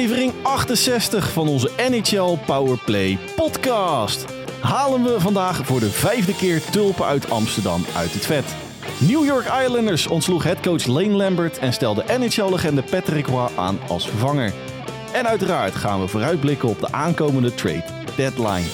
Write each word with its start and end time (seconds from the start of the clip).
Aflevering 0.00 0.32
68 0.42 1.32
van 1.32 1.48
onze 1.48 1.70
NHL 1.90 2.38
Powerplay 2.46 3.18
podcast. 3.36 4.24
Halen 4.60 5.02
we 5.02 5.20
vandaag 5.20 5.66
voor 5.66 5.80
de 5.80 5.90
vijfde 5.90 6.36
keer 6.36 6.64
tulpen 6.70 7.04
uit 7.04 7.30
Amsterdam 7.30 7.84
uit 7.96 8.12
het 8.12 8.26
vet. 8.26 8.44
New 8.98 9.24
York 9.24 9.44
Islanders 9.64 10.06
ontsloeg 10.06 10.42
headcoach 10.42 10.86
Lane 10.86 11.08
Lambert 11.08 11.58
en 11.58 11.72
stelde 11.72 12.04
NHL-legende 12.18 12.82
Patrick 12.82 13.26
Roy 13.26 13.48
aan 13.56 13.78
als 13.88 14.08
vervanger. 14.08 14.52
En 15.12 15.26
uiteraard 15.26 15.74
gaan 15.74 16.00
we 16.00 16.08
vooruitblikken 16.08 16.68
op 16.68 16.80
de 16.80 16.92
aankomende 16.92 17.54
trade 17.54 17.84
deadline. 18.16 18.66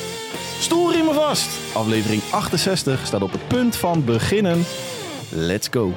Stoelriemen 0.60 1.14
vast! 1.14 1.48
Aflevering 1.74 2.22
68 2.30 3.06
staat 3.06 3.22
op 3.22 3.32
het 3.32 3.48
punt 3.48 3.76
van 3.76 4.04
beginnen. 4.04 4.64
Let's 5.30 5.68
go! 5.70 5.92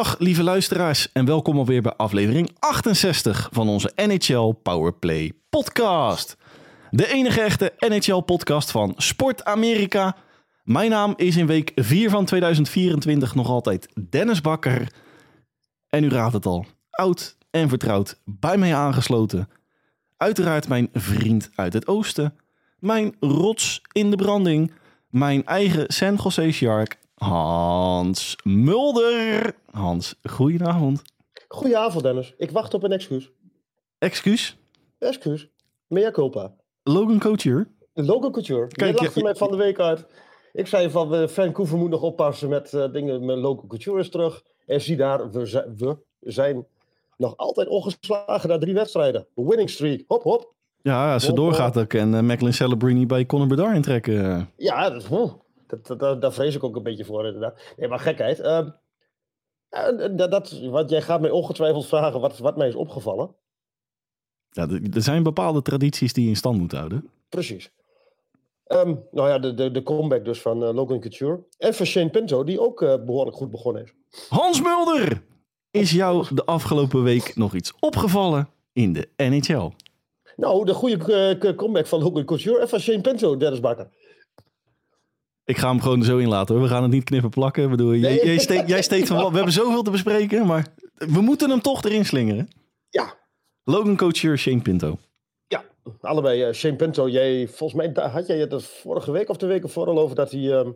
Dag 0.00 0.18
lieve 0.18 0.42
luisteraars 0.42 1.12
en 1.12 1.24
welkom 1.24 1.58
alweer 1.58 1.82
bij 1.82 1.92
aflevering 1.92 2.50
68 2.58 3.48
van 3.52 3.68
onze 3.68 3.92
NHL 3.96 4.52
Powerplay 4.62 5.32
podcast. 5.48 6.36
De 6.90 7.08
enige 7.08 7.40
echte 7.40 7.72
NHL 7.78 8.20
podcast 8.20 8.70
van 8.70 8.94
Sport 8.96 9.44
Amerika. 9.44 10.16
Mijn 10.62 10.90
naam 10.90 11.12
is 11.16 11.36
in 11.36 11.46
week 11.46 11.72
4 11.74 12.10
van 12.10 12.24
2024 12.24 13.34
nog 13.34 13.48
altijd 13.48 13.88
Dennis 14.10 14.40
Bakker. 14.40 14.92
En 15.88 16.04
u 16.04 16.08
raadt 16.08 16.34
het 16.34 16.46
al, 16.46 16.66
oud 16.90 17.36
en 17.50 17.68
vertrouwd 17.68 18.20
bij 18.24 18.56
mij 18.56 18.74
aangesloten. 18.74 19.48
Uiteraard 20.16 20.68
mijn 20.68 20.88
vriend 20.92 21.50
uit 21.54 21.72
het 21.72 21.86
oosten. 21.86 22.34
Mijn 22.78 23.16
rots 23.20 23.82
in 23.92 24.10
de 24.10 24.16
branding. 24.16 24.72
Mijn 25.08 25.46
eigen 25.46 25.84
San 25.92 26.18
Jose 26.22 26.50
Shark, 26.50 26.98
Hans 27.24 28.36
Mulder. 28.44 29.54
Hans, 29.70 30.14
goedenavond. 30.22 31.02
Goedenavond, 31.48 32.02
Dennis. 32.02 32.34
Ik 32.38 32.50
wacht 32.50 32.74
op 32.74 32.82
een 32.82 32.92
excuus. 32.92 33.30
Excuus, 33.98 34.56
Excuus. 34.98 35.48
Mea 35.86 36.10
culpa. 36.10 36.54
Logan 36.82 37.18
Couture. 37.18 37.66
Logan 37.94 38.32
Couture. 38.32 38.66
Kijk, 38.68 38.98
je 38.98 39.04
lachte 39.04 39.22
mij 39.22 39.34
van 39.34 39.50
de 39.50 39.56
week 39.56 39.78
uit. 39.78 40.06
Ik 40.52 40.66
zei 40.66 40.90
van, 40.90 41.14
eh, 41.14 41.28
Vancouver 41.28 41.78
moet 41.78 41.90
nog 41.90 42.02
oppassen 42.02 42.48
met 42.48 42.72
eh, 42.74 42.92
dingen. 42.92 43.24
Met 43.24 43.36
Logan 43.36 43.66
Couture 43.68 43.98
is 44.00 44.10
terug. 44.10 44.42
En 44.66 44.80
zie 44.80 44.96
daar, 44.96 45.30
we, 45.30 45.46
zi- 45.46 45.64
we 45.76 45.96
zijn 46.20 46.66
nog 47.16 47.36
altijd 47.36 47.68
ongeslagen 47.68 48.48
na 48.48 48.58
drie 48.58 48.74
wedstrijden. 48.74 49.26
Winning 49.34 49.70
streak. 49.70 50.02
Hop, 50.06 50.22
hop. 50.22 50.52
Ja, 50.82 51.12
als 51.12 51.24
ze 51.24 51.32
doorgaat, 51.32 51.74
dan 51.74 51.86
kan 51.86 52.14
uh, 52.14 52.20
Macklin 52.20 52.52
Celebrini 52.54 53.06
bij 53.06 53.26
Conor 53.26 53.46
Bedard 53.46 53.74
intrekken. 53.74 54.50
Ja, 54.56 54.90
dat, 54.90 55.04
hm, 55.04 55.26
dat, 55.70 55.86
dat, 55.86 55.98
dat- 55.98 56.20
daar 56.20 56.32
vrees 56.32 56.54
ik 56.54 56.64
ook 56.64 56.76
een 56.76 56.82
beetje 56.82 57.04
voor 57.04 57.26
inderdaad. 57.26 57.60
Nee, 57.76 57.88
maar 57.88 57.98
gekheid. 57.98 58.40
ehm, 58.40 58.68
eh, 59.68 60.16
dat, 60.16 60.30
dat, 60.30 60.60
want 60.60 60.90
jij 60.90 61.02
gaat 61.02 61.20
mij 61.20 61.30
ongetwijfeld 61.30 61.86
vragen 61.86 62.20
wat, 62.20 62.38
wat 62.38 62.56
mij 62.56 62.68
is 62.68 62.74
opgevallen. 62.74 63.34
Ja, 64.50 64.68
er 64.68 65.02
zijn 65.02 65.22
bepaalde 65.22 65.62
tradities 65.62 66.12
die 66.12 66.24
je 66.24 66.30
in 66.30 66.36
stand 66.36 66.58
moeten 66.58 66.78
houden. 66.78 67.10
Precies. 67.28 67.70
Ehm, 68.64 68.94
nou 69.10 69.28
ja, 69.28 69.38
de, 69.38 69.54
de, 69.54 69.70
de 69.70 69.82
comeback 69.82 70.24
dus 70.24 70.40
van 70.40 70.64
eh, 70.64 70.74
Logan 70.74 71.00
Couture. 71.00 71.44
En 71.58 71.74
van 71.74 71.86
Shane 71.86 72.10
Pinto, 72.10 72.44
die 72.44 72.60
ook 72.60 72.82
eh, 72.82 73.04
behoorlijk 73.04 73.36
goed 73.36 73.50
begonnen 73.50 73.82
is. 73.82 73.92
Hans 74.28 74.62
Mulder! 74.62 75.22
Is 75.70 75.90
jou 75.92 76.26
de 76.34 76.44
afgelopen 76.44 77.02
week 77.02 77.36
nog 77.36 77.54
iets 77.54 77.72
opgevallen 77.80 78.48
in 78.72 78.92
de 78.92 79.08
NHL? 79.16 79.68
Nou, 80.36 80.64
de 80.64 80.74
goede 80.74 81.54
comeback 81.56 81.86
van 81.86 82.02
Logan 82.02 82.24
Couture 82.24 82.58
en 82.60 82.68
van 82.68 82.78
Shane 82.80 83.00
Pinto, 83.00 83.36
Dennis 83.36 83.60
Bakker. 83.60 83.88
Ik 85.50 85.56
ga 85.56 85.68
hem 85.68 85.80
gewoon 85.80 85.98
er 85.98 86.04
zo 86.04 86.18
in 86.18 86.28
laten 86.28 86.54
hoor. 86.54 86.64
We 86.64 86.70
gaan 86.70 86.82
het 86.82 86.92
niet 86.92 87.04
knippen 87.04 87.30
plakken. 87.30 87.64
Ik 87.64 87.70
bedoel, 87.70 87.94
jij, 87.94 88.10
Nee. 88.14 88.24
jij, 88.26 88.38
steekt, 88.38 88.68
jij 88.68 88.82
steekt 88.82 89.06
van 89.06 89.16
wat. 89.16 89.28
We 89.30 89.34
hebben 89.36 89.52
zoveel 89.52 89.82
te 89.82 89.90
bespreken, 89.90 90.46
maar 90.46 90.66
we 90.94 91.20
moeten 91.20 91.50
hem 91.50 91.60
toch 91.60 91.82
erin 91.84 92.04
slingeren. 92.04 92.48
Ja, 92.90 93.14
Logan 93.64 93.96
Couture, 93.96 94.36
Shane 94.36 94.60
Pinto. 94.62 94.98
ja. 95.46 95.64
Allebei. 96.00 96.42
eh, 96.42 96.52
Shane 96.52 96.76
Pinto, 96.76 97.08
jij, 97.08 97.48
volgens 97.48 97.92
mij 97.92 98.04
had 98.10 98.26
jij 98.26 98.38
het 98.38 98.64
vorige 98.64 99.12
week 99.12 99.28
of 99.28 99.36
de 99.36 99.46
week 99.46 99.62
ervoor 99.62 99.86
al 99.86 99.98
over 99.98 100.16
dat 100.16 100.30
hij, 100.30 100.52
ehm, 100.52 100.70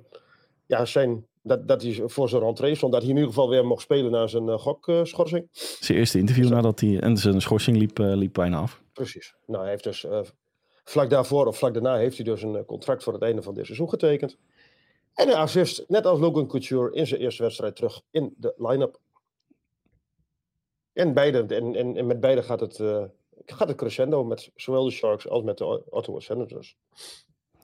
ja, 0.67 0.85
zijn, 0.85 1.27
dat, 1.43 1.69
dat 1.69 1.83
hij 1.83 2.03
voor 2.07 2.29
zijn 2.29 2.43
rentree 2.43 2.75
stond. 2.75 2.93
Dat 2.93 3.01
hij 3.03 3.11
in 3.11 3.17
ieder 3.17 3.33
geval 3.33 3.49
weer 3.49 3.67
mocht 3.67 3.83
spelen 3.83 4.11
na 4.11 4.27
zijn 4.27 4.47
uh, 4.47 4.59
gokschorsing. 4.59 5.49
Zijn 5.81 5.99
eerste 5.99 6.19
interview 6.19 6.49
nadat 6.49 6.81
hij... 6.81 7.01
En 7.01 7.17
zijn 7.17 7.41
schorsing 7.41 7.77
liep, 7.77 7.99
eh, 7.99 8.15
liep 8.15 8.33
bijna 8.33 8.59
af. 8.59 8.83
Precies. 8.93 9.35
Nou, 9.47 9.61
hij 9.63 9.71
heeft 9.71 9.85
dus 9.85 10.07
vlak 10.85 11.11
daarvoor 11.11 11.47
of 11.47 11.59
vlak 11.59 11.73
daarna 11.75 11.97
heeft 11.97 12.17
hij 12.17 12.25
dus 12.25 12.43
een 12.43 12.65
contract 12.65 13.03
voor 13.03 13.13
het 13.13 13.23
einde 13.23 13.43
van 13.43 13.55
dit 13.55 13.65
seizoen 13.65 13.89
getekend. 13.89 14.37
En 15.15 15.29
hij 15.29 15.37
assist, 15.37 15.85
net 15.89 16.07
als 16.07 16.21
Logan 16.21 16.47
Couture, 16.47 16.95
in 16.95 17.07
zijn 17.07 17.21
eerste 17.21 17.43
wedstrijd 17.43 17.77
terug 17.77 18.03
in 18.11 18.35
de 18.37 18.55
line-up. 18.57 18.99
En, 20.93 21.15
beide, 21.15 21.55
en, 21.55 21.75
en, 21.75 21.97
en 21.97 22.07
met 22.07 22.21
beide 22.21 22.43
gaat 22.43 22.61
het, 22.61 22.81
eh, 22.81 23.05
gaat 23.47 23.69
het 23.69 23.77
crescendo 23.77 24.25
met 24.25 24.51
zowel 24.55 24.85
de 24.85 24.91
Sharks 24.91 25.29
als 25.29 25.43
met 25.43 25.59
de 25.59 25.91
Ottawa 25.91 26.21
Senators. 26.21 26.77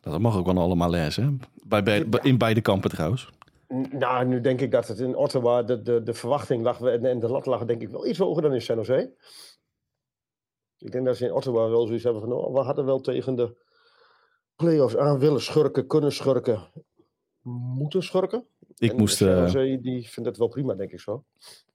Dat 0.00 0.20
mag 0.20 0.36
ook 0.36 0.46
wel 0.46 0.58
allemaal 0.58 0.90
lezen. 0.90 1.48
Hè? 1.64 1.82
Bij, 1.82 2.06
in 2.22 2.38
beide 2.38 2.60
kampen 2.60 2.90
trouwens. 2.90 3.30
Nou, 3.90 4.26
nu 4.26 4.40
denk 4.40 4.60
ik 4.60 4.70
dat 4.70 4.88
het 4.88 4.98
in 4.98 5.16
Ottawa, 5.16 5.62
de, 5.62 5.82
de, 5.82 6.02
de 6.02 6.14
verwachting 6.14 6.62
lag, 6.62 6.80
en 6.80 7.04
en 7.04 7.18
de 7.18 7.28
lat 7.28 7.46
lag 7.46 7.64
denk 7.64 7.82
ik 7.82 7.88
wel 7.88 8.06
iets 8.06 8.18
hoger 8.18 8.42
dan 8.42 8.54
in 8.54 8.62
San 8.62 8.76
Jose. 8.76 9.12
Ik 10.78 10.92
denk 10.92 11.04
dat 11.04 11.16
ze 11.16 11.24
in 11.24 11.32
Ottawa 11.32 11.68
wel 11.68 11.86
zoiets 11.86 12.04
hebben 12.04 12.22
van, 12.22 12.32
oh, 12.32 12.54
we 12.54 12.60
hadden 12.60 12.84
wel 12.84 13.00
tegen 13.00 13.34
de 13.34 13.56
playoffs 14.56 14.96
aan 14.96 15.18
willen 15.18 15.40
schurken, 15.40 15.86
kunnen 15.86 16.12
schurken, 16.12 16.60
moeten 17.42 18.02
schurken. 18.02 18.44
Ik 18.78 18.90
En 18.90 18.96
moest... 18.96 19.18
Jose, 19.18 19.78
die 19.82 20.08
vindt 20.08 20.28
het 20.28 20.38
wel 20.38 20.48
prima, 20.48 20.74
denk 20.74 20.90
ik 20.92 21.00
zo. 21.00 21.24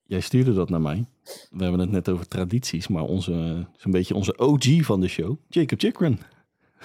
Jij 0.07 0.19
stuurde 0.19 0.53
dat 0.53 0.69
naar 0.69 0.81
mij. 0.81 1.05
We 1.49 1.63
hebben 1.63 1.79
het 1.79 1.91
net 1.91 2.09
over 2.09 2.27
tradities, 2.27 2.87
maar 2.87 3.03
onze, 3.03 3.65
zo'n 3.77 3.91
beetje 3.91 4.15
onze 4.15 4.37
OG 4.37 4.65
van 4.81 5.01
de 5.01 5.07
show, 5.07 5.35
Jacob 5.47 5.79
Chikrin. 5.79 6.19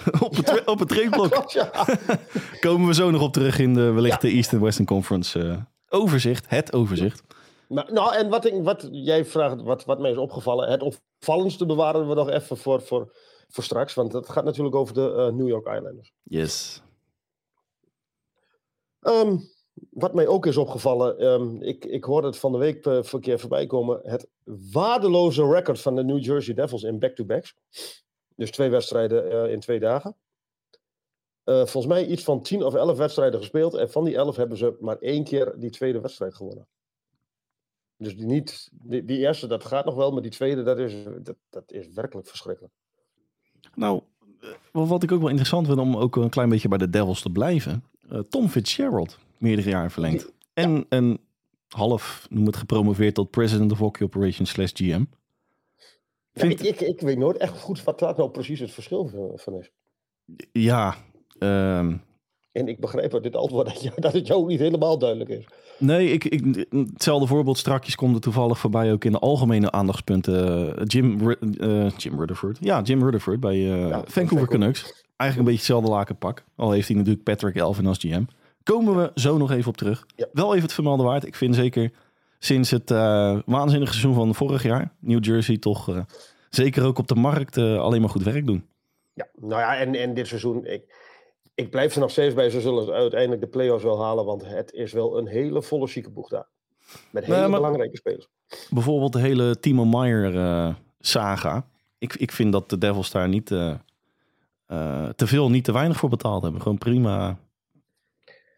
op 0.19 0.35
het, 0.35 0.65
op 0.65 0.79
het 0.79 0.87
tradeblok. 0.87 1.51
Ja, 1.53 1.71
Komen 2.59 2.87
we 2.87 2.93
zo 2.93 3.11
nog 3.11 3.21
op 3.21 3.33
terug 3.33 3.59
in 3.59 3.73
de 3.73 3.91
wellicht 3.91 4.21
de 4.21 4.29
Eastern 4.29 4.61
Western 4.61 4.85
Conference 4.85 5.39
eh, 5.39 5.57
overzicht. 5.89 6.49
Het 6.49 6.73
overzicht. 6.73 7.23
maar, 7.67 7.89
nou, 7.93 8.15
en 8.15 8.29
wat, 8.29 8.45
ik, 8.45 8.63
wat 8.63 8.87
jij 8.91 9.25
vraagt, 9.25 9.61
wat, 9.61 9.85
wat 9.85 9.99
mij 9.99 10.11
is 10.11 10.17
opgevallen, 10.17 10.69
het 10.69 10.81
opvallendste 10.81 11.65
bewaren 11.65 12.07
we 12.07 12.15
nog 12.15 12.29
even 12.29 12.57
voor, 12.57 12.81
voor, 12.81 13.15
voor 13.47 13.63
straks, 13.63 13.93
want 13.93 14.11
dat 14.11 14.29
gaat 14.29 14.43
natuurlijk 14.43 14.75
over 14.75 14.93
de 14.93 15.13
eh, 15.13 15.33
New 15.33 15.47
York 15.47 15.67
Islanders. 15.67 16.13
Yes. 16.23 16.81
Ehm, 19.01 19.37
wat 19.89 20.13
mij 20.13 20.27
ook 20.27 20.45
is 20.45 20.57
opgevallen, 20.57 21.17
ehm, 21.17 21.61
ik, 21.61 21.85
ik 21.85 22.03
hoorde 22.03 22.27
het 22.27 22.37
van 22.37 22.51
de 22.51 22.57
week 22.57 22.85
een 22.85 23.19
keer 23.19 23.39
voorbij 23.39 23.65
komen. 23.65 23.99
Het 24.03 24.27
waardeloze 24.71 25.45
record 25.45 25.81
van 25.81 25.95
de 25.95 26.03
New 26.03 26.23
Jersey 26.23 26.53
Devils 26.53 26.83
in 26.83 26.99
back-to-backs. 26.99 27.55
Dus 28.35 28.51
twee 28.51 28.69
wedstrijden 28.69 29.31
eh, 29.31 29.51
in 29.51 29.59
twee 29.59 29.79
dagen. 29.79 30.15
Eh, 31.43 31.55
volgens 31.55 31.85
mij 31.85 32.05
iets 32.05 32.23
van 32.23 32.41
10 32.41 32.63
of 32.63 32.73
11 32.73 32.97
wedstrijden 32.97 33.39
gespeeld. 33.39 33.73
En 33.73 33.91
van 33.91 34.03
die 34.03 34.15
11 34.15 34.35
hebben 34.35 34.57
ze 34.57 34.77
maar 34.79 34.97
één 34.97 35.23
keer 35.23 35.53
die 35.57 35.69
tweede 35.69 36.01
wedstrijd 36.01 36.35
gewonnen. 36.35 36.67
Dus 37.97 38.15
die, 38.15 38.25
niet, 38.25 38.69
die, 38.71 39.05
die 39.05 39.17
eerste, 39.17 39.47
dat 39.47 39.65
gaat 39.65 39.85
nog 39.85 39.95
wel, 39.95 40.11
maar 40.11 40.21
die 40.21 40.31
tweede, 40.31 40.63
dat 40.63 40.79
is, 40.79 40.93
dat, 41.21 41.35
dat 41.49 41.71
is 41.71 41.87
werkelijk 41.93 42.27
verschrikkelijk. 42.27 42.73
Nou, 43.75 44.01
wat 44.71 45.03
ik 45.03 45.11
ook 45.11 45.19
wel 45.19 45.29
interessant 45.29 45.67
vind 45.67 45.79
om 45.79 45.97
ook 45.97 46.15
een 46.15 46.29
klein 46.29 46.49
beetje 46.49 46.67
bij 46.67 46.77
de 46.77 46.89
Devils 46.89 47.21
te 47.21 47.31
blijven. 47.31 47.83
Eh, 48.11 48.19
Tom 48.29 48.47
Fitzgerald, 48.49 49.17
meerdere 49.37 49.69
jaren 49.69 49.91
verlengd. 49.91 50.31
En 50.53 50.85
een 50.89 51.19
half, 51.67 52.27
noem 52.29 52.45
het 52.45 52.55
gepromoveerd 52.55 53.15
tot 53.15 53.29
President 53.31 53.71
of 53.71 53.77
Hockey 53.77 54.05
Operations 54.05 54.49
slash 54.49 54.71
GM. 54.73 55.03
Ja, 56.33 56.43
ik, 56.43 56.59
ik, 56.61 56.81
ik 56.81 57.01
weet 57.01 57.17
nooit 57.17 57.37
echt 57.37 57.59
goed 57.59 57.83
wat 57.83 57.99
daar 57.99 58.13
nou 58.17 58.29
precies 58.29 58.59
het 58.59 58.71
verschil 58.71 59.11
van- 59.35 59.53
is. 59.59 59.71
Ja, 60.51 60.95
ehm, 61.39 61.97
En 62.51 62.67
ik 62.67 62.79
begrijp 62.79 63.13
uit 63.13 63.23
dit 63.23 63.35
antwoord 63.35 63.67
dat, 63.67 63.81
jou- 63.81 64.01
dat 64.01 64.13
het 64.13 64.27
jou 64.27 64.45
niet 64.47 64.59
helemaal 64.59 64.97
duidelijk 64.97 65.29
is. 65.29 65.45
Nee, 65.77 66.11
ik, 66.11 66.23
ik, 66.25 66.65
hetzelfde 66.69 67.27
voorbeeld 67.27 67.57
strakjes 67.57 67.95
komt 67.95 68.15
er 68.15 68.21
toevallig 68.21 68.59
voorbij 68.59 68.91
ook 68.91 69.03
in 69.05 69.11
de 69.11 69.19
algemene 69.19 69.71
aandachtspunten. 69.71 70.75
Eh, 70.77 70.83
Jim, 70.85 71.29
eh, 71.31 71.89
Jim 71.97 72.19
Rutherford. 72.19 72.57
Ja, 72.61 72.81
Jim 72.81 73.03
Rutherford 73.03 73.39
bij 73.39 73.65
Vancouver 73.67 74.11
Vancouver. 74.11 74.47
Canucks. 74.47 75.00
Eigenlijk 75.21 75.49
een 75.49 75.55
beetje 75.55 75.73
hetzelfde 75.73 75.97
lakenpak. 75.97 76.43
Al 76.55 76.71
heeft 76.71 76.87
hij 76.87 76.97
natuurlijk 76.97 77.23
Patrick 77.23 77.55
Elvin 77.55 77.85
als 77.85 77.97
GM. 77.97 78.23
Komen 78.63 78.97
we 78.97 79.11
zo 79.15 79.37
nog 79.37 79.51
even 79.51 79.69
op 79.69 79.77
terug. 79.77 80.05
Ja. 80.15 80.27
Wel 80.33 80.51
even 80.51 80.63
het 80.63 80.73
vermelden 80.73 81.05
waard. 81.05 81.25
Ik 81.25 81.35
vind 81.35 81.55
zeker 81.55 81.91
sinds 82.39 82.71
het 82.71 82.91
eh, 82.91 83.39
waanzinnige 83.45 83.91
seizoen 83.91 84.13
van 84.13 84.35
vorig 84.35 84.63
jaar... 84.63 84.93
New 84.99 85.25
Jersey 85.25 85.57
toch 85.57 85.89
eh, 85.89 86.01
zeker 86.49 86.85
ook 86.85 86.97
op 86.97 87.07
de 87.07 87.15
markt 87.15 87.57
eh, 87.57 87.79
alleen 87.79 88.01
maar 88.01 88.09
goed 88.09 88.23
werk 88.23 88.45
doen. 88.45 88.65
Ja, 89.13 89.27
nou 89.39 89.61
ja, 89.61 89.77
en, 89.77 89.95
en 89.95 90.13
dit 90.13 90.27
seizoen, 90.27 90.65
ik, 90.65 90.95
ik 91.55 91.69
blijf 91.69 91.93
er 91.93 91.99
nog 91.99 92.11
steeds 92.11 92.33
bij. 92.33 92.49
Ze 92.49 92.61
zullen 92.61 92.93
uiteindelijk 92.93 93.41
de 93.41 93.47
play-offs 93.47 93.83
wel 93.83 94.03
halen, 94.03 94.25
want 94.25 94.45
het 94.45 94.71
is 94.71 94.93
wel 94.93 95.17
een 95.17 95.27
hele 95.27 95.61
volle 95.61 95.87
zieke 95.87 96.09
boeg 96.09 96.29
daar. 96.29 96.47
Met 97.09 97.25
hele 97.25 97.49
belangrijke 97.49 97.97
spelers. 97.97 98.27
Bijvoorbeeld 98.69 99.13
de 99.13 99.19
hele 99.19 99.59
Timo 99.59 99.85
Meyer 99.85 100.75
saga. 100.99 101.65
Ik, 101.97 102.13
ik 102.13 102.31
vind 102.31 102.51
dat 102.51 102.69
de 102.69 102.77
Devils 102.77 103.11
daar 103.11 103.27
niet 103.27 103.49
eh, 104.71 105.09
te 105.09 105.27
veel, 105.27 105.49
niet 105.49 105.63
te 105.63 105.71
weinig 105.71 105.97
voor 105.97 106.09
betaald 106.09 106.43
hebben. 106.43 106.61
Gewoon 106.61 106.77
prima 106.77 107.39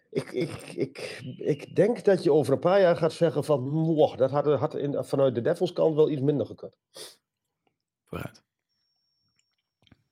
Ik, 0.10 0.32
ik, 0.32 0.52
ik, 0.76 1.22
ik 1.38 1.76
denk 1.76 2.04
dat 2.04 2.24
je 2.24 2.32
over 2.34 2.54
een 2.54 2.60
paar 2.60 2.82
jaar 2.82 2.96
gaat 2.96 3.14
zeggen 3.14 3.44
van... 3.44 3.70
"Mwah, 3.70 4.18
dat 4.18 4.32
had, 4.32 4.46
had 4.46 4.76
in, 4.76 5.04
vanuit 5.04 5.36
de 5.36 5.42
Devils 5.42 5.74
kant 5.74 5.96
wel 5.96 6.10
iets 6.10 6.22
minder 6.22 6.46
gekund. 6.46 6.78
Vooruit. 8.06 8.44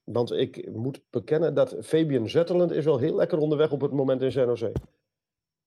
Want 0.03 0.31
ik 0.31 0.71
moet 0.71 1.01
bekennen 1.09 1.53
dat 1.53 1.75
Fabian 1.81 2.30
Zetterland 2.30 2.71
is 2.71 2.86
wel 2.86 2.98
heel 2.98 3.15
lekker 3.15 3.38
onderweg 3.38 3.71
op 3.71 3.81
het 3.81 3.92
moment 3.92 4.21
in 4.21 4.31
San 4.31 4.45
Jose. 4.45 4.71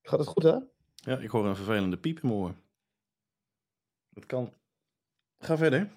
Gaat 0.01 0.19
het 0.19 0.27
goed, 0.27 0.43
hè? 0.43 0.57
Ja, 0.95 1.17
ik 1.17 1.29
hoor 1.29 1.45
een 1.45 1.55
vervelende 1.55 1.97
piep 1.97 2.19
in 2.19 2.27
mijn 2.27 2.39
oor. 2.39 2.53
Dat 4.09 4.25
kan. 4.25 4.53
Ga 5.39 5.57
verder. 5.57 5.89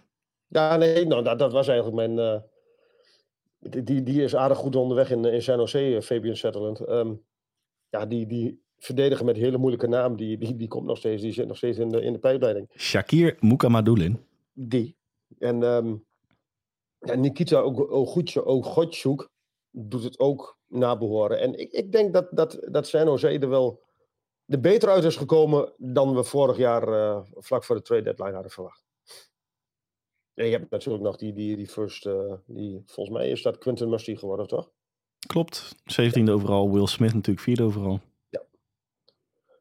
Ja, 0.47 0.77
nee, 0.77 1.07
nou, 1.07 1.23
dat, 1.23 1.39
dat 1.39 1.53
was 1.53 1.69
eigenlijk 1.69 1.97
mijn... 1.97 2.19
eh, 2.19 2.43
die- 3.59 4.03
die, 4.03 4.23
is 4.23 4.37
aardig 4.37 4.59
goed 4.59 4.77
onderweg 4.77 5.11
in, 5.11 5.25
in 5.25 5.43
San 5.43 5.59
Jose, 5.59 5.97
eh, 5.97 6.01
Fabian 6.03 6.37
Zetterland. 6.37 6.81
Ehm, 6.81 7.15
ja, 7.89 8.07
die, 8.07 8.27
die 8.27 8.63
verdediger 8.79 9.25
met 9.25 9.37
een 9.37 9.43
hele 9.43 9.59
moeilijke 9.59 9.87
naam, 9.89 10.17
die, 10.17 10.39
die, 10.39 10.57
die 10.57 10.69
komt 10.69 10.87
nog 10.87 10.97
steeds. 10.97 11.23
Die 11.23 11.33
zit 11.33 11.47
nog 11.47 11.57
steeds 11.57 11.79
in 11.79 11.89
de, 11.89 12.01
in 12.03 12.13
de 12.13 12.19
pijpleiding. 12.19 12.71
Shakir 12.77 13.37
Mukamadulin. 13.41 14.19
Die. 14.53 14.97
En 15.39 15.63
ehm, 15.63 15.97
ja, 16.99 17.15
Nikita 17.15 17.61
Ogotsjouk 18.45 19.31
doet 19.71 20.03
het 20.05 20.19
ook 20.19 20.59
nabehoren. 20.67 21.41
En 21.41 21.59
ik, 21.59 21.73
ik 21.73 21.93
denk 21.93 22.13
dat, 22.13 22.29
dat, 22.31 22.59
dat 22.71 22.87
San 22.87 23.07
Jose 23.07 23.29
er 23.29 23.49
wel 23.49 23.83
er 24.47 24.61
beter 24.61 24.89
uit 24.89 25.05
is 25.05 25.17
gekomen 25.17 25.73
dan 25.77 26.15
we 26.15 26.25
vorig 26.25 26.57
jaar 26.57 26.89
eh, 26.89 27.21
vlak 27.35 27.65
voor 27.65 27.77
de 27.77 27.83
trade 27.83 28.03
deadline 28.03 28.33
hadden 28.33 28.51
verwacht. 28.51 28.87
En 30.39 30.45
je 30.45 30.51
hebt 30.51 30.71
natuurlijk 30.71 31.05
nog 31.05 31.17
die, 31.17 31.33
die, 31.33 31.57
die 31.57 31.69
first, 31.69 32.07
eh, 32.07 32.33
die, 32.47 32.83
volgens 32.87 33.17
mij 33.17 33.31
is 33.31 33.43
dat 33.43 33.59
Quinton 33.59 33.89
Musty 33.89 34.17
geworden, 34.17 34.47
toch? 34.47 34.71
Klopt. 35.27 35.77
17e 35.77 36.31
overal. 36.31 36.73
Will 36.73 36.87
Smith 36.87 37.15
natuurlijk 37.15 37.41
vierde 37.41 37.63
overal. 37.63 38.01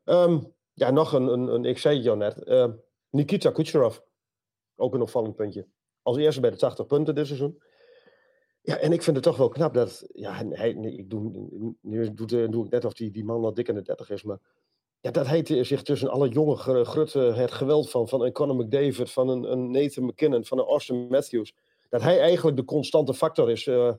Ehm, 0.03 0.39
ja, 0.73 0.91
nog 0.91 1.13
een, 1.13 1.27
een, 1.27 1.47
een, 1.47 1.65
ik 1.65 1.77
zei 1.77 1.95
het 1.95 2.03
jou 2.03 2.17
net, 2.17 2.43
eh, 2.43 2.71
Nikita 3.09 3.51
Kucherov. 3.51 3.97
Ook 4.75 4.93
een 4.93 5.01
opvallend 5.01 5.35
puntje. 5.35 5.67
Als 6.01 6.17
eerste 6.17 6.41
bij 6.41 6.49
de 6.49 6.57
80 6.57 6.85
punten 6.85 7.15
dit 7.15 7.25
seizoen. 7.25 7.61
Ja, 8.61 8.77
en 8.77 8.91
ik 8.91 9.01
vind 9.01 9.15
het 9.15 9.25
toch 9.25 9.37
wel 9.37 9.49
knap 9.49 9.73
dat, 9.73 10.07
ja, 10.13 10.33
hij, 10.49 10.73
nee, 10.73 10.97
ik 10.97 11.09
doe, 11.09 11.49
nu 11.81 12.13
doe, 12.13 12.49
doe 12.49 12.65
ik 12.65 12.71
net 12.71 12.85
of 12.85 12.93
die, 12.93 13.11
die 13.11 13.23
man 13.23 13.43
al 13.43 13.53
dik 13.53 13.67
in 13.67 13.75
de 13.75 13.81
30 13.81 14.09
is, 14.09 14.23
maar 14.23 14.39
ja, 14.99 15.11
dat 15.11 15.27
hij 15.27 15.43
te- 15.43 15.63
zich 15.63 15.81
tussen 15.83 16.09
alle 16.09 16.29
jonge 16.29 16.55
gr- 16.55 16.83
grutten 16.83 17.35
het 17.35 17.51
geweld 17.51 17.89
van, 17.89 18.07
van 18.07 18.21
een 18.23 18.31
Conor 18.31 18.55
McDavid, 18.55 19.11
van 19.11 19.29
een, 19.29 19.51
een 19.51 19.71
Nathan 19.71 20.03
McKinnon, 20.05 20.45
van 20.45 20.59
een 20.59 20.65
Austin 20.65 21.07
Matthews, 21.09 21.53
dat 21.89 22.01
hij 22.01 22.19
eigenlijk 22.19 22.57
de 22.57 22.65
constante 22.65 23.13
factor 23.13 23.51
is 23.51 23.67
eh, 23.67 23.91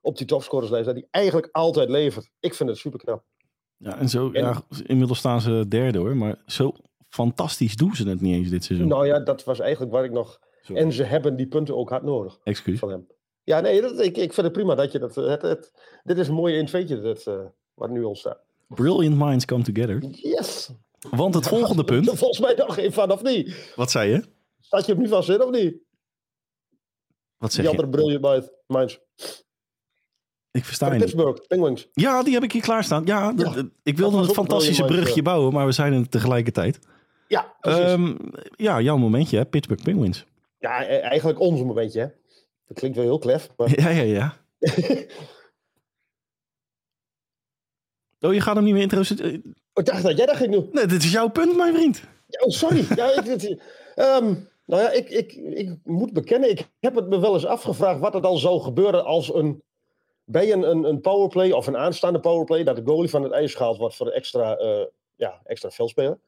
op 0.00 0.16
die 0.16 0.26
topscorerslijst, 0.26 0.86
dat 0.86 0.94
hij 0.94 1.06
eigenlijk 1.10 1.48
altijd 1.52 1.88
levert. 1.88 2.30
Ik 2.40 2.54
vind 2.54 2.68
het 2.68 2.78
super 2.78 2.98
knap. 2.98 3.22
Ja, 3.76 3.98
en 3.98 4.08
zo, 4.08 4.30
En- 4.32 4.42
ja, 4.42 4.62
inmiddels 4.86 5.18
staan 5.18 5.40
ze 5.40 5.64
derde 5.68 5.98
hoor. 5.98 6.16
Maar 6.16 6.42
zo 6.46 6.72
fantastisch 7.08 7.76
doen 7.76 7.94
ze 7.94 8.08
het 8.08 8.20
niet 8.20 8.34
eens 8.34 8.48
dit 8.50 8.64
seizoen. 8.64 8.88
Nou 8.88 9.06
ja, 9.06 9.20
dat 9.20 9.44
was 9.44 9.58
eigenlijk 9.60 9.92
waar 9.92 10.04
ik 10.04 10.12
nog 10.12 10.40
Sorry. 10.62 10.82
En 10.82 10.92
ze 10.92 11.02
hebben 11.02 11.36
die 11.36 11.46
punten 11.48 11.76
ook 11.76 11.88
hard 11.88 12.02
nodig 12.02 12.38
Excuus. 12.44 12.78
van 12.78 12.88
hem. 12.90 13.06
Ja, 13.44 13.60
nee, 13.60 13.80
dat, 13.80 14.00
ik, 14.00 14.16
ik 14.16 14.32
vind 14.32 14.46
het 14.46 14.52
prima 14.52 14.74
dat 14.74 14.92
je 14.92 14.98
dat. 14.98 15.14
Het, 15.14 15.42
het, 15.42 15.72
dit 16.04 16.18
is 16.18 16.28
een 16.28 16.34
mooie 16.34 16.56
inveetje 16.58 17.00
dat, 17.00 17.26
eh, 17.26 17.40
wat 17.74 17.90
nu 17.90 18.02
ontstaat. 18.02 18.44
Brilliant 18.74 19.16
minds 19.18 19.44
come 19.44 19.62
together. 19.62 20.04
Yes! 20.10 20.70
Want 21.10 21.34
het 21.34 21.48
volgende 21.48 21.84
punt. 21.84 22.06
Volgens 22.18 22.38
mij 22.40 22.54
nog 22.54 22.74
geen 22.74 22.92
van, 22.92 23.10
of 23.12 23.22
niet? 23.22 23.72
Wat 23.76 23.90
zei 23.90 24.10
je? 24.10 24.24
Staat 24.60 24.86
je 24.86 24.92
hem 24.92 25.00
nu 25.02 25.08
vast 25.08 25.28
in, 25.28 25.42
of 25.42 25.50
niet? 25.50 25.74
Wat 27.36 27.52
zeg 27.52 27.64
Die 27.64 27.74
je? 27.74 27.80
andere 27.80 27.88
brilliant 27.88 28.22
mind- 28.22 28.50
minds. 28.66 29.00
Ik 30.50 30.64
versta 30.64 30.86
Van 30.86 30.94
je 30.98 31.04
niet. 31.04 31.12
Pittsburgh, 31.14 31.46
Penguins. 31.46 31.88
Ja, 31.92 32.22
die 32.22 32.34
heb 32.34 32.42
ik 32.42 32.52
hier 32.52 32.62
klaarstaan. 32.62 33.04
Ja, 33.04 33.34
d- 33.34 33.40
Ja, 33.40 33.62
ik 33.82 33.96
wilde 33.96 34.16
een 34.18 34.24
fantastische 34.24 34.84
brugje 34.84 35.22
bouwen, 35.22 35.52
maar 35.52 35.66
we 35.66 35.72
zijn 35.72 35.92
er 35.92 36.08
tegelijkertijd. 36.08 36.78
Ja. 37.28 37.54
Ehm, 37.60 38.14
ja, 38.56 38.80
jouw 38.80 38.96
momentje, 38.96 39.36
hè? 39.36 39.46
Pittsburgh 39.46 39.82
Penguins. 39.84 40.24
ja, 40.58 40.82
e- 40.82 40.96
eigenlijk 40.96 41.40
ons 41.40 41.60
momentje, 41.62 42.00
hè? 42.00 42.06
Dat 42.66 42.78
klinkt 42.78 42.96
wel 42.96 43.06
heel 43.06 43.18
klef, 43.18 43.48
maar... 43.56 43.70
Ja, 43.80 43.88
ja, 43.88 44.02
ja. 44.02 44.36
Oh, 48.20 48.34
je 48.34 48.40
gaat 48.40 48.54
hem 48.54 48.64
niet 48.64 48.72
meer 48.72 48.82
introduceren? 48.82 49.54
ik 49.74 49.84
dacht 49.84 50.02
dat 50.02 50.16
jij 50.16 50.26
dat 50.26 50.36
ging 50.36 50.52
doen. 50.52 50.68
Nee, 50.72 50.86
dit 50.86 51.02
is 51.02 51.12
jouw 51.12 51.28
punt, 51.28 51.56
mijn 51.56 51.74
vriend. 51.74 52.02
Oh, 52.28 52.48
sorry. 52.48 52.86
ja, 52.96 53.22
ik, 53.24 53.58
ehm, 53.94 54.34
nou 54.66 54.82
ja, 54.82 54.90
ik, 54.90 55.10
ik, 55.10 55.32
ik 55.32 55.78
moet 55.84 56.12
bekennen, 56.12 56.50
ik 56.50 56.68
heb 56.80 56.94
het 56.94 57.08
me 57.08 57.20
wel 57.20 57.34
eens 57.34 57.46
afgevraagd 57.46 58.00
wat 58.00 58.14
er 58.14 58.22
dan 58.22 58.38
zou 58.38 58.60
gebeuren 58.60 59.04
als 59.04 59.34
een, 59.34 59.62
bij 60.24 60.52
een, 60.52 60.70
een, 60.70 60.84
een 60.84 61.00
powerplay 61.00 61.50
of 61.50 61.66
een 61.66 61.76
aanstaande 61.76 62.20
powerplay, 62.20 62.64
dat 62.64 62.76
de 62.76 62.82
goalie 62.84 63.10
van 63.10 63.22
het 63.22 63.32
ijs 63.32 63.54
gehaald 63.54 63.78
wordt 63.78 63.96
voor 63.96 64.06
de 64.06 64.12
extra, 64.12 64.56
eh 64.56 64.84
ja, 65.16 65.40
extra 65.44 65.70
veldspeler. 65.70 66.18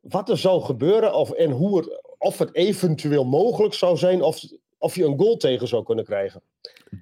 Wat 0.00 0.28
er 0.28 0.38
zou 0.38 0.62
gebeuren 0.62 1.14
of, 1.14 1.30
en 1.30 1.50
hoe 1.50 1.76
het, 1.76 2.02
of 2.18 2.38
het 2.38 2.54
eventueel 2.54 3.24
mogelijk 3.24 3.74
zou 3.74 3.96
zijn 3.96 4.22
of, 4.22 4.40
of 4.78 4.94
je 4.94 5.04
een 5.04 5.18
goal 5.18 5.36
tegen 5.36 5.68
zou 5.68 5.82
kunnen 5.82 6.04
krijgen. 6.04 6.42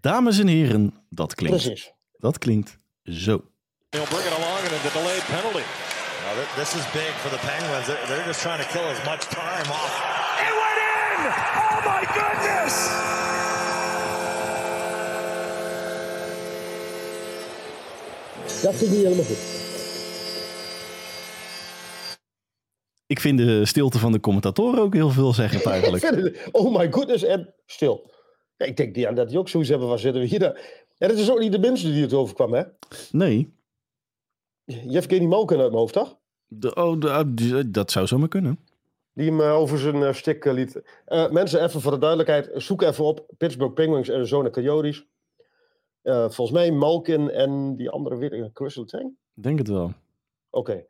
Dames 0.01 0.39
en 0.39 0.47
heren, 0.47 0.95
dat 1.09 1.35
klinkt. 1.35 1.63
Precies. 1.63 1.93
Dat 2.19 2.39
klinkt 2.39 2.79
zo. 3.03 3.45
He'll 3.93 4.05
bring 4.07 4.27
it 4.27 4.33
along 4.37 4.61
and 4.65 4.73
a 4.75 4.91
delayed 4.91 5.23
penalty. 5.23 5.65
Now, 5.65 6.35
th- 6.35 6.55
this 6.57 6.75
is 6.75 6.85
big 6.93 7.11
for 7.23 7.31
the 7.31 7.39
Penguins. 7.39 7.87
They're, 7.87 8.07
they're 8.07 8.27
just 8.27 8.43
trying 8.43 8.61
to 8.63 8.69
kill 8.69 8.85
as 8.85 9.03
much 9.07 9.23
time 9.33 9.67
off. 9.71 9.93
It 10.47 10.53
went 10.63 10.79
in! 10.85 11.33
Oh 11.57 11.81
my 11.89 12.05
goodness! 12.19 12.75
Dat 18.63 18.75
ging 18.75 18.91
niet 18.91 19.03
helemaal 19.03 19.25
goed. 19.25 19.57
Ik 23.07 23.21
vind 23.21 23.39
de 23.39 23.67
stilte 23.67 23.99
van 23.99 24.13
de 24.13 24.21
commentatoren 24.21 24.81
ook 24.83 24.95
heel 24.95 25.11
veelzeggend 25.11 25.61
Ik 25.67 25.67
eigenlijk. 25.67 26.49
oh 26.53 26.77
my 26.79 26.93
goodness, 26.93 27.23
en 27.23 27.55
stil. 27.67 28.11
Ik 28.57 28.77
denk 28.77 28.95
die 28.95 29.09
aan 29.09 29.15
dat 29.15 29.29
die 29.29 29.39
ook 29.39 29.49
zoiets 29.49 29.71
hebben, 29.71 29.89
waar 29.89 29.99
zitten 29.99 30.21
we 30.23 30.27
hier? 30.29 30.39
dan? 30.39 30.57
En 30.99 31.09
het 31.09 31.19
is 31.19 31.31
ook 31.31 31.39
niet 31.39 31.53
de 31.53 31.59
minste 31.59 31.93
die 31.93 32.03
het 32.03 32.13
overkwam, 32.13 32.53
hè? 32.55 32.63
Nee, 33.11 33.57
Yevgeny 34.69 35.27
Malkin 35.27 35.59
uit 35.59 35.67
mijn 35.67 35.79
hoofd, 35.81 35.93
toch? 35.93 36.19
de, 36.49 36.75
oh, 36.75 37.01
de- 37.01 37.11
ah, 37.11 37.63
dat 37.67 37.91
zou 37.91 38.07
zomaar 38.07 38.29
kunnen. 38.29 38.59
Die 39.13 39.31
hem 39.31 39.41
eh, 39.41 39.55
over 39.55 39.79
zijn 39.79 40.03
eh, 40.03 40.13
stick 40.13 40.45
eh, 40.45 40.53
liet. 40.53 40.83
Mensen, 41.31 41.63
even 41.63 41.81
voor 41.81 41.93
de 41.93 41.99
duidelijkheid. 41.99 42.51
Zoek 42.55 42.83
even 42.83 43.05
op 43.05 43.27
Pittsburgh 43.39 43.75
Penguins 43.75 44.09
en 44.09 44.15
Arizona 44.15 44.51
Coyotes. 44.51 45.07
Eh, 46.03 46.31
volgens 46.31 46.51
mij 46.51 46.73
Malkin 46.73 47.31
en 47.31 47.77
die 47.77 47.91
andere 47.91 48.51
Chris 48.53 48.77
Letang. 48.77 49.17
Ik 49.35 49.43
denk 49.43 49.59
het 49.59 49.69
wel. 49.69 49.93
Oké. 50.51 50.87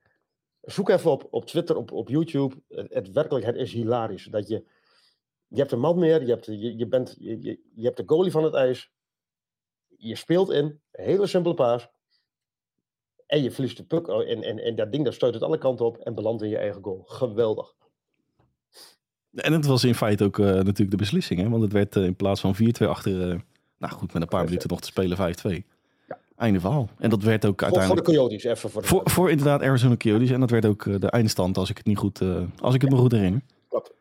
Zoek 0.63 0.89
even 0.89 1.11
op, 1.11 1.27
op 1.31 1.45
Twitter, 1.45 1.77
op, 1.77 1.93
op 1.93 2.09
YouTube. 2.09 2.55
Het, 2.69 2.95
het 2.95 3.13
werkelijk, 3.13 3.45
het 3.47 3.57
is 3.57 3.73
hilarisch. 3.73 4.25
Dat 4.25 4.49
je, 4.49 4.65
je 5.49 5.59
hebt 5.59 5.73
een 5.73 5.81
man 5.81 5.99
meer, 5.99 6.21
je 6.21 6.31
hebt, 6.31 6.47
je, 6.47 6.77
je, 6.77 6.87
bent, 6.87 7.17
je, 7.19 7.43
je, 7.43 7.61
je 7.75 7.85
hebt 7.85 7.97
de 7.97 8.03
goalie 8.07 8.31
van 8.31 8.45
het 8.45 8.55
ijs. 8.55 8.93
Je 9.97 10.17
speelt 10.17 10.51
in, 10.51 10.65
een 10.65 11.05
hele 11.05 11.27
simpele 11.27 11.55
paas. 11.55 11.89
En 13.29 13.43
je 13.43 13.51
verliest 13.51 13.77
de 13.77 13.83
puck. 13.83 14.09
oh, 14.09 14.29
En, 14.31 14.43
en, 14.43 14.59
en 14.59 14.77
dat 14.77 14.93
ding 14.93 15.05
dat 15.05 15.15
stuit 15.15 15.35
het 15.35 15.43
alle 15.43 15.59
kanten 15.59 15.87
op 15.87 15.97
en 15.97 16.15
belandt 16.15 16.43
in 16.43 16.49
je 16.49 16.59
eigen 16.59 16.83
goal. 16.83 17.03
Geweldig. 17.07 17.75
En 19.35 19.53
het 19.53 19.67
was 19.67 19.85
in 19.85 19.95
feite 19.95 20.25
ook 20.25 20.39
eh, 20.39 20.47
natuurlijk 20.47 20.91
de 20.91 20.97
beslissing. 20.97 21.41
Hè? 21.41 21.49
Want 21.49 21.63
het 21.63 21.73
werd 21.73 21.97
eh, 21.97 22.05
in 22.05 22.17
plaats 22.17 22.41
van 22.41 22.57
4-2 22.57 22.87
achter... 22.87 23.31
eh, 23.31 23.39
nou 23.79 23.93
goed, 23.93 24.13
met 24.13 24.23
een 24.23 24.29
paar 24.29 24.45
minuten 24.45 24.69
nog 24.69 24.81
te 24.81 24.87
spelen 24.87 25.17
5-2. 25.17 25.21
Ja. 26.09 26.19
Einde 26.37 26.61
verhaal. 26.61 26.89
En 26.99 27.11
dat 27.11 27.23
werd 27.23 27.45
ook 27.45 27.61
Voor, 27.61 27.69
voor 27.69 27.79
de 27.79 27.81
uiteindelijk... 27.81 28.07
Coyotes, 28.07 28.45
even 28.45 28.71
voor 28.71 28.83
de 28.83 28.89
Voor, 28.89 29.11
voor 29.11 29.31
inderdaad 29.31 29.63
Arizona 29.63 29.97
Coyotes. 29.97 30.31
En 30.31 30.41
dat 30.41 30.51
werd 30.51 30.67
ook 30.67 31.01
de 31.01 31.11
eindstand, 31.11 31.59
als 31.59 31.71
ik 31.71 31.77
het, 31.77 31.87
niet 31.87 31.99
goed, 31.99 32.21
als 32.61 32.75
ik 32.75 32.81
het 32.81 32.91
me 32.91 32.97
goed 32.97 33.13
herinner. 33.13 33.41
Klopt. 33.69 33.95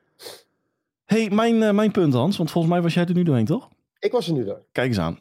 hey, 1.06 1.30
mijn, 1.30 1.76
mijn 1.76 1.92
punt 1.92 2.14
Hans. 2.14 2.38
Want 2.38 2.52
volgens 2.52 2.74
mij 2.74 2.82
was 2.82 2.94
jij 2.94 3.06
er 3.06 3.14
nu 3.14 3.24
doorheen, 3.24 3.46
toch? 3.46 3.70
Ik 4.00 4.12
was 4.12 4.28
er 4.28 4.34
nu 4.34 4.44
daar. 4.46 4.62
Kijk 4.72 4.88
eens 4.88 5.00
aan. 5.00 5.18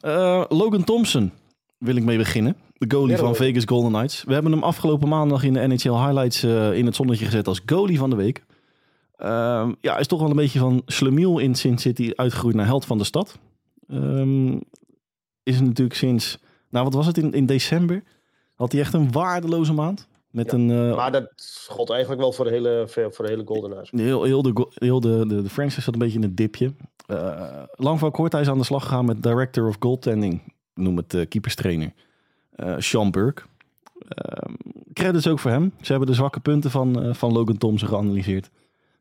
Logan 0.49 0.83
Thompson 0.83 1.31
wil 1.77 1.95
ik 1.95 2.03
mee 2.03 2.17
beginnen. 2.17 2.55
De 2.77 2.95
goalie 2.95 3.15
Ja, 3.15 3.17
van 3.17 3.35
Vegas 3.35 3.63
Golden 3.65 3.91
Knights. 3.91 4.23
We 4.23 4.33
hebben 4.33 4.51
hem 4.51 4.63
afgelopen 4.63 5.07
maandag 5.07 5.43
in 5.43 5.53
de 5.53 5.67
NHL 5.67 5.91
Highlights 5.91 6.43
eh, 6.43 6.73
in 6.73 6.85
het 6.85 6.95
zonnetje 6.95 7.25
gezet 7.25 7.47
als 7.47 7.61
goalie 7.65 7.97
van 7.97 8.09
de 8.09 8.15
week. 8.15 8.43
Ehm, 9.15 9.73
ja, 9.81 9.97
is 9.97 10.07
toch 10.07 10.19
wel 10.19 10.29
een 10.29 10.35
beetje 10.35 10.59
van 10.59 10.81
slemiel 10.85 11.39
in 11.39 11.55
Sin 11.55 11.77
City 11.77 12.11
uitgegroeid 12.15 12.55
naar 12.55 12.65
held 12.65 12.85
van 12.85 12.97
de 12.97 13.03
stad. 13.03 13.39
Ehm, 13.87 14.59
is 15.43 15.59
natuurlijk 15.61 15.97
sinds, 15.97 16.39
nou 16.69 16.83
wat 16.83 16.93
was 16.93 17.05
het, 17.05 17.17
in, 17.17 17.33
in 17.33 17.45
december 17.45 18.03
had 18.55 18.71
hij 18.71 18.81
echt 18.81 18.93
een 18.93 19.11
waardeloze 19.11 19.73
maand. 19.73 20.07
Met 20.31 20.51
Ja, 20.51 20.57
een, 20.57 20.71
eh, 20.71 20.95
Maar 20.95 21.11
dat 21.11 21.31
gold 21.69 21.89
eigenlijk 21.89 22.21
wel 22.21 22.31
voor 22.31 22.45
de 22.45 22.51
hele, 22.51 22.83
voor 22.87 23.25
de 23.25 23.31
hele 23.31 23.45
Golden 23.45 23.71
Knights. 23.71 23.91
Heel, 23.91 24.23
heel, 24.23 24.41
de, 24.41 24.67
heel 24.73 24.99
de, 24.99 25.25
de, 25.27 25.41
de 25.41 25.69
zat 25.69 25.93
een 25.93 25.99
beetje 25.99 26.17
in 26.17 26.23
het 26.23 26.37
dipje. 26.37 26.73
Eh 27.05 27.63
lang 27.73 27.99
van 27.99 28.11
kort, 28.11 28.31
hij 28.31 28.41
is 28.41 28.47
aan 28.47 28.57
de 28.57 28.63
slag 28.63 28.83
gegaan 28.83 29.05
met 29.05 29.23
Director 29.23 29.67
of 29.67 29.75
Goaltending. 29.79 30.53
Noem 30.73 30.97
het 30.97 31.13
uh, 31.13 31.25
keeperstrainer. 31.29 31.93
Eh 32.57 32.75
Sean 32.77 33.11
Burke. 33.11 33.41
Ehm, 34.07 34.53
credits 34.93 35.27
ook 35.27 35.39
voor 35.39 35.51
hem. 35.51 35.73
Ze 35.81 35.89
hebben 35.91 36.09
de 36.09 36.15
zwakke 36.15 36.39
punten 36.39 36.71
van, 36.71 37.03
eh, 37.03 37.13
van 37.13 37.31
Logan 37.33 37.57
Thompson 37.57 37.87
geanalyseerd. 37.89 38.49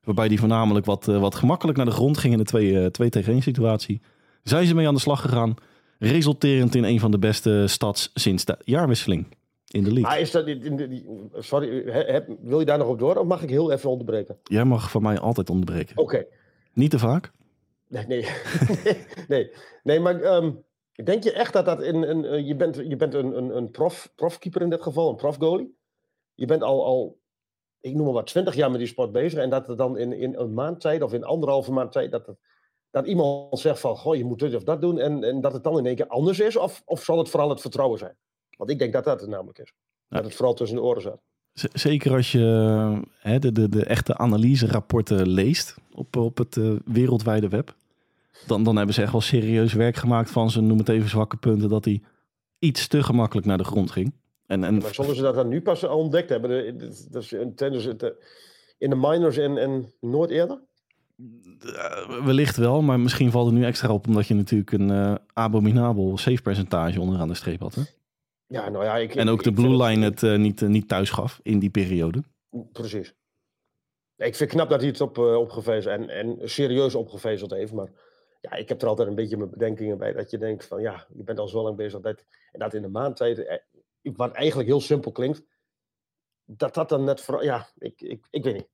Waarbij 0.04 0.28
die 0.28 0.38
voornamelijk 0.38 0.86
wat, 0.86 1.08
eh, 1.08 1.20
wat 1.20 1.34
gemakkelijk 1.34 1.76
naar 1.76 1.86
de 1.86 1.92
grond 1.92 2.18
ging 2.18 2.32
in 2.32 2.38
de 2.38 2.44
2 2.44 2.70
twee, 2.70 2.90
twee 2.90 3.08
tegen 3.10 3.32
1 3.32 3.42
situatie. 3.42 4.00
Zijn 4.42 4.66
ze 4.66 4.74
mee 4.74 4.86
aan 4.88 4.94
de 4.94 5.00
slag 5.00 5.20
gegaan. 5.20 5.54
Resulterend 5.98 6.74
in 6.74 6.84
een 6.84 7.00
van 7.00 7.10
de 7.10 7.18
beste 7.18 7.64
stats 7.66 8.10
sinds 8.14 8.44
de 8.44 8.56
jaarwisseling. 8.64 9.26
in 9.66 9.84
de 9.84 9.92
league. 9.92 10.10
Maar 10.10 10.20
is 10.20 10.30
dat... 10.30 10.46
Sorry, 11.44 11.90
heb- 11.90 12.28
wil 12.42 12.58
je 12.58 12.64
daar 12.66 12.78
nog 12.78 12.88
op 12.88 12.98
door? 12.98 13.16
Of 13.16 13.26
mag 13.26 13.42
ik 13.42 13.50
heel 13.50 13.72
even 13.72 13.90
onderbreken? 13.90 14.36
Jij 14.44 14.64
mag 14.64 14.90
van 14.90 15.02
mij 15.02 15.18
altijd 15.18 15.50
onderbreken. 15.50 15.98
Oké. 15.98 16.24
Niet 16.72 16.90
te 16.90 16.98
vaak. 16.98 17.32
Nee, 17.88 18.06
nee. 18.06 18.26
nee. 19.28 19.50
nee, 19.82 20.00
maar 20.00 20.20
ehm, 20.20 20.50
denk 21.04 21.22
je 21.22 21.32
echt 21.32 21.52
dat 21.52 21.64
dat 21.64 21.82
in 21.82 21.94
een... 21.94 22.32
een- 22.32 22.46
je 22.46 22.56
bent, 22.56 22.76
je 22.76 22.96
bent 22.96 23.14
een, 23.14 23.36
een, 23.36 23.56
een 23.56 23.70
prof, 23.70 24.12
profkeeper 24.14 24.62
in 24.62 24.70
dit 24.70 24.82
geval, 24.82 25.08
een 25.10 25.16
profgoalie. 25.16 25.76
Je 26.34 26.46
bent 26.46 26.62
al, 26.62 26.84
al, 26.84 27.18
ik 27.80 27.94
noem 27.94 28.04
maar 28.04 28.14
wat, 28.14 28.26
twintig 28.26 28.54
jaar 28.54 28.70
met 28.70 28.78
die 28.78 28.88
sport 28.88 29.12
bezig. 29.12 29.38
En 29.38 29.50
dat 29.50 29.68
er 29.68 29.76
dan 29.76 29.98
in, 29.98 30.12
in 30.12 30.34
een 30.34 30.54
maand 30.54 30.80
tijd 30.80 31.02
of 31.02 31.12
in 31.12 31.24
anderhalve 31.24 31.72
maand 31.72 31.92
tijd... 31.92 32.10
Dat, 32.10 32.26
het, 32.26 32.38
dat 32.90 33.06
iemand 33.06 33.58
zegt 33.58 33.80
van, 33.80 33.96
goh, 33.96 34.16
je 34.16 34.24
moet 34.24 34.38
dit 34.38 34.54
of 34.54 34.62
dat 34.62 34.80
doen. 34.80 34.98
En, 34.98 35.24
en 35.24 35.40
dat 35.40 35.52
het 35.52 35.64
dan 35.64 35.78
in 35.78 35.86
één 35.86 35.96
keer 35.96 36.06
anders 36.06 36.40
is. 36.40 36.56
Of, 36.56 36.82
of 36.84 37.02
zal 37.04 37.18
het 37.18 37.28
vooral 37.28 37.48
het 37.48 37.60
vertrouwen 37.60 37.98
zijn? 37.98 38.16
Want 38.56 38.70
ik 38.70 38.78
denk 38.78 38.92
dat 38.92 39.04
dat 39.04 39.20
het 39.20 39.30
namelijk 39.30 39.58
is. 39.58 39.72
Dat 40.08 40.24
het 40.24 40.34
vooral 40.34 40.54
tussen 40.54 40.76
de 40.76 40.82
oren 40.82 41.02
zat. 41.02 41.20
Zeker 41.72 42.12
als 42.12 42.32
je 42.32 42.38
eh, 42.38 42.98
hè, 43.18 43.38
de, 43.38 43.52
de, 43.52 43.68
de 43.68 43.84
echte 43.84 44.16
analyse-rapporten 44.16 45.28
leest 45.28 45.76
op, 45.94 46.16
op 46.16 46.38
het 46.38 46.56
eh, 46.56 46.72
wereldwijde 46.84 47.48
web. 47.48 47.74
Dan, 48.46 48.62
dan 48.64 48.76
hebben 48.76 48.94
ze 48.94 49.02
echt 49.02 49.12
wel 49.12 49.20
serieus 49.20 49.72
werk 49.72 49.96
gemaakt 49.96 50.30
van 50.30 50.50
zijn, 50.50 50.66
noem 50.66 50.78
het 50.78 50.88
even 50.88 51.08
zwakke 51.08 51.36
punten, 51.36 51.68
dat 51.68 51.84
hij 51.84 52.02
iets 52.58 52.86
te 52.88 53.02
gemakkelijk 53.02 53.46
naar 53.46 53.58
de 53.58 53.64
grond 53.64 53.90
ging. 53.90 54.14
En, 54.46 54.64
en 54.64 54.76
Maar 54.78 54.94
zullen 54.94 55.16
ze 55.16 55.22
dat 55.22 55.34
dan 55.34 55.48
nu 55.48 55.60
pas 55.62 55.84
ontdekt 55.84 56.28
hebben? 56.28 56.78
Dat 57.10 57.22
is 57.22 57.32
in 57.32 57.54
tennis 57.54 57.84
het, 57.84 58.14
in 58.78 58.90
de 58.90 58.96
minors 58.96 59.36
en, 59.36 59.58
en 59.58 59.92
nooit 60.00 60.30
eerder? 60.30 60.60
eh, 61.74 62.24
wellicht 62.24 62.56
wel, 62.56 62.82
maar 62.82 63.00
misschien 63.00 63.30
valt 63.30 63.46
het 63.46 63.54
nu 63.54 63.64
extra 63.64 63.92
op 63.92 64.06
omdat 64.06 64.26
je 64.26 64.34
natuurlijk 64.34 64.72
een 64.72 64.90
eh, 64.90 65.14
abominabel 65.32 66.18
save 66.18 66.42
percentage 66.42 67.00
onderaan 67.00 67.28
de 67.28 67.34
streep 67.34 67.60
had. 67.60 67.74
Hè? 67.74 67.82
Ja, 68.46 68.68
nou 68.68 68.84
ja, 68.84 68.96
ik, 68.96 69.14
En 69.14 69.28
ook 69.28 69.38
ik- 69.38 69.44
de 69.44 69.52
blue 69.52 69.82
line 69.82 70.04
het 70.04 70.22
eh, 70.22 70.36
niet, 70.36 70.60
niet 70.60 70.88
thuis 70.88 71.10
gaf 71.10 71.40
in 71.42 71.58
die 71.58 71.70
periode. 71.70 72.22
Precies. 72.72 73.14
Ik 74.16 74.34
vind 74.36 74.38
het 74.38 74.48
knap 74.48 74.68
dat 74.70 74.80
hij 74.80 74.88
het 74.88 75.00
op, 75.00 75.18
opgevezeld 75.18 75.94
en, 76.00 76.08
en 76.08 76.38
serieus 76.42 76.94
opgevezeld 76.94 77.50
heeft. 77.50 77.72
Maar 77.72 77.88
ja, 78.40 78.52
ik 78.52 78.68
heb 78.68 78.82
er 78.82 78.88
altijd 78.88 79.08
een 79.08 79.14
beetje 79.14 79.36
mijn 79.36 79.50
bedenkingen 79.50 79.98
bij. 79.98 80.12
Dat 80.12 80.30
je 80.30 80.38
denkt 80.38 80.66
van 80.66 80.80
ja, 80.80 81.06
je 81.14 81.22
bent 81.22 81.38
al 81.38 81.48
zo 81.48 81.62
lang 81.62 81.76
bezig. 81.76 82.00
Dat, 82.00 82.24
en 82.52 82.58
dat 82.58 82.74
in 82.74 82.82
de 82.82 82.88
maandtijd, 82.88 83.44
eh, 83.44 83.58
wat 84.02 84.32
eigenlijk 84.32 84.68
heel 84.68 84.80
simpel 84.80 85.12
klinkt. 85.12 85.42
Dat 86.44 86.74
dat 86.74 86.88
dan 86.88 87.04
net 87.04 87.20
voor, 87.20 87.44
ja, 87.44 87.66
ik, 87.78 88.00
ik, 88.00 88.26
ik 88.30 88.44
weet 88.44 88.54
niet. 88.54 88.68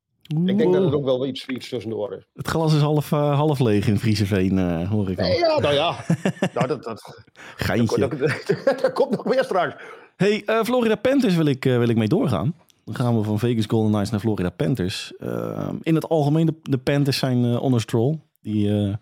Ik 0.46 0.58
denk 0.58 0.72
dat 0.72 0.84
het 0.84 0.94
ook 0.94 1.04
wel 1.04 1.26
iets, 1.26 1.46
iets 1.46 1.68
tussen 1.68 1.90
de 1.90 1.96
oren 1.96 2.18
is. 2.18 2.26
Het 2.34 2.48
glas 2.48 2.74
is 2.74 2.80
half, 2.80 3.12
eh, 3.12 3.34
half 3.34 3.58
leeg 3.58 3.86
in 3.86 3.98
Vriezenveen, 3.98 4.58
eh, 4.58 4.90
hoor 4.90 5.10
ik 5.10 5.18
al. 5.18 5.24
Nee, 5.24 5.38
ja, 5.38 5.58
nou 5.58 5.74
ja. 5.74 5.96
nou, 6.54 6.66
dat, 6.66 6.82
dat, 6.82 7.24
Geintje. 7.56 8.08
dat, 8.08 8.18
dat, 8.18 8.62
dat 8.82 8.92
komt 8.92 9.10
nog 9.10 9.24
meer 9.24 9.44
straks. 9.44 9.82
Hey, 10.16 10.44
Florida 10.64 10.94
Panthers 10.94 11.34
wil 11.34 11.46
ik, 11.46 11.64
wil 11.64 11.88
ik 11.88 11.96
mee 11.96 12.08
doorgaan. 12.08 12.54
Dan 12.84 12.94
gaan 12.94 13.18
we 13.18 13.24
van 13.24 13.38
Vegas 13.38 13.66
Golden 13.66 13.90
Knights 13.90 14.10
naar 14.10 14.20
Florida 14.20 14.50
Panthers. 14.50 15.16
Eh, 15.16 15.68
in 15.82 15.94
het 15.94 16.08
algemeen, 16.08 16.46
de, 16.46 16.54
de 16.62 16.78
Panthers 16.78 17.18
zijn 17.18 17.58
on 17.58 17.74
a 17.74 17.78
stroll. 17.78 18.18
Die, 18.40 18.96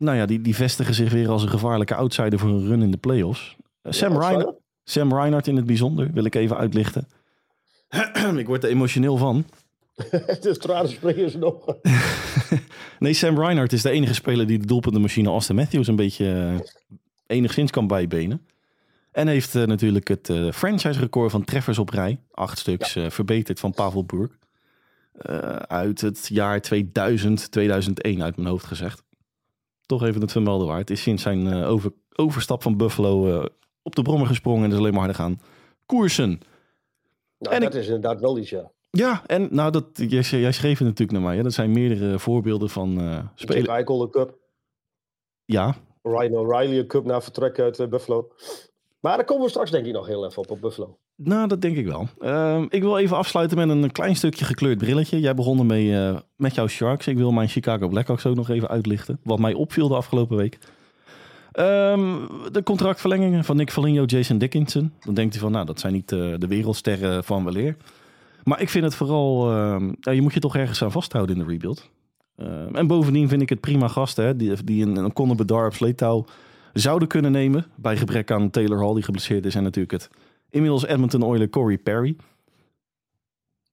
nou 0.00 0.16
ja, 0.16 0.26
die, 0.26 0.40
die 0.40 0.54
vestigen 0.54 0.94
zich 0.94 1.12
weer 1.12 1.28
als 1.28 1.42
een 1.42 1.48
gevaarlijke 1.48 1.94
outsider 1.94 2.38
voor 2.38 2.48
een 2.48 2.66
run 2.66 2.82
in 2.82 2.90
de 2.90 2.96
playoffs. 2.96 3.56
Eh, 3.82 3.92
Sam, 3.92 4.12
Ja, 4.12 4.18
Reinhardt, 4.18 4.58
Sam 4.84 5.14
Reinhardt 5.14 5.46
in 5.46 5.56
het 5.56 5.66
bijzonder 5.66 6.10
wil 6.12 6.24
ik 6.24 6.34
even 6.34 6.56
uitlichten. 6.56 7.08
ik 8.36 8.46
word 8.46 8.64
er 8.64 8.70
emotioneel 8.70 9.16
van. 9.16 9.44
De 10.40 10.56
tranen 10.58 10.90
springen 10.90 11.22
in 11.22 11.30
zijn 11.30 11.44
ogen. 11.44 11.76
Nee, 12.98 13.12
Sam 13.12 13.38
Reinhardt 13.38 13.72
is 13.72 13.82
de 13.82 13.90
enige 13.90 14.14
speler 14.14 14.46
die 14.46 14.58
de 14.58 14.66
doelpuntenmachine 14.66 15.28
Austin 15.28 15.54
Matthews 15.56 15.86
een 15.86 15.96
beetje 15.96 16.32
eh, 16.32 16.66
enigszins 17.26 17.70
kan 17.70 17.86
bijbenen. 17.86 18.46
En 19.12 19.28
heeft 19.28 19.54
eh, 19.54 19.64
natuurlijk 19.64 20.08
het 20.08 20.32
franchise-record 20.52 21.30
van 21.30 21.44
treffers 21.44 21.78
op 21.78 21.88
rij, 21.88 22.20
acht 22.30 22.58
stuks, 22.58 22.96
verbeterd 23.08 23.60
van 23.60 23.72
Pavel 23.72 24.04
Burg. 24.04 24.38
Uit 25.66 26.00
het 26.00 26.28
jaar 26.28 26.60
2000, 26.60 27.50
2001 27.50 28.22
uit 28.22 28.36
mijn 28.36 28.48
hoofd 28.48 28.66
gezegd. 28.66 29.02
Toch 29.90 30.02
even 30.02 30.20
het 30.20 30.32
vermelden 30.32 30.66
waard. 30.66 30.90
Is 30.90 31.02
sinds 31.02 31.22
zijn 31.22 31.46
eh, 31.46 31.70
over, 31.70 31.92
overstap 32.16 32.62
van 32.62 32.76
Buffalo 32.76 33.40
eh, 33.40 33.44
op 33.82 33.94
de 33.94 34.02
brommer 34.02 34.26
gesprongen 34.26 34.64
en 34.64 34.70
is 34.70 34.76
alleen 34.76 34.90
maar 34.90 34.98
harder 34.98 35.16
gaan 35.16 35.40
koersen. 35.86 36.40
Nou, 37.38 37.54
En 37.54 37.60
dat 37.60 37.74
is 37.74 37.86
inderdaad 37.86 38.20
wel 38.20 38.38
iets, 38.38 38.50
ja. 38.50 38.70
Ja, 38.90 39.22
en 39.26 39.48
nou, 39.50 39.70
dat, 39.70 39.84
jij, 39.92 40.22
jij 40.22 40.52
schreef 40.52 40.78
het 40.78 40.86
natuurlijk 40.88 41.18
naar 41.18 41.26
mij. 41.26 41.36
Hè? 41.36 41.42
Dat 41.42 41.52
zijn 41.52 41.72
meerdere 41.72 42.18
voorbeelden 42.18 42.70
van 42.70 42.92
Jack 42.92 43.30
spelen. 43.34 43.66
Eichel, 43.66 43.98
de 43.98 44.10
cup. 44.10 44.38
Ja, 45.44 45.76
Ryan 46.02 46.36
O'Reilly, 46.36 46.78
een 46.78 46.86
cup 46.86 47.04
na 47.04 47.20
vertrek 47.20 47.58
uit 47.58 47.90
Buffalo. 47.90 48.32
Maar 49.00 49.16
daar 49.16 49.26
komen 49.26 49.44
we 49.44 49.50
straks 49.50 49.70
denk 49.70 49.86
ik 49.86 49.92
nog 49.92 50.06
heel 50.06 50.26
even 50.26 50.42
op, 50.42 50.50
op 50.50 50.60
Buffalo. 50.60 50.98
Nou, 51.24 51.48
dat 51.48 51.60
denk 51.60 51.76
ik 51.76 51.86
wel. 51.86 52.08
Ehm, 52.18 52.66
ik 52.68 52.82
wil 52.82 52.98
even 52.98 53.16
afsluiten 53.16 53.56
met 53.56 53.68
een 53.68 53.92
klein 53.92 54.16
stukje 54.16 54.44
gekleurd 54.44 54.78
brilletje. 54.78 55.20
Jij 55.20 55.34
begon 55.34 55.58
ermee 55.58 55.96
eh, 55.96 56.16
met 56.36 56.54
jouw 56.54 56.66
Sharks. 56.66 57.06
Ik 57.06 57.16
wil 57.16 57.32
mijn 57.32 57.48
Chicago 57.48 57.88
Blackhawks 57.88 58.26
ook 58.26 58.36
nog 58.36 58.48
even 58.48 58.68
uitlichten. 58.68 59.18
Wat 59.22 59.38
mij 59.38 59.54
opviel 59.54 59.88
de 59.88 59.94
afgelopen 59.94 60.36
week. 60.36 60.58
Ehm, 61.52 62.16
de 62.52 62.62
contractverlengingen 62.62 63.44
van 63.44 63.56
Nick 63.56 63.72
Foligno, 63.72 64.04
Jason 64.04 64.38
Dickinson. 64.38 64.92
Dan 65.00 65.14
denkt 65.14 65.32
hij 65.32 65.42
van, 65.42 65.52
nou, 65.52 65.66
dat 65.66 65.80
zijn 65.80 65.92
niet 65.92 66.12
eh, 66.12 66.18
de 66.38 66.46
wereldsterren 66.46 67.24
van 67.24 67.44
weleer. 67.44 67.76
Maar 68.44 68.60
ik 68.60 68.68
vind 68.68 68.84
het 68.84 68.94
vooral... 68.94 69.50
ehm, 69.50 70.14
je 70.14 70.22
moet 70.22 70.34
je 70.34 70.40
toch 70.40 70.56
ergens 70.56 70.82
aan 70.82 70.92
vasthouden 70.92 71.36
in 71.36 71.44
de 71.44 71.50
rebuild. 71.50 71.90
En 72.72 72.86
bovendien 72.86 73.28
vind 73.28 73.42
ik 73.42 73.48
het 73.48 73.60
prima 73.60 73.88
gasten 73.88 74.36
die, 74.36 74.64
die 74.64 74.86
een, 74.86 74.96
een 74.96 75.12
Conor 75.12 75.36
Bedard 75.36 75.80
zouden 76.72 77.08
kunnen 77.08 77.32
nemen. 77.32 77.66
Bij 77.76 77.96
gebrek 77.96 78.30
aan 78.30 78.50
Taylor 78.50 78.78
Hall, 78.78 78.94
die 78.94 79.02
geblesseerd 79.02 79.46
is. 79.46 79.54
En 79.54 79.62
natuurlijk 79.62 79.92
het 79.92 80.10
inmiddels 80.50 80.86
Edmonton 80.86 81.22
Oiler 81.22 81.48
Corey 81.48 81.78
Perry. 81.78 82.16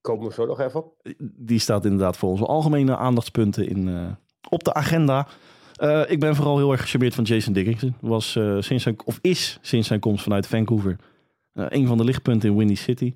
Komen 0.01 0.27
we 0.27 0.33
zo 0.33 0.45
nog 0.45 0.59
even 0.59 0.79
op. 0.79 0.93
Die 1.19 1.59
staat 1.59 1.85
inderdaad 1.85 2.17
voor 2.17 2.29
onze 2.29 2.45
algemene 2.45 2.97
aandachtspunten 2.97 3.67
in, 3.67 3.87
eh, 3.87 4.11
op 4.49 4.63
de 4.63 4.73
agenda. 4.73 5.27
Eh, 5.75 6.01
ik 6.07 6.19
ben 6.19 6.35
vooral 6.35 6.57
heel 6.57 6.71
erg 6.71 6.81
gecharmeerd 6.81 7.15
van 7.15 7.23
Jason 7.23 7.53
Dickinson. 7.53 7.95
Was, 8.01 8.35
eh, 8.35 8.57
sinds 8.59 8.83
zijn, 8.83 8.95
of 9.05 9.19
is 9.21 9.59
sinds 9.61 9.87
zijn 9.87 9.99
komst 9.99 10.23
vanuit 10.23 10.47
Vancouver 10.47 10.97
eh, 11.57 11.65
een 11.69 11.87
van 11.87 11.97
de 11.97 12.03
lichtpunten 12.03 12.49
in 12.49 12.57
Windy 12.57 12.75
City. 12.75 13.15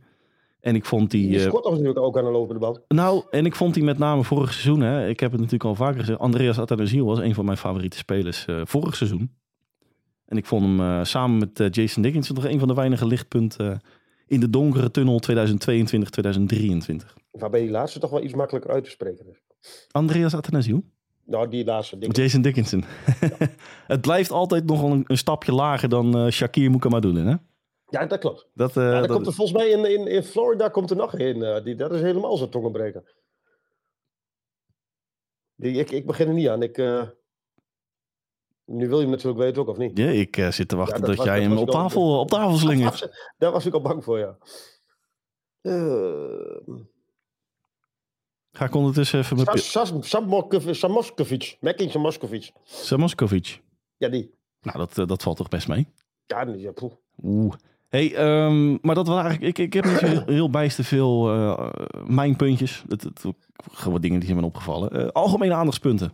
En 0.59 0.75
ik 0.75 0.85
vond 0.85 1.11
die... 1.11 1.27
Die 1.27 1.39
eh, 1.39 1.45
scoort 1.45 1.63
natuurlijk 1.63 1.99
ook 1.99 2.17
aan 2.17 2.23
de 2.23 2.31
lopende 2.31 2.59
band. 2.59 2.81
nou, 2.87 3.23
en 3.29 3.45
ik 3.45 3.55
vond 3.55 3.73
die 3.73 3.83
met 3.83 3.97
name 3.97 4.23
vorig 4.23 4.53
seizoen, 4.53 4.81
hè, 4.81 5.07
ik 5.07 5.19
heb 5.19 5.31
het 5.31 5.39
natuurlijk 5.39 5.69
al 5.69 5.75
vaker 5.75 5.99
gezegd, 5.99 6.19
Andreas 6.19 6.59
Athanasiou 6.59 7.05
was 7.05 7.19
een 7.19 7.33
van 7.33 7.45
mijn 7.45 7.57
favoriete 7.57 7.97
spelers 7.97 8.45
eh, 8.45 8.61
vorig 8.63 8.95
seizoen. 8.95 9.31
En 10.31 10.37
ik 10.37 10.45
vond 10.45 10.63
hem 10.63 10.79
eh, 10.79 11.03
samen 11.03 11.37
met 11.37 11.59
eh, 11.59 11.67
Jason 11.69 12.01
Dickinson 12.03 12.35
toch 12.35 12.45
een 12.45 12.59
van 12.59 12.67
de 12.67 12.73
weinige 12.73 13.07
lichtpunten 13.07 13.71
eh, 13.71 13.77
in 14.27 14.39
de 14.39 14.49
donkere 14.49 14.91
tunnel 14.91 15.21
2022-2023. 15.31 15.35
Waarbij 17.31 17.61
die 17.61 17.69
laatste 17.69 17.99
toch 17.99 18.09
wel 18.09 18.23
iets 18.23 18.33
makkelijker 18.33 18.71
uit 18.71 18.83
te 18.83 18.89
spreken 18.89 19.25
is. 19.27 19.41
Andreas 19.91 20.35
Athanasiou? 20.35 20.83
Nou, 21.25 21.49
die 21.49 21.65
laatste 21.65 21.97
ding. 21.97 22.15
Jason 22.17 22.41
Dickinson. 22.41 22.83
het 23.87 24.01
blijft 24.01 24.31
altijd 24.31 24.65
nog 24.65 24.81
een, 24.83 25.03
een 25.07 25.17
stapje 25.17 25.51
lager 25.53 25.89
dan 25.89 26.31
Shakir 26.31 26.71
Mukamadoulen, 26.71 27.25
hè? 27.25 27.35
Ja, 27.89 28.05
dat 28.05 28.19
klopt. 28.19 28.47
Dat, 28.53 28.73
Ja, 28.73 28.81
er 28.81 29.01
dat- 29.01 29.11
komt 29.11 29.27
er 29.27 29.33
volgens 29.33 29.57
mij 29.57 29.69
in, 29.69 29.99
in, 29.99 30.07
in 30.07 30.23
Florida 30.23 30.69
komt 30.69 30.89
er 30.89 30.95
nog 30.95 31.13
een. 31.19 31.63
die, 31.63 31.75
dat 31.75 31.91
is 31.93 32.01
helemaal 32.01 32.37
zo'n 32.37 32.49
tongenbreker. 32.49 33.15
Die, 35.55 35.73
ik, 35.73 35.91
ik 35.91 36.05
begin 36.05 36.27
er 36.27 36.33
niet 36.33 36.47
aan. 36.49 36.61
Ik, 36.61 36.77
nu 38.65 38.87
wil 38.87 38.97
je 38.97 39.01
hem 39.03 39.11
natuurlijk 39.11 39.39
weten 39.43 39.61
ook, 39.61 39.67
of 39.67 39.77
niet? 39.77 39.97
Ja, 39.97 40.05
ik 40.09 40.37
eh, 40.37 40.51
zit 40.51 40.67
te 40.67 40.75
wachten 40.75 40.95
Ja, 40.95 40.99
dat 41.05 41.09
dat, 41.09 41.17
was- 41.17 41.25
jij 41.25 41.35
dat 41.35 41.43
hem 41.43 41.53
was 41.53 41.61
op 41.61 41.69
tafel, 41.69 42.19
op 42.19 42.29
tafel 42.29 42.57
slingert. 42.57 43.09
Daar 43.37 43.51
was 43.51 43.65
ik 43.65 43.73
al 43.73 43.81
bang 43.81 44.03
voor, 44.03 44.19
ja. 44.19 44.37
Eh, 45.61 46.75
Ga 48.51 48.65
ik 48.65 48.75
ondertussen 48.75 49.19
even. 49.19 49.37
Sas- 49.37 49.71
Sas- 49.71 49.93
Samoskovic, 50.79 51.57
Mekin 51.59 51.89
Samoskovic. 51.89 52.51
Samoskovic. 52.63 53.61
Ja, 53.97 54.09
die. 54.09 54.33
Nou, 54.61 54.77
dat, 54.77 54.97
eh, 54.97 55.05
dat 55.07 55.23
valt 55.23 55.37
toch 55.37 55.49
best 55.49 55.67
mee? 55.67 55.87
Ja, 56.25 56.45
die, 56.45 56.57
ja, 56.59 56.71
poeh. 56.71 56.91
Oeh. 57.23 57.53
Hey, 57.89 58.15
ehm, 58.15 58.77
maar 58.81 58.95
dat 58.95 59.07
was 59.07 59.23
eigenlijk. 59.23 59.57
Ik, 59.57 59.65
ik 59.65 59.73
heb 59.73 59.85
niet 59.85 59.97
zo 59.97 60.05
heel, 60.05 60.23
heel 60.25 60.49
bijster 60.49 60.83
veel 60.83 61.29
eh, 61.33 61.69
mijn 62.05 62.35
puntjes. 62.35 62.83
Het, 62.87 63.03
het, 63.03 63.23
gewoon 63.71 64.01
dingen 64.01 64.19
die 64.19 64.27
zijn 64.29 64.39
me 64.41 64.45
opgevallen. 64.45 64.89
Eh, 64.91 65.07
algemene 65.07 65.53
aandachtspunten. 65.53 66.11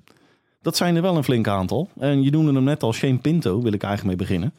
Dat 0.62 0.78
zijn 0.78 0.96
er 0.96 1.02
wel 1.02 1.18
een 1.18 1.24
flink 1.24 1.48
aantal. 1.48 1.90
En 1.98 2.24
je 2.24 2.32
noemde 2.32 2.54
hem 2.54 2.64
net 2.64 2.84
al, 2.84 2.94
Shane 2.94 3.18
Pinto, 3.18 3.62
wil 3.62 3.74
ik 3.74 3.84
eigenlijk 3.84 4.18
mee 4.18 4.28
beginnen. 4.28 4.54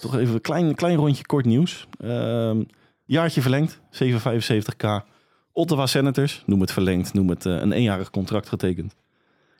Toch 0.00 0.16
even 0.16 0.34
een 0.34 0.40
klein, 0.40 0.74
klein 0.74 0.96
rondje 0.96 1.26
kort 1.26 1.44
nieuws. 1.44 1.86
Ehm, 2.00 2.62
jaartje 3.04 3.40
verlengd, 3.40 3.80
775k. 3.90 5.04
Ottawa 5.52 5.86
Senators, 5.86 6.42
noem 6.46 6.60
het 6.60 6.72
verlengd, 6.72 7.12
noem 7.12 7.28
het 7.28 7.46
eh, 7.46 7.52
een 7.52 7.72
eenjarig 7.72 8.10
contract 8.10 8.48
getekend. 8.48 8.94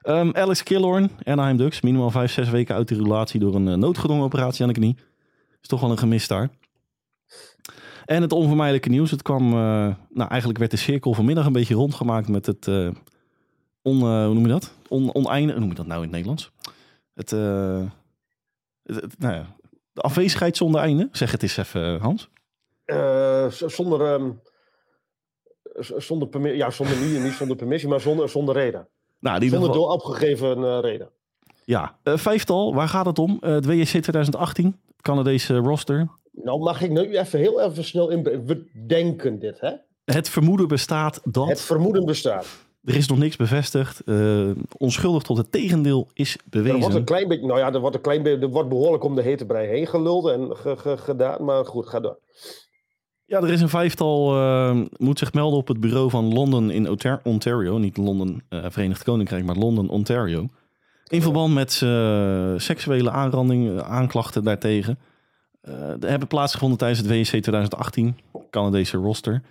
Ehm, 0.03 0.31
Alex 0.33 0.63
Killorn, 0.63 1.11
Anaheim 1.25 1.57
Ducks, 1.57 1.81
minimaal 1.81 2.11
5, 2.11 2.33
6 2.33 2.51
weken 2.51 2.75
uit 2.75 2.89
de 2.89 2.95
relatie 2.95 3.41
door 3.41 3.55
een 3.55 3.69
eh, 3.69 3.75
noodgedwongen 3.75 4.25
operatie 4.25 4.63
aan 4.63 4.69
de 4.73 4.79
knie. 4.79 4.97
Is 5.63 5.69
toch 5.69 5.81
wel 5.81 5.91
een 5.91 5.99
gemis 5.99 6.29
daar. 6.29 6.51
En 8.05 8.23
het 8.23 8.33
onvermijdelijke 8.33 8.89
nieuws. 8.89 9.11
Het 9.11 9.23
kwam, 9.23 9.47
eh, 9.47 9.95
nou 10.11 10.29
eigenlijk 10.31 10.59
werd 10.59 10.71
de 10.71 10.77
cirkel 10.77 11.15
vanmiddag 11.15 11.47
een 11.47 11.53
beetje 11.53 11.75
rondgemaakt 11.75 12.29
met 12.29 12.47
het, 12.47 12.67
on, 13.83 14.01
hoe 14.01 14.35
noem 14.35 14.43
je 14.43 14.49
dat? 14.49 14.79
On, 14.91 15.15
oneindig, 15.15 15.57
noem 15.59 15.69
je 15.69 15.75
dat 15.75 15.87
nou 15.87 15.97
in 15.99 16.03
het 16.03 16.11
Nederlands? 16.13 16.51
Het, 17.15 17.33
eh, 17.33 17.83
het, 18.83 19.01
het- 19.01 19.19
nou 19.19 19.35
ja, 19.35 19.47
de 19.93 20.01
afwezigheid 20.01 20.57
zonder 20.57 20.81
einde. 20.81 21.09
Zeg 21.13 21.31
het 21.33 21.43
eens 21.43 21.57
even, 21.57 22.01
Hans. 22.01 22.29
Eh, 22.85 23.47
zonder, 23.51 24.21
z- 25.75 25.91
zonder, 25.97 26.55
ja, 26.57 26.71
zonder 26.71 26.97
niet, 26.97 27.23
niet 27.23 27.33
zonder 27.33 27.57
permissie, 27.57 27.89
maar 27.89 28.01
zonder, 28.01 28.29
zonder 28.29 28.55
reden. 28.55 28.89
Nou, 29.21 29.41
Zonder 29.41 29.59
geval, 29.59 29.75
door 29.75 29.91
opgegeven 29.93 30.65
eh, 30.65 30.79
reden. 30.81 31.11
ja. 31.65 31.99
Eh, 32.03 32.17
vijftal, 32.17 32.75
waar 32.75 32.89
gaat 32.89 33.07
het 33.07 33.19
om? 33.19 33.39
Eh, 33.41 33.51
het 33.53 33.67
WSC 33.67 33.91
2018, 33.99 34.67
het 34.87 35.03
Canadese 35.03 35.57
roster. 35.57 36.09
Nou, 36.33 36.59
mag 36.63 36.83
ik 36.83 36.91
nu 36.91 37.19
even 37.19 37.39
heel 37.39 37.61
even 37.61 37.85
snel 37.85 38.11
in. 38.11 38.23
We 38.23 38.85
denken 38.87 39.39
dit, 39.39 39.61
hè? 39.61 39.73
Het 40.05 40.29
vermoeden 40.29 40.69
bestaat 40.69 41.21
dat... 41.25 41.49
Het 41.49 41.61
vermoeden 41.61 42.05
bestaat. 42.05 42.47
Er 42.85 42.97
is 42.97 43.09
nog 43.09 43.19
niks 43.19 43.37
bevestigd. 43.37 44.01
Eh, 44.01 44.51
onschuldig 44.77 45.23
tot 45.23 45.37
het 45.37 45.53
tegendeel 45.53 46.09
is 46.15 46.33
Er 46.35 46.41
wordt 46.43 46.51
bewezen. 46.69 46.95
een 46.97 47.05
klein 47.05 47.29
beetje, 47.29 47.47
nou 47.47 47.59
ja, 47.59 47.73
er 47.73 47.81
wordt, 47.81 47.97
een 47.97 48.03
klein 48.03 48.23
beetje, 48.23 48.39
er 48.41 48.49
wordt 48.49 48.69
behoorlijk 48.69 49.05
om 49.05 49.15
de 49.15 49.23
hete 49.23 49.47
brei 49.47 49.67
heen 49.69 49.87
geluld 49.87 50.27
en 50.29 50.57
ge- 50.57 50.77
ge- 50.77 50.97
gedaan. 50.97 51.45
Maar 51.45 51.65
goed, 51.67 51.87
ga 51.89 52.01
door. 52.01 52.19
Ja, 53.25 53.39
er 53.41 53.51
is 53.51 53.61
een 53.61 53.69
vijftal, 53.69 54.35
eh, 54.37 54.81
moet 54.97 55.19
zich 55.19 55.33
melden 55.33 55.59
op 55.59 55.69
het 55.69 55.81
bureau 55.81 56.11
van 56.11 56.33
Londen 56.33 56.71
in 56.71 56.89
Ontar- 56.91 57.21
Ontario. 57.25 57.79
Niet 57.79 57.97
Londen, 57.97 58.43
eh, 58.49 58.65
Verenigd 58.69 59.03
Koninkrijk, 59.03 59.45
maar 59.45 59.57
Londen, 59.57 59.89
Ontario. 59.89 60.47
In 61.09 61.23
verband 61.23 61.55
met 61.55 61.73
seksuele 62.63 63.11
aanranding, 63.11 63.81
aanklachten 63.81 64.45
daartegen. 64.45 64.99
Er 66.01 66.09
hebben 66.09 66.29
plaatsgevonden 66.29 66.79
tijdens 66.79 67.01
het 67.01 67.09
WSC 67.11 67.31
2018, 67.41 68.17
Canadese 68.51 68.97
roster. 68.97 69.43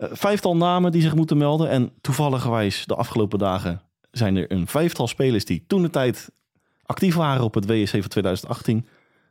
Eh, 0.00 0.08
vijftal 0.12 0.56
namen 0.56 0.92
die 0.92 1.02
zich 1.02 1.14
moeten 1.14 1.36
melden. 1.36 1.68
En 1.68 1.92
toevalligerwijs 2.00 2.86
de 2.86 2.94
afgelopen 2.94 3.38
dagen 3.38 3.80
zijn 4.10 4.36
er 4.36 4.52
een 4.52 4.66
vijftal 4.66 5.06
spelers 5.06 5.44
die 5.44 5.64
toen 5.66 5.82
de 5.82 5.90
tijd 5.90 6.30
actief 6.86 7.14
waren 7.14 7.44
op 7.44 7.54
het 7.54 7.66
WSC 7.66 7.90
van 7.90 8.08
2018 8.08 8.86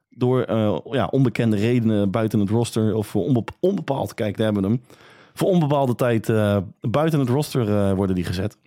door 0.10 0.42
eh, 0.42 0.78
ja, 0.92 1.08
onbekende 1.12 1.58
redenen 1.58 2.12
buiten 2.12 2.40
het 2.40 2.50
roster 2.50 2.96
of 2.96 3.08
voor 3.08 3.24
onbe- 3.24 3.44
onbepaald, 3.60 4.14
kijk, 4.14 4.38
daar 4.38 4.46
hebben 4.46 4.64
we 4.64 4.70
hem. 4.70 4.82
Voor 5.34 5.48
onbepaalde 5.48 5.96
tijd 5.96 6.30
eh, 6.30 6.58
buiten 6.82 7.20
het 7.20 7.30
roster 7.30 7.96
worden 7.96 8.16
die 8.16 8.26
gezet. 8.26 8.58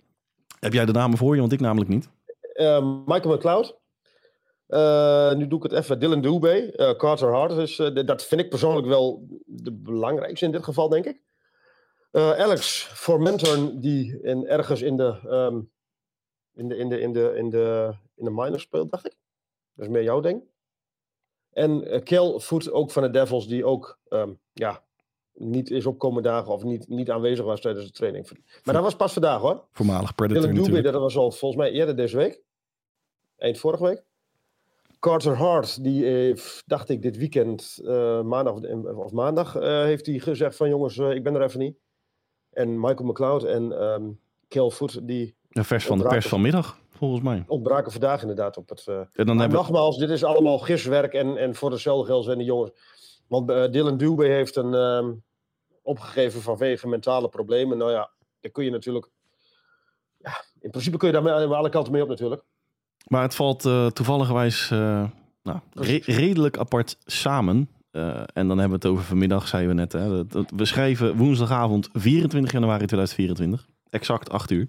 Heb 0.59 0.73
jij 0.73 0.85
de 0.85 0.91
namen 0.91 1.17
voor 1.17 1.33
je? 1.33 1.39
Want 1.39 1.53
ik 1.53 1.59
namelijk 1.59 1.89
niet. 1.89 2.09
Michael 3.05 3.35
McLeod. 3.35 3.75
Nu 5.37 5.47
doe 5.47 5.57
ik 5.57 5.71
het 5.71 5.71
even. 5.71 5.99
Dylan 5.99 6.21
Dubé. 6.21 6.71
Carter 6.97 7.33
Hart. 7.33 7.55
Dus, 7.55 7.75
dat 8.05 8.23
vind 8.25 8.41
ik 8.41 8.49
persoonlijk 8.49 8.87
wel 8.87 9.27
de 9.45 9.71
belangrijkste 9.71 10.45
in 10.45 10.51
dit 10.51 10.63
geval, 10.63 10.89
denk 10.89 11.05
ik. 11.05 11.21
Eh, 12.13 12.31
Alex 12.31 12.83
Formentor, 12.93 13.79
die 13.79 14.21
in, 14.21 14.47
ergens 14.47 14.81
in 14.81 14.97
de, 14.97 15.19
ehm, 15.27 15.61
in, 16.53 16.67
de, 16.67 16.77
in, 16.77 16.89
de, 16.89 16.99
in, 16.99 17.13
de, 17.13 17.33
in, 17.35 17.49
de, 17.49 17.93
in 18.15 18.25
de 18.25 18.31
minors 18.31 18.61
speelt, 18.61 18.91
dacht 18.91 19.05
ik. 19.05 19.15
Dat 19.75 19.85
is 19.85 19.91
meer 19.91 20.03
jouw 20.03 20.19
ding. 20.19 20.43
En 21.51 21.93
uh, 21.93 22.03
Kel 22.03 22.39
Voet, 22.39 22.71
ook 22.71 22.91
van 22.91 23.03
de 23.03 23.09
Devils, 23.09 23.47
die 23.47 23.65
ook 23.65 23.99
ehm, 24.07 24.33
ja, 24.53 24.83
niet 25.33 25.71
is 25.71 25.85
opkomen 25.85 26.23
dagen 26.23 26.53
of 26.53 26.63
niet, 26.63 26.87
niet 26.87 27.11
aanwezig 27.11 27.45
was 27.45 27.61
tijdens 27.61 27.85
de 27.85 27.91
training. 27.91 28.29
Maar 28.63 28.73
dat 28.73 28.83
was 28.83 28.95
pas 28.95 29.13
vandaag 29.13 29.41
hoor. 29.41 29.63
Voormalig 29.71 30.15
Predator 30.15 30.41
Dylan 30.41 30.55
Dubé, 30.55 30.67
natuurlijk. 30.67 30.93
dat 30.93 31.01
was 31.01 31.17
al 31.17 31.31
volgens 31.31 31.61
mij 31.61 31.71
eerder 31.71 31.95
deze 31.95 32.17
week. 32.17 32.41
Eind 33.37 33.57
vorige 33.57 33.83
week. 33.83 34.03
Carter 34.99 35.35
Hart, 35.35 35.83
die 35.83 36.05
heeft, 36.05 36.63
dacht 36.65 36.89
ik, 36.89 37.01
dit 37.01 37.17
weekend, 37.17 37.79
eh, 37.85 38.21
maandag 38.21 38.53
of, 38.53 38.83
of 38.95 39.11
maandag, 39.11 39.55
eh, 39.55 39.83
heeft 39.83 40.05
hij 40.05 40.19
gezegd 40.19 40.55
van 40.55 40.69
jongens, 40.69 40.97
eh, 40.97 41.11
ik 41.11 41.23
ben 41.23 41.35
er 41.35 41.41
even 41.41 41.59
niet. 41.59 41.82
En 42.53 42.79
Michael 42.79 43.09
McLeod 43.09 43.43
en 43.43 43.79
ehm 43.81 44.03
Kel 44.47 44.71
Foot, 44.71 45.07
die 45.07 45.35
Ja, 45.49 45.63
vers 45.63 45.85
van 45.85 45.97
de 45.97 46.07
pers 46.07 46.27
vanmiddag, 46.27 46.77
volgens 46.89 47.21
mij. 47.21 47.43
ontbraken 47.47 47.91
vandaag 47.91 48.21
inderdaad 48.21 48.57
op 48.57 48.69
het... 48.69 48.87
eh, 48.87 48.95
En 48.95 49.07
dan 49.13 49.27
hebben 49.27 49.49
we... 49.57 49.63
nogmaals, 49.63 49.97
dit 49.97 50.09
is 50.09 50.23
allemaal 50.23 50.59
giswerk 50.59 51.13
en, 51.13 51.37
en 51.37 51.55
voor 51.55 51.69
dezelfde 51.69 52.05
geld 52.05 52.25
zijn 52.25 52.37
de 52.37 52.43
jongens. 52.43 52.71
Want 53.27 53.49
eh, 53.49 53.71
Dylan 53.71 53.97
Dubé 53.97 54.25
heeft 54.25 54.55
een 54.55 54.73
ehm, 54.73 55.11
opgegeven 55.81 56.41
vanwege 56.41 56.87
mentale 56.87 57.29
problemen. 57.29 57.77
Nou 57.77 57.91
ja, 57.91 58.09
daar 58.39 58.51
kun 58.51 58.63
je 58.65 58.71
natuurlijk... 58.71 59.09
Ja, 60.17 60.31
in 60.59 60.69
principe 60.69 60.97
kun 60.97 61.07
je 61.07 61.13
daar 61.13 61.31
aan 61.31 61.51
alle 61.53 61.69
kanten 61.69 61.91
mee 61.93 62.01
op 62.01 62.07
natuurlijk. 62.09 62.43
Maar 63.07 63.21
het 63.21 63.35
valt 63.35 63.65
eh 63.65 63.85
toevalligerwijs 63.87 64.69
nou, 64.69 65.59
re- 65.73 66.01
redelijk 66.05 66.57
apart 66.57 66.97
samen. 67.05 67.69
Eh, 67.93 68.23
en 68.33 68.47
dan 68.47 68.57
hebben 68.57 68.79
we 68.79 68.85
het 68.85 68.85
over 68.85 69.03
vanmiddag, 69.03 69.47
zeiden 69.47 69.75
we 69.75 69.81
net. 69.81 69.91
Hè. 69.91 70.09
Dat- 70.09 70.31
dat- 70.31 70.51
we 70.55 70.65
schrijven 70.65 71.15
woensdagavond 71.15 71.89
24 71.93 72.51
januari 72.51 72.85
2024. 72.85 73.67
Exact 73.89 74.29
8 74.29 74.51
uur. 74.51 74.67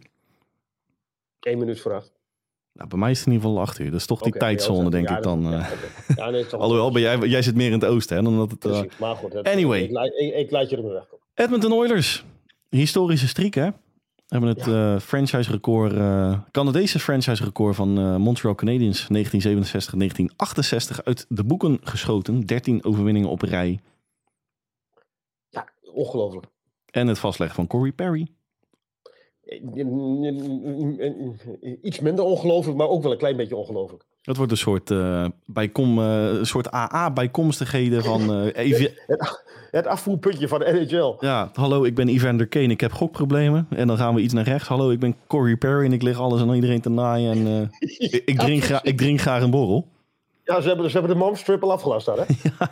Eén 1.41 1.59
minuut 1.59 1.81
voor 1.81 1.95
acht. 1.95 2.13
Nou, 2.73 2.89
bij 2.89 2.99
mij 2.99 3.11
is 3.11 3.19
het 3.19 3.27
in 3.27 3.33
ieder 3.33 3.49
geval 3.49 3.63
8 3.63 3.79
uur. 3.79 3.91
Dat 3.91 4.01
is 4.01 4.07
toch 4.07 4.21
die 4.21 4.33
tijdzone, 4.33 4.91
denk 4.91 5.11
ik 5.11 5.23
dan. 5.23 5.53
eh. 5.53 5.71
ja, 6.17 6.31
nee, 6.31 6.47
toch 6.47 6.61
Alhoewel, 6.61 6.93
ben 6.93 7.03
jij, 7.03 7.19
jij 7.19 7.43
zit 7.43 7.55
meer 7.55 7.67
in 7.67 7.73
het 7.73 7.85
oosten, 7.85 8.17
hè? 8.17 8.23
Dan 8.23 8.37
dat 8.37 8.51
het, 8.51 8.65
eh, 8.65 8.71
Precies, 8.71 8.99
maar 8.99 9.17
goed. 9.17 9.33
dat- 9.33 9.47
Anyway. 9.49 9.83
Ik, 9.83 9.91
laat- 9.91 10.07
ik, 10.15 10.35
ik 10.35 10.51
laat 10.51 10.71
je 10.71 10.77
ermee 10.77 10.93
wegkomen. 10.93 11.25
Edmonton 11.35 11.73
Oilers. 11.73 12.25
Historische 12.71 13.29
streak, 13.29 13.55
hè? 13.55 13.69
We 14.35 14.41
hebben 14.41 14.65
het 14.65 14.75
eh, 14.75 15.07
franchise-record, 15.07 15.93
eh, 15.93 16.41
Canadese 16.51 16.99
franchise-record 16.99 17.77
van 17.77 17.99
eh, 17.99 18.17
Montreal 18.17 18.55
Canadiens 18.55 19.09
1967-1968 19.09 21.05
uit 21.05 21.27
de 21.29 21.45
boeken 21.45 21.79
geschoten. 21.83 22.41
13 22.41 22.85
overwinningen 22.85 23.29
op 23.29 23.43
rij. 23.43 23.81
Ja, 25.49 25.69
ongelooflijk. 25.93 26.47
En 26.91 27.07
het 27.07 27.19
vastleggen 27.19 27.57
van 27.57 27.67
Corey 27.67 27.93
Perry. 27.93 28.29
Iets 31.83 32.01
minder 32.01 32.25
ongelooflijk, 32.25 32.77
maar 32.79 32.89
ook 32.89 33.03
wel 33.03 33.13
een 33.13 33.19
klein 33.19 33.37
beetje 33.37 33.57
ongelooflijk. 33.57 34.05
Dat 34.25 34.37
wordt 34.37 34.53
een 34.53 34.59
soort, 34.59 34.91
eh, 34.91 35.27
bijkom, 35.47 35.99
een 35.99 36.47
soort 36.47 36.73
AA-bijkomstigheden 36.73 38.05
van... 38.05 38.35
eh, 38.35 38.65
even, 38.65 38.91
Het, 39.07 39.43
het 39.71 39.87
afvoerpuntje 39.87 40.49
van 40.49 40.59
de 40.59 40.87
NHL. 40.91 41.27
ja, 41.27 41.51
hallo, 41.55 41.85
ik 41.85 41.95
ben 41.95 42.09
Evander 42.09 42.47
Kane, 42.47 42.67
ik 42.67 42.81
heb 42.81 42.93
gokproblemen. 42.93 43.67
En 43.71 43.87
dan 43.87 43.97
gaan 43.97 44.15
we 44.15 44.21
iets 44.21 44.33
naar 44.33 44.45
rechts. 44.45 44.69
Hallo, 44.69 44.91
ik 44.91 44.99
ben 45.01 45.17
Corey 45.27 45.57
Perry 45.57 45.85
en 45.85 45.93
ik 45.93 46.03
lig 46.03 46.19
alles 46.21 46.41
aan 46.41 46.55
iedereen 46.55 46.81
te 46.81 46.91
naaien. 46.91 47.33
En 47.47 47.71
ik, 47.79 48.23
ik, 48.25 48.39
drink 48.39 48.63
gra- 48.65 48.83
ik 48.83 48.97
drink 48.97 49.21
graag 49.21 49.43
een 49.43 49.51
borrel. 49.51 49.87
Ja, 50.45 50.61
ze 50.61 50.69
hebben, 50.69 50.91
ze 50.91 50.99
hebben 50.99 51.17
de 51.17 51.23
mom's 51.25 51.43
triple 51.43 51.73
afgelast 51.73 52.07
daar, 52.07 52.17
hè? 52.17 52.25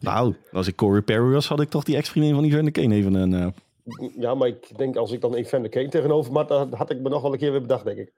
Nou, 0.00 0.34
als 0.52 0.66
ik 0.66 0.76
Corey 0.76 1.02
Perry 1.02 1.32
was, 1.32 1.48
had 1.48 1.60
ik 1.60 1.68
toch 1.68 1.84
die 1.84 1.96
ex-vriendin 1.96 2.34
van 2.34 2.44
Evander 2.44 2.72
Kane 2.72 2.94
even 2.94 3.14
een... 3.14 3.54
Ja, 4.18 4.34
maar 4.34 4.48
ik 4.48 4.78
denk 4.78 4.96
als 4.96 5.12
ik 5.12 5.20
dan 5.20 5.34
Evander 5.34 5.70
Kane 5.70 5.88
tegenover 5.88 6.32
me 6.32 6.38
had, 6.38 6.48
dan 6.48 6.74
had 6.74 6.90
ik 6.90 7.00
me 7.00 7.08
nog 7.08 7.22
wel 7.22 7.32
een 7.32 7.38
keer 7.38 7.50
weer 7.50 7.60
bedacht, 7.60 7.84
denk 7.84 7.98
ik. 7.98 8.12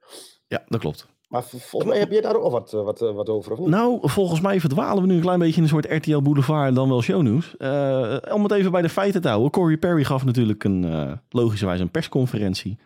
Ja, 0.46 0.62
dat 0.68 0.80
klopt. 0.80 1.06
Maar 1.28 1.42
volgens 1.42 1.92
mij 1.92 1.98
heb 1.98 2.10
jij 2.10 2.20
daar 2.20 2.37
ook 2.37 2.42
al 2.42 2.50
wat, 2.50 2.72
eh, 2.72 2.82
wat, 2.82 3.02
eh, 3.02 3.14
wat 3.14 3.28
over, 3.28 3.52
of 3.52 3.58
niet? 3.58 3.68
Nou, 3.68 3.98
volgens 4.02 4.40
mij 4.40 4.60
verdwalen 4.60 5.02
we 5.02 5.08
nu 5.08 5.14
een 5.14 5.20
klein 5.20 5.38
beetje 5.38 5.56
in 5.56 5.62
een 5.62 5.68
soort 5.68 5.87
RTL 5.92 6.20
Boulevard 6.20 6.68
en 6.68 6.74
dan 6.74 6.88
wel 6.88 7.02
shownieuws. 7.02 7.56
Eh 7.56 8.16
om 8.30 8.42
het 8.42 8.52
even 8.52 8.70
bij 8.70 8.82
de 8.82 8.88
feiten 8.88 9.20
te 9.20 9.28
houden. 9.28 9.50
Corey 9.50 9.76
Perry 9.76 10.04
gaf 10.04 10.24
natuurlijk 10.24 10.64
een, 10.64 10.84
eh 10.84 11.12
logischerwijs 11.28 11.80
een 11.80 11.90
persconferentie 11.90 12.78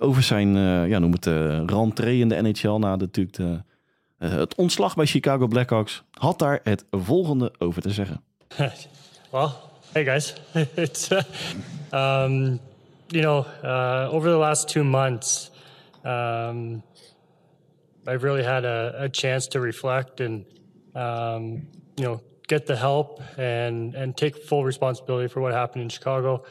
over 0.00 0.22
zijn, 0.22 0.56
eh, 0.56 0.88
ja, 0.88 0.98
noem 0.98 1.12
het, 1.12 1.26
uh, 1.26 1.64
rentree 1.66 2.20
in 2.20 2.28
de 2.28 2.42
NHL 2.42 2.78
na 2.78 2.96
de, 2.96 3.04
natuurlijk 3.04 3.36
de, 3.36 3.62
eh, 4.18 4.30
het 4.30 4.54
ontslag 4.54 4.94
bij 4.94 5.06
Chicago 5.06 5.46
Blackhawks. 5.46 6.02
Had 6.10 6.38
daar 6.38 6.60
het 6.62 6.84
volgende 6.90 7.52
over 7.58 7.82
te 7.82 7.90
zeggen. 7.90 8.20
Well, 9.30 9.48
hey 9.92 10.04
guys. 10.04 10.34
it's 10.74 11.10
uh, 11.10 11.18
um, 12.24 12.60
you 13.06 13.22
know 13.22 13.46
uh, 13.64 14.14
over 14.14 14.30
the 14.30 14.36
last 14.36 14.68
two 14.68 14.84
months, 14.84 15.50
um, 16.04 16.82
I've 18.06 18.22
really 18.22 18.42
had 18.42 18.64
a, 18.64 18.94
a 18.98 19.08
chance 19.08 19.46
to 19.48 19.60
reflect 19.60 20.20
and 20.20 20.44
um, 20.94 21.66
you 21.96 22.04
know 22.04 22.20
get 22.46 22.66
the 22.66 22.76
help 22.76 23.22
and 23.38 23.94
and 23.94 24.16
take 24.16 24.44
full 24.44 24.64
responsibility 24.64 25.28
for 25.28 25.40
what 25.40 25.52
happened 25.52 25.82
in 25.82 25.88
Chicago, 25.88 26.44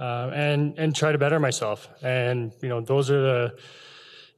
uh, 0.00 0.30
and 0.34 0.78
and 0.78 0.94
try 0.94 1.12
to 1.12 1.18
better 1.18 1.38
myself. 1.38 1.88
And 2.02 2.52
you 2.62 2.68
know 2.68 2.80
those 2.80 3.10
are 3.10 3.20
the 3.20 3.58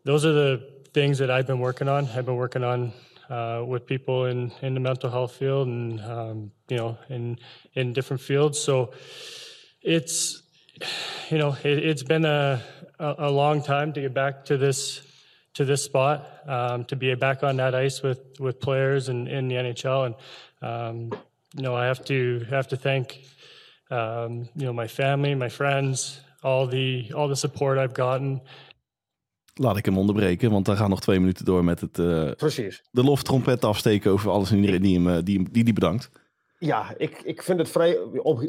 those 0.04 0.24
are 0.24 0.32
the 0.32 0.68
things 0.92 1.18
that 1.18 1.30
I've 1.30 1.46
been 1.46 1.60
working 1.60 1.88
on. 1.88 2.06
I've 2.08 2.26
been 2.26 2.36
working 2.36 2.64
on 2.64 2.92
uh, 3.28 3.62
with 3.66 3.86
people 3.86 4.26
in, 4.26 4.52
in 4.62 4.74
the 4.74 4.80
mental 4.80 5.10
health 5.10 5.32
field 5.32 5.68
and 5.68 6.00
um, 6.00 6.50
you 6.68 6.76
know 6.76 6.98
in 7.08 7.38
in 7.74 7.92
different 7.92 8.22
fields. 8.22 8.58
So 8.58 8.92
it's 9.82 10.42
you 11.30 11.38
know 11.38 11.56
it, 11.62 11.78
it's 11.78 12.02
been 12.02 12.24
a 12.24 12.62
a 12.98 13.30
long 13.30 13.62
time 13.62 13.92
to 13.92 14.00
get 14.00 14.14
back 14.14 14.46
to 14.46 14.56
this 14.56 15.05
to 15.56 15.64
this 15.64 15.82
spot 15.82 16.18
um, 16.46 16.84
to 16.84 16.96
be 16.96 17.14
back 17.14 17.42
on 17.42 17.56
that 17.56 17.74
ice 17.74 18.02
with 18.02 18.20
with 18.38 18.58
players 18.58 19.08
and 19.08 19.28
in 19.28 19.48
the 19.48 19.54
NHL 19.54 20.04
and 20.04 20.14
um, 20.60 20.96
you 21.54 21.62
know 21.62 21.74
I 21.74 21.86
have 21.86 22.04
to 22.04 22.44
have 22.50 22.68
to 22.68 22.76
thank 22.76 23.20
um, 23.90 24.48
you 24.54 24.64
know 24.64 24.72
my 24.72 24.88
family, 24.88 25.34
my 25.34 25.48
friends, 25.48 26.20
all 26.42 26.66
the 26.66 27.12
all 27.14 27.28
the 27.28 27.36
support 27.36 27.78
I've 27.78 27.94
gotten. 27.94 28.42
Laat 29.54 29.76
ik 29.76 29.84
hem 29.84 29.98
onderbreken, 29.98 30.50
want 30.50 30.64
daar 30.64 30.76
gaan 30.76 30.90
nog 30.90 31.00
twee 31.00 31.20
minuten 31.20 31.44
door 31.44 31.64
met 31.64 31.80
het, 31.80 31.98
eh, 31.98 32.30
Precies. 32.30 32.82
de 32.90 33.04
loftrompet 33.04 33.64
afsteken 33.64 34.10
over 34.10 34.30
alles 34.30 34.50
en 34.50 34.56
iedereen 34.56 34.82
die 34.82 34.94
hem, 34.94 35.08
eh, 35.08 35.22
die, 35.24 35.50
die, 35.50 35.64
die 35.64 35.72
bedankt. 35.72 36.10
Ja, 36.58 36.94
ik, 36.96 37.22
ik 37.22 37.42
vind 37.42 37.58
het 37.58 37.68
vrij. 37.68 37.98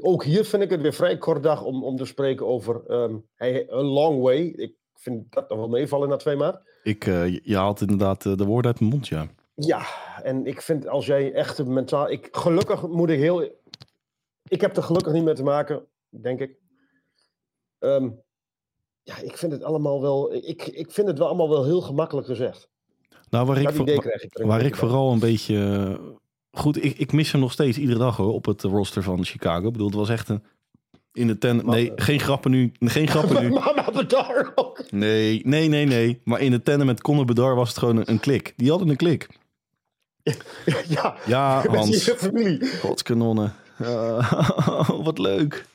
Ook, 0.01 0.23
hier 0.23 0.45
vind 0.45 0.63
ik 0.63 0.69
het 0.69 0.81
weer 0.81 0.93
vrij 0.93 1.17
kort 1.17 1.43
dag 1.43 1.63
om, 1.63 1.83
om 1.83 1.97
te 1.97 2.05
spreken 2.05 2.47
over 2.47 2.81
ehm 2.87 3.15
hij, 3.35 3.67
a 3.71 3.81
long 3.81 4.21
way. 4.21 4.37
Ik 4.37 4.75
vind 4.93 5.31
dat 5.31 5.49
nog 5.49 5.57
wel 5.57 5.67
meevallen 5.67 6.09
na 6.09 6.15
twee 6.15 6.35
maanden. 6.35 6.61
Ik, 6.83 7.05
eh, 7.05 7.33
je- 7.43 7.55
haalt 7.57 7.81
inderdaad 7.81 8.25
eh, 8.25 8.35
de 8.35 8.45
woorden 8.45 8.71
uit 8.71 8.79
mijn 8.79 8.91
mond, 8.91 9.07
ja. 9.07 9.27
Ja, 9.55 9.85
en 10.23 10.45
ik 10.45 10.61
vind 10.61 10.87
als 10.87 11.05
jij 11.05 11.33
echt 11.33 11.65
mentaal. 11.65 12.09
Ik, 12.09 12.27
gelukkig 12.31 12.87
moet 12.87 13.09
ik 13.09 13.19
heel 13.19 13.55
ik 14.49 14.61
heb 14.61 14.77
er 14.77 14.83
gelukkig 14.83 15.13
niet 15.13 15.23
mee 15.23 15.33
te 15.33 15.43
maken, 15.43 15.85
denk 16.09 16.39
ik. 16.39 16.55
Ehm, 17.79 18.09
ja, 19.03 19.17
ik 19.17 19.37
vind 19.37 19.51
het 19.51 19.63
allemaal 19.63 20.01
wel. 20.01 20.33
Ik, 20.33 20.63
ik 20.67 20.91
vind 20.91 21.07
het 21.07 21.17
wel 21.17 21.27
allemaal 21.27 21.49
wel 21.49 21.63
heel 21.65 21.81
gemakkelijk 21.81 22.27
gezegd. 22.27 22.69
Nou, 23.29 23.45
waar 23.45 23.57
ik, 23.61 23.69
voor- 23.71 23.89
ik 23.89 24.29
waar 24.31 24.61
ik 24.65 24.75
vooral 24.75 25.11
een 25.11 25.19
beetje... 25.19 25.57
eh, 25.99 26.05
Goed, 26.51 26.83
ik, 26.83 26.97
ik 26.97 27.11
mis 27.11 27.31
hem 27.31 27.41
nog 27.41 27.51
steeds 27.51 27.77
iedere 27.77 27.99
dag 27.99 28.17
hoor, 28.17 28.33
op 28.33 28.45
het 28.45 28.61
roster 28.63 29.03
van 29.03 29.25
Chicago. 29.25 29.65
Ik 29.65 29.71
bedoel, 29.71 29.87
het 29.87 29.95
was 29.95 30.09
echt 30.09 30.29
een... 30.29 30.43
In 31.17 31.27
de 31.27 31.38
ten... 31.38 31.62
Nee, 31.65 31.91
geen 31.95 32.19
grappen 32.19 32.51
nu. 32.51 32.71
Geen 32.80 33.08
grappen 33.08 33.41
nu. 33.43 33.49
Mama 33.60 33.91
Bedar 33.91 34.51
ook. 34.56 34.84
Nee, 34.89 35.41
nee, 35.45 35.67
nee, 35.67 35.86
nee. 35.86 36.21
Maar 36.23 36.41
in 36.41 36.51
de 36.51 36.63
tandem 36.63 36.86
met 36.86 37.01
Conor 37.01 37.25
Bedard 37.25 37.56
was 37.56 37.69
het 37.69 37.77
gewoon 37.77 37.97
een, 37.97 38.10
een 38.10 38.19
klik. 38.19 38.53
Die 38.56 38.69
hadden 38.69 38.89
een 38.89 38.95
klik. 38.95 39.27
Ja, 40.88 41.15
Ja, 41.25 41.62
met 41.65 41.75
Hans. 41.75 42.06
je 42.06 42.15
familie. 42.17 42.67
Godskanonnen. 42.80 43.53
Eh, 43.77 44.89
wat 45.03 45.17
leuk. 45.17 45.65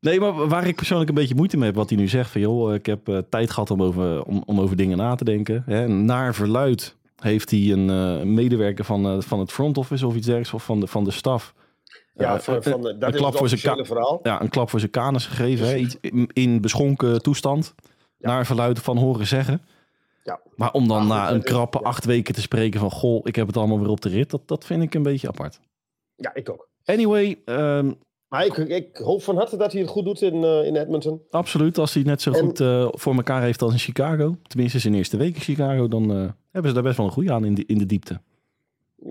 Nee, 0.00 0.20
maar 0.20 0.48
waar 0.48 0.66
ik 0.66 0.76
persoonlijk 0.76 1.08
een 1.08 1.14
beetje 1.14 1.34
moeite 1.34 1.56
mee 1.56 1.66
heb, 1.66 1.74
wat 1.76 1.88
hij 1.88 1.98
nu 1.98 2.08
zegt. 2.08 2.30
Van 2.30 2.40
joh, 2.40 2.74
ik 2.74 2.86
heb 2.86 3.08
eh, 3.08 3.18
tijd 3.30 3.50
gehad 3.50 3.70
om 3.70 3.82
over, 3.82 4.22
om, 4.22 4.42
om 4.46 4.60
over 4.60 4.76
dingen 4.76 4.96
na 4.96 5.14
te 5.14 5.24
denken. 5.24 5.62
Hè, 5.66 5.88
naar 5.88 6.34
verluid 6.34 6.96
heeft 7.16 7.50
hij 7.50 7.60
een 7.72 7.90
eh, 7.90 8.26
medewerker 8.26 8.84
van, 8.84 9.22
van 9.22 9.38
het 9.40 9.52
front 9.52 9.78
office 9.78 10.06
of 10.06 10.14
iets 10.14 10.26
dergelijks. 10.26 10.54
Of 10.54 10.64
van 10.64 10.80
de, 10.80 10.86
van 10.86 11.04
de 11.04 11.10
staf. 11.10 11.54
Ja, 12.16 12.34
Eh, 12.34 12.40
van, 12.40 12.54
een 12.86 13.00
is 13.00 13.16
klap 13.16 13.36
voor 13.36 13.48
zijn 13.48 13.86
verhaal. 13.86 14.20
Ja, 14.22 14.40
een 14.42 14.48
klap 14.48 14.70
voor 14.70 14.78
zijn 14.78 14.90
kanus 14.90 15.26
gegeven. 15.26 15.66
Hè, 15.66 15.76
iets 15.76 15.96
in, 16.00 16.30
in 16.32 16.60
beschonken 16.60 17.22
toestand. 17.22 17.74
Ja. 18.18 18.28
Naar 18.28 18.46
verluid 18.46 18.78
van 18.78 18.96
horen 18.96 19.26
zeggen. 19.26 19.62
Ja. 20.24 20.40
Maar 20.56 20.72
om 20.72 20.88
dan 20.88 21.00
goed, 21.00 21.08
na 21.08 21.30
een 21.30 21.36
is- 21.38 21.44
krappe 21.44 21.78
acht 21.80 22.04
weken 22.04 22.34
te 22.34 22.40
spreken 22.40 22.80
van... 22.80 22.90
Goh, 22.90 23.20
ik 23.22 23.36
heb 23.36 23.46
het 23.46 23.56
allemaal 23.56 23.78
weer 23.80 23.88
op 23.88 24.00
de 24.00 24.08
rit. 24.08 24.30
Dat, 24.30 24.48
dat 24.48 24.64
vind 24.64 24.82
ik 24.82 24.94
een 24.94 25.02
beetje 25.02 25.28
apart. 25.28 25.60
Ja, 26.16 26.34
ik 26.34 26.50
ook. 26.50 26.68
Anyway, 26.84 27.38
ehm, 27.44 27.92
Maar 28.28 28.46
ik, 28.46 28.56
ik 28.56 28.96
hoop 28.96 29.22
van 29.22 29.36
harte 29.36 29.56
dat 29.56 29.72
hij 29.72 29.80
het 29.80 29.90
goed 29.90 30.04
doet 30.04 30.22
in, 30.22 30.44
eh, 30.44 30.64
in 30.66 30.76
Edmonton. 30.76 31.20
absoluut. 31.30 31.78
Als 31.78 31.92
hij 31.92 32.02
het 32.02 32.10
net 32.10 32.22
zo 32.22 32.32
En- 32.32 32.38
goed 32.44 32.60
eh, 32.60 32.88
voor 32.90 33.14
elkaar 33.14 33.42
heeft 33.42 33.62
als 33.62 33.72
in 33.72 33.78
Chicago. 33.78 34.36
Tenminste 34.42 34.78
zijn 34.78 34.94
eerste 34.94 35.16
week 35.16 35.34
in 35.34 35.40
Chicago. 35.40 35.88
Dan 35.88 36.10
eh, 36.10 36.16
hebben 36.50 36.70
ze 36.70 36.72
daar 36.72 36.82
best 36.82 36.96
wel 36.96 37.06
een 37.06 37.12
goede 37.12 37.32
aan 37.32 37.44
in 37.44 37.54
de, 37.54 37.64
in 37.66 37.78
de 37.78 37.86
diepte. 37.86 38.20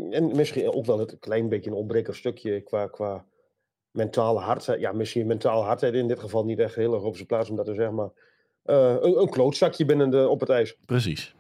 En 0.10 0.36
misschien 0.36 0.72
ook 0.72 0.86
wel 0.86 1.00
het 1.00 1.20
klein 1.20 1.50
beetje 1.50 1.70
een 1.70 1.76
ontbrekerstukje 1.76 2.62
qua, 2.62 2.88
qua 2.88 3.26
mentale 3.92 4.40
hardheid. 4.40 4.80
Ja, 4.80 4.92
misschien 4.92 5.28
mentale 5.28 5.64
hardheid 5.64 5.94
in 5.94 6.08
dit 6.08 6.20
geval 6.20 6.46
niet 6.46 6.60
echt 6.60 6.76
heel 6.76 6.94
erg 6.94 7.04
op 7.04 7.16
zijn 7.16 7.28
plaats 7.28 7.50
om 7.50 7.56
dat 7.56 7.66
te 7.66 7.74
zeggen. 7.74 7.96
Maar 7.96 8.10
eh, 8.64 8.96
een, 9.02 9.20
een 9.20 9.30
klootzakje 9.30 9.86
binnen 9.86 10.10
de, 10.10 10.28
op 10.28 10.40
het 10.40 10.50
ijs. 10.50 10.78
Precies. 10.86 11.36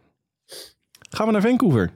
Gaan 1.09 1.25
we 1.25 1.31
naar 1.31 1.41
Vancouver. 1.41 1.93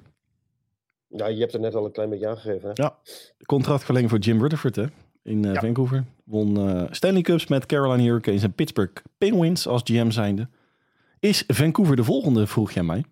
Ja, 1.07 1.27
je 1.27 1.39
hebt 1.39 1.51
het 1.51 1.61
net 1.61 1.75
al 1.75 1.85
een 1.85 1.91
klein 1.91 2.09
beetje 2.09 2.27
aangegeven. 2.27 2.69
Hè? 2.73 2.83
Ja. 2.83 2.97
Contractverlenging 3.45 4.11
voor 4.11 4.19
Jim 4.19 4.41
Rutherford 4.41 4.75
hè? 4.75 4.85
in 5.23 5.45
eh, 5.45 5.53
Ja. 5.53 5.59
Vancouver. 5.59 6.03
Won 6.23 6.57
eh, 6.57 6.83
Stanley 6.89 7.21
Cups 7.21 7.47
met 7.47 7.65
Carolina 7.65 8.03
Hurricanes 8.03 8.43
en 8.43 8.53
Pittsburgh 8.53 8.93
Penguins 9.17 9.67
als 9.67 9.81
GM 9.83 10.09
zijnde. 10.09 10.49
Is 11.19 11.43
Vancouver 11.47 11.95
de 11.95 12.03
volgende, 12.03 12.47
vroeg 12.47 12.71
jij 12.71 12.83
mij? 12.83 13.03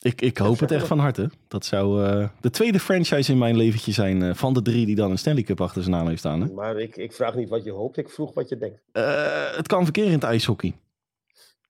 Ik, 0.00 0.20
ik 0.20 0.38
hoop 0.38 0.58
het 0.58 0.70
echt 0.70 0.86
van 0.86 0.98
harte. 0.98 1.30
Dat 1.48 1.64
zou 1.64 2.04
eh, 2.04 2.28
de 2.40 2.50
tweede 2.50 2.80
franchise 2.80 3.32
in 3.32 3.38
mijn 3.38 3.56
leventje 3.56 3.92
zijn 3.92 4.22
eh, 4.22 4.34
van 4.34 4.54
de 4.54 4.62
drie 4.62 4.86
die 4.86 4.94
dan 4.94 5.10
een 5.10 5.18
Stanley 5.18 5.42
Cup 5.42 5.60
achter 5.60 5.82
zijn 5.82 5.94
naam 5.94 6.06
heeft 6.06 6.18
staan. 6.18 6.40
Hè? 6.40 6.52
Maar 6.52 6.80
ik, 6.80 6.96
ik 6.96 7.12
vraag 7.12 7.34
niet 7.34 7.48
wat 7.48 7.64
je 7.64 7.70
hoopt, 7.70 7.96
ik 7.96 8.08
vroeg 8.08 8.34
wat 8.34 8.48
je 8.48 8.56
denkt. 8.56 8.80
Eh, 8.92 9.56
het 9.56 9.66
kan 9.66 9.84
verkeer 9.84 10.06
in 10.06 10.12
het 10.12 10.22
ijshockey. 10.22 10.74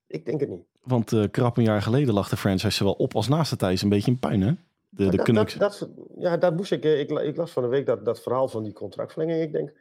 Ik 0.07 0.25
denk 0.25 0.41
het 0.41 0.49
niet. 0.49 0.65
Want 0.83 1.31
krap 1.31 1.57
een 1.57 1.65
jaar 1.65 1.83
geleden 1.83 2.15
lag 2.15 2.29
de 2.29 2.37
franchise 2.37 2.77
zowel 2.77 2.93
op 2.93 3.15
als 3.15 3.29
naast 3.29 3.51
de 3.51 3.57
Thijs 3.57 3.83
een 3.83 3.89
beetje 3.89 4.11
in 4.11 4.19
puin, 4.19 4.43
hè? 4.43 4.53
De, 4.89 5.09
de 5.09 5.17
dat, 5.17 5.27
Canucks. 5.27 5.55
dat, 5.55 5.79
dat, 5.79 5.89
ja, 6.19 6.37
dat 6.37 6.57
moest 6.57 6.73
ik. 6.73 6.85
Ik, 6.85 7.11
ik 7.11 7.37
las 7.37 7.51
van 7.51 7.63
de 7.63 7.69
week 7.69 7.87
dat, 7.87 8.05
dat 8.05 8.21
verhaal 8.21 8.49
van 8.49 8.63
die 8.63 8.73
contractverlenging. 8.73 9.43
Ik 9.43 9.53
denk, 9.53 9.73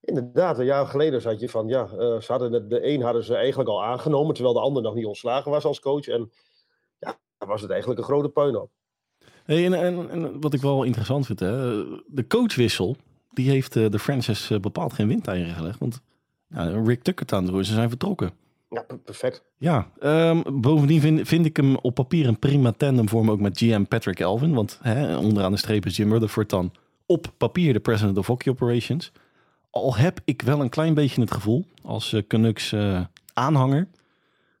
inderdaad, 0.00 0.58
een 0.58 0.64
jaar 0.64 0.86
geleden 0.86 1.20
zat 1.20 1.40
je 1.40 1.48
van, 1.48 1.68
ja, 1.68 1.82
eh, 1.82 2.20
ze 2.20 2.24
hadden 2.26 2.52
het, 2.52 2.70
de 2.70 2.86
een 2.86 3.02
hadden 3.02 3.24
ze 3.24 3.34
eigenlijk 3.34 3.68
al 3.68 3.84
aangenomen, 3.84 4.34
terwijl 4.34 4.54
de 4.54 4.60
ander 4.60 4.82
nog 4.82 4.94
niet 4.94 5.06
ontslagen 5.06 5.50
was 5.50 5.64
als 5.64 5.80
coach. 5.80 6.08
En 6.08 6.30
dan 7.38 7.48
was 7.48 7.60
het 7.60 7.70
eigenlijk 7.70 8.00
een 8.00 8.06
grote 8.06 8.28
puinhoop. 8.28 8.70
Hey, 9.44 9.64
en, 9.64 9.74
en, 9.74 10.10
en 10.10 10.40
wat 10.40 10.54
ik 10.54 10.60
wel 10.60 10.82
interessant 10.82 11.26
vind, 11.26 11.40
hè, 11.40 11.84
de 12.06 12.26
coachwissel, 12.28 12.96
die 13.32 13.50
heeft 13.50 13.76
eh, 13.76 13.90
de 13.90 13.98
franchise 13.98 14.54
eh, 14.54 14.60
bepaald 14.60 14.92
geen 14.92 15.08
windeieren 15.08 15.54
gelegd. 15.54 15.78
Want 15.78 16.00
ja, 16.48 16.82
Rick 16.84 17.02
Tuckerton, 17.02 17.64
ze 17.64 17.72
zijn 17.72 17.88
vertrokken. 17.88 18.30
Ja, 18.70 18.82
per- 18.82 18.98
perfect. 18.98 19.42
Ja, 19.56 19.90
ehm, 20.00 20.42
bovendien 20.60 21.00
vind, 21.00 21.28
vind 21.28 21.46
ik 21.46 21.56
hem 21.56 21.76
op 21.76 21.94
papier 21.94 22.26
een 22.26 22.38
prima 22.38 22.72
tandem 22.72 23.08
vorm 23.08 23.30
ook 23.30 23.40
met 23.40 23.58
GM 23.58 23.84
Patrick 23.84 24.20
Elvin. 24.20 24.54
Want 24.54 24.78
hè, 24.82 25.16
onderaan 25.16 25.52
de 25.52 25.58
streep 25.58 25.86
is 25.86 25.96
Jim 25.96 26.12
Rutherford 26.12 26.50
dan 26.50 26.72
op 27.06 27.32
papier 27.36 27.72
de 27.72 27.80
president 27.80 28.18
of 28.18 28.26
hockey 28.26 28.52
operations. 28.52 29.12
Al 29.70 29.96
heb 29.96 30.20
ik 30.24 30.42
wel 30.42 30.60
een 30.60 30.68
klein 30.68 30.94
beetje 30.94 31.20
het 31.20 31.32
gevoel, 31.32 31.64
als 31.82 32.12
eh, 32.12 32.22
Canucks 32.26 32.74
aanhanger, 33.32 33.88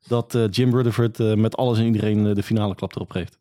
dat 0.06 0.34
eh, 0.34 0.44
Jim 0.50 0.74
Rutherford 0.74 1.20
eh, 1.20 1.34
met 1.34 1.56
alles 1.56 1.78
en 1.78 1.84
iedereen 1.84 2.26
eh, 2.26 2.34
de 2.34 2.42
finale 2.42 2.74
klap 2.74 2.94
erop 2.94 3.10
geeft. 3.10 3.38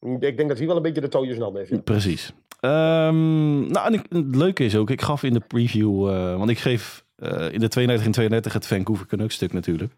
Ik 0.00 0.36
denk 0.36 0.48
dat 0.48 0.58
hij 0.58 0.66
wel 0.66 0.76
een 0.76 0.82
beetje 0.82 1.00
de 1.00 1.08
touwtjes 1.08 1.36
in 1.36 1.42
handen 1.42 1.60
heeft. 1.60 1.72
ja. 1.72 1.80
Precies. 1.80 2.32
Ehm, 2.60 3.70
nou, 3.70 3.86
en 3.86 3.92
ik, 3.92 4.06
het 4.08 4.36
leuke 4.36 4.64
is 4.64 4.76
ook, 4.76 4.90
ik 4.90 5.02
gaf 5.02 5.22
in 5.22 5.32
de 5.32 5.40
preview, 5.40 6.04
want 6.36 6.50
ik 6.50 6.58
geef 6.58 7.04
in 7.50 7.60
de 7.60 7.68
32 7.68 8.06
en 8.06 8.12
32 8.12 8.52
het 8.52 8.66
Vancouver 8.66 9.06
Canucks 9.06 9.34
stuk 9.34 9.52
natuurlijk. 9.52 9.92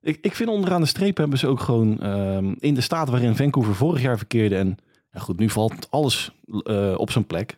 Ik, 0.00 0.18
ik 0.22 0.34
vind 0.34 0.48
onderaan 0.48 0.80
de 0.80 0.86
streep 0.86 1.16
hebben 1.16 1.38
ze 1.38 1.46
ook 1.46 1.60
gewoon 1.60 2.00
ehm, 2.00 2.54
in 2.58 2.74
de 2.74 2.80
staat 2.80 3.08
waarin 3.08 3.36
Vancouver 3.36 3.74
vorig 3.74 4.02
jaar 4.02 4.16
verkeerde. 4.16 4.56
En 4.56 4.76
ja 5.12 5.20
goed, 5.20 5.38
nu 5.38 5.48
valt 5.48 5.86
alles 5.90 6.32
op 6.96 7.10
zijn 7.10 7.26
plek. 7.26 7.56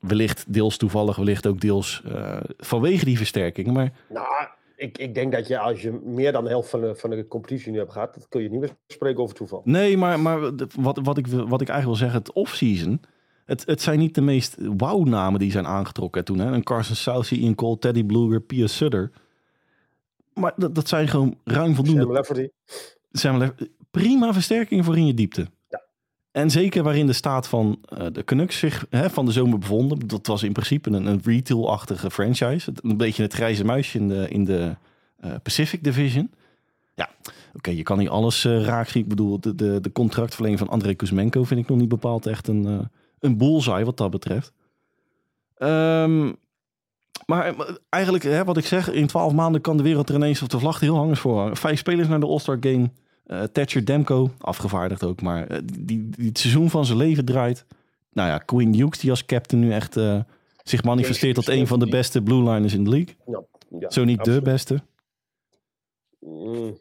Wellicht 0.00 0.52
deels 0.52 0.76
toevallig, 0.76 1.16
wellicht 1.16 1.46
ook 1.46 1.60
deels 1.60 2.02
vanwege 2.56 3.04
die 3.04 3.16
versterking. 3.16 3.72
Maar 3.72 3.92
Nou, 4.08 4.26
ik, 4.82 4.98
ik 4.98 5.14
denk 5.14 5.32
dat 5.32 5.46
je 5.46 5.58
als 5.58 5.82
je 5.82 6.00
meer 6.04 6.32
dan 6.32 6.44
de 6.44 6.50
helft 6.50 6.70
van 6.70 6.80
de, 6.80 6.94
van 6.94 7.10
de 7.10 7.26
competitie 7.26 7.72
nu 7.72 7.78
hebt 7.78 7.92
gehad, 7.92 8.14
dat 8.14 8.28
kun 8.28 8.42
je 8.42 8.50
niet 8.50 8.60
meer 8.60 8.76
spreken 8.86 9.22
over 9.22 9.34
toeval. 9.34 9.62
Nee, 9.64 9.96
maar, 9.96 10.20
maar 10.20 10.40
wat, 10.76 11.00
wat, 11.02 11.18
ik, 11.18 11.26
wat 11.26 11.60
ik 11.60 11.68
eigenlijk 11.68 11.84
wil 11.84 11.94
zeggen, 11.94 12.18
het 12.18 12.32
off-season. 12.32 13.00
Het, 13.44 13.66
het 13.66 13.82
zijn 13.82 13.98
niet 13.98 14.14
de 14.14 14.20
meest 14.20 14.56
wauw-namen 14.76 15.40
die 15.40 15.50
zijn 15.50 15.66
aangetrokken 15.66 16.24
toen. 16.24 16.38
Hè? 16.38 16.52
Een 16.52 16.62
Carson 16.62 16.96
Southey, 16.96 17.38
Ian 17.38 17.54
Cole, 17.54 17.78
Teddy 17.78 18.04
Blueger, 18.04 18.40
Pia 18.40 18.66
Sutter. 18.66 19.10
Maar 20.34 20.52
dat, 20.56 20.74
dat 20.74 20.88
zijn 20.88 21.08
gewoon 21.08 21.38
ruim 21.44 21.74
voldoende 21.74 22.50
Sam 23.12 23.54
prima 23.90 24.32
versterkingen 24.32 24.84
voor 24.84 24.96
in 24.96 25.06
je 25.06 25.14
diepte. 25.14 25.46
En 26.32 26.50
zeker 26.50 26.82
waarin 26.82 27.06
de 27.06 27.12
staat 27.12 27.48
van 27.48 27.78
eh, 27.88 28.06
de 28.12 28.24
Canucks 28.24 28.58
zich 28.58 28.86
hè, 28.90 29.10
van 29.10 29.24
de 29.24 29.32
zomer 29.32 29.58
bevonden. 29.58 30.08
Dat 30.08 30.26
was 30.26 30.42
in 30.42 30.52
principe 30.52 30.90
een, 30.90 31.06
een 31.06 31.20
retail-achtige 31.24 32.10
franchise. 32.10 32.72
Een 32.82 32.96
beetje 32.96 33.22
het 33.22 33.32
grijze 33.32 33.64
muisje 33.64 33.98
in 33.98 34.08
de, 34.08 34.28
in 34.28 34.44
de 34.44 34.76
eh, 35.16 35.30
Pacific 35.42 35.84
Division. 35.84 36.30
Ja, 36.94 37.10
oké, 37.54 37.70
je 37.70 37.82
kan 37.82 37.98
niet 37.98 38.08
alles 38.08 38.44
eh 38.44 38.64
raak 38.64 38.88
zien. 38.88 39.02
Ik 39.02 39.08
bedoel, 39.08 39.40
de, 39.40 39.54
de, 39.54 39.80
de 39.80 39.92
contractverlenging 39.92 40.58
van 40.58 40.68
André 40.68 40.94
Kuzmenko 40.94 41.44
vind 41.44 41.60
ik 41.60 41.68
nog 41.68 41.78
niet 41.78 41.88
bepaald 41.88 42.26
echt 42.26 42.48
een, 42.48 42.90
een 43.18 43.36
bullseye 43.36 43.84
wat 43.84 43.96
dat 43.96 44.10
betreft. 44.10 44.52
Ehm, 45.56 46.32
maar 47.26 47.54
eigenlijk, 47.88 48.24
hè, 48.24 48.44
wat 48.44 48.56
ik 48.56 48.66
zeg, 48.66 48.90
in 48.90 49.06
twaalf 49.06 49.32
maanden 49.32 49.60
kan 49.60 49.76
de 49.76 49.82
wereld 49.82 50.08
er 50.08 50.14
ineens 50.14 50.42
op 50.42 50.48
de 50.48 50.58
vlag 50.58 50.80
heel 50.80 50.96
hangers 50.96 51.20
voor. 51.20 51.56
Vijf 51.56 51.78
spelers 51.78 52.08
naar 52.08 52.20
de 52.20 52.26
All-Star 52.26 52.56
Game. 52.60 52.90
Eh 53.26 53.42
Thatcher 53.42 53.84
Demko, 53.84 54.30
afgevaardigd 54.38 55.04
ook, 55.04 55.22
maar 55.22 55.46
eh, 55.46 55.58
die, 55.80 56.08
die 56.10 56.28
het 56.28 56.38
seizoen 56.38 56.70
van 56.70 56.84
zijn 56.86 56.98
leven 56.98 57.24
draait. 57.24 57.64
Nou 58.12 58.28
ja, 58.28 58.38
Quinn 58.38 58.74
Hughes, 58.74 58.98
die 58.98 59.10
als 59.10 59.24
captain 59.26 59.62
nu 59.62 59.72
echt 59.72 59.96
eh, 59.96 60.20
zich 60.62 60.82
manifesteert 60.84 61.34
tot 61.34 61.48
een 61.48 61.66
van 61.66 61.78
de 61.78 61.86
beste 61.88 62.22
blue 62.22 62.50
liners 62.50 62.74
in 62.74 62.84
de 62.84 62.90
league. 62.90 63.14
Ja, 63.26 63.90
Zo 63.90 64.04
niet 64.04 64.18
absoluut. 64.18 64.44
de 64.44 64.50
beste. 64.50 64.80
Mm, 66.20 66.76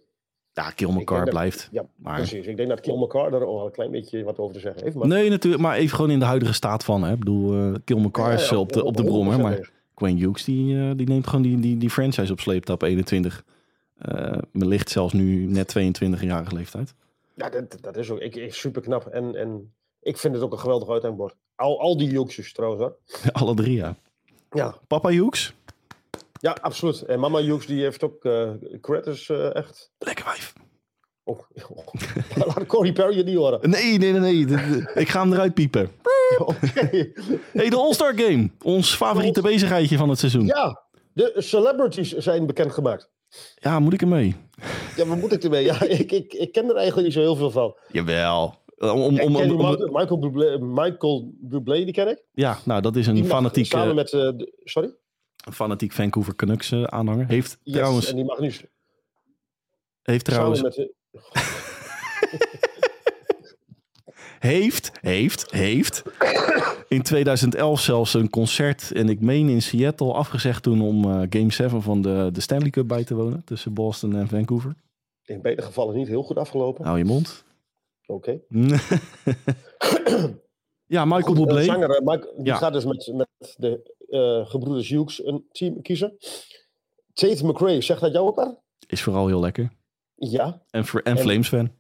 Ja, 1.20 1.26
dat- 1.26 1.34
blijft. 1.34 1.70
ja, 1.72 1.86
Maar- 1.96 2.16
precies. 2.16 2.46
Ik 2.46 2.58
denk 2.58 2.70
dat 2.70 2.84
daar 2.86 3.42
ook 3.42 3.58
wel 3.58 3.66
een 3.66 3.72
klein 3.72 3.92
beetje 3.92 4.24
wat 4.24 4.38
over 4.38 4.54
te 4.54 4.60
zeggen 4.60 4.84
heeft. 4.84 4.96
Maar 4.96 5.08
Nee, 5.08 5.30
natuurlijk, 5.30 5.62
maar 5.64 5.76
even 5.78 5.96
gewoon 5.96 6.12
in 6.12 6.20
de 6.20 6.26
huidige 6.26 6.54
staat 6.54 6.84
van. 6.84 7.04
Hè. 7.04 7.12
Ik 7.14 7.20
bedoel, 7.20 7.76
Kill 7.84 7.98
McCarr 7.98 8.34
is 8.34 8.52
op 8.52 8.72
de, 8.74 8.84
op 8.84 8.98
de 8.98 9.04
100% 9.04 9.06
brommer, 9.06 9.40
maar. 9.40 9.70
Quinn 9.94 10.18
Hughes 10.18 10.44
die, 10.44 10.96
die 10.96 11.08
neemt 11.08 11.28
gewoon 11.28 11.42
die, 11.42 11.60
die, 11.60 11.78
die 11.78 11.90
franchise 11.90 12.32
op 12.32 12.40
sleeptap 12.40 12.82
21. 12.82 13.44
Eh 14.02 14.38
wellicht 14.52 14.90
zelfs 14.90 15.14
nu 15.14 15.46
net 15.46 15.76
22-jarige 15.80 16.56
leeftijd. 16.56 16.94
Ja, 17.34 17.50
dat, 17.50 17.78
dat 17.82 17.98
is 17.98 18.10
ook 18.10 18.20
ik, 18.20 18.36
ik, 18.36 18.54
super 18.54 18.82
knap. 18.82 19.06
En, 19.06 19.36
en 19.36 19.74
ik 20.02 20.18
vind 20.18 20.34
het 20.34 20.44
ook 20.44 20.52
een 20.52 20.60
geweldig 20.60 20.90
uithangbord. 20.90 21.36
Al, 21.56 21.80
al 21.80 21.98
die 21.98 22.10
joekjes 22.10 22.54
trouwens. 22.54 22.82
Hoor. 22.82 22.98
Alle 23.42 23.56
drie, 23.56 23.76
ja. 23.76 23.96
Ja, 24.52 24.76
Papa 24.88 25.10
Hughes, 25.10 25.54
ja, 26.42 26.58
absoluut. 26.62 27.02
En 27.02 27.20
mama 27.20 27.42
Hughes 27.42 27.66
die 27.66 27.82
heeft 27.82 28.04
ook 28.04 28.26
uh, 28.26 28.52
credits 28.82 29.30
eh, 29.30 29.56
echt. 29.56 29.92
lekker 29.98 30.26
wijf. 30.26 30.54
Oh, 31.24 31.40
oh. 31.70 31.88
Laat 32.46 32.66
Corey 32.66 32.94
Perry 32.94 33.18
je 33.18 33.24
niet 33.24 33.36
horen. 33.36 33.70
Nee, 33.70 33.98
nee, 33.98 34.12
nee, 34.12 34.46
nee. 34.46 34.88
Ik 34.94 35.10
ga 35.10 35.22
hem 35.22 35.34
eruit 35.34 35.54
piepen. 35.54 35.92
Oké. 36.38 37.12
Hey, 37.52 37.70
de 37.70 37.76
All-Star 37.76 38.14
Game. 38.16 38.50
Ons 38.62 38.96
favoriete 38.96 39.42
bezigheidje 39.42 39.98
van 39.98 40.10
het 40.10 40.20
seizoen. 40.20 40.46
Ja, 40.46 40.56
Ja, 40.56 40.84
de 41.14 41.34
celebrities 41.42 42.18
zijn 42.18 42.46
bekendgemaakt. 42.46 43.10
Moet 43.80 43.94
ik 43.94 44.02
ermee? 44.02 44.36
Ja, 44.96 45.06
waar 45.06 45.18
moet 45.18 45.32
ik 45.32 45.44
ermee? 45.44 45.64
Ja, 45.64 45.82
ik, 46.00 46.12
ik, 46.12 46.34
ik 46.34 46.52
ken 46.52 46.70
er 46.70 46.76
eigenlijk 46.76 47.06
niet 47.08 47.16
zo 47.16 47.22
heel 47.22 47.36
veel 47.36 47.52
van. 47.52 47.76
Jawel. 47.92 48.60
Om, 48.78 48.90
om, 48.90 49.20
om, 49.20 49.32
Michael, 49.32 49.88
Michael 49.92 50.20
Bublé, 50.20 50.58
Michael 50.60 51.32
Bublé, 51.40 51.76
die 51.84 51.94
ken 51.94 52.08
ik. 52.08 52.24
ja, 52.34 52.58
nou, 52.66 52.82
dat 52.82 52.96
is 52.96 53.08
een 53.08 53.16
Die 53.16 53.26
fanatiek, 53.26 53.66
samen 53.66 53.96
met... 53.96 54.14
eh, 54.14 54.20
de- 54.20 54.62
sorry? 54.64 54.94
fanatiek 55.52 55.92
Vancouver 55.92 56.36
Canucks 56.36 56.72
eh, 56.72 56.84
aanhanger. 56.84 57.28
Heeft 57.28 57.58
Yes, 57.64 57.76
trouwens, 57.76 58.10
En 58.10 58.16
die 58.16 58.26
mag 58.26 58.40
nu 58.40 58.52
heeft 60.02 60.26
trouwens, 60.26 60.60
samen 60.60 60.76
met... 60.78 60.94
heeft, 64.42 64.92
heeft, 65.02 65.52
heeft 65.52 66.04
in 66.88 67.02
2011 67.02 67.80
zelfs 67.80 68.14
een 68.14 68.30
concert, 68.30 68.92
en 68.92 69.10
ik 69.10 69.20
meen 69.22 69.50
in 69.50 69.62
Seattle, 69.62 70.14
afgezegd 70.14 70.64
toen 70.64 70.82
om 70.82 71.04
eh, 71.06 71.22
Game 71.30 71.52
7 71.52 71.82
van 71.82 72.02
de, 72.02 72.30
de 72.34 72.42
Stanley 72.42 72.70
Cup 72.70 72.88
bij 72.88 73.04
te 73.04 73.16
wonen. 73.16 73.44
Tussen 73.46 73.74
Boston 73.74 74.16
en 74.16 74.28
Vancouver. 74.28 74.76
in 75.26 75.42
beide 75.42 75.62
gevallen 75.62 75.96
niet 75.96 76.08
heel 76.08 76.24
goed 76.24 76.38
afgelopen. 76.38 76.86
Hou 76.86 76.98
je 76.98 77.04
mond. 77.06 77.44
Oké. 78.06 78.40
ja, 80.86 81.06
Michael 81.06 81.34
eh, 81.36 81.40
Bublé. 81.40 81.64
zanger, 81.64 81.90
eh, 81.90 82.06
Mike, 82.08 82.34
die 82.38 82.46
Ja. 82.46 82.56
gaat 82.56 82.74
dus 82.74 82.86
met, 82.86 83.12
met 83.16 83.56
de 83.58 83.90
gebroeders 84.48 84.90
Hughes 84.90 85.26
een 85.26 85.46
team 85.52 85.82
kiezen. 85.82 86.18
Tate 87.14 87.46
McRae, 87.46 87.82
zegt 87.82 88.02
dat 88.02 88.14
jou 88.14 88.28
ook 88.28 88.38
al? 88.38 88.64
Is 88.88 89.02
vooral 89.02 89.28
heel 89.28 89.40
lekker. 89.40 89.72
Ja. 90.16 90.62
En, 90.70 90.84
en, 90.84 91.04
en 91.04 91.16
En- 91.16 91.18
Flames 91.18 91.48
fan. 91.48 91.72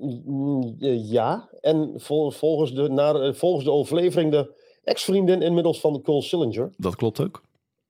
Eh, 0.00 1.10
Ja. 1.10 1.48
En 1.60 1.92
vol- 1.96 2.30
volgens, 2.30 2.74
de, 2.74 2.88
naar, 2.88 3.20
eh, 3.22 3.32
volgens 3.32 3.64
de 3.64 3.70
overlevering 3.70 4.30
de 4.30 4.54
ex-vriendin 4.84 5.42
inmiddels 5.42 5.80
van 5.80 6.02
Cole 6.02 6.22
Sillinger. 6.22 6.72
Dat 6.76 6.96
klopt 6.96 7.20
ook. 7.20 7.42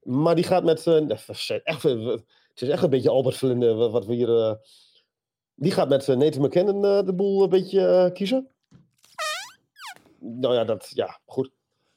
Maar 0.02 0.34
die 0.34 0.44
gaat 0.44 0.64
met... 0.64 0.86
eh, 0.86 1.10
echt, 1.64 1.82
het 1.82 2.22
is 2.54 2.68
echt 2.68 2.82
een 2.82 2.90
beetje 2.90 3.10
Albert 3.10 3.36
Verlinde 3.36 3.74
wat 3.74 4.06
we 4.06 4.14
hier... 4.14 4.58
die 5.54 5.72
gaat 5.72 5.88
met 5.88 6.06
Nathan 6.06 6.42
McKinnon 6.42 7.04
de 7.04 7.14
boel 7.14 7.42
een 7.42 7.48
beetje 7.48 8.10
kiezen. 8.14 8.48
Nou 10.20 10.54
ja, 10.54 10.64
dat... 10.64 10.90
Ja, 10.94 11.20
goed. 11.26 11.50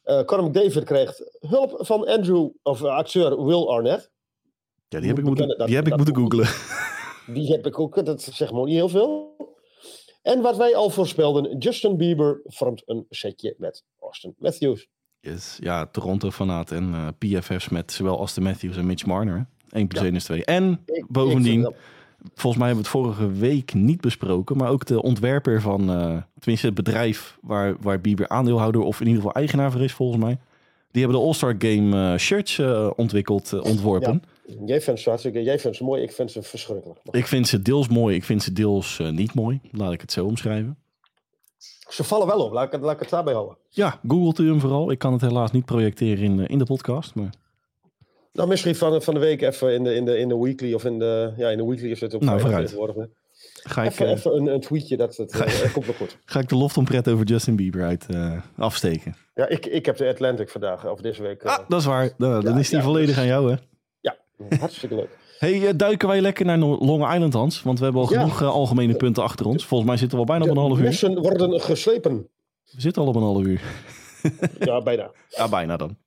Eh 0.03 0.23
Conor 0.23 0.45
McDavid 0.45 0.83
krijgt 0.83 1.37
hulp 1.39 1.75
van 1.77 2.07
Andrew, 2.07 2.49
of 2.63 2.83
acteur 2.83 3.45
Will 3.45 3.63
Arnett. 3.65 4.11
Ja, 4.87 4.99
die 4.99 5.07
heb 5.09 5.17
ik 5.17 5.23
Moet 5.23 5.37
die 5.65 5.75
heb 5.75 5.87
ik 5.87 5.95
moeten 5.95 6.15
googlen. 6.15 6.47
Die 7.33 7.51
heb 7.51 7.65
ik 7.65 7.79
ook, 7.79 8.05
dat 8.05 8.21
zegt 8.21 8.51
maar 8.51 8.63
niet 8.63 8.75
heel 8.75 8.89
veel. 8.89 9.35
En 10.33 10.41
wat 10.41 10.57
wij 10.57 10.75
al 10.75 10.89
voorspelden, 10.89 11.57
Justin 11.57 11.97
Bieber 11.97 12.41
vormt 12.45 12.81
een 12.85 13.05
setje 13.09 13.55
met 13.57 13.83
Austin 13.99 14.35
Matthews. 14.37 14.87
Yes. 15.19 15.57
Ja, 15.61 15.85
Toronto-fanaat 15.85 16.71
en 16.71 16.93
eh, 16.93 17.07
PFF's 17.39 17.69
met 17.69 17.91
zowel 17.91 18.17
Austin 18.17 18.43
Matthews 18.43 18.77
en 18.77 18.85
Mitch 18.85 19.05
Marner. 19.05 19.35
hè. 19.69 19.77
1 19.79 19.87
plus 19.87 20.01
Ja. 20.01 20.05
1 20.07 20.15
is 20.15 20.23
2. 20.23 20.45
En 20.45 20.79
Ik- 20.85 21.05
bovendien, 21.07 21.59
ik 21.59 21.75
volgens 22.33 22.57
mij 22.63 22.67
hebben 22.73 22.91
we 22.91 22.97
het 22.99 23.05
vorige 23.07 23.31
week 23.31 23.73
niet 23.73 24.01
besproken, 24.01 24.57
maar 24.57 24.69
ook 24.69 24.85
de 24.85 25.01
ontwerper 25.01 25.61
van, 25.61 25.89
eh, 25.89 26.17
tenminste 26.39 26.65
het 26.65 26.75
bedrijf 26.75 27.37
waar, 27.41 27.75
waar 27.81 28.01
Bieber 28.01 28.27
aandeelhouder 28.29 28.81
of 28.81 28.99
in 29.01 29.07
ieder 29.07 29.21
geval 29.21 29.35
eigenaar 29.35 29.71
voor 29.71 29.81
is 29.81 29.93
volgens 29.93 30.23
mij. 30.23 30.37
Die 30.91 31.01
hebben 31.03 31.19
de 31.21 31.25
All-Star 31.27 31.55
Game 31.57 32.11
eh, 32.13 32.17
shirts 32.19 32.59
ontwikkeld, 32.95 33.53
ontworpen. 33.61 34.23
Jij 34.65 34.81
vindt 34.81 34.99
ze 34.99 35.09
hartstikke, 35.09 35.43
jij 35.43 35.59
vindt 35.59 35.77
ze 35.77 35.83
mooi, 35.83 36.01
ik 36.01 36.11
vind 36.11 36.31
ze 36.31 36.41
verschrikkelijk. 36.43 36.99
Ik 37.11 37.27
vind 37.27 37.47
ze 37.47 37.61
deels 37.61 37.87
mooi, 37.87 38.15
ik 38.15 38.23
vind 38.23 38.43
ze 38.43 38.53
deels 38.53 38.99
eh, 38.99 39.09
niet 39.09 39.33
mooi. 39.33 39.59
Laat 39.71 39.93
ik 39.93 40.01
het 40.01 40.11
zo 40.11 40.25
omschrijven. 40.25 40.77
Ze 41.89 42.03
vallen 42.03 42.27
wel 42.27 42.45
op, 42.45 42.51
laat 42.51 42.65
ik, 42.65 42.71
het- 42.71 42.81
laat 42.81 42.93
ik 42.93 42.99
het 42.99 43.09
daarbij 43.09 43.33
houden. 43.33 43.57
Ja, 43.69 43.99
googelt 44.07 44.39
u 44.39 44.47
hem 44.47 44.59
vooral. 44.59 44.91
Ik 44.91 44.99
kan 44.99 45.11
het 45.13 45.21
helaas 45.21 45.51
niet 45.51 45.65
projecteren 45.65 46.23
in, 46.23 46.39
eh, 46.39 46.45
in 46.49 46.57
de 46.57 46.65
podcast, 46.65 47.15
maar 47.15 47.29
Nou, 48.33 48.47
misschien 48.49 48.75
van, 48.75 49.01
van 49.01 49.13
de 49.13 49.19
week 49.19 49.41
even 49.41 49.73
in 49.73 49.83
de, 49.83 49.95
in, 49.95 50.05
de, 50.05 50.17
in 50.17 50.27
de 50.27 50.37
weekly 50.37 50.73
of 50.73 50.85
in 50.85 50.99
de, 50.99 51.33
ja, 51.37 51.49
in 51.49 51.57
de 51.57 51.65
weekly 51.65 51.89
is 51.89 52.01
het 52.01 52.13
op 52.13 52.21
Nou, 52.23 52.39
vooruit. 52.39 52.75
ga 53.63 53.83
ik, 53.83 53.91
Even, 53.91 54.05
eh, 54.05 54.11
even 54.11 54.35
een, 54.35 54.47
een 54.47 54.59
tweetje, 54.59 54.97
dat, 54.97 55.15
het, 55.17 55.71
komt 55.73 55.85
wel 55.85 55.95
goed. 55.95 56.17
ga 56.25 56.39
ik 56.39 56.49
de 56.49 56.55
loftompret 56.55 57.07
over 57.09 57.25
Justin 57.25 57.55
Bieber 57.55 57.83
uit 57.83 58.05
afsteken. 58.57 59.15
Ja, 59.35 59.47
ik, 59.47 59.65
ik 59.65 59.85
heb 59.85 59.97
de 59.97 60.07
Atlantic 60.07 60.49
vandaag, 60.49 60.87
of 60.87 61.01
deze 61.01 61.21
week. 61.21 61.43
Ah, 61.43 61.57
dat 61.67 61.79
is 61.79 61.85
waar. 61.85 62.11
Nou, 62.17 62.43
dan 62.43 62.53
Ja, 62.53 62.59
is 62.59 62.69
die 62.69 62.77
ja, 62.77 62.83
volledig 62.83 63.07
dus- 63.09 63.17
aan 63.17 63.25
jou, 63.27 63.51
hè? 63.51 63.55
Hartstikke 64.59 64.95
leuk. 64.95 65.17
Hey, 65.37 65.67
eh, 65.67 65.73
duiken 65.75 66.07
wij 66.07 66.21
lekker 66.21 66.45
naar 66.45 66.57
Long 66.57 67.13
Island, 67.13 67.33
Hans? 67.33 67.61
Want 67.61 67.77
we 67.77 67.83
hebben 67.83 68.01
al 68.01 68.07
genoeg 68.07 68.41
eh, 68.41 68.47
algemene 68.47 68.95
punten 68.95 69.23
achter 69.23 69.45
ons. 69.45 69.65
Volgens 69.65 69.89
mij 69.89 69.99
zitten 69.99 70.17
we 70.17 70.23
al 70.23 70.29
bijna 70.29 70.43
op 70.45 70.57
een 70.57 70.63
half 70.63 70.73
De 70.73 70.79
uur. 70.79 70.83
messen 70.85 71.21
worden 71.21 71.61
geslepen. 71.61 72.29
We 72.71 72.81
zitten 72.81 73.01
al 73.01 73.07
op 73.07 73.15
een 73.15 73.21
half 73.21 73.43
uur. 73.43 73.61
Ja, 74.59 74.81
bijna. 74.81 75.11
Ja, 75.29 75.49
bijna 75.49 75.77
dan. 75.77 75.97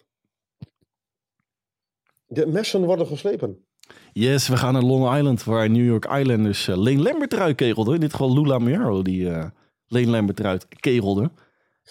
De 2.27 2.47
messen 2.47 2.85
worden 2.85 3.07
geslepen. 3.07 3.65
Yes, 4.13 4.49
we 4.49 4.57
gaan 4.57 4.73
naar 4.73 4.83
Long 4.83 5.17
Island, 5.17 5.45
waar 5.45 5.71
New 5.71 5.85
York 5.87 6.05
Islanders 6.05 6.69
eh, 6.69 6.77
Lane 6.77 7.03
Lambert 7.03 7.33
eruit 7.33 7.57
kegelde. 7.57 7.95
In 7.95 8.01
dit 8.01 8.11
geval 8.11 8.35
Lula 8.35 8.59
Miaro, 8.59 9.03
die 9.03 9.31
eh 9.31 9.45
Lane 9.87 10.07
Lambert 10.07 10.41
eruit 10.41 10.67
kegelde. 10.81 11.31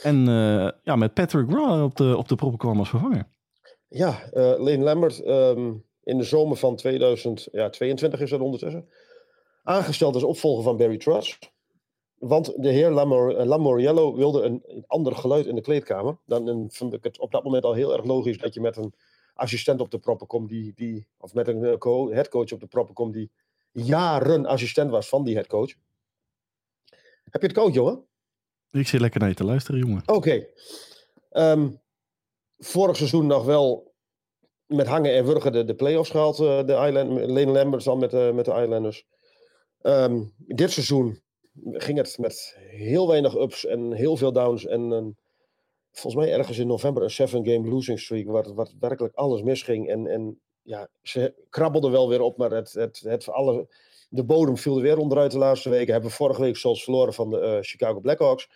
En 0.04 0.26
ja, 0.84 0.96
met 0.96 1.14
Patrick 1.14 1.50
Raw 1.52 1.84
op 1.84 1.96
de, 1.96 2.18
op 2.18 2.28
de 2.28 2.36
proppen 2.36 2.60
kwam 2.60 2.80
als 2.80 2.90
vervanger. 2.90 3.28
Ja, 3.88 4.20
Lane 4.34 4.78
Lambert 4.78 5.24
ehm, 5.24 5.72
in 6.04 6.18
de 6.18 6.24
zomer 6.24 6.58
van 6.58 6.76
2022 6.76 8.20
is 8.22 8.30
dat 8.30 8.40
ondertussen. 8.40 8.90
Aangesteld 9.64 10.14
als 10.14 10.24
opvolger 10.24 10.64
van 10.64 10.78
Barry 10.78 10.98
Truss. 10.98 11.40
Want 12.18 12.62
de 12.64 12.70
heer 12.70 12.98
eh, 12.98 13.46
Lamoriello 13.46 14.16
wilde 14.16 14.42
een, 14.42 14.84
ander 14.88 15.16
geluid 15.16 15.46
in 15.46 15.56
de 15.56 15.62
kleedkamer. 15.62 16.18
Dan 16.26 16.48
een- 16.48 16.72
vond 16.72 16.94
ik 16.94 17.04
het 17.04 17.20
op 17.20 17.32
dat 17.32 17.44
moment 17.44 17.64
al 17.64 17.74
heel 17.74 17.94
erg 17.94 18.06
logisch 18.06 18.38
dat 18.38 18.54
je 18.54 18.62
met 18.62 18.78
een 18.78 18.94
assistent 19.34 19.82
op 19.82 19.92
de 19.92 20.00
proppen 20.00 20.28
komt. 20.28 20.50
Die, 20.50 20.72
die, 20.76 21.08
of 21.18 21.34
met 21.34 21.48
een 21.48 21.64
eh, 21.66 21.78
co- 21.78 22.12
headcoach 22.12 22.52
op 22.52 22.60
de 22.60 22.68
proppen 22.68 22.96
komt 22.96 23.14
die 23.14 23.32
jaren 23.72 24.46
assistent 24.46 24.92
was 24.92 25.10
van 25.10 25.24
die 25.24 25.36
headcoach. 25.36 25.74
Heb 27.24 27.42
je 27.42 27.48
het 27.48 27.52
koud, 27.58 27.74
jongen? 27.74 28.06
Ik 28.72 28.88
zit 28.88 29.00
lekker 29.02 29.20
naar 29.20 29.30
je 29.30 29.36
te 29.36 29.44
luisteren, 29.44 29.80
jongen. 29.80 30.02
Oké. 30.06 30.46
Ehm, 31.30 31.70
vorig 32.58 32.96
seizoen 32.98 33.28
nog 33.28 33.46
wel 33.46 33.91
met 34.76 34.88
hangen 34.88 35.14
en 35.14 35.26
wurgen 35.26 35.52
de, 35.52 35.64
de 35.64 35.76
play-offs 35.76 36.10
gehaald. 36.10 36.40
eh, 36.40 36.66
de 36.66 36.74
Island, 36.88 37.10
Lane 37.30 37.52
Lambert 37.52 37.84
dan 37.84 38.00
met, 38.00 38.12
de 38.12 38.32
met 38.34 38.46
de 38.46 38.52
Islanders. 38.62 39.06
Ehm, 39.82 40.24
dit 40.38 40.72
seizoen 40.72 41.22
ging 41.72 41.98
het 41.98 42.18
met 42.18 42.58
heel 42.70 43.08
weinig 43.08 43.36
ups 43.36 43.66
en 43.66 43.92
heel 43.92 44.18
veel 44.18 44.32
downs. 44.32 44.66
En 44.66 44.82
een- 44.82 45.18
volgens 45.92 46.24
mij 46.24 46.34
ergens 46.34 46.58
in 46.58 46.68
november 46.68 47.04
een 47.04 47.10
seven-game 47.10 47.70
losing 47.70 48.00
streak. 48.00 48.26
Waar, 48.26 48.54
waar 48.54 48.72
werkelijk 48.80 49.16
alles 49.16 49.42
misging. 49.42 49.90
En, 49.90 50.08
en 50.08 50.40
ja, 50.62 50.90
ze 51.02 51.34
krabbelden 51.50 51.92
wel 51.92 52.10
weer 52.10 52.22
op. 52.22 52.38
Maar 52.38 52.52
het, 52.52 52.74
het, 52.74 53.00
het, 53.00 53.30
alle, 53.30 53.68
de 54.10 54.24
bodem 54.24 54.58
viel 54.58 54.76
er 54.76 54.82
weer 54.82 54.98
onderuit 54.98 55.32
de 55.32 55.38
laatste 55.38 55.70
weken. 55.70 55.94
Hebben 55.94 56.12
vorige 56.12 56.42
week 56.42 56.58
zelfs 56.58 56.84
verloren 56.84 57.14
van 57.14 57.30
de 57.30 57.40
eh, 57.40 57.58
Chicago 57.62 58.00
Blackhawks. 58.00 58.50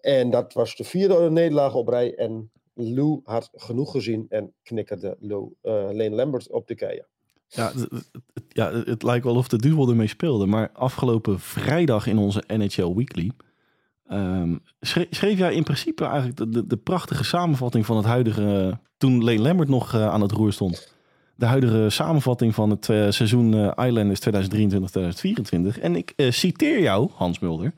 En 0.00 0.30
dat 0.30 0.52
was 0.52 0.76
de 0.76 0.84
vierde 0.84 1.30
nederlaag 1.30 1.74
op 1.74 1.88
rij. 1.88 2.14
En 2.14 2.50
Lou 2.78 3.20
had 3.24 3.50
genoeg 3.54 3.90
gezien 3.90 4.26
en 4.28 4.52
knikkerde 4.62 5.16
Lou, 5.20 5.54
eh, 5.62 5.72
Lane 5.72 6.10
Lambert 6.10 6.50
op 6.50 6.66
de 6.66 6.74
keien. 6.74 7.06
Ja, 7.48 7.72
ja, 8.48 8.72
het 8.72 9.02
lijkt 9.02 9.24
wel 9.24 9.34
of 9.34 9.48
de 9.48 9.58
duivel 9.58 9.88
ermee 9.88 10.06
speelde. 10.06 10.46
Maar 10.46 10.70
afgelopen 10.72 11.40
vrijdag 11.40 12.06
in 12.06 12.18
onze 12.18 12.44
NHL 12.46 12.94
Weekly... 12.94 13.30
ehm, 14.06 14.56
schreef, 14.80 15.38
jij 15.38 15.54
in 15.54 15.62
principe 15.62 16.04
eigenlijk 16.04 16.36
de, 16.36 16.48
de, 16.48 16.66
de 16.66 16.76
prachtige 16.76 17.24
samenvatting 17.24 17.86
van 17.86 17.96
het 17.96 18.06
huidige... 18.06 18.78
toen 18.96 19.24
Lane 19.24 19.38
Lambert 19.40 19.68
nog 19.68 19.94
eh, 19.94 20.08
aan 20.08 20.20
het 20.20 20.32
roer 20.32 20.52
stond. 20.52 20.94
De 21.36 21.46
huidige 21.46 21.90
samenvatting 21.90 22.54
van 22.54 22.70
het 22.70 22.88
eh, 22.88 23.10
seizoen 23.10 23.54
eh, 23.54 23.86
Islanders 23.86 24.20
2023-2024. 25.76 25.80
En 25.80 25.96
ik 25.96 26.12
citeer 26.16 26.80
jou, 26.80 27.10
Hans 27.14 27.38
Mulder... 27.38 27.72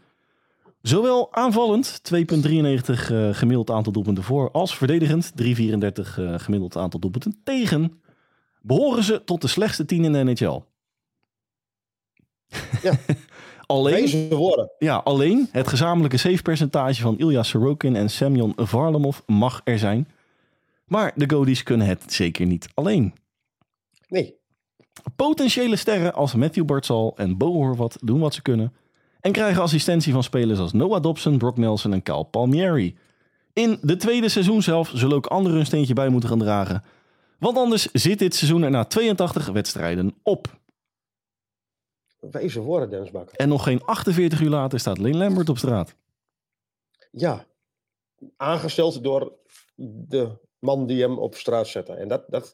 Zowel 0.82 1.34
aanvallend 1.34 2.00
2,93 2.14 2.14
eh, 2.14 3.34
gemiddeld 3.34 3.70
aantal 3.70 3.92
doelpunten 3.92 4.24
voor, 4.24 4.50
als 4.50 4.76
verdedigend 4.76 5.32
3,34 5.42 5.44
eh, 5.44 6.34
gemiddeld 6.38 6.76
aantal 6.76 7.00
doelpunten 7.00 7.40
tegen, 7.44 8.00
behoren 8.62 9.02
ze 9.02 9.24
tot 9.24 9.40
de 9.40 9.48
slechtste 9.48 9.84
tien 9.84 10.04
in 10.04 10.12
de 10.12 10.24
NHL. 10.24 10.60
Ja. 12.82 12.98
alleen, 13.66 14.28
ja, 14.78 14.96
alleen 14.96 15.48
het 15.52 15.68
gezamenlijke 15.68 16.16
savepercentage 16.16 17.00
van 17.00 17.18
Ilya 17.18 17.42
Sorokin 17.42 17.96
en 17.96 18.10
Semyon 18.10 18.52
Varlamov 18.56 19.18
mag 19.26 19.60
er 19.64 19.78
zijn. 19.78 20.08
Maar 20.86 21.12
de 21.14 21.30
Godies 21.30 21.62
kunnen 21.62 21.86
het 21.86 22.12
zeker 22.12 22.46
niet 22.46 22.68
alleen. 22.74 23.14
Nee. 24.08 24.36
Potentiële 25.16 25.76
sterren 25.76 26.14
als 26.14 26.34
Matthew 26.34 26.64
Bartzal 26.64 27.12
en 27.16 27.36
Bo 27.36 27.52
Horvat 27.52 27.98
doen 28.00 28.20
wat 28.20 28.34
ze 28.34 28.42
kunnen. 28.42 28.72
En 29.20 29.32
krijgen 29.32 29.62
assistentie 29.62 30.12
van 30.12 30.22
spelers 30.22 30.58
als 30.58 30.72
Noah 30.72 31.02
Dobson, 31.02 31.38
Brock 31.38 31.56
Nelson 31.56 31.92
en 31.92 32.02
Cal 32.02 32.22
Palmieri. 32.22 32.96
In 33.52 33.78
de 33.82 33.96
tweede 33.96 34.28
seizoen 34.28 34.62
zelf 34.62 34.90
zullen 34.94 35.16
ook 35.16 35.26
anderen 35.26 35.58
een 35.58 35.66
steentje 35.66 35.94
bij 35.94 36.08
moeten 36.08 36.28
gaan 36.28 36.38
dragen. 36.38 36.84
Want 37.38 37.56
anders 37.56 37.92
zit 37.92 38.18
dit 38.18 38.34
seizoen 38.34 38.62
er 38.62 38.70
na 38.70 38.84
82 38.84 39.46
wedstrijden 39.46 40.14
op. 40.22 40.56
Wijze 42.20 42.60
woorden, 42.60 42.90
Dennis 42.90 43.10
Bakker. 43.10 43.36
En 43.36 43.48
nog 43.48 43.62
geen 43.62 43.84
48 43.84 44.40
uur 44.40 44.48
later 44.48 44.80
staat 44.80 44.98
Lane 44.98 45.16
Lambert 45.16 45.48
op 45.48 45.58
straat. 45.58 45.94
Ja. 47.10 47.46
Aangesteld 48.36 49.02
door 49.02 49.32
de 49.76 50.38
man 50.58 50.86
die 50.86 51.02
hem 51.02 51.18
op 51.18 51.34
straat 51.34 51.66
zette. 51.66 51.92
En 51.92 52.08
dat, 52.08 52.24
dat... 52.28 52.52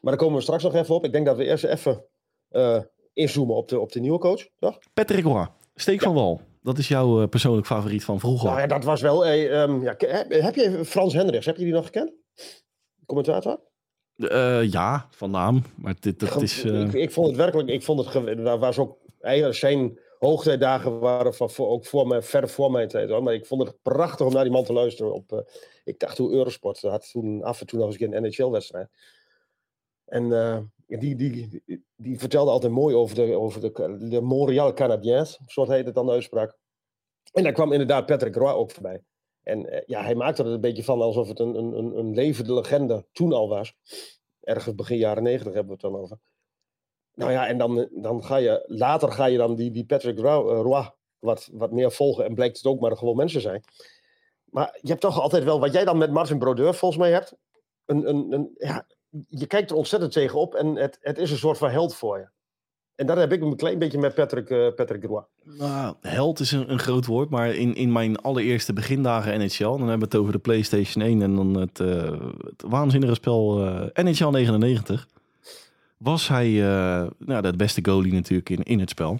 Maar 0.00 0.12
daar 0.12 0.22
komen 0.22 0.36
we 0.36 0.42
straks 0.42 0.62
nog 0.62 0.74
even 0.74 0.94
op. 0.94 1.04
Ik 1.04 1.12
denk 1.12 1.26
dat 1.26 1.36
we 1.36 1.44
eerst 1.44 1.64
even 1.64 2.04
eh, 2.48 2.80
inzoomen 3.12 3.56
op 3.56 3.68
de, 3.68 3.80
op 3.80 3.92
de 3.92 4.00
nieuwe 4.00 4.18
coach. 4.18 4.46
Toch? 4.58 4.78
Patrick 4.94 5.24
Roy, 5.24 5.46
steek 5.80 6.00
van 6.00 6.14
wal. 6.14 6.40
Dat 6.62 6.78
is 6.78 6.88
jouw 6.88 7.22
eh, 7.22 7.28
persoonlijk 7.28 7.66
favoriet 7.66 8.04
van 8.04 8.20
vroeger. 8.20 8.48
Nou 8.48 8.60
ja, 8.60 8.66
dat 8.66 8.84
was 8.84 9.00
wel... 9.00 9.26
eh, 9.26 9.62
ehm, 9.62 9.82
ja, 9.82 9.94
heb, 10.28 10.54
je 10.54 10.84
Frans 10.84 11.14
Hendricks, 11.14 11.46
heb 11.46 11.56
je 11.56 11.64
die 11.64 11.72
nog 11.72 11.84
gekend? 11.84 12.12
Commentator? 13.06 13.60
Eh, 14.16 14.70
ja, 14.70 15.06
van 15.10 15.30
naam. 15.30 15.62
Maar 15.74 15.94
dit, 16.00 16.20
dat 16.20 16.42
is... 16.42 16.64
ik, 16.64 16.92
ik 16.92 17.10
vond 17.10 17.26
het 17.26 17.36
werkelijk, 17.36 17.68
ik 17.68 17.82
vond 17.82 18.12
het, 18.12 18.44
daar 18.44 18.58
was 18.58 18.78
ook, 18.78 18.98
eigenlijk 19.20 19.58
zijn 19.58 19.98
hoogtijdagen 20.18 20.98
waren 20.98 21.34
van, 21.34 21.50
voor, 21.50 21.68
ook 21.68 21.86
voor 21.86 22.06
mij, 22.06 22.22
ver 22.22 22.48
voor 22.48 22.70
mijn 22.70 22.88
tijd 22.88 23.08
hoor. 23.08 23.22
Maar 23.22 23.34
ik 23.34 23.46
vond 23.46 23.62
het 23.62 23.76
prachtig 23.82 24.26
om 24.26 24.32
naar 24.32 24.44
die 24.44 24.52
man 24.52 24.64
te 24.64 24.72
luisteren 24.72 25.12
op, 25.12 25.50
ik 25.84 25.98
dacht 25.98 26.16
toen 26.16 26.32
Eurosport, 26.32 26.80
dat 26.80 26.90
had 26.90 27.10
toen 27.10 27.42
af 27.42 27.60
en 27.60 27.66
toe 27.66 27.78
nog 27.78 27.88
eens 27.88 28.00
een 28.00 28.22
NHL-wedstrijd. 28.22 28.88
En 30.10 30.32
eh, 30.32 30.58
die, 30.98 31.16
die, 31.16 31.62
die, 31.96 32.18
vertelde 32.18 32.50
altijd 32.50 32.72
mooi 32.72 32.94
over 32.94 33.14
de, 33.14 33.38
over 33.38 33.60
de, 33.60 34.08
de 34.08 34.20
Montreal 34.20 34.72
Canadiens, 34.72 35.38
zoals 35.46 35.68
hij 35.68 35.78
het 35.78 35.94
dan 35.94 36.06
de 36.06 36.12
uitspraak. 36.12 36.56
En 37.32 37.42
daar 37.42 37.52
kwam 37.52 37.72
inderdaad 37.72 38.06
Patrick 38.06 38.34
Roy 38.34 38.50
ook 38.50 38.70
voorbij. 38.70 39.02
En 39.42 39.70
eh, 39.70 39.82
ja, 39.86 40.02
hij 40.02 40.14
maakte 40.14 40.42
er 40.42 40.48
een 40.48 40.60
beetje 40.60 40.84
van 40.84 41.00
alsof 41.00 41.28
het 41.28 41.38
een, 41.38 41.54
een, 41.54 41.96
een, 41.98 42.14
levende 42.14 42.54
legende 42.54 43.06
toen 43.12 43.32
al 43.32 43.48
was. 43.48 43.74
Ergens 44.40 44.74
begin 44.74 44.96
jaren 44.96 45.22
negentig 45.22 45.54
hebben 45.54 45.76
we 45.76 45.86
het 45.86 45.92
dan 45.92 46.02
over. 46.02 46.18
Nou 47.14 47.32
ja, 47.32 47.46
en 47.46 47.58
dan, 47.58 47.88
dan 47.92 48.24
ga 48.24 48.36
je, 48.36 48.64
later 48.66 49.12
ga 49.12 49.24
je 49.26 49.38
dan 49.38 49.54
die, 49.54 49.70
die 49.70 49.86
Patrick 49.86 50.18
Roy, 50.18 50.72
eh, 50.72 50.88
wat, 51.18 51.48
wat 51.52 51.72
meer 51.72 51.92
volgen. 51.92 52.24
En 52.24 52.34
blijkt 52.34 52.56
het 52.56 52.66
ook 52.66 52.80
maar 52.80 52.96
gewoon 52.96 53.16
mensen 53.16 53.40
zijn. 53.40 53.62
Maar 54.44 54.78
je 54.80 54.88
hebt 54.88 55.00
toch 55.00 55.20
altijd 55.20 55.44
wel, 55.44 55.60
wat 55.60 55.72
jij 55.72 55.84
dan 55.84 55.98
met 55.98 56.10
Martin 56.10 56.38
Brodeur 56.38 56.74
volgens 56.74 57.00
mij 57.00 57.10
hebt. 57.10 57.36
Een, 57.84 58.08
een, 58.08 58.32
een, 58.32 58.50
ja, 58.54 58.86
je 59.26 59.46
kijkt 59.46 59.70
er 59.70 59.76
ontzettend 59.76 60.12
tegenop 60.12 60.54
en 60.54 60.76
het, 60.76 60.98
het 61.00 61.18
is 61.18 61.30
een 61.30 61.36
soort 61.36 61.58
van 61.58 61.70
held 61.70 61.94
voor 61.94 62.18
je. 62.18 62.28
En 63.00 63.06
dat 63.06 63.16
heb 63.16 63.32
ik 63.32 63.42
een 63.42 63.56
klein 63.56 63.78
beetje 63.78 63.98
met 63.98 64.14
Patrick, 64.14 64.50
eh, 64.50 64.74
Patrick 64.74 65.04
Roy. 65.04 65.24
Nou, 65.44 65.94
held 66.00 66.40
is 66.40 66.52
een, 66.52 66.70
een 66.70 66.78
groot 66.78 67.06
woord, 67.06 67.30
maar 67.30 67.54
in, 67.54 67.74
in 67.74 67.92
mijn 67.92 68.16
allereerste 68.16 68.72
begindagen 68.72 69.38
NHL, 69.38 69.64
dan 69.64 69.78
hebben 69.78 69.98
we 69.98 70.04
het 70.04 70.16
over 70.16 70.32
de 70.32 70.38
PlayStation 70.38 71.04
1 71.04 71.22
en 71.22 71.34
dan 71.34 71.54
het, 71.54 71.80
eh, 71.80 72.20
het 72.46 72.62
waanzinnige 72.66 73.14
spel 73.14 73.66
eh, 73.66 74.04
NHL 74.04 74.30
99, 74.30 75.08
was 75.96 76.28
hij 76.28 76.50
nou, 77.18 77.42
de 77.42 77.56
beste 77.56 77.80
goalie 77.84 78.12
natuurlijk 78.12 78.50
in, 78.50 78.62
in 78.62 78.80
het 78.80 78.90
spel. 78.90 79.18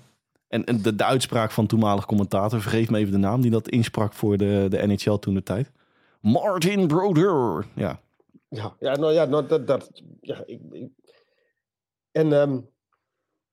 En, 0.48 0.64
de, 0.82 1.04
uitspraak 1.04 1.50
van 1.50 1.66
toenmalig 1.66 2.06
commentator, 2.06 2.60
vergeef 2.60 2.90
me 2.90 2.98
even 2.98 3.12
de 3.12 3.18
naam, 3.18 3.40
die 3.40 3.50
dat 3.50 3.68
insprak 3.68 4.12
voor 4.12 4.36
de, 4.36 4.66
de 4.68 4.86
NHL 4.86 5.16
toen 5.16 5.34
de 5.34 5.42
tijd. 5.42 5.70
Martin 6.20 6.86
Brodeur. 6.86 7.66
Ja, 7.74 8.00
Ja, 8.50 8.76
ja, 8.78 8.96
nou 8.96 9.12
ja, 9.12 9.24
nou, 9.24 9.46
dat, 9.46 9.66
dat, 9.66 9.90
ja 10.20 10.42
ik, 10.46 10.60
En 12.10 12.32
ehm, 12.32 12.60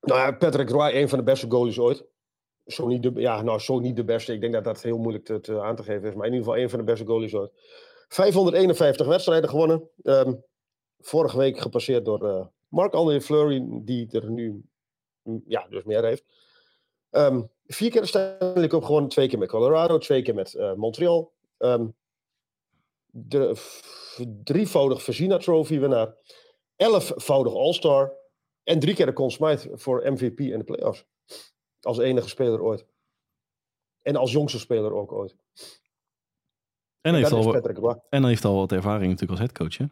nou 0.02 0.20
ja, 0.20 0.32
Patrick 0.32 0.70
Roy, 0.70 0.90
een 0.94 1.10
van 1.10 1.18
de 1.18 1.24
beste 1.24 1.50
goalies 1.50 1.80
ooit. 1.80 2.06
Zo 2.66 2.88
niet 2.88 3.04
de, 3.04 3.12
ja, 3.16 3.42
nou, 3.42 3.60
zo 3.60 3.80
niet 3.80 3.96
de 3.96 4.04
beste. 4.04 4.34
Ik 4.34 4.42
denk 4.42 4.54
dat 4.54 4.64
dat 4.64 4.82
heel 4.82 4.98
moeilijk 4.98 5.26
te, 5.26 5.62
aan 5.62 5.76
te 5.76 5.84
geven 5.84 6.10
is. 6.10 6.16
Maar 6.16 6.26
in 6.26 6.34
ieder 6.34 6.48
geval 6.48 6.62
een 6.64 6.70
van 6.70 6.80
de 6.80 6.86
beste 6.86 7.06
goalies 7.06 7.34
ooit. 7.34 7.52
551 8.08 9.08
wedstrijden 9.08 9.50
gewonnen. 9.50 9.90
Ehm, 10.04 10.34
vorige 11.00 11.38
week 11.38 11.60
gepasseerd 11.60 12.06
door 12.06 12.28
eh 12.28 12.46
Marc-André 12.68 13.22
Fleury, 13.22 13.66
die 13.84 14.08
er 14.12 14.30
nu 14.30 14.64
mm, 15.24 15.44
ja, 15.46 15.68
dus 15.70 15.84
meer 15.84 16.04
heeft. 16.04 16.24
Ehm, 17.10 17.42
vier 17.66 17.92
keer 17.92 18.02
de 18.02 18.08
Stanley 18.08 18.68
Cup 18.68 18.84
gewonnen. 18.84 19.10
Twee 19.10 19.28
keer 19.28 19.40
met 19.40 19.50
Colorado, 19.50 19.98
twee 19.98 20.22
keer 20.22 20.34
met 20.34 20.54
eh, 20.54 20.74
Montreal. 20.74 21.34
Ehm, 21.58 21.88
de 23.12 23.56
drievoudig 24.44 25.04
Vezina 25.04 25.38
Trophy 25.38 25.80
winnaar. 25.80 26.16
Elfvoudig 26.76 27.54
All-Star. 27.54 28.14
En 28.64 28.80
drie 28.80 28.96
keer 28.96 29.06
de 29.06 29.14
Conn 29.14 29.32
Smythe 29.32 29.70
voor 29.74 30.12
MVP 30.12 30.40
in 30.40 30.58
de 30.58 30.64
playoffs. 30.64 31.06
Als 31.82 31.98
enige 31.98 32.30
speler 32.30 32.62
ooit. 32.62 32.86
En 34.02 34.16
als 34.16 34.32
jongste 34.32 34.60
speler 34.60 34.94
ook 34.94 35.12
ooit. 35.12 35.36
en 37.02 37.14
heeft, 37.14 37.30
dat 37.30 37.40
is 37.40 37.46
al, 37.46 37.52
Patrick 37.52 37.78
en 38.10 38.22
hij 38.22 38.30
heeft 38.30 38.46
al 38.46 38.56
wat 38.56 38.72
ervaring 38.72 39.12
natuurlijk 39.12 39.32
als 39.32 39.40
headcoach. 39.40 39.78
Hè? 39.78 39.86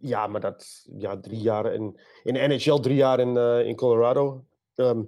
Ja, 0.00 0.26
maar 0.26 0.40
dat... 0.40 0.86
Ja, 0.98 1.20
drie 1.20 1.40
jaar 1.40 1.74
in, 1.74 2.00
in 2.22 2.34
de 2.34 2.40
NHL, 2.40 2.80
drie 2.80 2.96
jaar 2.96 3.20
in, 3.20 3.36
eh, 3.36 3.66
in 3.66 3.76
Colorado. 3.76 4.44
Ehm 4.74 5.02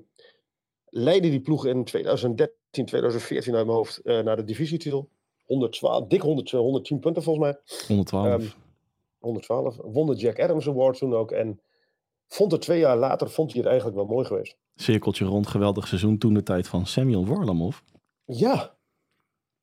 leidde 0.95 1.31
die 1.31 1.41
ploeg 1.41 1.67
in 1.67 1.85
2013, 1.85 2.87
2014 2.87 3.55
uit 3.55 3.65
mijn 3.65 3.77
hoofd 3.77 3.99
eh, 3.99 4.21
naar 4.21 4.37
de 4.37 4.45
divisietitel. 4.45 5.11
112, 5.45 6.07
dik 6.07 6.21
100, 6.21 6.51
110 6.51 6.99
punten 6.99 7.23
volgens 7.23 7.45
mij. 7.45 7.87
112. 7.87 8.27
Ehm, 8.27 8.51
112. 9.19 9.77
Won 9.83 10.07
de 10.07 10.15
Jack 10.15 10.41
Adams 10.41 10.69
Award 10.69 10.99
toen 10.99 11.15
ook. 11.15 11.31
En 11.31 11.61
vond 12.27 12.53
het 12.53 12.61
twee 12.61 12.79
jaar 12.79 12.97
later 12.97 13.31
vond 13.31 13.51
hij 13.51 13.61
het 13.61 13.71
eigenlijk 13.71 13.99
wel 13.99 14.07
mooi 14.07 14.27
geweest. 14.27 14.57
Cirkeltje 14.75 15.25
rond, 15.25 15.47
geweldig 15.47 15.87
seizoen 15.87 16.19
toen 16.19 16.35
de 16.35 16.43
tijd 16.43 16.69
van 16.69 16.87
Samuel 16.87 17.27
Warlamov. 17.27 17.79
Ja, 18.25 18.77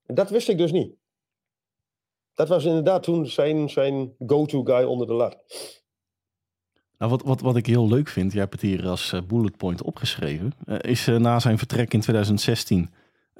dat 0.05 0.29
wist 0.29 0.49
ik 0.49 0.57
dus 0.57 0.71
niet. 0.71 0.95
Dat 2.33 2.47
was 2.47 2.65
inderdaad 2.65 3.03
toen 3.03 3.25
zijn, 3.25 3.69
zijn 3.69 4.15
go-to 4.25 4.63
guy 4.63 4.83
onder 4.83 5.07
de 5.07 5.13
lat. 5.13 5.37
Nou, 6.97 7.11
wat, 7.11 7.21
wat, 7.21 7.41
wat 7.41 7.55
ik 7.55 7.65
heel 7.65 7.87
leuk 7.87 8.07
vind, 8.07 8.31
jij 8.31 8.41
hebt 8.41 8.53
het 8.53 8.61
hier 8.61 8.87
als 8.87 9.13
eh, 9.13 9.21
bullet 9.27 9.57
point 9.57 9.83
opgeschreven, 9.83 10.53
eh, 10.65 10.77
is 10.81 11.07
eh, 11.07 11.15
na 11.15 11.39
zijn 11.39 11.57
vertrek 11.57 11.93
in 11.93 12.01
2016, 12.01 12.89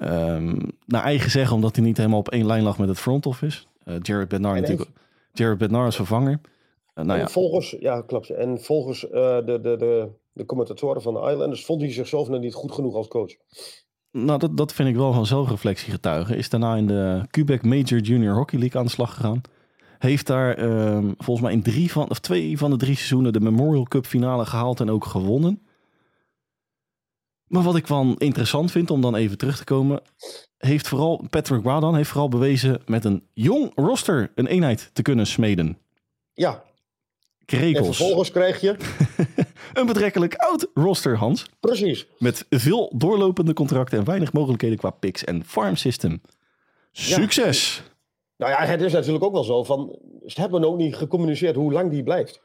ehm, 0.02 0.58
naar 0.86 1.02
eigen 1.02 1.30
zeggen, 1.30 1.54
omdat 1.54 1.76
hij 1.76 1.84
niet 1.84 1.96
helemaal 1.96 2.18
op 2.18 2.30
één 2.30 2.46
lijn 2.46 2.62
lag 2.62 2.78
met 2.78 2.88
het 2.88 2.98
front 2.98 3.26
office. 3.26 3.62
Eh, 3.84 3.94
Jared 4.02 4.28
Bednar 4.28 4.60
natuurlijk. 4.60 4.90
Jared 5.32 5.58
Bednar 5.58 5.84
als 5.84 5.96
vervanger. 5.96 6.40
Eh, 6.94 7.04
nou 7.04 7.18
en 7.18 7.24
ja, 7.24 7.30
volgens, 7.30 7.76
ja, 7.80 8.00
klopt. 8.00 8.30
En 8.30 8.60
volgens 8.60 9.08
eh, 9.10 9.36
de, 9.36 9.60
de, 9.62 9.76
de, 9.76 10.08
de 10.32 10.46
commentatoren 10.46 11.02
van 11.02 11.14
de 11.14 11.30
Islanders 11.30 11.64
vond 11.64 11.80
hij 11.80 11.92
zichzelf 11.92 12.28
nog 12.28 12.40
niet 12.40 12.54
goed 12.54 12.72
genoeg 12.72 12.94
als 12.94 13.08
coach. 13.08 13.32
nou 14.10 14.38
dat, 14.38 14.56
dat 14.56 14.72
vind 14.72 14.88
ik 14.88 14.96
wel 14.96 15.12
van 15.12 15.26
zelfreflectie 15.26 15.92
getuigen. 15.92 16.36
Is 16.36 16.50
daarna 16.50 16.76
in 16.76 16.86
de 16.86 17.22
Quebec 17.30 17.62
Major 17.62 17.98
Junior 17.98 18.34
Hockey 18.34 18.58
League 18.58 18.80
aan 18.80 18.86
de 18.86 18.92
slag 18.92 19.14
gegaan. 19.14 19.40
Heeft 19.98 20.26
daar 20.26 20.54
ehm, 20.54 21.12
volgens 21.16 21.40
mij 21.46 21.52
in 21.52 21.62
drie 21.62 21.92
van, 21.92 22.10
of 22.10 22.18
twee 22.18 22.58
van 22.58 22.70
de 22.70 22.76
drie 22.76 22.94
seizoenen 22.94 23.32
de 23.32 23.40
Memorial 23.40 23.84
Cup 23.84 24.06
finale 24.06 24.44
gehaald 24.44 24.80
en 24.80 24.90
ook 24.90 25.04
gewonnen. 25.04 25.61
Maar 27.52 27.62
wat 27.62 27.76
ik 27.76 27.86
wel 27.86 28.14
interessant 28.18 28.70
vind 28.70 28.90
om 28.90 29.00
dan 29.00 29.14
even 29.14 29.38
terug 29.38 29.56
te 29.56 29.64
komen, 29.64 30.02
heeft 30.58 30.88
vooral 30.88 31.24
Patrick 31.30 31.62
Wadan 31.62 31.96
heeft 31.96 32.08
vooral 32.08 32.28
bewezen 32.28 32.80
met 32.86 33.04
een 33.04 33.22
jong 33.32 33.72
roster 33.74 34.32
een 34.34 34.46
eenheid 34.46 34.90
te 34.92 35.02
kunnen 35.02 35.26
smeden. 35.26 35.78
Ja, 36.34 36.52
en 37.38 37.44
Krekels. 37.44 37.96
vervolgens 37.96 38.30
krijg 38.30 38.60
je, 38.60 38.76
Een 39.72 39.86
betrekkelijk 39.86 40.34
oud 40.34 40.68
roster, 40.74 41.16
Hans. 41.16 41.46
precies, 41.60 42.06
Met 42.18 42.46
veel 42.50 42.92
doorlopende 42.94 43.52
contracten 43.52 43.98
en 43.98 44.04
weinig 44.04 44.32
mogelijkheden 44.32 44.78
qua 44.78 44.90
picks 44.90 45.24
en 45.24 45.44
farm 45.44 45.76
system. 45.76 46.20
Succes! 46.92 47.82
Nou 48.36 48.52
ja, 48.52 48.64
het 48.64 48.80
is 48.80 48.92
natuurlijk 48.92 49.24
ook 49.24 49.32
wel 49.32 49.44
zo 49.44 49.64
van, 49.64 49.98
ze 50.26 50.40
hebben 50.40 50.64
ook 50.64 50.76
niet 50.76 50.96
gecommuniceerd 50.96 51.56
hoe 51.56 51.72
lang 51.72 51.90
die 51.90 52.02
blijft. 52.02 52.40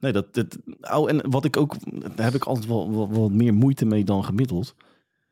Nee, 0.00 0.12
dat, 0.12 0.34
dat, 0.34 0.58
oh, 0.80 1.10
en 1.10 1.30
wat 1.30 1.44
ik 1.44 1.56
ook, 1.56 1.74
daar 2.16 2.26
heb 2.26 2.34
ik 2.34 2.44
altijd 2.44 2.66
wel, 2.66 2.90
wel, 2.90 3.10
wel 3.10 3.20
wat 3.20 3.30
meer 3.30 3.54
moeite 3.54 3.84
mee 3.84 4.04
dan 4.04 4.24
gemiddeld. 4.24 4.74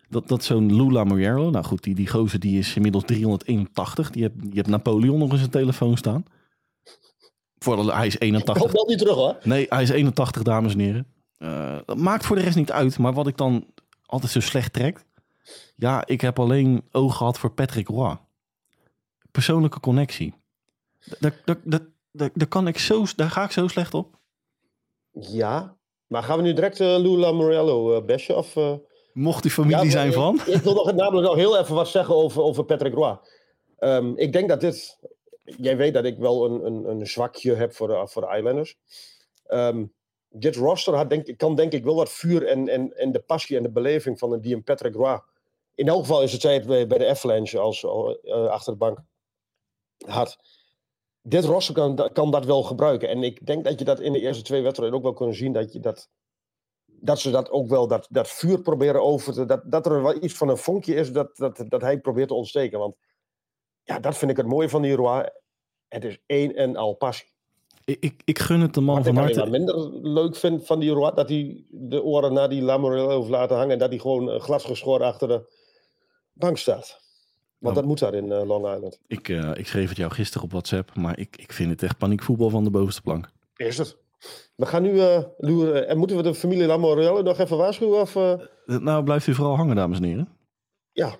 Dat, 0.08 0.28
dat 0.28 0.44
zo'n 0.44 0.76
Lula 0.76 1.04
Moriero, 1.04 1.50
nou 1.50 1.64
goed, 1.64 1.82
die, 1.82 1.94
die 1.94 2.08
gozer 2.08 2.40
die 2.40 2.58
is 2.58 2.76
inmiddels 2.76 3.04
381. 3.04 4.10
Die 4.10 4.22
hebt, 4.22 4.40
die 4.40 4.54
hebt 4.54 4.68
Napoleon 4.68 5.18
nog 5.18 5.32
in 5.32 5.38
zijn 5.38 5.50
telefoon 5.50 5.96
staan. 5.96 6.24
Voor, 7.58 7.94
hij 7.94 8.06
is 8.06 8.14
Ik 8.14 8.22
hoop 8.22 8.32
81. 8.32 8.72
wel 8.72 8.86
niet 8.86 8.98
terug 8.98 9.14
hoor. 9.14 9.36
Nee, 9.42 9.66
hij 9.68 9.82
is 9.82 9.88
81, 9.88 10.42
dames 10.42 10.72
en 10.72 10.78
heren. 10.78 11.06
Eh, 11.38 11.78
dat 11.86 11.96
maakt 11.96 12.26
voor 12.26 12.36
de 12.36 12.42
rest 12.42 12.56
niet 12.56 12.72
uit. 12.72 12.98
Maar 12.98 13.12
wat 13.12 13.26
ik 13.26 13.36
dan 13.36 13.66
altijd 14.06 14.32
zo 14.32 14.40
slecht 14.40 14.72
trekt. 14.72 15.04
Ja, 15.76 16.06
ik 16.06 16.20
heb 16.20 16.38
alleen 16.38 16.82
oog 16.90 17.16
gehad 17.16 17.38
voor 17.38 17.50
Patrick 17.50 17.88
Roy. 17.88 18.18
Persoonlijke 19.30 19.80
connectie. 19.80 20.34
Daar, 21.18 21.40
daar, 21.44 21.56
daar, 21.64 21.80
daar, 22.12 22.30
daar 22.34 22.48
kan 22.48 22.66
ik 22.68 22.78
zo, 22.78 23.04
daar 23.16 23.30
ga 23.30 23.44
ik 23.44 23.50
zo 23.50 23.68
slecht 23.68 23.94
op. 23.94 24.18
Ja, 25.20 25.76
maar 26.06 26.22
gaan 26.22 26.36
we 26.36 26.42
nu 26.42 26.52
direct 26.52 26.80
uh, 26.80 26.96
Lula 26.98 27.32
Morello 27.32 27.96
uh, 27.96 28.04
bashen? 28.04 28.36
Of, 28.36 28.56
uh... 28.56 28.74
Mocht 29.12 29.42
die 29.42 29.50
familie 29.50 29.84
Ja, 29.84 29.90
zijn 29.90 30.08
ik- 30.08 30.14
van. 30.14 30.40
Ik, 30.46 30.60
wil 30.62 30.74
nog 30.74 30.92
namelijk 30.92 31.26
nog 31.26 31.36
heel 31.36 31.58
even 31.58 31.74
wat 31.74 31.88
zeggen 31.88 32.14
over, 32.14 32.42
over 32.42 32.64
Patrick 32.64 32.94
Roy. 32.94 33.18
Ehm, 33.78 34.12
ik 34.16 34.32
denk 34.32 34.48
dat 34.48 34.60
dit... 34.60 34.98
Jij 35.44 35.76
weet 35.76 35.94
dat 35.94 36.04
ik 36.04 36.18
wel 36.18 36.44
een, 36.44 36.66
een, 36.66 36.88
een 36.90 37.06
zwakje 37.06 37.54
heb 37.54 37.74
voor 37.74 37.88
de, 37.88 38.02
voor 38.08 38.22
de 38.22 38.36
Islanders. 38.36 38.76
Ehm, 39.46 39.84
dit 40.28 40.56
roster 40.56 40.94
had, 40.94 41.10
denk, 41.10 41.26
ik- 41.26 41.36
kan 41.38 41.54
denk 41.54 41.72
ik 41.72 41.84
wel 41.84 41.94
wat 41.94 42.10
vuur 42.10 42.46
en, 42.46 42.68
en, 42.68 42.96
en 42.96 43.12
de 43.12 43.20
passie 43.20 43.56
en 43.56 43.62
de 43.62 43.70
beleving 43.70 44.18
van 44.18 44.32
een 44.32 44.40
die 44.40 44.54
een 44.54 44.62
Patrick 44.64 44.94
Roy. 44.94 45.20
In 45.74 45.88
elk 45.88 46.00
geval 46.00 46.22
is 46.22 46.32
het 46.32 46.40
tijd 46.40 46.66
bij, 46.66 46.86
bij 46.86 46.98
de 46.98 47.08
Avalanche 47.08 47.58
als 47.58 47.84
al, 47.84 48.18
eh, 48.22 48.46
achter 48.46 48.72
de 48.72 48.78
bank 48.78 48.98
had. 50.06 50.38
Dit 51.26 51.44
roster 51.44 51.74
kan, 51.74 52.10
kan 52.12 52.30
dat 52.30 52.44
wel 52.44 52.62
gebruiken. 52.62 53.08
En 53.08 53.22
ik 53.22 53.46
denk 53.46 53.64
dat 53.64 53.78
je 53.78 53.84
dat 53.84 54.00
in 54.00 54.12
de 54.12 54.20
eerste 54.20 54.42
twee 54.42 54.62
wedstrijden 54.62 54.96
ook 54.96 55.02
wel 55.02 55.12
kunnen 55.12 55.34
zien. 55.34 55.52
Dat, 55.52 55.72
je 55.72 55.80
dat, 55.80 56.08
dat 56.86 57.20
ze 57.20 57.30
dat 57.30 57.50
ook 57.50 57.68
wel, 57.68 57.88
dat, 57.88 58.06
dat 58.10 58.28
vuur 58.28 58.60
proberen 58.60 59.02
over 59.02 59.32
te... 59.32 59.44
Dat, 59.44 59.62
dat 59.64 59.86
er 59.86 60.02
wel 60.02 60.22
iets 60.22 60.34
van 60.34 60.48
een 60.48 60.56
vonkje 60.56 60.94
is 60.94 61.12
dat, 61.12 61.36
dat, 61.36 61.64
dat 61.68 61.80
hij 61.80 61.98
probeert 61.98 62.28
te 62.28 62.34
ontsteken. 62.34 62.78
Want 62.78 62.96
ja, 63.82 63.98
dat 63.98 64.16
vind 64.16 64.30
ik 64.30 64.36
het 64.36 64.46
mooie 64.46 64.68
van 64.68 64.82
die 64.82 64.94
Roy. 64.94 65.30
Het 65.88 66.04
is 66.04 66.18
één 66.26 66.54
en 66.54 66.76
al 66.76 66.94
passie. 66.94 67.32
Ik, 67.84 67.96
ik, 68.00 68.22
ik 68.24 68.38
gun 68.38 68.60
het 68.60 68.74
de 68.74 68.80
man 68.80 68.94
Wat 68.94 69.04
van 69.04 69.14
ik 69.14 69.20
harte. 69.20 69.38
maar 69.38 69.50
minder 69.50 69.90
leuk 70.02 70.36
vind 70.36 70.66
van 70.66 70.78
die 70.78 70.90
Roy, 70.90 71.10
dat 71.10 71.28
hij 71.28 71.64
de 71.68 72.02
oren 72.02 72.32
naar 72.32 72.48
die 72.48 72.62
Lamorello 72.62 73.18
heeft 73.18 73.30
laten 73.30 73.56
hangen. 73.56 73.72
En 73.72 73.78
dat 73.78 73.90
hij 73.90 73.98
gewoon 73.98 74.40
glasgeschoren 74.40 75.06
achter 75.06 75.28
de, 75.28 75.62
bank 76.34 76.58
staat. 76.58 77.02
Want 77.64 77.76
Oh. 77.76 77.82
dat 77.82 77.84
moet 77.90 77.98
daar 77.98 78.14
in 78.14 78.32
eh, 78.32 78.46
Long 78.46 78.74
Island. 78.74 78.98
Ik, 79.06 79.28
eh, 79.28 79.50
ik 79.54 79.66
schreef 79.66 79.88
het 79.88 79.96
jou 79.96 80.12
gisteren 80.12 80.44
op 80.44 80.50
WhatsApp, 80.50 80.94
maar 80.96 81.18
ik, 81.18 81.36
ik 81.36 81.52
vind 81.52 81.70
het 81.70 81.82
echt 81.82 81.98
paniekvoetbal 81.98 82.50
van 82.50 82.64
de 82.64 82.70
bovenste 82.70 83.02
plank. 83.02 83.28
Is 83.56 83.78
het? 83.78 83.96
We 84.56 84.66
gaan 84.66 84.82
nu 84.82 85.00
eh. 85.00 85.90
En 85.90 85.98
moeten 85.98 86.16
we 86.16 86.22
de 86.22 86.34
familie 86.34 86.66
Lamorello 86.66 87.22
nog 87.22 87.38
even 87.38 87.56
waarschuwen? 87.56 88.00
Of, 88.00 88.14
Nou, 88.66 89.04
blijft 89.04 89.26
u 89.26 89.34
vooral 89.34 89.56
hangen, 89.56 89.76
dames 89.76 89.98
en 89.98 90.04
heren. 90.04 90.28
Ja, 90.92 91.14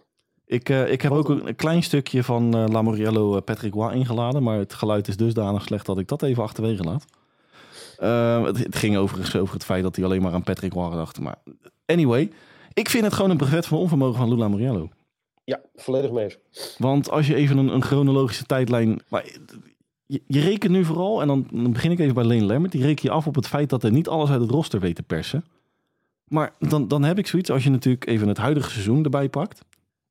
Ik, 0.47 0.69
ik 0.69 1.03
heb 1.03 1.13
ook 1.13 1.29
een, 1.29 1.47
een 1.49 1.57
klein 1.57 1.83
stukje 1.83 2.23
van 2.25 2.71
Lamoriello 2.73 3.41
Patrick 3.41 3.75
Roy 3.75 3.93
ingeladen, 3.93 4.43
maar 4.43 4.59
het 4.59 4.75
geluid 4.75 5.09
is 5.09 5.17
dusdanig 5.17 5.63
slecht 5.63 5.87
dat 5.87 5.99
ik 5.99 6.09
dat 6.09 6.23
even 6.23 6.43
achterwege 6.43 6.83
laat. 6.83 7.05
Het, 8.47 8.59
het 8.59 8.77
ging 8.77 8.97
overigens 8.97 9.37
over 9.37 9.55
het 9.55 9.65
feit 9.65 9.83
dat 9.83 9.97
hij 9.97 10.05
alleen 10.05 10.23
maar 10.23 10.33
aan 10.33 10.43
Patrick 10.43 10.73
Roy 10.73 10.91
dacht. 10.95 11.21
Maar 11.21 11.37
anyway, 11.87 12.31
ik 12.73 12.89
vind 12.89 13.05
het 13.05 13.13
gewoon 13.13 13.31
een 13.31 13.37
brevet 13.37 13.67
van 13.67 13.79
onvermogen 13.79 14.17
van 14.19 14.29
Lula 14.29 14.49
Moriello. 14.49 14.89
Ja, 15.45 15.61
volledig 15.75 16.11
mee 16.11 16.25
eens. 16.25 16.39
Want 16.79 17.11
als 17.11 17.27
je 17.27 17.35
even 17.35 17.59
een, 17.59 17.69
een 17.69 17.83
chronologische 17.83 18.45
tijdlijn. 18.45 19.01
Maar 19.09 19.25
je, 20.07 20.41
rekent 20.41 20.73
nu 20.73 20.85
vooral, 20.85 21.21
en 21.21 21.27
dan, 21.27 21.47
dan 21.51 21.73
begin 21.73 21.91
ik 21.91 21.99
even 21.99 22.15
bij 22.15 22.25
Lane 22.25 22.45
Lambert. 22.45 22.73
Die 22.73 22.83
reken 22.83 23.09
je 23.09 23.15
af 23.15 23.27
op 23.27 23.35
het 23.35 23.47
feit 23.47 23.71
dat 23.71 23.83
hij 23.83 23.91
niet 23.91 24.09
alles 24.09 24.31
uit 24.31 24.41
het 24.41 24.51
roster 24.51 24.81
weet 24.81 24.97
te 24.97 25.03
persen. 25.03 25.45
Maar 26.25 26.55
dan, 26.59 26.89
dan 26.89 27.03
heb 27.03 27.19
ik 27.19 27.27
zoiets, 27.27 27.51
als 27.51 27.65
je 27.65 27.71
natuurlijk 27.71 28.07
even 28.07 28.29
het 28.29 28.39
huidige 28.39 28.71
seizoen 28.71 29.05
erbij 29.05 29.29
pakt. 29.29 29.65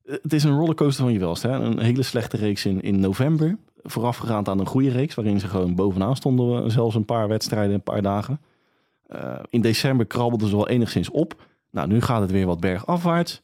Eh, 0.03 0.15
Het 0.21 0.33
is 0.33 0.43
een 0.43 0.57
rollercoaster 0.57 1.03
van 1.03 1.13
je 1.13 1.19
welst. 1.19 1.43
Hè? 1.43 1.51
Een 1.51 1.79
hele 1.79 2.03
slechte 2.03 2.37
reeks 2.37 2.65
in, 2.65 2.81
in 2.81 2.99
november. 2.99 3.57
Voorafgegaand 3.83 4.47
aan 4.49 4.59
een 4.59 4.65
goede 4.65 4.89
reeks, 4.89 5.15
waarin 5.15 5.39
ze 5.39 5.47
gewoon 5.47 5.75
bovenaan 5.75 6.15
stonden. 6.15 6.63
we 6.63 6.69
Zelfs 6.69 6.95
een 6.95 7.05
paar 7.05 7.27
wedstrijden, 7.27 7.73
een 7.73 7.83
paar 7.83 8.01
dagen. 8.01 8.41
Eh, 9.07 9.39
in 9.49 9.61
december 9.61 10.05
krabbelden 10.05 10.47
ze 10.47 10.55
wel 10.55 10.67
enigszins 10.67 11.09
op. 11.09 11.41
Nou, 11.71 11.87
nu 11.87 12.01
gaat 12.01 12.21
het 12.21 12.31
weer 12.31 12.45
wat 12.45 12.59
bergafwaarts. 12.59 13.41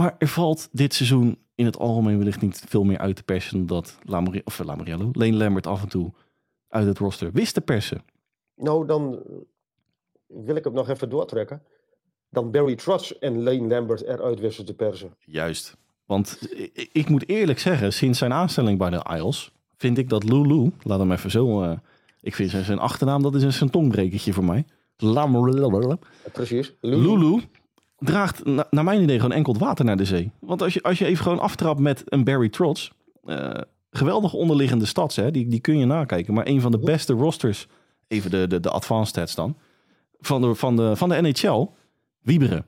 Maar 0.00 0.14
er 0.18 0.28
valt 0.28 0.68
dit 0.72 0.94
seizoen 0.94 1.38
in 1.54 1.64
het 1.64 1.78
algemeen 1.78 2.18
wellicht 2.18 2.40
niet 2.40 2.64
veel 2.68 2.84
meer 2.84 2.98
uit 2.98 3.16
te 3.16 3.22
persen 3.22 3.56
dan 3.56 3.66
dat 3.66 3.98
Lamori 4.04 4.40
of 4.44 4.58
Lamoriello, 4.58 5.08
Lane 5.12 5.32
Lambert 5.32 5.66
af 5.66 5.82
en 5.82 5.88
toe 5.88 6.12
uit 6.68 6.86
het 6.86 6.98
roster 6.98 7.32
wist 7.32 7.54
te 7.54 7.60
persen. 7.60 8.02
Nou, 8.54 8.86
dan 8.86 9.14
eh, 9.14 9.36
wil 10.26 10.56
ik 10.56 10.64
hem 10.64 10.72
nog 10.72 10.88
even 10.88 11.10
doortrekken. 11.10 11.62
Dan 12.30 12.50
Barry 12.50 12.74
Trotz 12.74 13.10
en 13.10 13.42
Lane 13.42 13.66
Lambert 13.66 14.02
eruit 14.02 14.40
wisten 14.40 14.64
te 14.64 14.74
persen. 14.74 15.14
Juist. 15.24 15.76
Want 16.04 16.38
ik, 16.92 17.08
moet 17.08 17.28
eerlijk 17.28 17.58
zeggen, 17.58 17.92
sinds 17.92 18.18
zijn 18.18 18.32
aanstelling 18.32 18.78
bij 18.78 18.90
de 18.90 19.06
Isles 19.16 19.52
vind 19.76 19.98
ik 19.98 20.08
dat 20.08 20.24
Lulu, 20.24 20.72
laat 20.82 20.98
hem 20.98 21.12
even 21.12 21.30
zo, 21.30 21.62
eh, 21.62 21.78
ik 22.20 22.34
vind 22.34 22.50
zijn, 22.50 22.64
zijn 22.64 22.78
achternaam, 22.78 23.22
dat 23.22 23.34
is 23.34 23.42
een 23.42 23.52
zijn 23.52 23.70
tongbrekertje 23.70 24.32
voor 24.32 24.44
mij. 24.44 24.64
Lamoriello. 24.96 25.90
Eh, 25.90 25.96
Precies. 26.32 26.74
Lulu. 26.80 27.18
Lulu 27.18 27.42
draagt 28.00 28.44
na- 28.44 28.66
naar 28.70 28.84
mijn 28.84 29.02
idee 29.02 29.16
gewoon 29.20 29.36
enkel 29.36 29.52
het 29.52 29.62
water 29.62 29.84
naar 29.84 29.96
de 29.96 30.04
zee. 30.04 30.30
Want 30.40 30.62
als 30.62 30.74
je, 30.74 30.82
als 30.82 30.98
je 30.98 31.04
even 31.06 31.22
gewoon 31.22 31.38
aftrapt 31.38 31.80
met 31.80 32.02
een 32.04 32.24
Barry 32.24 32.48
Trotz. 32.48 32.90
eh, 33.24 33.50
geweldig 33.90 34.32
onderliggende 34.32 34.86
stats, 34.86 35.16
hè, 35.16 35.30
die, 35.30 35.48
die 35.48 35.60
kun 35.60 35.78
je 35.78 35.84
nakijken. 35.86 36.34
Maar 36.34 36.46
een 36.46 36.60
van 36.60 36.70
de 36.70 36.78
beste 36.78 37.12
rosters, 37.12 37.66
even 38.08 38.30
de, 38.30 38.46
de, 38.46 38.60
de 38.60 38.70
advanced 38.70 39.08
stats 39.08 39.34
dan, 39.34 39.56
van 40.20 40.40
de, 40.40 40.54
van 40.54 40.76
de, 40.76 40.96
van 40.96 41.08
de 41.08 41.20
NHL, 41.20 41.66
Wieberen. 42.22 42.64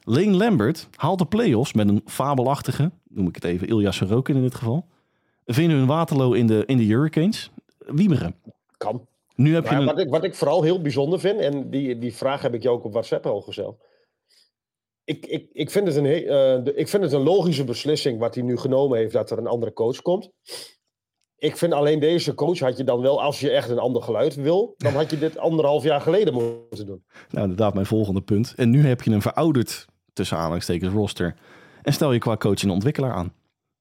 Lane 0.00 0.30
Lambert 0.36 0.88
haalt 0.96 1.18
de 1.18 1.24
play-offs 1.26 1.72
met 1.72 1.88
een 1.88 2.02
fabelachtige, 2.06 2.90
noem 3.08 3.28
ik 3.28 3.34
het 3.34 3.44
even, 3.44 3.68
Ilya 3.68 3.90
Sorokin 3.90 4.36
in 4.36 4.42
dit 4.42 4.54
geval. 4.54 4.86
Vinden 5.46 5.76
hun 5.76 5.86
Waterloo 5.86 6.32
in 6.32 6.46
de, 6.46 6.62
in 6.66 6.76
de 6.76 6.84
Hurricanes. 6.84 7.50
Wieberen. 7.78 8.34
Kan. 8.76 9.06
Nu 9.34 9.54
heb 9.54 9.68
je 9.68 9.74
een... 9.74 9.84
wat, 9.84 9.98
ik, 9.98 10.08
wat 10.08 10.24
ik 10.24 10.34
vooral 10.34 10.62
heel 10.62 10.80
bijzonder 10.82 11.20
vind, 11.20 11.40
en 11.40 11.70
die, 11.70 11.98
die 11.98 12.14
vraag 12.14 12.42
heb 12.42 12.54
ik 12.54 12.62
jou 12.62 12.76
ook 12.76 12.84
op 12.84 12.92
WhatsApp 12.92 13.26
al 13.26 13.40
gesteld. 13.40 13.76
Ik, 15.04 15.26
ik, 15.26 15.48
ik, 15.52 15.70
vind 15.70 15.86
het 15.86 15.96
een 15.96 16.02
de- 16.64 16.72
ik 16.74 16.88
vind 16.88 17.02
het 17.02 17.12
een 17.12 17.22
logische 17.22 17.64
beslissing 17.64 18.18
wat 18.18 18.34
hij 18.34 18.44
nu 18.44 18.56
genomen 18.56 18.98
heeft 18.98 19.12
dat 19.12 19.30
er 19.30 19.38
een 19.38 19.46
andere 19.46 19.72
coach 19.72 20.02
komt. 20.02 20.30
Ik 21.36 21.56
vind 21.56 21.72
alleen 21.72 22.00
deze 22.00 22.34
coach 22.34 22.58
had 22.58 22.76
je 22.76 22.84
dan 22.84 23.00
wel, 23.00 23.22
als 23.22 23.40
je 23.40 23.50
echt 23.50 23.68
een 23.68 23.78
ander 23.78 24.02
geluid 24.02 24.34
wil, 24.34 24.74
dan 24.76 24.92
had 24.92 25.10
je 25.10 25.18
dit 25.18 25.38
anderhalf 25.38 25.82
jaar 25.82 26.00
geleden 26.00 26.34
moeten 26.34 26.86
doen. 26.86 27.04
Nou, 27.30 27.42
inderdaad, 27.42 27.74
mijn 27.74 27.86
volgende 27.86 28.20
punt. 28.20 28.52
En 28.56 28.70
nu 28.70 28.86
heb 28.86 29.02
je 29.02 29.10
een 29.10 29.22
verouderd, 29.22 29.86
tussen 30.12 30.36
aanhalingstekens, 30.36 30.92
roster. 30.92 31.34
En 31.82 31.92
stel 31.92 32.12
je 32.12 32.18
qua 32.18 32.36
coach 32.36 32.62
een 32.62 32.70
ontwikkelaar 32.70 33.12
aan. 33.12 33.32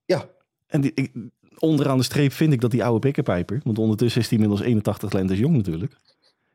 Ja, 0.06 0.30
En 0.68 0.82
die, 0.82 0.92
ik, 0.94 1.12
onderaan 1.58 1.98
de 1.98 2.04
streep 2.04 2.32
vind 2.32 2.54
ik 2.54 2.62
dat 2.62 2.72
die 2.72 2.84
oude 2.84 3.00
bikkerpijper... 3.00 3.62
want 3.64 3.80
ondertussen 3.80 4.22
is 4.22 4.30
hij 4.30 4.38
inmiddels 4.40 4.68
81 4.68 5.12
lentes 5.14 5.38
jong 5.38 5.56
natuurlijk... 5.56 6.00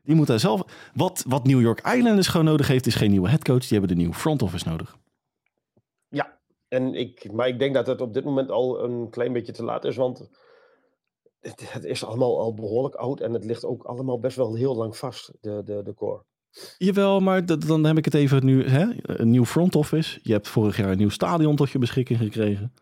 die 0.03 0.15
moet 0.15 0.27
daar 0.27 0.39
zelf... 0.39 0.89
Wat, 0.93 1.23
wat 1.27 1.45
New 1.45 1.61
York 1.61 1.87
Islanders 1.95 2.27
gewoon 2.27 2.45
nodig 2.45 2.67
heeft, 2.67 2.85
is 2.85 2.95
geen 2.95 3.11
nieuwe 3.11 3.29
headcoach. 3.29 3.59
Die 3.59 3.69
hebben 3.77 3.89
de 3.89 3.95
nieuwe 3.95 4.13
front 4.13 4.41
office 4.41 4.69
nodig. 4.69 4.97
ja. 6.09 6.37
En 6.67 6.93
ik, 6.93 7.31
maar 7.31 7.47
ik 7.47 7.59
denk 7.59 7.73
dat 7.73 7.87
het 7.87 8.01
op 8.01 8.13
dit 8.13 8.23
moment 8.23 8.51
al 8.51 8.83
een 8.83 9.09
klein 9.09 9.33
beetje 9.33 9.51
te 9.51 9.63
laat 9.63 9.85
is, 9.85 9.95
want 9.95 10.29
het, 11.39 11.71
het 11.73 11.83
is 11.83 12.03
allemaal 12.03 12.39
al 12.39 12.53
behoorlijk 12.53 12.95
oud 12.95 13.19
en 13.19 13.33
het 13.33 13.45
ligt 13.45 13.65
ook 13.65 13.83
allemaal 13.83 14.19
best 14.19 14.35
wel 14.37 14.55
heel 14.55 14.75
lang 14.75 14.97
vast, 14.97 15.31
de, 15.41 15.61
de, 15.65 15.81
de 15.83 15.93
core. 15.93 16.23
Jawel, 16.77 17.19
maar 17.19 17.45
dat- 17.45 17.61
dan 17.61 17.83
heb 17.83 17.97
ik 17.97 18.05
het 18.05 18.13
even 18.13 18.45
nu... 18.45 18.67
Hè? 18.67 18.85
Een 19.01 19.29
nieuw 19.29 19.45
front 19.45 19.75
office. 19.75 20.19
Je 20.23 20.31
hebt 20.31 20.47
vorig 20.47 20.77
jaar 20.77 20.91
een 20.91 20.97
nieuw 20.97 21.09
stadion 21.09 21.55
tot 21.55 21.69
je 21.69 21.79
beschikking 21.79 22.19
gekregen. 22.19 22.73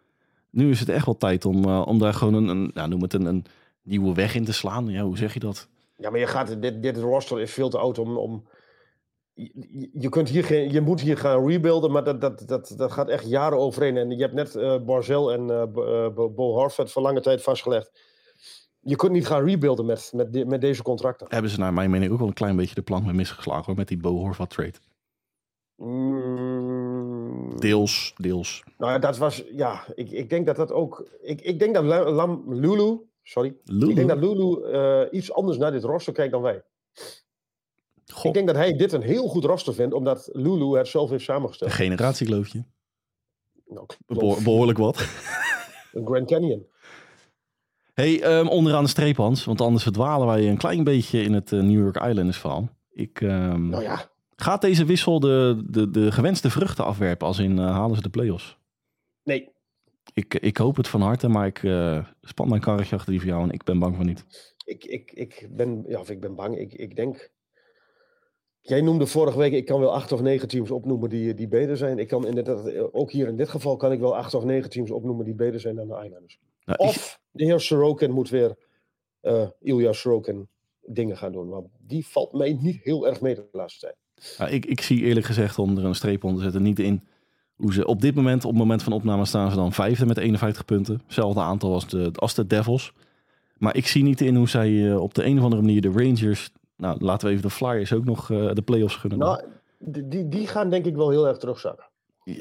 Nu 0.49 0.69
is 0.69 0.79
het 0.79 0.89
echt 0.89 1.05
wel 1.05 1.17
tijd 1.17 1.45
om, 1.45 1.63
eh, 1.65 1.81
om 1.85 1.99
daar 1.99 2.13
gewoon 2.13 2.33
een, 2.33 2.47
een 2.47 2.71
nou, 2.73 2.89
noem 2.89 3.01
het 3.01 3.13
een, 3.13 3.25
een 3.25 3.45
nieuwe 3.81 4.13
weg 4.13 4.35
in 4.35 4.45
te 4.45 4.53
slaan. 4.53 4.87
Ja, 4.87 5.03
hoe 5.03 5.17
zeg 5.17 5.33
je 5.33 5.39
dat? 5.39 5.67
Ja, 5.97 6.09
maar 6.09 6.19
je 6.19 6.27
gaat, 6.27 6.61
dit, 6.61 6.81
dit 6.81 6.97
roster 6.97 7.41
is 7.41 7.53
veel 7.53 7.69
te 7.69 7.77
oud 7.77 7.97
om. 7.99 8.17
om 8.17 8.47
je, 9.93 10.09
kunt 10.09 10.29
hier 10.29 10.43
geen, 10.43 10.71
je 10.71 10.81
moet 10.81 11.01
hier 11.01 11.17
gaan 11.17 11.47
rebuilden, 11.47 11.91
maar 11.91 12.03
dat, 12.03 12.21
dat, 12.21 12.43
dat, 12.47 12.73
dat 12.77 12.91
gaat 12.91 13.09
echt 13.09 13.29
jaren 13.29 13.57
overheen. 13.57 13.97
En 13.97 14.09
je 14.09 14.21
hebt 14.21 14.33
net 14.33 14.55
eh 14.55 14.77
Barzell 14.85 15.25
en 15.27 15.49
eh 15.49 15.67
Bo- 16.13 16.33
Horford 16.53 16.91
voor 16.91 17.01
lange 17.01 17.21
tijd 17.21 17.41
vastgelegd. 17.41 17.91
Je 18.79 18.95
kunt 18.95 19.11
niet 19.11 19.27
gaan 19.27 19.43
rebuilden 19.45 19.85
met, 19.85 20.11
met, 20.15 20.33
de- 20.33 20.45
met 20.45 20.61
deze 20.61 20.81
contracten. 20.83 21.27
hebben 21.29 21.51
ze 21.51 21.59
naar 21.59 21.73
mijn 21.73 21.89
mening 21.89 22.11
ook 22.11 22.19
wel 22.19 22.27
een 22.27 22.33
klein 22.33 22.55
beetje 22.55 22.75
de 22.75 22.81
plank 22.81 23.05
mee 23.05 23.13
misgeslagen 23.13 23.65
hoor, 23.65 23.75
met 23.75 23.87
die 23.87 23.97
Bo 23.97 24.11
Horvat 24.17 24.49
trade. 24.49 24.73
Mm, 25.75 27.59
Deels, 27.59 28.13
deels. 28.17 28.63
nou 28.77 28.91
ja, 28.91 28.99
dat 28.99 29.17
was. 29.17 29.43
Ja, 29.51 29.83
ik, 29.95 30.11
ik 30.11 30.29
denk 30.29 30.45
dat 30.45 30.55
dat 30.55 30.71
ook. 30.71 31.07
Ik, 31.21 31.41
ik 31.41 31.59
denk 31.59 31.73
dat 31.73 31.83
La- 31.83 32.09
Lam, 32.11 32.43
Lulu. 32.47 32.97
Sorry. 33.27 33.55
Lulu. 33.63 33.89
Ik 33.89 33.95
denk 33.95 34.07
dat 34.07 34.17
Lulu 34.17 34.63
eh, 34.71 35.17
iets 35.19 35.33
anders 35.33 35.57
naar 35.57 35.71
dit 35.71 35.83
roster 35.83 36.13
kijkt 36.13 36.31
dan 36.31 36.41
wij. 36.41 36.63
Goh, 38.13 38.25
Ik 38.25 38.33
denk 38.33 38.47
dat 38.47 38.55
hij 38.55 38.73
dit 38.75 38.91
een 38.91 39.01
heel 39.01 39.27
goed 39.27 39.43
roster 39.43 39.73
vindt, 39.73 39.93
omdat 39.93 40.29
Lulu 40.31 40.77
het 40.77 40.87
zelf 40.87 41.09
heeft 41.09 41.23
samengesteld. 41.23 41.69
een 41.69 41.75
generatiegeloofje. 41.75 42.65
Nou, 43.65 43.85
behoorlijk 44.43 44.77
wat. 44.77 44.97
een 45.93 46.05
Grand 46.05 46.27
Canyon. 46.27 46.65
hey, 47.93 48.21
ehm, 48.21 48.47
onderaan 48.47 48.83
de 48.83 48.89
streep 48.89 49.17
Hans, 49.17 49.45
want 49.45 49.61
anders 49.61 49.83
verdwalen 49.83 50.27
wij 50.27 50.49
een 50.49 50.57
klein 50.57 50.83
beetje 50.83 51.21
in 51.21 51.33
het 51.33 51.51
eh, 51.51 51.59
New 51.59 51.79
York 51.79 51.95
Islanders 51.95 52.37
verhaal. 52.37 52.69
Ik, 52.89 53.21
ehm, 53.21 53.69
Nou 53.69 53.83
ja, 53.83 54.09
Gaat 54.35 54.61
deze 54.61 54.85
wissel 54.85 55.19
de, 55.19 55.63
de, 55.69 55.89
de 55.89 56.11
gewenste 56.11 56.49
vruchten 56.49 56.85
afwerpen 56.85 57.27
als 57.27 57.39
in 57.39 57.59
eh, 57.59 57.71
halen 57.71 57.95
ze 57.95 58.01
de 58.01 58.09
play-offs? 58.09 58.57
nee. 59.23 59.55
Ik, 60.13 60.33
ik 60.33 60.57
hoop 60.57 60.75
het 60.75 60.87
van 60.87 61.01
harte, 61.01 61.27
maar 61.27 61.45
ik 61.47 61.63
eh, 61.63 62.05
span 62.21 62.49
mijn 62.49 62.61
karretje 62.61 62.95
achter 62.95 63.11
die 63.11 63.19
van 63.19 63.29
jou 63.29 63.43
en 63.43 63.51
ik 63.51 63.63
ben 63.63 63.79
bang 63.79 63.95
van 63.95 64.05
niet. 64.05 64.25
Ik, 64.65 64.85
ik, 64.85 65.11
ik 65.11 65.47
ben, 65.51 65.83
ja, 65.87 65.99
of 65.99 66.09
ik 66.09 66.19
ben 66.19 66.35
bang. 66.35 66.57
Ik, 66.57 66.73
ik 66.73 66.95
denk. 66.95 67.29
Jij 68.61 68.81
noemde 68.81 69.05
vorige 69.07 69.37
week, 69.37 69.51
ik 69.53 69.65
kan 69.65 69.79
wel 69.79 69.93
acht 69.93 70.11
of 70.11 70.21
negen 70.21 70.47
teams 70.47 70.71
opnoemen 70.71 71.09
die, 71.09 71.33
die 71.33 71.47
beter 71.47 71.77
zijn. 71.77 71.99
Ik 71.99 72.07
kan 72.07 72.27
inderdaad, 72.27 72.67
eh, 72.67 72.83
ook 72.91 73.11
hier 73.11 73.27
in 73.27 73.35
dit 73.37 73.49
geval 73.49 73.75
kan 73.75 73.91
ik 73.91 73.99
wel 73.99 74.15
acht 74.15 74.33
of 74.33 74.43
negen 74.43 74.69
teams 74.69 74.91
opnoemen 74.91 75.25
die 75.25 75.33
beter 75.35 75.59
zijn 75.59 75.75
dan 75.75 75.87
de 75.87 76.01
Islanders. 76.05 76.39
Nou, 76.65 76.77
ik- 76.81 76.87
Of 76.87 77.19
de 77.31 77.43
heer 77.43 77.59
Sorokin 77.59 78.11
moet 78.11 78.29
weer 78.29 78.55
eh 79.21 79.47
Ilya 79.59 79.93
Sorokin 79.93 80.47
dingen 80.81 81.17
gaan 81.17 81.31
doen. 81.31 81.47
Want 81.49 81.67
die 81.79 82.07
valt 82.07 82.33
mij 82.33 82.57
niet 82.61 82.79
heel 82.83 83.07
erg 83.07 83.21
mee 83.21 83.35
de 83.35 83.47
laatste 83.51 83.79
tijd. 83.79 83.95
Ja, 84.37 84.47
ik, 84.47 84.65
ik 84.65 84.81
zie 84.81 85.01
eerlijk 85.03 85.25
gezegd, 85.25 85.59
om 85.59 85.77
er 85.77 85.85
een 85.85 85.95
streep 85.95 86.23
onder 86.23 86.37
te 86.37 86.43
zetten, 86.43 86.61
niet 86.63 86.79
in 86.79 87.07
hoe 87.57 87.73
ze 87.73 87.85
op 87.85 88.01
dit 88.01 88.15
moment, 88.15 88.43
op 88.45 88.49
het 88.49 88.59
moment 88.59 88.83
van 88.83 88.93
opname, 88.93 89.25
staan 89.25 89.49
ze 89.49 89.55
dan 89.55 89.73
vijfde 89.73 90.05
met 90.05 90.17
51 90.17 90.65
punten. 90.65 91.01
Hetzelfde 91.05 91.39
aantal 91.39 91.73
als 91.73 91.87
de, 91.87 92.11
als 92.15 92.33
de 92.33 92.47
Devils. 92.47 92.93
Maar 93.57 93.75
ik 93.75 93.87
zie 93.87 94.03
niet 94.03 94.21
in 94.21 94.35
hoe 94.35 94.49
zij 94.49 94.89
eh, 94.89 95.01
op 95.01 95.13
de 95.13 95.25
een 95.25 95.37
of 95.37 95.43
andere 95.43 95.61
manier 95.61 95.81
de 95.81 95.91
Rangers, 95.91 96.51
nou 96.75 97.03
laten 97.03 97.27
we 97.27 97.33
even 97.33 97.47
de 97.47 97.53
Flyers 97.53 97.93
ook 97.93 98.05
nog 98.05 98.31
eh, 98.31 98.53
de 98.53 98.61
playoffs 98.61 98.95
gunnen. 98.95 99.19
Nou, 99.19 99.41
die, 99.79 100.27
die, 100.27 100.47
gaan 100.47 100.69
denk 100.69 100.85
ik 100.85 100.95
wel 100.95 101.09
heel 101.09 101.27
erg 101.27 101.37
terugzakken. 101.37 101.85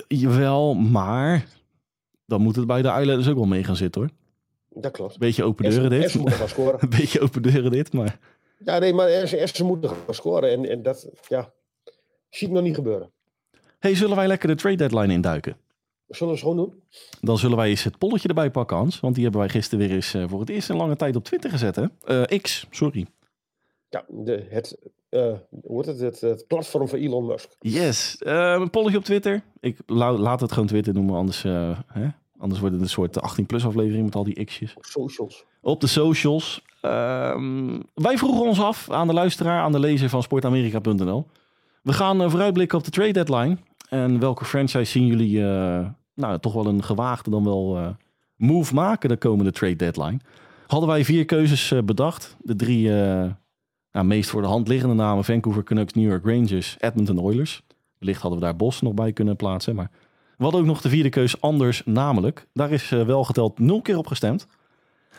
Jawel, 0.09 0.75
maar 0.75 1.47
dan 2.27 2.41
moet 2.41 2.57
het 2.57 2.67
bij 2.67 2.83
de 2.83 2.89
Islanders 2.89 3.29
ook 3.29 3.37
wel 3.37 3.47
mee 3.47 3.65
gaan 3.65 3.77
zitten 3.77 4.01
hoor. 4.01 4.11
Dat 4.83 4.93
klopt. 4.93 5.19
Beetje 5.19 5.45
open 5.45 5.65
En 5.65 5.71
deuren 5.71 5.91
dit. 5.91 6.11
ze 6.11 6.19
moeten 6.19 6.37
gaan 6.37 6.49
scoren. 6.49 6.83
Een 6.83 6.89
beetje 6.99 7.21
open 7.21 7.43
deuren 7.43 7.71
dit, 7.71 7.93
maar 7.93 8.19
Ja, 8.65 8.79
nee, 8.79 8.95
maar 8.95 9.27
ze, 9.27 9.37
en 9.37 9.49
ze 9.49 9.65
moeten 9.65 9.91
gaan 9.91 10.15
scoren. 10.15 10.51
En, 10.51 10.69
en 10.69 10.83
dat, 10.83 11.09
ja, 11.29 11.53
zie 12.31 12.47
ik 12.49 12.53
nog 12.55 12.63
niet 12.63 12.75
gebeuren. 12.75 13.11
Hey, 13.79 13.95
zullen 13.95 14.17
wij 14.17 14.27
lekker 14.27 14.49
de 14.49 14.55
trade 14.55 14.77
deadline 14.77 15.13
induiken? 15.13 15.57
Zullen 16.09 16.33
we 16.35 16.39
het 16.41 16.49
gewoon 16.49 16.65
doen? 16.67 16.83
Dan 17.21 17.39
zullen 17.39 17.57
wij 17.57 17.69
eens 17.69 17.85
het 17.85 17.99
polletje 17.99 18.29
erbij 18.29 18.51
pakken, 18.51 18.77
Hans. 18.77 19.01
Want 19.01 19.15
die 19.15 19.23
hebben 19.23 19.41
wij 19.41 19.51
gisteren 19.51 19.87
weer 19.87 19.97
eens 19.97 20.15
eh, 20.15 20.25
voor 20.29 20.41
het 20.41 20.49
eerst 20.49 20.71
in 20.71 20.77
lange 20.77 20.97
tijd 20.97 21.17
op 21.17 21.25
Twitter 21.25 21.51
gezet, 21.51 21.77
hè? 21.77 21.85
Eh, 22.05 22.41
X, 22.41 22.67
sorry. 22.71 23.07
Ja, 23.89 24.05
de, 24.09 24.47
het, 24.49 24.79
eh, 25.09 25.33
hoe 25.63 25.77
heet 25.77 25.87
het, 25.87 25.99
het, 26.01 26.21
het 26.21 26.47
platform 26.47 26.89
van 26.89 26.99
Elon 26.99 27.27
Musk. 27.27 27.57
Yes. 27.59 28.17
Een 28.19 28.71
polletje 28.71 28.99
op 28.99 29.05
Twitter. 29.05 29.43
Ik 29.61 29.79
la- 29.87 30.13
laat 30.13 30.41
het 30.41 30.53
gewoon 30.53 30.69
Twitter 30.69 30.95
noemen, 30.95 31.15
anders, 31.15 31.43
hè? 31.43 32.09
anders 32.39 32.61
wordt 32.61 32.75
het 32.75 32.85
een 32.85 32.91
soort 32.91 33.17
18-plus 33.17 33.67
aflevering 33.67 34.05
met 34.05 34.15
al 34.15 34.25
die 34.25 34.45
x'jes. 34.45 34.75
Socials. 34.81 35.45
Op 35.61 35.81
de 35.81 35.87
socials. 35.87 36.63
Ehm, 36.81 37.81
wij 37.95 38.19
vroegen 38.19 38.47
ons 38.47 38.61
af 38.61 38.91
aan 38.91 39.07
de 39.07 39.13
luisteraar, 39.13 39.63
aan 39.63 39.73
de 39.73 39.81
lezer 39.81 40.09
van 40.09 40.23
sportamerika.nl. 40.23 41.27
We 41.87 41.93
gaan 41.93 42.23
eh, 42.23 42.31
vooruitblikken 42.31 42.79
op 42.79 42.85
de 42.85 42.91
trade 42.91 43.13
deadline. 43.13 43.57
En 43.89 44.19
welke 44.19 44.45
franchise 44.45 44.91
zien 44.91 45.07
jullie 45.07 45.45
eh, 45.45 45.87
nou, 46.15 46.39
toch 46.39 46.53
wel 46.53 46.67
een 46.67 46.83
gewaagde 46.83 47.31
dan 47.31 47.45
wel 47.45 47.77
eh, 47.77 47.89
move 48.37 48.75
maken 48.75 49.09
de 49.09 49.17
komende 49.17 49.53
trade 49.53 49.77
deadline? 49.77 50.19
Hadden 50.67 50.89
wij 50.89 51.05
vier 51.05 51.25
keuzes 51.25 51.75
bedacht. 51.85 52.37
De 52.41 52.57
drie 52.57 52.89
nou, 53.93 54.07
meest 54.07 54.31
voor 54.31 54.43
de 54.43 54.49
hand 54.49 54.69
liggende 54.69 54.95
namen. 54.95 55.25
Vancouver 55.25 55.63
Canucks, 55.63 55.93
New 55.93 56.09
York 56.09 56.25
Rangers, 56.25 56.77
Edmonton 56.79 57.19
Oilers. 57.19 57.63
Wellicht 57.99 58.21
hadden 58.21 58.41
we 58.41 58.45
daar 58.45 58.57
Boston 58.57 58.87
nog 58.87 58.97
bij 58.97 59.13
kunnen 59.13 59.37
plaatsen. 59.37 59.75
Maar 59.75 59.91
we 60.37 60.43
hadden 60.43 60.61
ook 60.61 60.67
nog 60.67 60.81
de 60.81 60.89
vierde 60.89 61.09
keus 61.09 61.41
anders 61.41 61.83
namelijk. 61.85 62.47
Daar 62.53 62.71
is 62.71 62.89
wel 62.89 63.25
geteld 63.25 63.59
nul 63.59 63.83
keer 63.83 63.99
op 63.99 64.07
gestemd. 64.07 64.47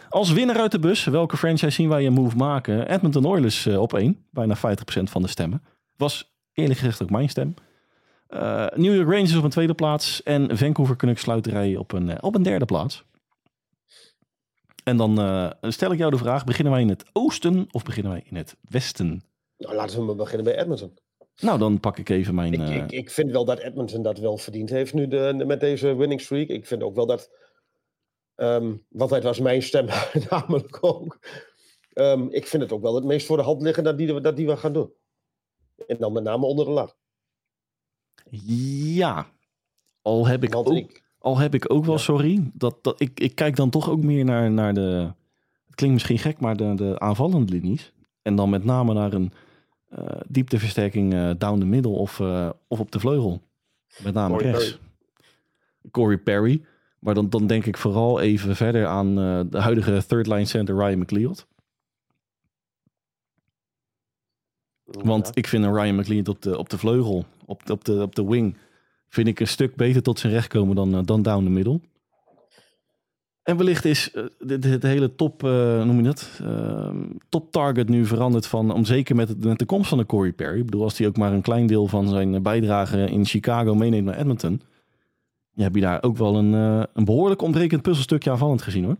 Als 0.09 0.31
winnaar 0.31 0.59
uit 0.59 0.71
de 0.71 0.79
bus, 0.79 1.03
welke 1.03 1.37
franchise 1.37 1.69
zien 1.69 1.89
wij 1.89 2.05
een 2.05 2.13
move 2.13 2.35
maken? 2.35 2.89
Edmonton 2.89 3.25
Oilers 3.25 3.67
op 3.67 3.93
één, 3.93 4.25
bijna 4.31 4.57
50% 4.57 4.59
van 5.03 5.21
de 5.21 5.27
stemmen. 5.27 5.61
Was 5.95 6.36
eerlijk 6.57 6.79
gezegd 6.79 7.03
ook 7.03 7.09
mijn 7.09 7.29
stem. 7.29 7.53
Eh, 8.27 8.67
New 8.75 8.95
York 8.95 9.09
Rangers 9.09 9.35
op 9.35 9.43
een 9.43 9.49
tweede 9.49 9.73
plaats 9.73 10.23
en 10.23 10.57
Vancouver 10.57 10.95
Canucks 10.95 11.21
sluiterij 11.21 11.75
op 11.75 11.91
een, 11.91 12.09
eh, 12.09 12.17
op 12.21 12.35
een 12.35 12.43
derde 12.43 12.65
plaats. 12.65 13.03
En 14.83 14.97
dan 14.97 15.19
eh, 15.19 15.51
stel 15.61 15.91
ik 15.91 15.97
jou 15.97 16.11
de 16.11 16.17
vraag, 16.17 16.43
beginnen 16.43 16.73
wij 16.73 16.81
in 16.81 16.89
het 16.89 17.05
oosten 17.13 17.67
of 17.71 17.83
beginnen 17.83 18.11
wij 18.11 18.23
in 18.29 18.35
het 18.35 18.55
westen? 18.69 19.23
Nou, 19.57 19.75
laten 19.75 19.99
we 19.99 20.05
maar 20.05 20.15
beginnen 20.15 20.43
bij 20.43 20.57
Edmonton. 20.57 20.97
Nou, 21.35 21.59
dan 21.59 21.79
pak 21.79 21.97
ik 21.97 22.09
even 22.09 22.35
mijn... 22.35 22.53
Ik, 22.53 22.83
ik, 22.83 22.91
ik 22.91 23.09
vind 23.09 23.31
wel 23.31 23.45
dat 23.45 23.59
Edmonton 23.59 24.01
dat 24.01 24.17
wel 24.17 24.37
verdiend 24.37 24.69
heeft 24.69 24.93
nu 24.93 25.07
de, 25.07 25.43
met 25.45 25.59
deze 25.59 25.95
winning 25.95 26.21
streak. 26.21 26.47
Ik 26.47 26.67
vind 26.67 26.83
ook 26.83 26.95
wel 26.95 27.05
dat, 27.05 27.31
ehm, 28.35 28.75
want 28.89 29.11
het 29.11 29.23
was 29.23 29.39
mijn 29.39 29.61
stem 29.61 29.85
namelijk 30.29 30.77
ook. 30.81 31.19
Ehm, 31.93 32.27
ik 32.29 32.47
vind 32.47 32.63
het 32.63 32.71
ook 32.71 32.81
wel 32.81 32.95
het 32.95 33.03
meest 33.03 33.25
voor 33.25 33.37
de 33.37 33.43
hand 33.43 33.61
liggen 33.61 33.83
dat 33.83 33.97
die, 33.97 34.21
dat 34.21 34.35
die 34.35 34.47
we 34.47 34.57
gaan 34.57 34.73
doen. 34.73 34.93
En 35.87 35.97
dan 35.99 36.13
met 36.13 36.23
name 36.23 36.45
onder 36.45 36.65
de 36.65 36.71
lat. 36.71 36.95
Ja, 38.29 39.27
al 40.01 40.27
heb 40.27 40.43
ik 40.43 40.53
Want 40.53 40.67
ook... 40.67 40.75
ik, 40.75 41.03
Al 41.19 41.37
heb 41.37 41.53
ik 41.53 41.71
ook 41.73 41.85
wel, 41.85 41.95
Ja. 41.95 41.99
sorry, 42.01 42.51
dat, 42.53 42.77
dat, 42.81 43.01
ik, 43.01 43.19
ik 43.19 43.35
kijk 43.35 43.55
dan 43.55 43.69
toch 43.69 43.89
ook 43.89 44.03
meer 44.03 44.25
naar, 44.25 44.51
naar 44.51 44.73
de... 44.73 45.11
Het 45.65 45.75
klinkt 45.75 45.93
misschien 45.93 46.19
gek, 46.31 46.39
maar 46.39 46.57
de, 46.57 46.73
de 46.75 46.99
aanvallende 46.99 47.51
linies. 47.51 47.93
En 48.21 48.35
dan 48.35 48.49
met 48.49 48.63
name 48.63 48.93
naar 48.93 49.13
een 49.13 49.31
eh, 49.89 50.05
diepteversterking 50.27 51.13
eh, 51.13 51.29
down 51.37 51.59
the 51.59 51.65
middle 51.65 51.91
of, 51.91 52.19
eh, 52.19 52.49
of 52.67 52.79
op 52.79 52.91
de 52.91 52.99
vleugel. 52.99 53.41
Met 54.03 54.13
name 54.13 54.35
Corey 54.35 54.51
rechts. 54.51 54.79
Corey 55.91 56.17
Perry. 56.17 56.61
Maar 56.99 57.13
dan, 57.13 57.29
dan 57.29 57.47
denk 57.47 57.65
ik 57.65 57.77
vooral 57.77 58.19
even 58.19 58.55
verder 58.55 58.85
aan 58.85 59.15
de 59.49 59.57
huidige 59.59 60.05
third 60.05 60.27
line 60.27 60.45
center 60.45 60.75
Ryan 60.75 60.99
McLeod. 60.99 61.47
Want 64.87 65.29
ik 65.33 65.47
vind 65.47 65.63
een 65.63 65.73
Ryan 65.73 65.95
McLeod 65.95 66.27
op 66.27 66.41
de, 66.41 66.57
op 66.57 66.69
de 66.69 66.77
vleugel, 66.77 67.25
op 67.45 67.65
de, 67.65 67.73
op, 67.73 67.83
de, 67.85 68.01
op 68.01 68.15
de 68.15 68.25
wing, 68.25 68.57
vind 69.09 69.27
ik 69.27 69.39
een 69.39 69.47
stuk 69.47 69.75
beter 69.75 70.01
tot 70.01 70.19
zijn 70.19 70.33
recht 70.33 70.47
komen 70.47 70.75
dan, 70.75 70.95
eh, 70.95 70.99
dan 71.03 71.21
down 71.21 71.43
the 71.43 71.49
middle. 71.49 71.79
En 73.43 73.57
wellicht 73.57 73.85
is 73.85 74.11
eh, 74.11 74.23
de, 74.39 74.77
de 74.77 74.87
hele 74.87 75.15
top, 75.15 75.43
eh, 75.43 75.83
noem 75.83 75.97
je 75.97 76.03
dat, 76.03 76.39
Ehm, 76.87 77.03
top 77.29 77.51
target 77.51 77.89
nu 77.89 78.05
veranderd 78.05 78.47
van, 78.47 78.73
om 78.73 78.85
zeker 78.85 79.15
met, 79.15 79.29
het, 79.29 79.43
met 79.43 79.59
de 79.59 79.65
komst 79.65 79.89
van 79.89 79.97
de 79.97 80.05
Corey 80.05 80.33
Perry. 80.33 80.59
Ik 80.59 80.65
bedoel, 80.65 80.83
als 80.83 80.97
hij 80.97 81.07
ook 81.07 81.17
maar 81.17 81.31
een 81.31 81.41
klein 81.41 81.67
deel 81.67 81.87
van 81.87 82.07
zijn 82.07 82.35
eh, 82.35 82.41
bijdrage 82.41 83.05
in 83.05 83.25
Chicago 83.25 83.75
meeneemt 83.75 84.05
naar 84.05 84.17
Edmonton, 84.17 84.61
ja, 85.53 85.63
heb 85.63 85.75
je 85.75 85.81
daar 85.81 86.03
ook 86.03 86.17
wel 86.17 86.35
een, 86.35 86.53
eh, 86.53 86.83
een 86.93 87.05
behoorlijk 87.05 87.41
ontbrekend 87.41 87.81
puzzelstukje 87.81 88.31
aanvallend 88.31 88.61
gezien 88.61 88.83
hoor. 88.83 88.97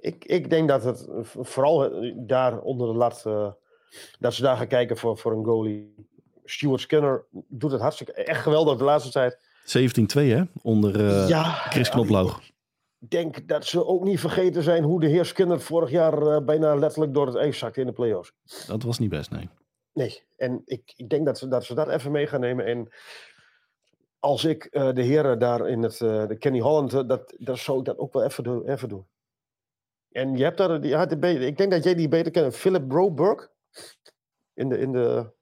ik, 0.00 0.24
ik 0.24 0.50
denk 0.50 0.68
dat 0.68 0.84
het 0.84 1.08
eh, 1.08 1.24
vooral 1.24 2.02
eh, 2.02 2.12
daar 2.16 2.60
onder 2.60 2.86
de 2.86 2.94
lat, 2.94 3.22
eh, 3.26 3.52
dat 4.18 4.34
ze 4.34 4.42
daar 4.42 4.56
gaan 4.56 4.66
kijken 4.66 4.96
voor, 4.96 5.18
voor 5.18 5.32
een 5.32 5.44
goalie. 5.44 5.94
Stuart 6.44 6.80
Skinner 6.80 7.24
doet 7.48 7.72
het 7.72 7.80
hartstikke 7.80 8.12
echt 8.12 8.42
geweldig 8.42 8.78
de 8.78 8.84
laatste 8.84 9.10
tijd. 9.10 9.38
17-2 9.64 10.20
hè, 10.20 10.42
onder 10.62 11.06
eh, 11.06 11.28
ja, 11.28 11.42
Chris 11.44 11.88
Knoploog. 11.90 12.40
Ik 13.00 13.10
denk 13.10 13.48
dat 13.48 13.64
ze 13.64 13.86
ook 13.86 14.04
niet 14.04 14.20
vergeten 14.20 14.62
zijn 14.62 14.82
hoe 14.82 15.00
de 15.00 15.06
heer 15.06 15.24
Skinner 15.24 15.60
vorig 15.60 15.90
jaar 15.90 16.26
eh, 16.26 16.44
bijna 16.44 16.74
letterlijk 16.74 17.14
door 17.14 17.26
het 17.26 17.36
ijs 17.36 17.58
zakte 17.58 17.80
in 17.80 17.86
de 17.86 17.92
playoffs. 17.92 18.32
Dat 18.66 18.82
was 18.82 18.98
niet 18.98 19.10
best, 19.10 19.30
nee. 19.30 19.48
Nee, 19.92 20.22
en 20.36 20.62
ik, 20.64 20.92
ik 20.96 21.08
denk 21.08 21.26
dat 21.26 21.38
ze, 21.38 21.48
dat 21.48 21.64
ze 21.64 21.74
dat 21.74 21.88
even 21.88 22.12
mee 22.12 22.26
gaan 22.26 22.40
nemen. 22.40 22.64
En 22.66 22.88
als 24.18 24.44
ik 24.44 24.64
eh, 24.64 24.92
de 24.92 25.02
heren 25.02 25.38
daar 25.38 25.68
in 25.68 25.82
het, 25.82 25.98
de 25.98 26.36
Kenny 26.38 26.60
Holland, 26.60 26.90
dat, 26.90 27.34
dat 27.38 27.58
zou 27.58 27.78
ik 27.78 27.84
dat 27.84 27.98
ook 27.98 28.12
wel 28.12 28.24
even, 28.24 28.44
doen- 28.44 28.68
even 28.68 28.88
doen. 28.88 29.06
En 30.12 30.36
je 30.36 30.44
hebt 30.44 30.58
daar, 30.58 30.80
die, 30.80 31.46
ik 31.46 31.56
denk 31.56 31.70
dat 31.70 31.84
jij 31.84 31.94
die 31.94 32.08
beter 32.08 32.32
kent, 32.32 32.56
Philip 32.56 32.88
Broberg. 32.88 33.52
In 34.54 34.68
de, 34.68 34.78
in 34.78 34.92
de, 34.92 35.32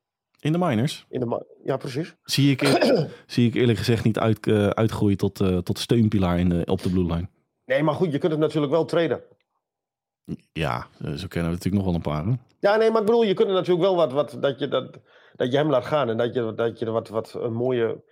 In 0.40 0.52
de 0.52 0.58
minors. 0.58 1.06
in 1.08 1.20
de, 1.20 1.46
ja 1.64 1.76
precies. 1.76 2.14
Zie 2.24 2.50
ik, 2.50 2.60
zie 3.26 3.48
ik 3.48 3.54
eerlijk 3.54 3.78
gezegd 3.78 4.04
niet 4.04 4.18
uit, 4.18 4.46
eh, 4.46 4.68
uitgroeien 4.68 5.16
tot, 5.16 5.40
eh, 5.40 5.58
tot 5.58 5.78
steunpilaar 5.78 6.38
in 6.38 6.48
de, 6.48 6.62
op 6.64 6.82
de 6.82 6.90
blue 6.90 7.06
line. 7.06 7.28
Nee, 7.64 7.82
maar 7.82 7.94
goed, 7.94 8.12
je 8.12 8.18
kunt 8.18 8.32
het 8.32 8.40
natuurlijk 8.40 8.72
wel 8.72 8.84
traden. 8.84 9.22
Ja, 10.52 10.86
eh, 10.98 11.12
zo 11.12 11.26
kennen 11.26 11.50
we 11.50 11.56
natuurlijk 11.56 11.74
nog 11.74 11.84
wel 11.84 11.94
een 11.94 12.00
paar. 12.00 12.24
Hè? 12.24 12.32
Ja, 12.60 12.76
nee, 12.76 12.90
maar 12.90 13.00
ik 13.00 13.06
bedoel, 13.06 13.22
je 13.22 13.34
kunt 13.34 13.48
er 13.48 13.54
natuurlijk 13.54 13.84
wel 13.84 13.96
wat, 13.96 14.12
wat 14.12 14.36
dat, 14.40 14.58
je 14.58 14.68
dat, 14.68 14.98
dat 15.36 15.52
je 15.52 15.56
hem 15.58 15.70
laat 15.70 15.84
gaan 15.84 16.08
en 16.08 16.16
dat 16.16 16.34
je, 16.34 16.52
dat 16.54 16.78
je 16.78 16.86
er 16.86 16.92
wat, 16.92 17.08
wat 17.08 17.34
een 17.34 17.52
mooie, 17.52 18.02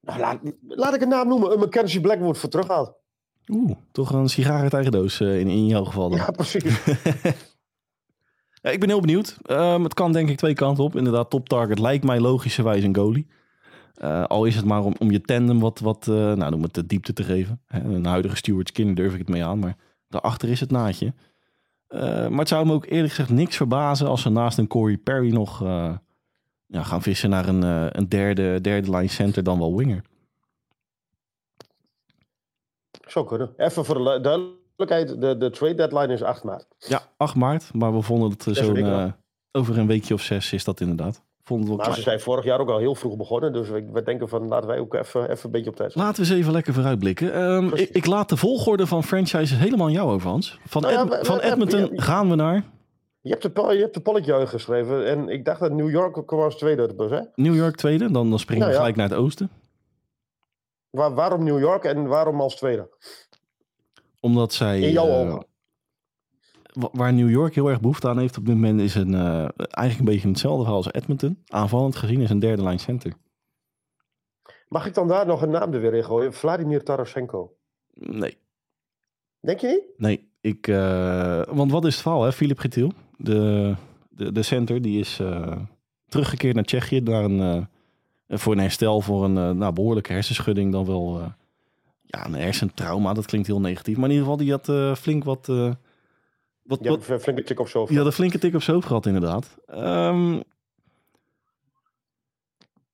nou, 0.00 0.20
laat, 0.20 0.40
laat 0.68 0.94
ik 0.94 1.02
een 1.02 1.08
naam 1.08 1.28
noemen, 1.28 1.52
een 1.52 1.58
Mackenzie 1.58 2.00
Blackwood 2.00 2.38
voor 2.38 2.48
terughaalt. 2.48 3.00
Oeh, 3.48 3.76
toch 3.92 4.12
een 4.12 4.28
sigaar 4.28 4.62
uit 4.62 4.72
eigen 4.72 4.92
doos 4.92 5.20
eh, 5.20 5.40
in, 5.40 5.48
in 5.48 5.66
jouw 5.66 5.84
geval 5.84 6.08
dan. 6.08 6.18
Ja, 6.18 6.30
precies. 6.30 6.64
Ja, 8.62 8.70
ik 8.70 8.80
ben 8.80 8.88
heel 8.88 9.00
benieuwd. 9.00 9.38
Ehm, 9.42 9.82
het 9.82 9.94
kan 9.94 10.12
denk 10.12 10.28
ik 10.28 10.36
twee 10.36 10.54
kanten 10.54 10.84
op. 10.84 10.96
Inderdaad, 10.96 11.30
top 11.30 11.48
target 11.48 11.78
lijkt 11.78 12.04
mij 12.04 12.20
logischerwijs 12.20 12.84
een 12.84 12.96
goalie. 12.96 13.26
Eh, 13.94 14.24
al 14.24 14.44
is 14.44 14.56
het 14.56 14.64
maar 14.64 14.82
om, 14.84 14.94
om 14.98 15.10
je 15.10 15.20
tandem 15.20 15.60
wat, 15.60 15.78
wat 15.78 16.08
eh, 16.08 16.14
nou, 16.14 16.50
noem 16.50 16.62
het 16.62 16.74
de 16.74 16.86
diepte 16.86 17.12
te 17.12 17.24
geven. 17.24 17.60
Hè, 17.66 17.80
een 17.80 18.06
huidige 18.06 18.36
Stuart 18.36 18.68
Skinner 18.68 18.94
durf 18.94 19.12
ik 19.12 19.18
het 19.18 19.28
mee 19.28 19.44
aan, 19.44 19.58
maar 19.58 19.76
daarachter 20.08 20.48
is 20.48 20.60
het 20.60 20.70
naadje. 20.70 21.14
Eh, 21.86 22.28
maar 22.28 22.38
het 22.38 22.48
zou 22.48 22.66
me 22.66 22.72
ook 22.72 22.86
eerlijk 22.86 23.08
gezegd 23.08 23.30
niks 23.30 23.56
verbazen 23.56 24.06
als 24.06 24.22
ze 24.22 24.28
naast 24.28 24.58
een 24.58 24.66
Corey 24.66 24.96
Perry 24.96 25.32
nog 25.32 25.60
ja, 26.66 26.82
gaan 26.82 27.02
vissen 27.02 27.30
naar 27.30 27.48
een, 27.48 27.62
een 27.98 28.08
derde, 28.08 28.60
derde 28.60 28.90
line 28.90 29.08
center 29.08 29.42
dan 29.42 29.58
wel 29.58 29.76
winger. 29.76 30.02
Zou 33.06 33.26
kunnen. 33.26 33.52
Even 33.56 33.84
voor 33.84 33.94
de 33.94 34.60
duidelijkheid, 34.86 35.20
de, 35.20 35.36
de 35.36 35.50
trade 35.50 35.74
deadline 35.74 36.12
is 36.12 36.22
8 36.22 36.44
maart. 36.44 36.66
Ja, 36.78 37.02
8 37.16 37.34
maart, 37.34 37.74
maar 37.74 37.94
we 37.94 38.02
vonden 38.02 38.30
het 38.30 38.46
eh, 38.46 38.54
zo'n 38.54 38.76
eh, 38.76 39.04
over 39.52 39.78
een 39.78 39.86
weekje 39.86 40.14
of 40.14 40.20
zes 40.20 40.52
is 40.52 40.64
dat 40.64 40.80
inderdaad. 40.80 41.22
Vonden 41.44 41.70
we 41.70 41.76
Maar 41.76 41.94
ze 41.94 42.02
zijn 42.02 42.20
vorig 42.20 42.44
jaar 42.44 42.60
ook 42.60 42.70
al 42.70 42.78
heel 42.78 42.94
vroeg 42.94 43.16
begonnen, 43.16 43.52
dus 43.52 43.68
we, 43.68 44.02
denken 44.04 44.28
van 44.28 44.48
laten 44.48 44.68
wij 44.68 44.78
ook 44.78 44.94
even, 44.94 45.30
even 45.30 45.44
een 45.44 45.50
beetje 45.50 45.70
op 45.70 45.76
tijd 45.76 45.92
zijn. 45.92 46.04
Laten 46.04 46.22
we 46.22 46.30
eens 46.30 46.38
even 46.38 46.52
lekker 46.52 46.74
vooruitblikken. 46.74 47.30
Precies. 47.68 47.88
ik, 47.88 47.94
ik 47.94 48.06
laat 48.06 48.28
de 48.28 48.36
volgorde 48.36 48.86
van 48.86 49.04
franchises 49.04 49.58
helemaal 49.58 49.86
aan 49.86 49.92
jou 49.92 50.10
over, 50.10 50.28
Hans. 50.28 50.58
Van, 50.66 50.82
Nou 50.82 51.10
ja, 51.10 51.24
van 51.24 51.38
Edmonton 51.38 51.90
gaan 51.92 52.28
we 52.28 52.34
naar 52.34 52.64
Je 53.20 53.30
hebt 53.30 53.42
de, 53.42 53.72
je 53.74 53.80
hebt 53.80 53.94
de 53.94 54.00
polletje 54.00 54.34
uitgeschreven 54.34 55.06
en 55.06 55.28
ik 55.28 55.44
dacht 55.44 55.60
dat 55.60 55.72
New 55.72 55.90
York 55.90 56.26
kwam 56.26 56.40
als 56.40 56.56
tweede 56.56 56.80
uit 56.80 56.90
de 56.90 56.96
bus, 56.96 57.10
hè? 57.10 57.20
New 57.34 57.54
York 57.54 57.76
tweede. 57.76 58.10
Dan, 58.10 58.30
dan 58.30 58.38
springen 58.38 58.66
we 58.66 58.72
Nou 58.72 58.84
gelijk 58.84 58.96
naar 58.96 59.08
het 59.08 59.18
oosten. 59.18 59.50
Waar, 60.90 61.14
waarom 61.14 61.44
New 61.44 61.58
York 61.58 61.84
en 61.84 62.06
waarom 62.06 62.40
als 62.40 62.56
tweede? 62.56 62.88
Omdat 64.22 64.52
zij... 64.52 64.80
In 64.80 64.92
jouw 64.92 65.06
eh, 65.08 65.18
ogen. 65.20 65.46
wa- 66.72 66.88
waar 66.92 67.12
New 67.12 67.30
York 67.30 67.54
heel 67.54 67.68
erg 67.68 67.80
behoefte 67.80 68.08
aan 68.08 68.18
heeft 68.18 68.38
op 68.38 68.46
dit 68.46 68.54
moment... 68.54 68.80
is 68.80 68.94
een, 68.94 69.14
eh, 69.14 69.48
eigenlijk 69.56 69.98
een 69.98 70.04
beetje 70.04 70.28
hetzelfde 70.28 70.58
verhaal 70.62 70.76
als 70.76 70.92
Edmonton. 70.92 71.42
Aanvallend 71.46 71.96
gezien 71.96 72.20
is 72.20 72.30
een 72.30 72.38
derde 72.38 72.62
line 72.62 72.78
center. 72.78 73.12
Mag 74.68 74.86
ik 74.86 74.94
dan 74.94 75.08
daar 75.08 75.26
nog 75.26 75.42
een 75.42 75.50
naam 75.50 75.72
er 75.72 75.80
weer 75.80 75.94
in 75.94 76.04
gooien? 76.04 76.32
Vladimir 76.32 76.82
Tarasenko. 76.84 77.56
Nee, 77.94 78.38
Denk 79.40 79.60
je 79.60 79.66
niet? 79.66 79.82
nee. 79.96 80.30
Ik, 80.40 80.68
eh, 80.68 81.42
want 81.48 81.70
wat 81.70 81.84
is 81.84 81.92
het 81.92 82.02
verhaal, 82.02 82.22
hè? 82.22 82.32
Philip 82.32 82.58
Getiel, 82.58 82.92
de, 83.16 83.74
de, 84.10 84.32
de 84.32 84.42
center, 84.42 84.82
die 84.82 85.00
is 85.00 85.20
teruggekeerd 86.08 86.54
naar 86.54 86.64
Tsjechië... 86.64 87.00
Naar 87.00 87.24
een, 87.24 87.66
voor 88.28 88.52
een 88.52 88.58
herstel 88.58 89.00
voor 89.00 89.24
een 89.24 89.58
nou, 89.58 89.72
behoorlijke 89.72 90.12
hersenschudding. 90.12 90.72
Dan 90.72 90.84
wel 90.86 91.32
ja, 92.12 92.26
een 92.26 92.34
hersentrauma, 92.34 93.12
dat 93.12 93.26
klinkt 93.26 93.46
heel 93.46 93.60
negatief. 93.60 93.96
Maar 93.96 94.04
in 94.04 94.14
ieder 94.14 94.24
geval, 94.24 94.40
die 94.44 94.50
had 94.50 94.68
eh, 94.68 94.94
flink 94.94 95.24
wat... 95.24 95.48
eh, 95.48 95.72
wat, 96.62 96.84
hebt 96.84 97.08
een 97.08 97.20
flinke 97.20 97.42
tik 97.42 97.60
op 97.60 97.68
zo. 97.68 97.86
die 97.86 97.96
had 97.96 98.06
een 98.06 98.12
flinke 98.12 98.38
tik 98.38 98.54
op 98.54 98.62
hoofd 98.62 98.86
gehad, 98.86 99.06
inderdaad. 99.06 99.56
Ehm, 99.66 100.40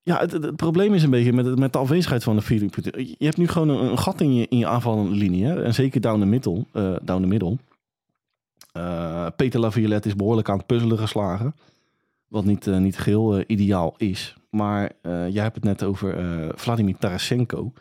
ja, 0.02 0.18
het, 0.18 0.32
het, 0.32 0.42
het 0.42 0.56
probleem 0.56 0.94
is 0.94 1.02
een 1.02 1.10
beetje 1.10 1.32
met, 1.32 1.58
met 1.58 1.72
de 1.72 1.78
afwezigheid 1.78 2.24
van 2.24 2.36
de 2.36 2.42
Philip. 2.42 2.74
Je 2.94 3.14
hebt 3.18 3.36
nu 3.36 3.48
gewoon 3.48 3.68
een, 3.68 3.90
een 3.90 3.98
gat 3.98 4.20
in 4.20 4.34
je, 4.34 4.46
in 4.48 4.58
je 4.58 4.66
aanvallende 4.66 5.16
linie. 5.16 5.44
Hè? 5.44 5.62
En 5.62 5.74
zeker 5.74 6.00
down 6.00 6.20
the 6.20 6.26
middle. 6.26 6.64
eh, 6.72 6.96
down 7.02 7.22
the 7.22 7.28
middle. 7.28 7.56
Eh, 8.72 9.26
Peter 9.36 9.60
Laviolette 9.60 10.08
is 10.08 10.14
behoorlijk 10.14 10.48
aan 10.48 10.56
het 10.56 10.66
puzzelen 10.66 10.98
geslagen. 10.98 11.54
Wat 12.28 12.44
niet, 12.44 12.66
niet 12.66 12.98
geheel 12.98 13.38
eh, 13.38 13.44
ideaal 13.46 13.94
is. 13.96 14.36
Maar 14.50 14.92
jij 15.02 15.42
hebt 15.42 15.54
het 15.54 15.64
net 15.64 15.82
over 15.82 16.16
Vladimir 16.58 16.96
Tarasenko. 16.98 17.72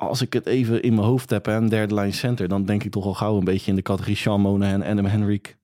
Als 0.00 0.22
ik 0.22 0.32
het 0.32 0.46
even 0.46 0.82
in 0.82 0.94
mijn 0.94 1.06
hoofd 1.06 1.30
heb, 1.30 1.44
hè, 1.44 1.54
een 1.54 1.68
derde 1.68 1.94
lijn 1.94 2.12
center... 2.12 2.48
dan 2.48 2.64
denk 2.64 2.84
ik 2.84 2.90
toch 2.90 3.04
al 3.04 3.14
gauw 3.14 3.36
een 3.36 3.44
beetje 3.44 3.70
in 3.70 3.76
de 3.76 3.82
categorie 3.82 4.16
Sean 4.16 4.40
Monahan, 4.40 4.82
Adam 4.82 5.04
Henrik... 5.04 5.56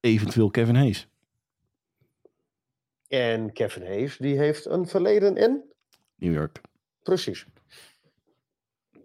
eventueel 0.00 0.50
Kevin 0.50 0.74
Hayes. 0.74 1.08
En 3.08 3.52
Kevin 3.52 3.82
Hayes, 3.82 4.16
die 4.16 4.38
heeft 4.38 4.64
een 4.64 4.86
verleden 4.86 5.36
in. 5.36 5.62
New 6.16 6.32
York. 6.32 6.60
Precies. 7.02 7.46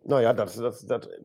Nou 0.03 0.21
ja, 0.21 0.33
dat, 0.33 0.53
dat, 0.53 0.83
dat, 0.87 1.19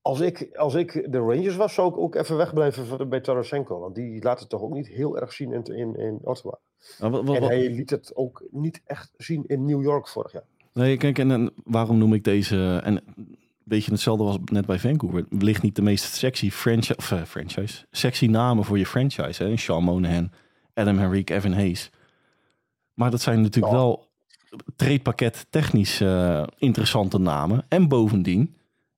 als, 0.00 0.20
ik, 0.20 0.56
als 0.56 0.74
ik 0.74 1.12
de 1.12 1.18
Rangers 1.18 1.56
was, 1.56 1.74
zou 1.74 1.88
ik 1.90 1.96
ook 1.96 2.14
even 2.14 2.36
wegblijven 2.36 3.08
bij 3.08 3.20
Tarasenko. 3.20 3.78
Want 3.78 3.94
die 3.94 4.22
laat 4.22 4.40
het 4.40 4.48
toch 4.48 4.62
ook 4.62 4.72
niet 4.74 4.88
heel 4.88 5.18
erg 5.20 5.32
zien 5.32 5.52
in, 5.52 5.62
in, 5.64 5.96
in 5.96 6.18
Ottawa. 6.22 6.58
Nou, 6.98 7.12
wat- 7.12 7.24
wat- 7.24 7.36
En 7.36 7.42
hij 7.42 7.70
liet 7.70 7.90
het 7.90 8.16
ook 8.16 8.44
niet 8.50 8.80
echt 8.84 9.12
zien 9.16 9.44
in 9.46 9.64
New 9.64 9.82
York 9.82 10.08
vorig 10.08 10.32
jaar. 10.32 10.46
Nee, 10.74 10.96
kijk, 10.96 11.18
en, 11.18 11.30
en 11.30 11.50
waarom 11.64 11.98
noem 11.98 12.14
ik 12.14 12.24
deze... 12.24 12.80
En 12.84 12.96
een 13.06 13.36
beetje 13.64 13.90
hetzelfde 13.90 14.24
was 14.24 14.36
net 14.44 14.66
bij 14.66 14.78
Vancouver. 14.78 15.24
Wellicht 15.28 15.62
niet 15.62 15.76
de 15.76 15.82
meest 15.82 16.14
sexy 16.14 16.50
franchise, 16.50 16.96
of, 16.96 17.12
eh, 17.12 17.22
franchise, 17.22 17.84
sexy 17.90 18.26
namen 18.26 18.64
voor 18.64 18.78
je 18.78 18.86
franchise. 18.86 19.44
Hè? 19.44 19.56
Sean 19.56 19.84
Monahan, 19.84 20.30
Adam 20.74 20.98
Henrique, 20.98 21.34
Evan 21.34 21.52
Hayes. 21.52 21.90
Maar 22.94 23.10
dat 23.10 23.20
zijn 23.20 23.40
natuurlijk 23.40 23.74
wel 23.74 24.08
treedpakket 24.76 25.46
technisch 25.50 26.00
eh, 26.00 26.42
interessante 26.58 27.18
namen. 27.18 27.64
En 27.68 27.88
bovendien 27.88 28.54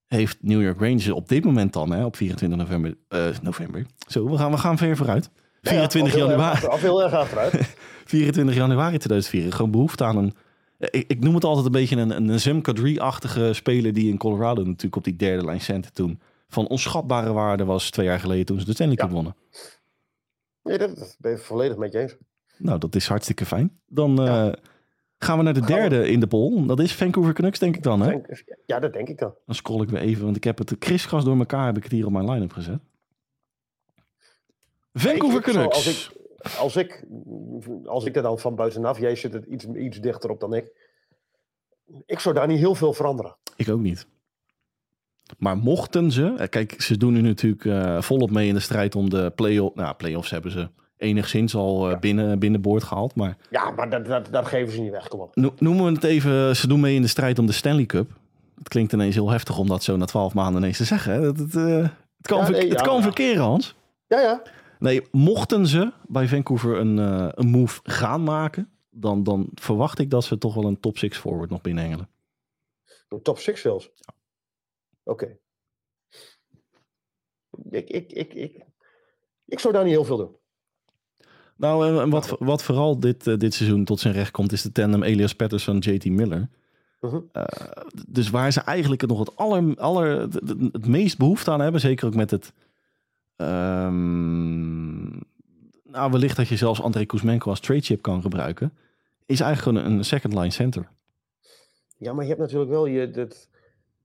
heeft 0.06 0.36
New 0.40 0.62
York 0.62 0.80
Rangers 0.80 1.10
op 1.10 1.28
dit 1.28 1.44
moment 1.44 1.72
dan, 1.72 1.90
hè, 1.90 2.04
op 2.04 2.16
24 2.16 2.58
november, 2.58 2.96
eh, 3.08 3.26
november. 3.42 3.86
Zo, 4.06 4.30
we 4.30 4.36
gaan, 4.36 4.50
we 4.50 4.58
gaan 4.58 4.78
ver 4.78 4.96
vooruit. 4.96 5.30
24 5.62 6.14
Ja, 6.14 6.20
al 6.20 6.28
heel 6.28 6.42
erg 6.42 6.60
januari. 6.60 6.80
heel 6.80 7.02
erg 7.02 7.12
achteruit. 7.12 7.76
24 8.04 8.54
januari 8.64 8.98
2004. 8.98 9.52
Gewoon 9.52 9.70
behoefte 9.70 10.04
aan 10.04 10.16
een. 10.16 10.34
Ik, 10.78 11.04
ik 11.08 11.20
noem 11.20 11.34
het 11.34 11.44
altijd 11.44 11.66
een 11.66 11.72
beetje 11.72 11.96
een, 11.96 12.28
een 12.28 12.40
Zim 12.40 12.60
Kadri-achtige 12.60 13.52
speler 13.52 13.92
die 13.92 14.10
in 14.10 14.16
Colorado 14.18 14.62
natuurlijk 14.64 14.96
op 14.96 15.04
die 15.04 15.16
derde 15.16 15.44
lijn 15.44 15.60
center 15.60 15.92
toen 15.92 16.20
van 16.48 16.66
onschatbare 16.68 17.32
waarde 17.32 17.64
was 17.64 17.90
twee 17.90 18.06
jaar 18.06 18.20
geleden 18.20 18.46
toen 18.46 18.58
ze 18.60 18.64
de 18.66 18.72
Stanley 18.72 18.96
Cup 18.96 19.08
Ja. 19.08 19.14
wonnen. 19.14 19.36
Nee, 20.62 20.78
dat, 20.78 21.16
ben 21.18 21.32
ik 21.32 21.38
volledig 21.38 21.76
met 21.76 21.92
je 21.92 21.98
eens. 21.98 22.16
Nou, 22.58 22.78
dat 22.78 22.94
is 22.94 23.06
hartstikke 23.06 23.44
fijn. 23.46 23.80
Dan 23.86 24.22
eh, 24.22 24.52
gaan 25.18 25.36
we 25.38 25.42
naar 25.44 25.54
de 25.54 25.62
Gaan 25.62 25.82
we- 25.82 25.88
derde 25.88 26.08
in 26.10 26.20
de 26.20 26.26
poll. 26.26 26.66
Dat 26.66 26.80
is 26.80 26.94
Vancouver 26.94 27.32
Canucks, 27.34 27.58
denk 27.58 27.76
ik 27.76 27.82
dan. 27.82 28.00
Hè? 28.00 28.16
Ja, 28.66 28.78
dat 28.80 28.92
denk 28.92 29.08
ik 29.08 29.18
dan. 29.18 29.34
Dan 29.46 29.54
scroll 29.54 29.82
ik 29.82 29.88
weer 29.88 30.00
even, 30.00 30.24
want 30.24 30.36
ik 30.36 30.44
heb 30.44 30.58
het 30.58 30.78
kriskras 30.78 31.24
door 31.24 31.38
elkaar 31.38 31.66
heb 31.66 31.76
ik 31.76 31.82
het 31.82 31.92
hier 31.92 32.06
op 32.06 32.12
mijn 32.12 32.30
line-up 32.30 32.52
gezet. 32.52 32.78
Vancouver 34.92 35.40
Canucks. 35.42 36.10
Als 36.58 36.76
ik, 36.76 37.04
als, 37.84 38.04
ik, 38.04 38.16
er 38.16 38.22
dan 38.22 38.38
van 38.38 38.54
buitenaf, 38.54 38.98
jij 38.98 39.14
zit 39.16 39.34
er 39.34 39.46
iets, 39.46 39.64
iets 39.64 40.00
dichter 40.00 40.30
op 40.30 40.40
dan 40.40 40.54
ik. 40.54 40.72
Ik 42.06 42.18
zou 42.20 42.34
daar 42.34 42.46
niet 42.46 42.58
heel 42.58 42.74
veel 42.74 42.92
veranderen. 42.92 43.36
Ik 43.56 43.68
ook 43.68 43.80
niet. 43.80 44.06
Maar 45.38 45.56
mochten 45.56 46.10
ze, 46.12 46.34
eh, 46.38 46.48
kijk, 46.48 46.80
ze 46.82 46.96
doen 46.96 47.12
nu 47.12 47.20
natuurlijk 47.20 47.64
eh, 47.64 48.00
volop 48.02 48.30
mee 48.30 48.48
in 48.48 48.54
de 48.54 48.60
strijd 48.60 48.94
om 48.94 49.10
de 49.10 49.32
play-off. 49.34 49.74
Nou, 49.74 49.94
play-offs 49.94 50.30
hebben 50.30 50.50
ze 50.50 50.68
enigszins 50.96 51.54
al 51.54 51.90
eh, 51.90 51.98
binnen, 51.98 52.38
binnenboord 52.38 52.82
gehaald. 52.84 53.14
Maar 53.14 53.36
Ja, 53.50 53.70
maar 53.70 53.90
dat, 53.90 54.06
dat, 54.06 54.28
dat 54.30 54.46
geven 54.46 54.72
ze 54.72 54.80
niet 54.80 54.90
weg. 54.90 55.08
Kom 55.08 55.20
op. 55.20 55.36
no- 55.36 55.54
noemen 55.58 55.84
we 55.84 55.92
het 55.92 56.04
even, 56.04 56.56
ze 56.56 56.68
doen 56.68 56.80
mee 56.80 56.94
in 56.94 57.02
de 57.02 57.08
strijd 57.08 57.38
om 57.38 57.46
de 57.46 57.52
Stanley 57.52 57.86
Cup. 57.86 58.10
Het 58.58 58.68
klinkt 58.68 58.92
ineens 58.92 59.14
heel 59.14 59.30
heftig 59.30 59.58
om 59.58 59.66
dat 59.68 59.82
zo 59.82 59.96
na 59.96 60.04
twaalf 60.04 60.34
maanden 60.34 60.60
ineens 60.62 60.76
te 60.76 60.84
zeggen. 60.84 61.12
hè. 61.12 61.20
Het, 61.20 61.38
het, 61.38 61.52
het 61.52 62.26
kan, 62.26 62.38
Ja, 62.38 62.68
het 62.68 62.82
kan 62.82 63.02
verkeren, 63.02 63.42
Hans. 63.42 63.74
Ja, 64.06 64.20
ja. 64.20 64.42
Nee, 64.78 65.02
mochten 65.10 65.66
ze 65.66 65.92
bij 66.06 66.28
Vancouver 66.28 66.76
een, 66.78 66.98
eh, 66.98 67.28
een 67.30 67.48
move 67.48 67.80
gaan 67.82 68.22
maken, 68.22 68.70
dan, 68.90 69.22
dan 69.22 69.48
verwacht 69.54 69.98
ik 69.98 70.10
dat 70.10 70.24
ze 70.24 70.38
toch 70.38 70.54
wel 70.54 70.64
een 70.64 70.80
top 70.80 70.98
6 70.98 71.18
forward 71.18 71.50
nog 71.50 71.60
binnenhengelen. 71.60 72.08
Een 73.08 73.22
top 73.22 73.38
6 73.38 73.60
zelfs. 73.60 73.90
Oké. 75.02 75.38
Ik, 77.70 77.88
ik, 77.88 78.12
ik, 78.12 78.34
ik, 78.34 78.64
ik 79.44 79.58
zou 79.58 79.74
daar 79.74 79.84
niet 79.84 79.92
heel 79.92 80.04
veel 80.04 80.16
doen. 80.16 80.36
Nou, 81.56 82.00
en- 82.00 82.10
wat, 82.10 82.36
wat 82.38 82.62
vooral 82.62 83.00
dit, 83.00 83.26
eh, 83.26 83.36
dit 83.38 83.54
seizoen 83.54 83.84
tot 83.84 84.00
zijn 84.00 84.14
recht 84.14 84.30
komt, 84.30 84.52
is 84.52 84.62
de 84.62 84.72
tandem 84.72 85.02
Elias 85.02 85.34
Patterson, 85.34 85.78
JT 85.78 86.04
Miller. 86.04 86.48
Mhm. 87.00 87.20
Eh, 87.32 87.44
dus 88.08 88.30
waar 88.30 88.52
ze 88.52 88.60
eigenlijk 88.60 89.06
nog 89.06 89.18
het, 89.18 89.36
aller, 89.36 89.76
aller, 89.76 90.20
het 90.72 90.86
meest 90.86 91.18
behoefte 91.18 91.50
aan 91.50 91.60
hebben, 91.60 91.80
zeker 91.80 92.06
ook 92.06 92.14
met 92.14 92.30
het... 92.30 92.52
ehm, 93.36 95.08
nou, 95.82 96.10
wellicht 96.10 96.36
dat 96.36 96.48
je 96.48 96.56
zelfs 96.56 96.82
André 96.82 97.04
Kuzmenko 97.04 97.50
als 97.50 97.60
trade 97.60 97.80
chip 97.80 98.02
kan 98.02 98.22
gebruiken, 98.22 98.72
is 99.26 99.40
eigenlijk 99.40 99.78
gewoon 99.78 99.92
een 99.92 100.04
second 100.04 100.34
line 100.34 100.50
center. 100.50 100.88
Ja, 101.96 102.12
maar 102.12 102.22
je 102.22 102.28
hebt 102.28 102.40
natuurlijk 102.40 102.70
wel 102.70 102.86
je. 102.86 103.10
Dit, 103.10 103.50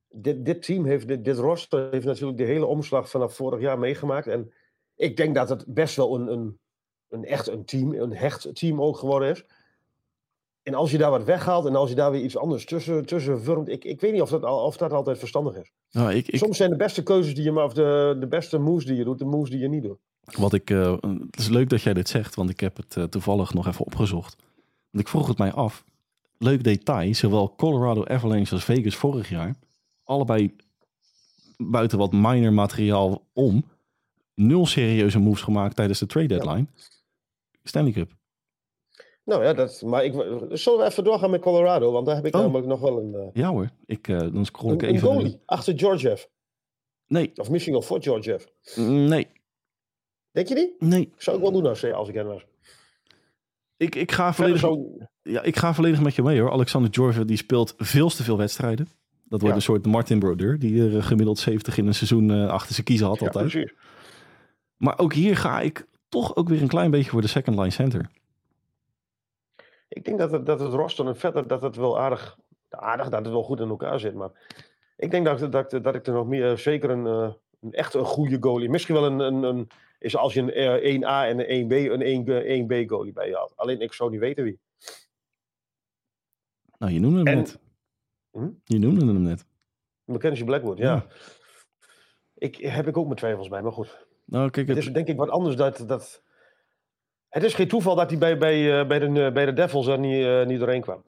dit, 0.09 0.45
dit 0.45 0.63
team 0.63 0.85
heeft, 0.85 1.07
dit, 1.07 1.25
dit 1.25 1.37
roster 1.37 1.91
heeft 1.91 2.05
natuurlijk 2.05 2.37
de 2.37 2.43
hele 2.43 2.65
omslag 2.65 3.09
vanaf 3.09 3.35
vorig 3.35 3.59
jaar 3.59 3.79
meegemaakt. 3.79 4.27
En 4.27 4.53
ik 4.95 5.17
denk 5.17 5.35
dat 5.35 5.49
het 5.49 5.65
best 5.67 5.95
wel 5.95 6.15
een, 6.15 6.31
een, 6.31 6.59
een 7.09 7.25
echt 7.25 7.47
een 7.47 7.65
team, 7.65 7.93
een 7.93 8.15
hecht 8.15 8.55
team 8.55 8.81
ook 8.81 8.97
geworden 8.97 9.29
is. 9.29 9.45
En 10.63 10.73
als 10.73 10.91
je 10.91 10.97
daar 10.97 11.11
wat 11.11 11.23
weghaalt 11.23 11.65
en 11.65 11.75
als 11.75 11.89
je 11.89 11.95
daar 11.95 12.11
weer 12.11 12.23
iets 12.23 12.37
anders 12.37 12.65
tussen, 12.65 13.05
tussen 13.05 13.43
vormt, 13.43 13.69
ik, 13.69 13.83
ik 13.83 14.01
weet 14.01 14.11
niet 14.11 14.21
of 14.21 14.29
dat, 14.29 14.43
of 14.43 14.77
dat 14.77 14.91
altijd 14.91 15.17
verstandig 15.17 15.55
is. 15.55 15.71
Nou, 15.91 16.13
ik, 16.13 16.27
ik, 16.27 16.39
Soms 16.39 16.57
zijn 16.57 16.69
de 16.69 16.75
beste 16.75 17.03
keuzes 17.03 17.35
die 17.35 17.43
je 17.43 17.51
ma- 17.51 17.63
of 17.63 17.73
de, 17.73 18.17
de 18.19 18.27
beste 18.27 18.57
moves 18.57 18.85
die 18.85 18.95
je 18.95 19.03
doet, 19.03 19.19
de 19.19 19.25
moves 19.25 19.49
die 19.49 19.59
je 19.59 19.67
niet 19.67 19.83
doet. 19.83 19.97
Wat 20.37 20.53
ik, 20.53 20.69
eh, 20.69 20.97
het 21.01 21.39
is 21.39 21.49
leuk 21.49 21.69
dat 21.69 21.81
jij 21.81 21.93
dit 21.93 22.09
zegt, 22.09 22.35
want 22.35 22.49
ik 22.49 22.59
heb 22.59 22.77
het 22.77 22.97
eh, 22.97 23.03
toevallig 23.03 23.53
nog 23.53 23.67
even 23.67 23.85
opgezocht. 23.85 24.35
Want 24.91 25.03
ik 25.03 25.07
vroeg 25.07 25.27
het 25.27 25.37
mij 25.37 25.51
af. 25.51 25.83
Leuk 26.37 26.63
detail, 26.63 27.13
zowel 27.15 27.55
Colorado 27.55 28.05
Avalanche 28.05 28.53
als 28.53 28.63
Vegas 28.63 28.95
vorig 28.95 29.29
jaar, 29.29 29.55
allebei 30.03 30.55
buiten 31.57 31.97
wat 31.97 32.11
minor 32.11 32.53
materiaal 32.53 33.27
om, 33.33 33.65
nul 34.35 34.65
serieuze 34.65 35.19
moves 35.19 35.41
gemaakt 35.41 35.75
tijdens 35.75 35.99
de 35.99 36.05
trade 36.05 36.27
deadline. 36.27 36.65
Stanley 37.63 37.91
Cup. 37.91 38.11
Nou 39.23 39.43
ja, 39.43 39.53
dat, 39.53 39.81
maar 39.85 40.05
ik, 40.05 40.11
zullen 40.49 40.79
we 40.79 40.85
even 40.85 41.03
doorgaan 41.03 41.29
met 41.29 41.41
Colorado? 41.41 41.91
Want 41.91 42.05
daar 42.05 42.15
heb 42.15 42.25
ik 42.25 42.35
Oh. 42.35 42.41
namelijk 42.41 42.65
nog 42.67 42.79
wel 42.79 42.97
een, 42.97 43.13
eh, 43.15 43.27
Ja 43.33 43.49
hoor, 43.49 43.69
ik, 43.85 44.07
eh, 44.07 44.17
dan 44.19 44.45
scroll 44.45 44.73
ik 44.73 44.81
een, 44.81 44.87
een 44.89 44.95
even. 44.95 45.07
goalie 45.07 45.39
achter 45.45 45.79
Georgiev. 45.79 46.23
Nee, 47.07 47.31
Of 47.35 47.49
misschien 47.49 47.73
wel 47.73 47.81
voor 47.81 48.01
Georgiev. 48.03 48.43
nee, 48.75 49.27
Denk 50.31 50.47
je 50.47 50.53
niet? 50.55 50.81
nee. 50.81 51.13
Zou 51.17 51.35
ik 51.37 51.41
wel 51.43 51.51
doen 51.51 51.65
als, 51.65 51.91
als 51.91 52.09
ik 52.09 52.15
hen 52.15 52.27
was. 52.27 52.45
Ik, 53.77 53.95
ik, 53.95 54.11
ga 54.11 54.33
volledig, 54.33 54.59
zo, 54.59 54.85
ja, 55.21 55.41
ik 55.41 55.55
ga 55.57 55.73
volledig 55.73 56.01
met 56.01 56.15
je 56.15 56.21
mee 56.21 56.39
hoor. 56.41 56.51
Alexander 56.51 56.93
George 56.93 57.25
die 57.25 57.37
speelt 57.37 57.73
veel 57.77 58.09
te 58.09 58.23
veel 58.23 58.37
wedstrijden. 58.37 58.85
Dat 59.23 59.41
wordt 59.41 59.45
Ja. 59.45 59.53
een 59.55 59.61
soort 59.61 59.85
Martin 59.85 60.19
Brodeur, 60.19 60.59
die 60.59 60.81
er 60.81 60.97
eh, 60.97 61.03
gemiddeld 61.03 61.39
70 61.39 61.77
in 61.77 61.87
een 61.87 61.93
seizoen 61.93 62.31
eh, 62.31 62.47
achter 62.49 62.73
zijn 62.73 62.85
kiezen 62.85 63.07
had 63.07 63.19
ja, 63.19 63.25
altijd. 63.25 63.47
precies. 63.49 63.73
Maar 64.77 64.99
ook 64.99 65.13
hier 65.13 65.37
ga 65.37 65.59
ik 65.61 65.87
toch 66.09 66.35
ook 66.35 66.49
weer 66.49 66.61
een 66.61 66.67
klein 66.67 66.91
beetje 66.91 67.09
voor 67.09 67.21
de 67.21 67.27
second 67.27 67.55
line 67.57 67.69
center. 67.69 68.09
Ik 69.93 70.05
denk 70.05 70.17
dat 70.19 70.31
het, 70.31 70.45
dat 70.45 70.59
het 70.59 70.73
roster 70.73 71.07
en 71.07 71.17
verder 71.17 71.47
dat 71.47 71.61
het 71.61 71.75
wel 71.75 71.99
aardig, 71.99 72.37
aardig, 72.69 73.09
dat 73.09 73.23
het 73.23 73.33
wel 73.33 73.43
goed 73.43 73.59
in 73.59 73.69
elkaar 73.69 73.99
zit. 73.99 74.13
Maar 74.13 74.31
ik 74.97 75.11
denk 75.11 75.25
dat, 75.25 75.51
dat, 75.51 75.83
dat 75.83 75.95
ik 75.95 76.07
er 76.07 76.13
nog 76.13 76.27
meer, 76.27 76.57
zeker 76.57 76.89
een, 76.89 77.07
eh, 77.07 77.33
een 77.61 77.73
echt 77.73 77.93
een 77.93 78.05
goede 78.05 78.37
goalie, 78.39 78.69
misschien 78.69 78.95
wel 78.95 79.05
een, 79.05 79.19
een, 79.19 79.43
een 79.43 79.67
is 79.99 80.15
als 80.15 80.33
je 80.33 80.41
een 80.41 80.51
eh, 80.51 80.95
1A 80.95 81.27
en 81.29 81.51
een 81.51 81.63
1B, 81.65 81.91
een 81.91 82.01
1, 82.01 82.63
1B 82.63 82.89
goalie 82.89 83.13
bij 83.13 83.27
je 83.27 83.35
had. 83.35 83.53
Alleen 83.55 83.81
ik 83.81 83.93
zou 83.93 84.09
niet 84.11 84.19
weten 84.19 84.43
wie. 84.43 84.59
Nou, 86.77 86.93
je 86.93 86.99
noemde 86.99 87.17
hem 87.17 87.27
En- 87.27 87.37
net. 87.37 87.59
Hm? 88.31 88.49
Je 88.63 88.79
noemde 88.79 89.05
hem 89.05 89.21
net. 89.21 89.45
Mackenzie 90.03 90.45
Blackwood, 90.45 90.77
ja. 90.77 90.93
Ja. 90.93 91.05
Ik, 92.33 92.55
heb 92.55 92.87
ik 92.87 92.97
ook 92.97 93.05
mijn 93.05 93.17
twijfels 93.17 93.47
bij, 93.47 93.61
maar 93.61 93.71
goed. 93.71 94.07
Nou, 94.25 94.49
kijk, 94.49 94.67
Het 94.67 94.77
het, 94.77 94.85
is 94.87 94.93
denk 94.93 95.07
ik 95.07 95.17
wat 95.17 95.29
anders 95.29 95.55
dat... 95.55 95.83
dat 95.87 96.23
het 97.31 97.43
is 97.43 97.53
geen 97.53 97.67
toeval 97.67 97.95
dat 97.95 98.09
hij 98.09 98.19
bij, 98.19 98.37
bij, 98.37 98.79
eh, 98.79 98.87
bij, 98.87 98.99
de, 98.99 99.29
bij 99.33 99.45
de 99.45 99.53
Devils 99.53 99.87
er 99.87 99.99
niet, 99.99 100.25
eh, 100.25 100.45
niet 100.45 100.59
doorheen 100.59 100.81
kwam. 100.81 101.01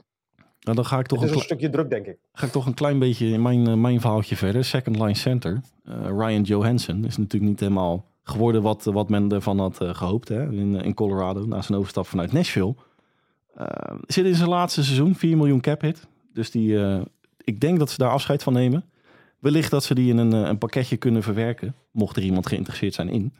nou, 0.60 0.76
dan 0.76 0.86
ga 0.86 1.00
ik, 1.00 1.06
toch 1.08 1.20
Het 1.20 1.30
is 1.30 1.36
een 1.36 1.42
stukje 1.42 1.70
druk, 1.70 1.90
denk 1.90 2.06
ik. 2.06 2.18
ga 2.34 2.46
ik 2.46 2.52
toch 2.52 2.66
een 2.66 2.74
klein 2.74 3.00
beetje 3.00 3.28
in 3.28 3.42
mijn, 3.42 3.68
eh, 3.68 3.74
mijn 3.74 4.02
verhaaltje 4.02 4.36
verder. 4.36 4.66
Second 4.66 4.96
line 5.00 5.16
center. 5.16 5.62
Eh, 5.86 5.96
Ryan 6.06 6.42
Johansson 6.42 7.06
is 7.06 7.18
natuurlijk 7.18 7.52
niet 7.52 7.60
helemaal 7.60 8.06
geworden 8.24 8.62
wat, 8.62 8.84
wat 8.84 9.10
men 9.10 9.32
ervan 9.32 9.60
had 9.60 9.82
eh, 9.82 9.96
gehoopt 9.96 10.28
hè, 10.28 10.52
in, 10.52 10.76
in 10.82 10.94
Colorado. 10.94 11.46
Na 11.46 11.62
zijn 11.62 11.78
overstap 11.78 12.08
vanuit 12.08 12.32
Nashville. 12.32 12.76
Eh, 13.56 13.68
zit 14.08 14.26
in 14.26 14.36
zijn 14.36 14.50
laatste 14.50 14.84
seizoen, 14.84 15.16
4 15.16 15.38
miljoen 15.38 15.62
cap 15.62 15.82
hit. 15.82 16.08
Dus 16.34 16.52
die, 16.52 16.80
eh, 16.84 17.02
ik 17.44 17.60
denk 17.60 17.80
dat 17.80 17.90
ze 17.90 17.98
daar 17.98 18.10
afscheid 18.10 18.44
van 18.44 18.54
nemen. 18.54 18.84
Wellicht 19.40 19.72
dat 19.72 19.84
ze 19.84 19.94
die 19.96 20.10
in 20.10 20.18
een, 20.18 20.34
eh, 20.34 20.40
een 20.50 20.58
pakketje 20.58 20.98
kunnen 20.98 21.24
verwerken. 21.24 21.76
Mocht 21.92 22.18
er 22.18 22.24
iemand 22.24 22.48
geïnteresseerd 22.48 22.94
zijn 22.94 23.10
in. 23.10 23.34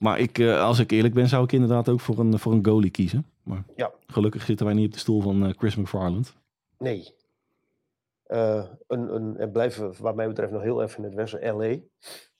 Maar 0.00 0.18
ik, 0.18 0.38
eh, 0.38 0.62
als 0.62 0.78
ik 0.78 0.90
eerlijk 0.90 1.14
ben, 1.14 1.28
zou 1.28 1.44
ik 1.44 1.52
inderdaad 1.52 1.88
ook 1.88 2.00
voor 2.00 2.18
een, 2.18 2.38
voor 2.38 2.52
een 2.52 2.66
goalie 2.66 2.90
kiezen. 2.90 3.26
Maar 3.42 3.64
Ja. 3.76 3.92
gelukkig 4.06 4.42
zitten 4.42 4.66
wij 4.66 4.74
niet 4.74 4.86
op 4.86 4.92
de 4.92 4.98
stoel 4.98 5.20
van 5.20 5.44
eh, 5.46 5.52
Chris 5.56 5.76
McFarland. 5.76 6.36
Nee. 6.78 7.14
Eh, 8.22 8.64
een, 8.86 9.14
een, 9.14 9.36
en 9.36 9.52
blijven 9.52 9.94
wat 9.98 10.14
mij 10.14 10.26
betreft 10.26 10.52
nog 10.52 10.62
heel 10.62 10.82
even 10.82 10.98
in 10.98 11.04
het 11.04 11.14
westen, 11.14 11.56
LA. 11.56 11.76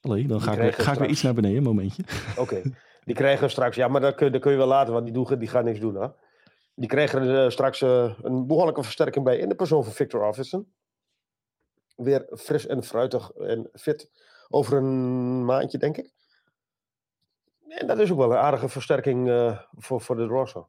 Allee, 0.00 0.26
dan 0.26 0.40
ga 0.40 0.52
ik, 0.52 0.58
weer, 0.58 0.72
ga 0.72 0.92
ik 0.92 0.98
weer 0.98 1.08
iets 1.08 1.22
naar 1.22 1.34
beneden, 1.34 1.56
een 1.56 1.62
momentje. 1.62 2.02
Oké, 2.38 2.62
die 3.04 3.14
krijgen 3.14 3.50
straks, 3.50 3.76
ja, 3.76 3.88
maar 3.88 4.00
dat 4.00 4.14
kun, 4.14 4.32
dat 4.32 4.40
kun 4.40 4.50
je 4.52 4.56
wel 4.58 4.66
laten, 4.66 4.92
want 4.92 5.04
die, 5.04 5.14
doen, 5.14 5.38
die 5.38 5.48
gaan 5.48 5.64
niks 5.64 5.80
doen. 5.80 5.94
Hè? 5.94 6.08
Die 6.74 6.88
krijgen 6.88 7.52
straks 7.52 7.80
een 7.80 8.46
behoorlijke 8.46 8.82
versterking 8.82 9.24
bij 9.24 9.38
in 9.38 9.48
de 9.48 9.54
persoon 9.54 9.84
van 9.84 9.92
Victor 9.92 10.22
Arvidsson. 10.22 10.72
Weer 11.96 12.26
fris 12.36 12.66
en 12.66 12.82
fruitig 12.82 13.30
en 13.30 13.68
fit 13.72 14.10
over 14.48 14.76
een 14.76 15.44
maandje, 15.44 15.78
denk 15.78 15.96
ik. 15.96 16.12
En 17.70 17.86
dat 17.86 17.98
is 17.98 18.10
ook 18.10 18.18
wel 18.18 18.30
een 18.30 18.38
aardige 18.38 18.68
versterking 18.68 19.28
eh, 19.28 19.60
voor, 19.76 20.00
voor 20.00 20.16
de 20.16 20.26
roster. 20.26 20.66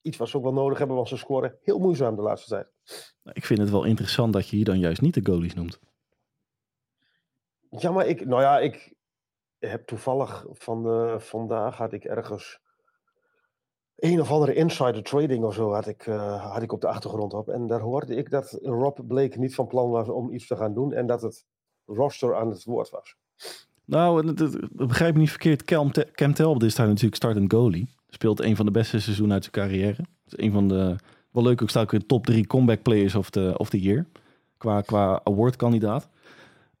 Iets 0.00 0.16
wat 0.16 0.28
ze 0.28 0.36
ook 0.36 0.42
wel 0.42 0.52
nodig 0.52 0.78
hebben, 0.78 0.96
want 0.96 1.08
ze 1.08 1.16
scoren 1.16 1.58
heel 1.62 1.78
moeizaam 1.78 2.16
de 2.16 2.22
laatste 2.22 2.48
tijd. 2.48 2.66
Nou, 3.22 3.36
Ik 3.36 3.44
vind 3.44 3.58
het 3.58 3.70
wel 3.70 3.84
interessant 3.84 4.32
dat 4.32 4.48
je 4.48 4.56
hier 4.56 4.64
dan 4.64 4.78
juist 4.78 5.00
niet 5.00 5.14
de 5.14 5.20
goalies 5.24 5.54
noemt. 5.54 5.80
Ja, 7.70 7.90
maar 7.90 8.06
ik, 8.06 8.26
nou 8.26 8.42
ja, 8.42 8.58
ik 8.58 8.94
heb 9.58 9.86
toevallig 9.86 10.46
van, 10.50 10.86
eh, 10.86 11.18
vandaag 11.18 11.76
had 11.76 11.92
ik 11.92 12.04
ergens 12.04 12.60
een 13.96 14.20
of 14.20 14.30
andere 14.30 14.54
insider 14.54 15.02
trading 15.02 15.44
of 15.44 15.54
zo 15.54 15.72
had 15.72 15.86
ik, 15.86 16.06
eh, 16.06 16.52
had 16.52 16.62
ik 16.62 16.72
op 16.72 16.80
de 16.80 16.88
achtergrond 16.88 17.34
op. 17.34 17.48
En 17.48 17.66
daar 17.66 17.80
hoorde 17.80 18.14
ik 18.14 18.30
dat 18.30 18.58
Rob 18.62 18.98
Blake 19.06 19.38
niet 19.38 19.54
van 19.54 19.66
plan 19.66 19.90
was 19.90 20.08
om 20.08 20.30
iets 20.32 20.46
te 20.46 20.56
gaan 20.56 20.74
doen 20.74 20.92
en 20.92 21.06
dat 21.06 21.22
het 21.22 21.46
roster 21.84 22.34
aan 22.34 22.50
het 22.50 22.64
woord 22.64 22.90
was. 22.90 23.16
Nou, 23.88 24.34
begrijp 24.70 25.14
me 25.14 25.20
niet 25.20 25.30
verkeerd. 25.30 25.64
Cam, 26.12 26.32
Talbot 26.34 26.62
is 26.62 26.74
daar 26.74 26.86
natuurlijk 26.86 27.14
startend 27.14 27.52
goalie. 27.52 27.88
Speelt 28.08 28.40
een 28.40 28.56
van 28.56 28.66
de 28.66 28.72
beste 28.72 29.00
seizoenen 29.00 29.34
uit 29.34 29.42
zijn 29.42 29.68
carrière. 29.68 30.04
Is 30.26 30.32
een 30.36 30.52
van 30.52 30.68
de, 30.68 30.96
wel 31.32 31.42
leuk 31.42 31.62
ook, 31.62 31.70
staat 31.70 31.82
ook 31.82 31.92
in 31.92 32.06
top 32.06 32.26
drie 32.26 32.46
comeback 32.46 32.82
players 32.82 33.14
of 33.14 33.30
the, 33.30 33.54
of 33.56 33.68
the 33.68 33.80
year. 33.80 34.06
Qua, 34.56 34.80
qua 34.80 35.20
awardkandidaat. 35.24 36.08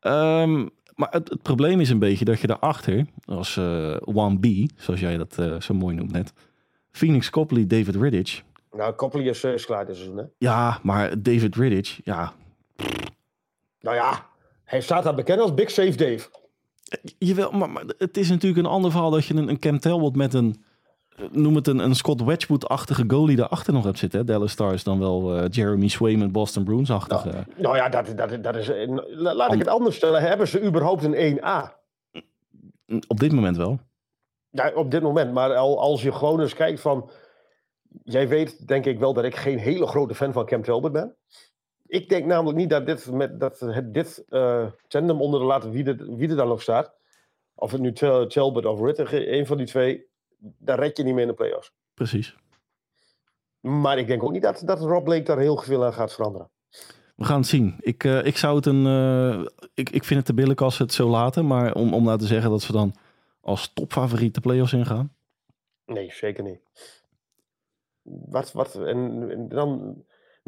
Ehm, 0.00 0.66
maar 0.94 1.08
het, 1.10 1.28
het 1.28 1.42
probleem 1.42 1.80
is 1.80 1.90
een 1.90 1.98
beetje 1.98 2.24
dat 2.24 2.40
je 2.40 2.46
daarachter, 2.46 3.06
als 3.24 3.56
eh 3.56 3.96
1B, 3.96 4.74
zoals 4.76 5.00
jij 5.00 5.16
dat 5.16 5.38
eh, 5.38 5.60
zo 5.60 5.74
mooi 5.74 5.96
noemt 5.96 6.12
net. 6.12 6.32
Phoenix 6.90 7.30
Copley, 7.30 7.66
David 7.66 7.94
Riddich. 7.94 8.42
Nou, 8.72 8.94
Copley 8.94 9.24
is, 9.24 9.44
eh, 9.44 9.52
is 9.52 9.66
klaar 9.66 9.86
dit 9.86 9.96
seizoen, 9.96 10.16
hè? 10.16 10.24
Ja, 10.38 10.78
maar 10.82 11.22
David 11.22 11.56
Riddich, 11.56 12.00
ja, 12.04 12.32
Nou 13.80 13.96
ja, 13.96 14.26
hij 14.64 14.80
staat 14.80 15.04
daar 15.04 15.14
bekend 15.14 15.40
als 15.40 15.54
Big 15.54 15.70
Save 15.70 15.96
Dave. 15.96 16.28
Jawel, 17.18 17.50
maar, 17.50 17.70
maar 17.70 17.84
het 17.98 18.16
is 18.16 18.28
natuurlijk 18.28 18.66
een 18.66 18.72
ander 18.72 18.90
verhaal 18.90 19.10
dat 19.10 19.24
je 19.24 19.34
een, 19.34 19.48
een 19.48 19.58
Cam 19.58 19.78
Talbot 19.78 20.16
met 20.16 20.34
een, 20.34 20.64
noem 21.30 21.54
het 21.54 21.66
een, 21.66 21.78
een 21.78 21.94
Scott 21.94 22.22
Wedgwood-achtige 22.22 23.04
goalie 23.06 23.36
daarachter 23.36 23.72
nog 23.72 23.84
hebt 23.84 23.98
zitten. 23.98 24.18
Hè? 24.18 24.24
Dallas 24.24 24.52
Stars 24.52 24.84
dan 24.84 24.98
wel 24.98 25.36
eh, 25.36 25.44
Jeremy 25.50 25.88
Swayman, 25.88 26.32
Boston 26.32 26.64
Bruins-achtige. 26.64 27.44
Nou 27.56 27.76
ja, 27.76 27.88
dat, 27.88 28.12
dat, 28.16 28.42
dat 28.42 28.56
is. 28.56 28.68
eh, 28.68 28.88
la- 29.08 29.34
Laat 29.34 29.52
ik 29.52 29.58
het 29.58 29.68
anders 29.68 29.96
stellen. 29.96 30.20
Hebben 30.22 30.48
ze 30.48 30.62
überhaupt 30.64 31.02
een 31.04 31.38
1A? 31.38 31.76
Op 33.06 33.20
dit 33.20 33.32
moment 33.32 33.56
wel. 33.56 33.78
Ja, 34.50 34.72
op 34.74 34.90
dit 34.90 35.02
moment. 35.02 35.32
Maar 35.32 35.54
al, 35.54 35.80
als 35.80 36.02
je 36.02 36.12
gewoon 36.12 36.40
eens 36.40 36.54
kijkt 36.54 36.80
van... 36.80 37.10
Jij 38.04 38.28
weet 38.28 38.68
denk 38.68 38.84
ik 38.86 38.98
wel 38.98 39.12
dat 39.12 39.24
ik 39.24 39.36
geen 39.36 39.58
hele 39.58 39.86
grote 39.86 40.14
fan 40.14 40.32
van 40.32 40.46
Cam 40.46 40.62
Talbot 40.62 40.92
ben. 40.92 41.16
Ik 41.88 42.08
denk 42.08 42.26
namelijk 42.26 42.56
niet 42.58 42.70
dat 42.70 42.86
dit, 42.86 43.10
met, 43.10 43.40
dat 43.40 43.60
het, 43.60 43.94
dit 43.94 44.24
eh, 44.28 44.66
tandem 44.88 45.20
onder 45.20 45.40
de 45.40 45.46
laten 45.46 45.70
wie 45.70 45.84
er, 45.84 46.16
wie 46.16 46.28
er 46.28 46.36
dan 46.36 46.50
ook 46.50 46.62
staat. 46.62 46.92
Of 47.54 47.70
het 47.72 47.80
nu 47.80 47.92
Talbot 47.92 48.64
of 48.64 48.80
Ritter, 48.80 49.32
een 49.32 49.46
van 49.46 49.56
die 49.56 49.66
twee. 49.66 50.06
Daar 50.38 50.78
red 50.78 50.96
je 50.96 51.02
niet 51.02 51.14
mee 51.14 51.22
in 51.22 51.28
de 51.28 51.34
playoffs. 51.34 51.72
Precies. 51.94 52.36
Maar 53.60 53.98
ik 53.98 54.06
denk 54.06 54.22
ook 54.22 54.32
niet 54.32 54.42
dat, 54.42 54.62
dat 54.64 54.80
Rob 54.80 55.04
Blake 55.04 55.22
daar 55.22 55.38
heel 55.38 55.56
veel 55.56 55.84
aan 55.84 55.92
gaat 55.92 56.14
veranderen. 56.14 56.50
We 57.16 57.24
gaan 57.24 57.38
het 57.38 57.46
zien. 57.48 57.76
Ik, 57.80 58.04
eh, 58.04 58.24
ik 58.24 58.36
zou 58.36 58.56
het 58.56 58.66
een. 58.66 58.86
eh, 58.86 59.46
ik, 59.74 59.90
ik 59.90 60.04
vind 60.04 60.18
het 60.18 60.24
te 60.24 60.34
billig 60.34 60.56
als 60.56 60.76
ze 60.76 60.82
het 60.82 60.92
zo 60.92 61.08
laten. 61.08 61.46
Maar 61.46 61.74
om, 61.74 61.94
om 61.94 62.04
nou 62.04 62.18
te 62.18 62.26
zeggen 62.26 62.50
dat 62.50 62.62
ze 62.62 62.72
dan 62.72 62.94
als 63.40 63.72
topfavoriet 63.72 64.34
de 64.34 64.40
playoffs 64.40 64.72
ingaan. 64.72 65.14
Nee, 65.86 66.12
zeker 66.12 66.44
niet. 66.44 66.60
Wat, 68.02 68.52
wat, 68.52 68.74
en, 68.74 69.30
en 69.30 69.48
dan 69.48 69.96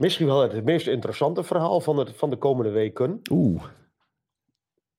misschien 0.00 0.26
wel 0.26 0.40
het 0.40 0.64
meest 0.64 0.86
interessante 0.86 1.42
verhaal 1.42 1.80
van, 1.80 1.96
het, 1.96 2.12
van 2.16 2.30
de 2.30 2.36
komende 2.36 2.70
weken. 2.70 3.20
Oeh. 3.30 3.64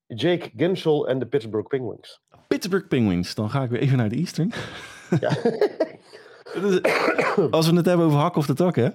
Jake 0.06 0.50
Ginsel 0.56 1.08
en 1.08 1.18
de 1.18 1.26
Pittsburgh 1.26 1.68
Penguins. 1.68 2.20
Pittsburgh 2.48 2.88
Penguins. 2.88 3.34
Dan 3.34 3.50
ga 3.50 3.62
ik 3.62 3.70
weer 3.70 3.80
even 3.80 3.96
naar 3.96 4.08
de 4.08 4.16
Eastern. 4.16 4.52
Ja. 5.20 5.30
Als 7.50 7.70
we 7.70 7.76
het 7.76 7.86
hebben 7.86 8.06
over 8.06 8.18
hak 8.18 8.36
of 8.36 8.46
de 8.46 8.54
tak, 8.54 8.76
hè? 8.76 8.88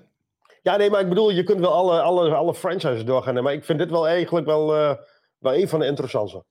ja, 0.68 0.78
nee, 0.78 0.90
maar 0.90 1.02
ik 1.02 1.10
bedoel, 1.10 1.30
je 1.30 1.44
kunt 1.44 1.60
wel 1.60 1.74
alle, 1.74 2.02
alle, 2.02 2.36
alle 2.36 2.54
franchises 2.54 3.06
doorgaan. 3.06 3.44
Maar 3.44 3.54
ik 3.54 3.66
vind 3.66 3.80
dit 3.80 3.90
wel 3.90 4.08
eigenlijk 4.08 4.46
wel, 4.46 4.76
eh, 4.76 4.96
wel 5.40 5.56
een 5.56 5.68
van 5.68 5.80
de 5.80 5.86
interessantste. 5.86 6.44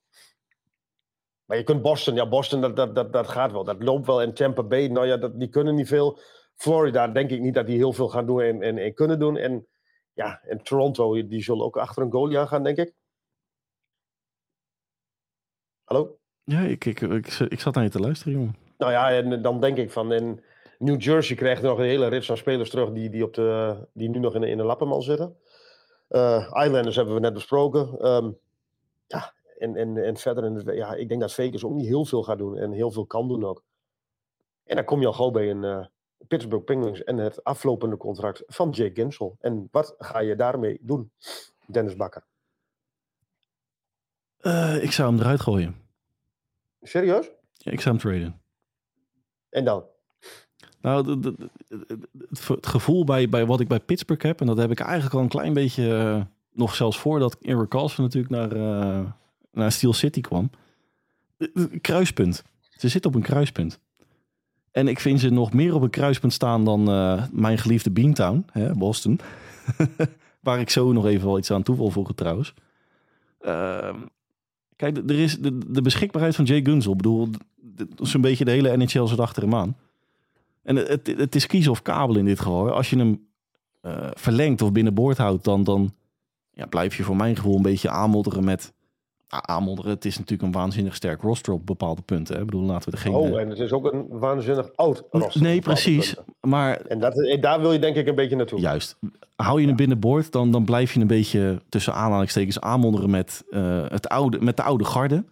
Maar 1.45 1.57
je 1.57 1.63
kunt 1.63 1.81
Boston, 1.81 2.15
ja, 2.15 2.27
Boston, 2.27 2.61
dat, 2.61 2.75
dat, 2.75 2.95
dat, 2.95 3.13
dat 3.13 3.27
gaat 3.27 3.51
wel. 3.51 3.63
Dat 3.63 3.83
loopt 3.83 4.07
wel. 4.07 4.21
En 4.21 4.33
Tampa 4.33 4.63
Bay, 4.63 4.87
nou 4.87 5.07
ja, 5.07 5.17
dat, 5.17 5.39
die 5.39 5.47
kunnen 5.47 5.75
niet 5.75 5.87
veel. 5.87 6.19
Florida, 6.57 7.07
denk 7.07 7.29
ik 7.29 7.41
niet 7.41 7.53
dat 7.53 7.65
die 7.67 7.77
heel 7.77 7.93
veel 7.93 8.09
gaan 8.09 8.25
doen 8.25 8.41
en, 8.41 8.61
en, 8.61 8.77
en 8.77 8.93
kunnen 8.93 9.19
doen. 9.19 9.37
En 9.37 9.67
ja, 10.13 10.41
en 10.43 10.63
Toronto, 10.63 11.27
die 11.27 11.43
zullen 11.43 11.65
ook 11.65 11.77
achter 11.77 12.03
een 12.03 12.11
goalie 12.11 12.39
aan 12.39 12.47
gaan, 12.47 12.63
denk 12.63 12.77
ik. 12.77 12.93
Hallo? 15.83 16.17
Ja, 16.43 16.59
ik, 16.59 16.85
ik, 16.85 17.01
ik, 17.01 17.27
ik 17.27 17.59
zat 17.59 17.73
naar 17.75 17.83
je 17.83 17.89
te 17.89 17.99
luisteren, 17.99 18.33
jongen. 18.33 18.55
Nou 18.77 18.91
ja, 18.91 19.11
en 19.11 19.41
dan 19.41 19.59
denk 19.61 19.77
ik 19.77 19.91
van 19.91 20.11
in 20.13 20.43
New 20.79 21.01
Jersey 21.01 21.35
krijgt 21.35 21.61
nog 21.61 21.77
een 21.77 21.85
hele 21.85 22.07
rits 22.07 22.29
aan 22.29 22.37
spelers 22.37 22.69
terug 22.69 22.91
die, 22.91 23.09
die, 23.09 23.23
op 23.23 23.33
de, 23.33 23.77
die 23.93 24.09
nu 24.09 24.19
nog 24.19 24.35
in, 24.35 24.41
de- 24.41 24.49
in 24.49 24.57
de 24.57 24.63
lappenmal 24.63 25.01
zitten. 25.01 25.37
Eh 26.07 26.51
Islanders 26.63 26.95
hebben 26.95 27.13
we 27.13 27.19
net 27.19 27.33
besproken. 27.33 27.99
Ehm, 27.99 28.31
ja, 29.07 29.33
en, 29.57 29.75
en, 29.75 29.97
en 29.97 30.17
verder, 30.17 30.45
in 30.45 30.53
het, 30.55 30.75
ja, 30.75 30.93
ik 30.93 31.09
denk 31.09 31.21
dat 31.21 31.33
Vegas 31.33 31.63
ook 31.63 31.73
niet 31.73 31.87
heel 31.87 32.05
veel 32.05 32.23
gaat 32.23 32.37
doen 32.37 32.57
en 32.57 32.71
heel 32.71 32.91
veel 32.91 33.05
kan 33.05 33.27
doen 33.27 33.45
ook. 33.45 33.63
En 34.63 34.75
dan 34.75 34.85
kom 34.85 34.99
je 35.01 35.07
al 35.07 35.13
gauw 35.13 35.31
bij 35.31 35.49
een 35.49 35.63
eh, 35.63 35.85
Pittsburgh 36.27 36.65
Penguins 36.65 37.03
en 37.03 37.17
het 37.17 37.43
aflopende 37.43 37.97
contract 37.97 38.43
van 38.47 38.69
Jake 38.69 39.01
Ginsel. 39.01 39.37
En 39.39 39.67
wat 39.71 39.95
ga 39.97 40.19
je 40.19 40.35
daarmee 40.35 40.77
doen, 40.81 41.11
Dennis 41.65 41.95
Bakker? 41.95 42.25
Eh, 44.37 44.83
ik 44.83 44.91
zou 44.91 45.11
hem 45.11 45.19
eruit 45.19 45.41
gooien. 45.41 45.75
Serieus? 46.81 47.31
Ja, 47.53 47.71
ik 47.71 47.81
zou 47.81 47.95
hem 47.95 48.03
traden. 48.03 48.41
En 49.49 49.65
dan? 49.65 49.85
Nou, 50.81 51.19
het, 52.27 52.67
gevoel 52.67 53.03
bij, 53.03 53.29
bij 53.29 53.45
wat 53.45 53.59
ik 53.59 53.67
bij 53.67 53.79
Pittsburgh 53.79 54.25
heb, 54.25 54.41
en 54.41 54.47
dat 54.47 54.57
heb 54.57 54.71
ik 54.71 54.79
eigenlijk 54.79 55.15
al 55.15 55.21
een 55.21 55.27
klein 55.27 55.53
beetje, 55.53 55.95
eh, 55.95 56.21
nog 56.51 56.75
zelfs 56.75 56.99
voordat 56.99 57.37
Eric 57.41 57.69
Carlson 57.69 58.03
natuurlijk 58.03 58.33
naar, 58.33 58.51
eh, 58.51 59.11
naar 59.51 59.71
Steel 59.71 59.93
City 59.93 60.21
kwam. 60.21 60.49
Kruispunt. 61.81 62.43
Ze 62.69 62.87
zitten 62.87 63.11
op 63.11 63.15
een 63.15 63.23
kruispunt. 63.23 63.79
En 64.77 64.87
ik 64.87 64.99
vind 64.99 65.19
ze 65.19 65.29
nog 65.29 65.53
meer 65.53 65.75
op 65.75 65.81
een 65.81 65.89
kruispunt 65.89 66.33
staan 66.33 66.65
dan 66.65 66.89
eh, 66.89 67.23
mijn 67.31 67.57
geliefde 67.57 67.91
Beantown, 67.91 68.45
hè, 68.51 68.73
Boston. 68.73 69.19
Waar 70.39 70.59
ik 70.59 70.69
zo 70.69 70.91
nog 70.91 71.05
even 71.05 71.27
wel 71.27 71.37
iets 71.37 71.51
aan 71.51 71.63
toe 71.63 71.75
wil 71.75 71.89
voegen 71.89 72.15
trouwens. 72.15 72.53
Ehm, 73.39 73.95
kijk, 74.75 74.97
er 74.97 75.19
is 75.19 75.39
de, 75.39 75.57
de 75.67 75.81
beschikbaarheid 75.81 76.35
van 76.35 76.45
Jay 76.45 76.61
Gunsel. 76.63 76.91
Ik 76.91 76.97
bedoel, 76.97 77.29
zo'n 77.95 78.21
beetje 78.21 78.45
de 78.45 78.51
hele 78.51 78.77
NHL 78.77 79.05
zit 79.05 79.19
achter 79.19 79.43
hem 79.43 79.55
aan. 79.55 79.77
En 80.63 80.75
het, 80.75 81.07
het, 81.07 81.07
het 81.07 81.35
is 81.35 81.45
kiezen 81.45 81.71
of 81.71 81.81
kabel 81.81 82.17
in 82.17 82.25
dit 82.25 82.39
geval. 82.39 82.71
Als 82.71 82.89
je 82.89 82.97
hem 82.97 83.27
eh, 83.81 84.07
verlengt 84.13 84.61
of 84.61 84.71
binnenboord 84.71 85.17
houdt, 85.17 85.43
dan, 85.43 85.63
dan 85.63 85.93
ja, 86.51 86.65
blijf 86.65 86.97
je 86.97 87.03
voor 87.03 87.15
mijn 87.15 87.35
gevoel 87.35 87.55
een 87.55 87.61
beetje 87.61 87.89
aanmodderen 87.89 88.43
met... 88.43 88.73
Aanmodderen, 89.29 89.91
het 89.91 90.05
is 90.05 90.17
natuurlijk 90.17 90.47
een 90.47 90.59
waanzinnig 90.59 90.95
sterk 90.95 91.21
roster 91.21 91.53
op 91.53 91.65
bepaalde 91.65 92.01
punten. 92.01 92.35
Hè? 92.35 92.39
Ik 92.39 92.45
bedoel, 92.45 92.63
laten 92.63 92.89
we 92.91 92.97
er 92.97 93.01
geen... 93.03 93.13
Oh, 93.13 93.39
en 93.39 93.49
het 93.49 93.59
is 93.59 93.71
ook 93.71 93.93
een 93.93 94.05
waanzinnig 94.09 94.75
oud 94.75 95.03
roster. 95.11 95.41
nee, 95.41 95.59
precies. 95.59 96.13
punten. 96.13 96.33
Maar 96.41 96.75
En 96.75 96.99
dat, 96.99 97.21
eh, 97.21 97.41
daar 97.41 97.59
wil 97.59 97.71
je 97.71 97.79
denk 97.79 97.95
ik 97.95 98.07
een 98.07 98.15
beetje 98.15 98.35
naartoe. 98.35 98.59
Juist. 98.59 98.97
Hou 99.35 99.61
je 99.61 99.67
hem 99.67 99.75
binnenboord, 99.75 100.31
dan, 100.31 100.51
dan 100.51 100.65
blijf 100.65 100.93
je 100.93 100.99
een 100.99 101.07
beetje 101.07 101.61
tussen 101.69 101.93
aanhalingstekens 101.93 102.59
aanmodderen 102.59 103.09
met, 103.09 103.43
eh, 103.49 103.85
het 103.87 104.09
oude, 104.09 104.41
met 104.41 104.57
de 104.57 104.63
oude 104.63 104.83
garde. 104.83 105.25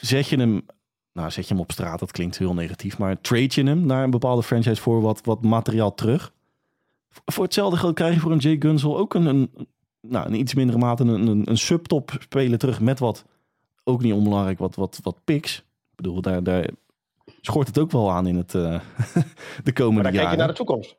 Zet 0.00 0.28
je 0.28 0.36
hem, 0.36 0.66
nou 1.12 1.30
zet 1.30 1.48
je 1.48 1.54
hem 1.54 1.62
op 1.62 1.72
straat, 1.72 1.98
dat 1.98 2.12
klinkt 2.12 2.38
heel 2.38 2.54
negatief, 2.54 2.98
maar 2.98 3.20
trade 3.20 3.48
je 3.48 3.62
hem 3.62 3.86
naar 3.86 4.04
een 4.04 4.10
bepaalde 4.10 4.42
franchise 4.42 4.82
voor 4.82 5.00
wat, 5.00 5.20
wat 5.24 5.42
materiaal 5.42 5.94
terug. 5.94 6.32
Voor 7.24 7.44
hetzelfde 7.44 7.76
geld 7.76 7.94
krijg 7.94 8.14
je 8.14 8.20
voor 8.20 8.32
een 8.32 8.38
Jay 8.38 8.56
Gunsel 8.58 8.98
ook 8.98 9.14
een, 9.14 9.26
een, 9.26 9.50
nou, 10.08 10.26
in 10.26 10.34
iets 10.34 10.54
mindere 10.54 10.78
mate 10.78 11.02
een, 11.02 11.26
een, 11.26 11.50
een 11.50 11.58
subtop 11.58 12.10
speler 12.18 12.58
terug 12.58 12.80
met 12.80 12.98
wat, 12.98 13.24
ook 13.84 14.02
niet 14.02 14.12
onbelangrijk, 14.12 14.58
wat, 14.58 14.74
wat, 14.74 15.00
wat 15.02 15.16
picks. 15.24 15.56
Ik 15.58 15.96
bedoel, 15.96 16.20
daar, 16.20 16.42
daar 16.42 16.68
schort 17.40 17.66
het 17.66 17.78
ook 17.78 17.90
wel 17.90 18.10
aan 18.10 18.26
in 18.26 18.36
het, 18.36 18.54
eh, 18.54 18.80
de 19.64 19.72
komende 19.72 20.02
Maar 20.02 20.02
dan 20.02 20.02
kijk 20.02 20.14
jaren. 20.14 20.30
je 20.30 20.36
naar 20.36 20.48
de 20.48 20.52
toekomst. 20.54 20.96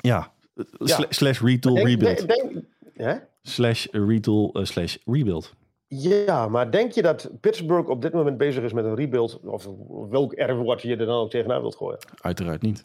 Ja, 0.00 0.32
Sla- 0.78 1.06
slash 1.08 1.40
retool 1.40 1.74
Denk- 1.74 1.86
rebuild. 1.86 2.28
denk- 2.28 2.52
denk- 2.52 2.64
hè? 2.94 3.14
Slash 3.42 3.86
retool 3.90 4.52
eh, 4.52 4.64
slash 4.64 4.96
rebuild. 5.04 5.54
Ja, 5.88 6.48
maar 6.48 6.70
denk 6.70 6.92
je 6.92 7.02
dat 7.02 7.30
Pittsburgh 7.40 7.88
op 7.88 8.02
dit 8.02 8.12
moment 8.12 8.38
bezig 8.38 8.62
is 8.64 8.72
met 8.72 8.84
een 8.84 8.94
rebuild? 8.94 9.40
Of 9.44 9.68
welk 10.10 10.32
R-woord 10.32 10.82
je 10.82 10.96
er 10.96 11.06
dan 11.06 11.18
ook 11.20 11.30
tegenaan 11.30 11.60
wilt 11.60 11.76
gooien? 11.76 11.98
Uiteraard 12.20 12.62
niet. 12.62 12.82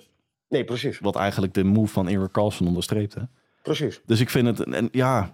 Nee, 0.50 0.64
precies. 0.64 1.00
Wat 1.00 1.16
eigenlijk 1.16 1.54
de 1.54 1.64
move 1.64 1.94
van 1.94 2.08
Eric 2.08 2.32
Carlson 2.32 2.68
onderstreept. 2.68 3.14
Hè? 3.14 3.22
Precies. 3.62 4.02
Dus 4.06 4.20
ik 4.20 4.30
vind 4.30 4.48
het, 4.58 4.74
en 4.74 4.90
ja, 4.92 5.34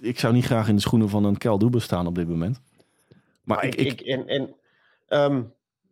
ik 0.00 0.18
zou 0.18 0.32
niet 0.34 0.44
graag 0.44 0.68
in 0.68 0.74
de 0.74 0.80
schoenen 0.80 1.08
van 1.08 1.24
een 1.24 1.38
Kel 1.38 1.58
Dubas 1.58 1.84
staan 1.84 2.06
op 2.06 2.14
dit 2.14 2.28
moment. 2.28 2.60
Maar, 3.42 3.56
Maar 3.56 3.64
ik, 3.64 3.74
ik, 3.74 4.00
en, 4.00 4.26
en, 4.28 4.54
ehm, 5.08 5.42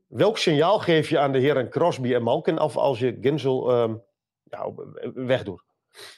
welk 0.07 0.39
signaal 0.39 0.79
geef 0.79 1.09
je 1.09 1.19
aan 1.19 1.33
de 1.33 1.39
heren 1.39 1.69
Crosby 1.71 2.15
en 2.15 2.23
Malkin 2.23 2.59
af 2.59 2.77
als 2.77 2.99
je 2.99 3.19
Ginsel 3.21 3.71
ehm 3.73 3.95
nou, 4.51 4.75
wegdoet? 5.15 5.63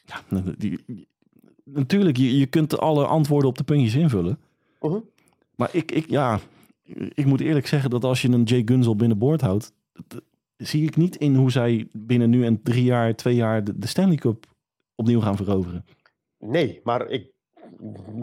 ja, 0.05 0.41
die, 0.59 0.83
die- 0.87 1.09
natuurlijk, 1.65 2.17
je, 2.17 2.39
je 2.39 2.47
kunt 2.47 2.79
alle 2.79 3.07
antwoorden 3.07 3.49
op 3.49 3.59
de 3.59 3.65
puntjes 3.65 3.95
invullen. 3.95 4.39
Mhm. 4.81 4.99
Maar 5.57 5.69
ik, 5.73 5.93
ik, 5.93 6.11
ja, 6.11 6.41
ik 7.15 7.25
moet 7.25 7.41
eerlijk 7.41 7.67
zeggen 7.67 7.91
dat 7.91 8.05
als 8.05 8.23
je 8.23 8.29
een 8.29 8.43
Jay 8.43 8.63
Gunzel 8.65 8.97
binnenboord 8.97 9.41
houdt, 9.41 9.73
d- 10.09 10.21
zie 10.57 10.83
ik 10.87 10.97
niet 10.97 11.17
in 11.17 11.35
hoe 11.35 11.51
zij 11.51 11.89
binnen 11.93 12.31
nu 12.31 12.45
en 12.45 12.63
drie 12.63 12.85
jaar, 12.85 13.15
twee 13.15 13.35
jaar 13.35 13.65
de, 13.65 13.79
de 13.79 13.87
Stanley 13.87 14.17
Cup 14.17 14.47
opnieuw 14.95 15.21
gaan 15.21 15.37
veroveren. 15.37 15.85
Nee, 16.41 16.81
maar 16.85 17.09
ik, 17.09 17.33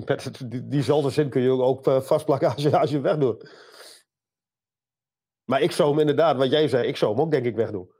met 0.06 0.40
die, 0.46 0.68
diezelfde 0.68 1.10
zin 1.10 1.30
kun 1.30 1.42
je 1.42 1.52
ook, 1.52 1.88
eh, 1.88 2.02
vastplakken 2.02 2.54
als 2.54 2.64
je, 2.64 2.80
als 2.80 2.90
je 2.90 3.00
wegdoet. 3.00 3.52
Maar 5.44 5.62
ik 5.62 5.72
zou 5.72 5.90
hem 5.90 6.00
inderdaad, 6.00 6.38
wat 6.38 6.52
jij 6.52 6.68
zei, 6.68 6.88
ik 6.88 6.98
zou 6.98 7.12
hem 7.12 7.22
ook 7.22 7.32
denk 7.32 7.46
ik 7.46 7.56
wegdoen. 7.56 7.92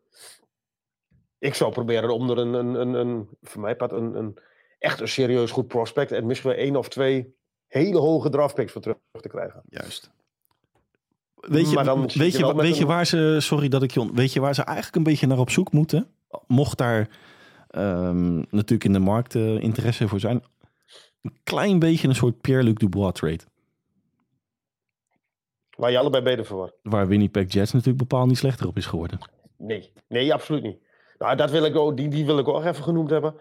Ik 1.40 1.54
zou 1.54 1.72
proberen 1.72 2.14
om 2.14 2.30
er 2.30 2.38
een, 2.38 2.54
een, 2.54 2.74
een, 2.74 2.94
een 2.94 3.30
voor 3.42 3.62
mij 3.62 3.76
een, 3.78 4.16
een 4.16 4.38
echt 4.80 5.00
een 5.00 5.08
serieus 5.08 5.52
goed 5.52 5.68
prospect 5.68 6.12
en 6.12 6.26
misschien 6.26 6.50
wel 6.50 6.60
één 6.60 6.76
of 6.76 6.90
twee 6.90 7.36
hele 7.68 7.98
hoge 7.98 8.30
draftpicks 8.30 8.72
voor 8.72 8.82
terug 8.82 8.98
te 9.22 9.30
krijgen. 9.30 9.62
Juist. 9.70 10.12
Weet 11.36 11.70
je, 11.70 12.10
weet 12.18 12.38
je 12.38 12.56
weet 12.56 12.78
je 12.78 12.86
waar 12.86 13.06
ze, 13.06 13.38
sorry 13.40 13.68
dat 13.68 13.84
ik 13.84 13.92
je, 13.92 14.00
on- 14.00 14.16
weet 14.16 14.34
je 14.34 14.40
waar 14.40 14.56
ze 14.56 14.62
eigenlijk 14.62 14.96
een 14.96 15.04
beetje 15.04 15.28
naar 15.28 15.40
op 15.40 15.50
zoek 15.50 15.72
moeten? 15.72 16.12
Mocht 16.48 16.78
daar 16.78 17.10
ehm, 17.78 18.36
natuurlijk 18.36 18.84
in 18.84 18.94
de 18.94 19.00
markt 19.00 19.36
eh, 19.36 19.62
interesse 19.62 20.08
voor 20.08 20.20
zijn. 20.20 20.44
Een 21.22 21.38
klein 21.44 21.80
beetje 21.80 22.08
een 22.08 22.16
soort 22.16 22.42
Pierre-Luc 22.42 22.76
Dubois 22.76 23.14
trade. 23.14 23.44
Waar 25.78 25.92
je 25.92 25.98
allebei 25.98 26.24
beter 26.24 26.46
voor 26.46 26.58
wordt. 26.58 26.76
Waar 26.84 27.08
Winnipeg 27.08 27.54
Jets 27.54 27.72
natuurlijk 27.72 27.98
bepaald 27.98 28.28
niet 28.28 28.38
slechter 28.38 28.68
op 28.68 28.78
is 28.78 28.86
geworden. 28.86 29.20
Nee, 29.58 29.92
nee, 30.08 30.34
absoluut 30.34 30.64
niet. 30.64 30.78
Nou, 31.18 31.36
dat 31.36 31.52
wil 31.52 31.66
ik 31.66 31.76
ook, 31.76 31.98
die, 31.98 32.08
die 32.08 32.26
wil 32.26 32.40
ik 32.40 32.48
ook 32.48 32.64
even 32.64 32.84
genoemd 32.84 33.10
hebben. 33.10 33.36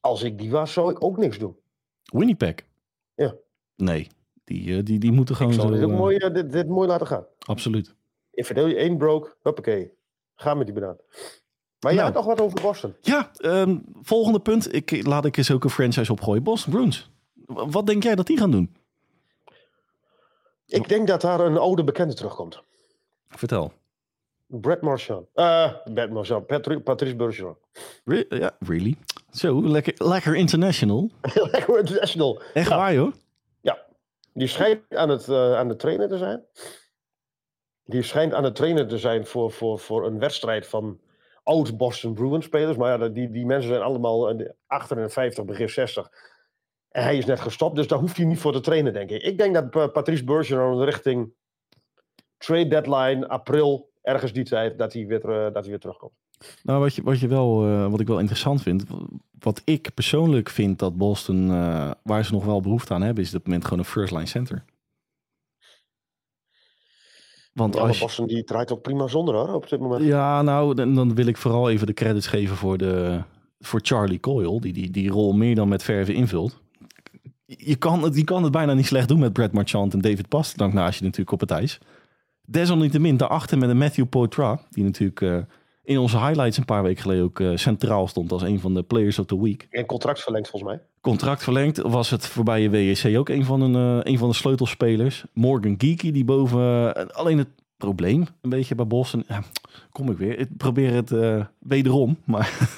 Als 0.00 0.22
ik 0.22 0.38
die 0.38 0.50
was, 0.50 0.72
zou 0.72 0.90
ik 0.90 1.04
ook 1.04 1.16
niks 1.16 1.38
doen. 1.38 1.56
Winnipeg? 2.04 2.54
Ja. 3.14 3.34
Nee, 3.76 4.08
die, 4.44 4.76
eh, 4.76 4.84
die, 4.84 4.98
die 4.98 5.12
moeten 5.12 5.34
Ik 5.34 5.40
gewoon 5.40 5.54
zou 5.54 5.66
zo... 5.66 5.74
dit, 5.74 5.84
ook 5.84 5.90
eh, 5.90 5.96
mooi, 5.96 6.18
dit, 6.18 6.52
dit 6.52 6.68
mooi 6.68 6.88
laten 6.88 7.06
gaan. 7.06 7.26
absoluut. 7.38 7.94
In 8.30 8.44
verdeel 8.44 8.66
je 8.66 8.76
één 8.76 8.98
broke, 8.98 9.36
huppakee. 9.42 9.92
Ga 10.34 10.54
met 10.54 10.66
die 10.66 10.74
banaan. 10.74 10.96
Maar 11.80 11.94
jij 11.94 12.02
Nou. 12.02 12.14
had 12.14 12.24
nog 12.24 12.36
wat 12.36 12.40
over 12.46 12.60
Boston. 12.62 12.94
Ja, 13.00 13.30
ehm, 13.36 13.78
volgende 14.02 14.40
punt. 14.40 14.74
Ik, 14.74 15.06
laat 15.06 15.24
ik 15.24 15.36
eens 15.36 15.50
ook 15.50 15.64
een 15.64 15.70
franchise 15.70 16.12
opgooien. 16.12 16.42
Boston 16.42 16.72
Bruins. 16.72 17.10
Wat 17.46 17.86
denk 17.86 18.02
jij 18.02 18.14
dat 18.14 18.26
die 18.26 18.38
gaan 18.38 18.50
doen? 18.50 18.76
Ik 20.66 20.88
denk 20.88 21.06
dat 21.08 21.20
daar 21.20 21.40
een 21.40 21.56
oude 21.58 21.84
bekende 21.84 22.14
terugkomt. 22.14 22.62
Vertel. 23.28 23.72
Brett 24.46 24.82
Marchand. 24.82 25.26
Eh, 25.34 25.72
Brett 25.84 26.12
Marchand. 26.12 26.46
Patri- 26.46 26.80
Patrice 26.80 27.16
Bergeron. 27.16 27.56
Re- 28.04 28.26
ja, 28.28 28.56
really? 28.58 28.96
Zo, 29.30 29.62
lekker, 29.68 29.94
lekker 29.96 30.36
international. 30.36 31.10
Lekker 31.52 31.78
international. 31.78 32.42
Echt 32.54 32.68
Ja. 32.68 32.76
waar, 32.76 32.94
joh? 32.94 33.12
Ja. 33.60 33.78
Die 34.34 34.46
schijnt 34.48 34.80
aan 34.94 35.08
het, 35.08 35.28
eh, 35.28 35.54
aan 35.54 35.68
het 35.68 35.78
trainen 35.78 36.08
te 36.08 36.16
zijn. 36.18 36.42
Die 37.84 38.02
schijnt 38.02 38.34
aan 38.34 38.44
het 38.44 38.54
trainen 38.54 38.88
te 38.88 38.98
zijn 38.98 39.26
voor, 39.26 39.50
voor, 39.52 39.78
voor 39.78 40.06
een 40.06 40.18
wedstrijd 40.18 40.66
van 40.66 41.00
oud 41.48 41.76
Boston 41.76 42.14
Bruins 42.14 42.44
spelers. 42.44 42.76
Maar 42.76 43.00
ja, 43.00 43.08
die, 43.08 43.30
die 43.30 43.46
mensen 43.46 43.68
zijn 43.68 43.82
allemaal 43.82 44.28
in 44.28 44.36
de 44.36 44.54
58, 44.66 45.44
begin 45.44 45.68
60. 45.68 46.10
En 46.88 47.02
hij 47.02 47.16
is 47.16 47.24
net 47.24 47.40
gestopt, 47.40 47.76
dus 47.76 47.86
daar 47.86 47.98
hoeft 47.98 48.16
hij 48.16 48.26
niet 48.26 48.38
voor 48.38 48.52
te 48.52 48.60
trainen, 48.60 48.92
denk 48.92 49.10
ik. 49.10 49.22
Ik 49.22 49.38
denk 49.38 49.54
dat 49.54 49.92
Patrice 49.92 50.24
Bergeron 50.24 50.84
richting 50.84 51.32
trade 52.36 52.68
deadline, 52.68 53.28
april, 53.28 53.90
ergens 54.02 54.32
die 54.32 54.44
tijd, 54.44 54.78
dat 54.78 54.92
hij 54.92 55.06
weer, 55.06 55.30
eh, 55.30 55.52
dat 55.52 55.62
hij 55.62 55.68
weer 55.68 55.78
terugkomt. 55.78 56.12
Nou, 56.62 56.80
wat, 56.80 56.94
je, 56.94 57.02
wat, 57.02 57.20
je 57.20 57.28
wel, 57.28 57.64
eh, 57.64 57.90
wat 57.90 58.00
ik 58.00 58.06
wel 58.06 58.18
interessant 58.18 58.62
vind, 58.62 58.84
wat 59.38 59.62
ik 59.64 59.94
persoonlijk 59.94 60.48
vind 60.48 60.78
dat 60.78 60.96
Boston, 60.96 61.50
eh, 61.50 61.90
waar 62.02 62.24
ze 62.24 62.32
nog 62.32 62.44
wel 62.44 62.60
behoefte 62.60 62.94
aan 62.94 63.02
hebben, 63.02 63.22
is 63.22 63.28
op 63.28 63.34
dit 63.36 63.46
moment 63.46 63.64
gewoon 63.64 63.78
een 63.78 63.84
first 63.84 64.12
line 64.12 64.26
center. 64.26 64.64
Want 67.58 67.74
Ja, 67.74 67.80
als 67.80 68.20
die 68.26 68.44
draait 68.44 68.72
ook 68.72 68.82
prima 68.82 69.06
zonder 69.06 69.34
hoor, 69.34 69.54
op 69.54 69.68
dit 69.68 69.80
moment. 69.80 70.04
ja, 70.04 70.42
nou, 70.42 70.74
dan, 70.74 70.94
dan 70.94 71.14
wil 71.14 71.26
ik 71.26 71.36
vooral 71.36 71.70
even 71.70 71.86
de 71.86 71.92
credits 71.92 72.26
geven 72.26 72.56
voor, 72.56 72.78
de, 72.78 73.22
voor 73.60 73.80
Charlie 73.82 74.20
Coyle, 74.20 74.60
die, 74.60 74.72
die 74.72 74.90
die 74.90 75.10
rol 75.10 75.32
meer 75.32 75.54
dan 75.54 75.68
met 75.68 75.82
verven 75.82 76.14
invult. 76.14 76.60
Je 77.46 77.76
kan, 77.76 78.02
het, 78.02 78.16
je 78.16 78.24
kan 78.24 78.42
het 78.42 78.52
bijna 78.52 78.74
niet 78.74 78.86
slecht 78.86 79.08
doen 79.08 79.18
met 79.18 79.32
Brad 79.32 79.52
Marchand 79.52 79.92
en 79.92 80.00
David 80.00 80.28
Pasternak 80.28 80.72
naast 80.72 80.98
je 80.98 81.04
natuurlijk 81.04 81.32
op 81.32 81.40
het 81.40 81.50
ijs. 81.50 81.78
Desalniettemin, 82.44 83.16
daarachter 83.16 83.58
met 83.58 83.68
een 83.68 83.78
Matthew 83.78 84.08
Poitras, 84.08 84.60
die 84.70 84.84
natuurlijk 84.84 85.20
eh, 85.20 85.38
in 85.82 85.98
onze 85.98 86.18
highlights 86.18 86.56
een 86.56 86.64
paar 86.64 86.82
weken 86.82 87.02
geleden 87.02 87.24
ook 87.24 87.40
eh, 87.40 87.50
centraal 87.54 88.08
stond 88.08 88.32
als 88.32 88.42
een 88.42 88.60
van 88.60 88.74
de 88.74 88.82
players 88.82 89.18
of 89.18 89.26
the 89.26 89.42
week. 89.42 89.66
En 89.70 89.86
contract 89.86 90.22
verlengd 90.22 90.48
volgens 90.48 90.72
mij. 90.72 90.80
Contract 91.08 91.42
verlengd, 91.42 91.78
was 91.78 92.10
het 92.10 92.26
voorbije 92.26 92.68
WEC 92.68 93.18
ook 93.18 93.28
een 93.28 93.44
van, 93.44 93.60
een, 93.60 93.74
eh, 93.74 94.12
een 94.12 94.18
van 94.18 94.28
de 94.28 94.34
sleutelspelers. 94.34 95.24
Morgan 95.32 95.74
Geeky, 95.78 96.12
die 96.12 96.24
boven... 96.24 96.94
eh, 96.94 97.06
alleen 97.06 97.38
het 97.38 97.48
probleem 97.76 98.26
een 98.40 98.50
beetje 98.50 98.74
bij. 98.74 99.04
Ja, 99.28 99.42
kom 99.90 100.10
ik 100.10 100.18
weer. 100.18 100.38
Ik 100.38 100.56
probeer 100.56 100.92
het 100.92 101.12
eh, 101.12 101.44
wederom, 101.58 102.18
maar... 102.24 102.68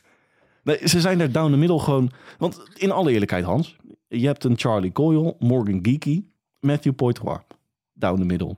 nee, 0.64 0.88
ze 0.88 1.00
zijn 1.00 1.18
daar 1.18 1.32
down 1.32 1.50
the 1.50 1.56
middle 1.56 1.78
gewoon... 1.78 2.10
Want 2.38 2.62
in 2.74 2.90
alle 2.90 3.12
eerlijkheid, 3.12 3.44
Hans... 3.44 3.76
Je 4.08 4.26
hebt 4.26 4.44
een 4.44 4.58
Charlie 4.58 4.92
Coyle, 4.92 5.34
Morgan 5.38 5.78
Geeky, 5.82 6.24
Matthew 6.60 6.94
Poitras. 6.94 7.40
Down 7.92 8.20
the 8.20 8.26
middle. 8.26 8.56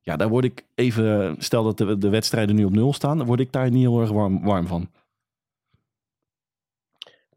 Ja, 0.00 0.16
daar 0.16 0.28
word 0.28 0.44
ik 0.44 0.64
even... 0.74 1.36
Stel 1.38 1.64
dat 1.64 1.78
de, 1.78 1.98
de 1.98 2.08
wedstrijden 2.08 2.54
nu 2.54 2.64
op 2.64 2.72
nul 2.72 2.92
staan... 2.92 3.18
dan 3.18 3.26
word 3.26 3.40
ik 3.40 3.52
daar 3.52 3.70
niet 3.70 3.80
heel 3.80 4.00
erg 4.00 4.10
warm, 4.10 4.44
warm 4.44 4.66
van. 4.66 4.90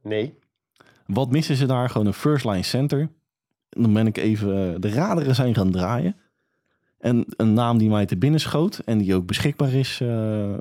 Nee. 0.02 0.38
Wat 1.14 1.32
missen 1.32 1.56
ze 1.56 1.66
daar? 1.66 1.90
Gewoon 1.90 2.08
een 2.08 2.14
first 2.14 2.46
line 2.46 2.64
center. 2.64 3.12
Dan 3.70 3.94
ben 3.94 4.08
ik 4.08 4.18
even 4.18 4.74
eh, 4.74 4.80
de 4.80 4.90
raderen 4.90 5.36
zijn 5.36 5.56
gaan 5.56 5.72
draaien. 5.72 6.16
En 7.00 7.26
een 7.38 7.54
naam 7.54 7.78
die 7.78 7.90
mij 7.90 8.06
te 8.06 8.18
binnen 8.18 8.40
schoot 8.40 8.80
en 8.86 8.98
die 8.98 9.16
ook 9.16 9.26
beschikbaar 9.26 9.74
is, 9.74 10.02
eh, 10.02 10.58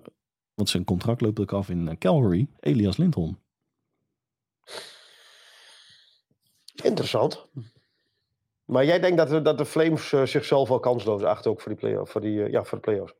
want 0.55 0.69
zijn 0.69 0.85
contract 0.85 1.21
loopt 1.21 1.41
ook 1.41 1.53
af 1.53 1.69
in 1.69 1.89
eh, 1.89 1.97
Calgary, 1.97 2.49
Elias 2.61 2.97
Lindholm. 2.97 3.39
Interessant. 6.83 7.47
Maar 8.65 8.85
jij 8.85 9.01
denkt 9.01 9.17
dat 9.17 9.29
de, 9.29 9.43
dat 9.43 9.59
de 9.59 9.67
Flames 9.67 10.09
zichzelf 10.09 10.69
wel 10.69 10.81
kansloos 10.81 11.23
achten 11.23 11.51
ook 11.51 11.61
voor 11.61 11.73
die 11.73 11.81
play 11.81 12.07
voor 12.07 12.21
die, 12.21 12.43
eh, 12.43 12.51
ja, 12.51 12.65
voor 12.65 12.79
de 12.79 12.85
play-offs. 12.85 13.15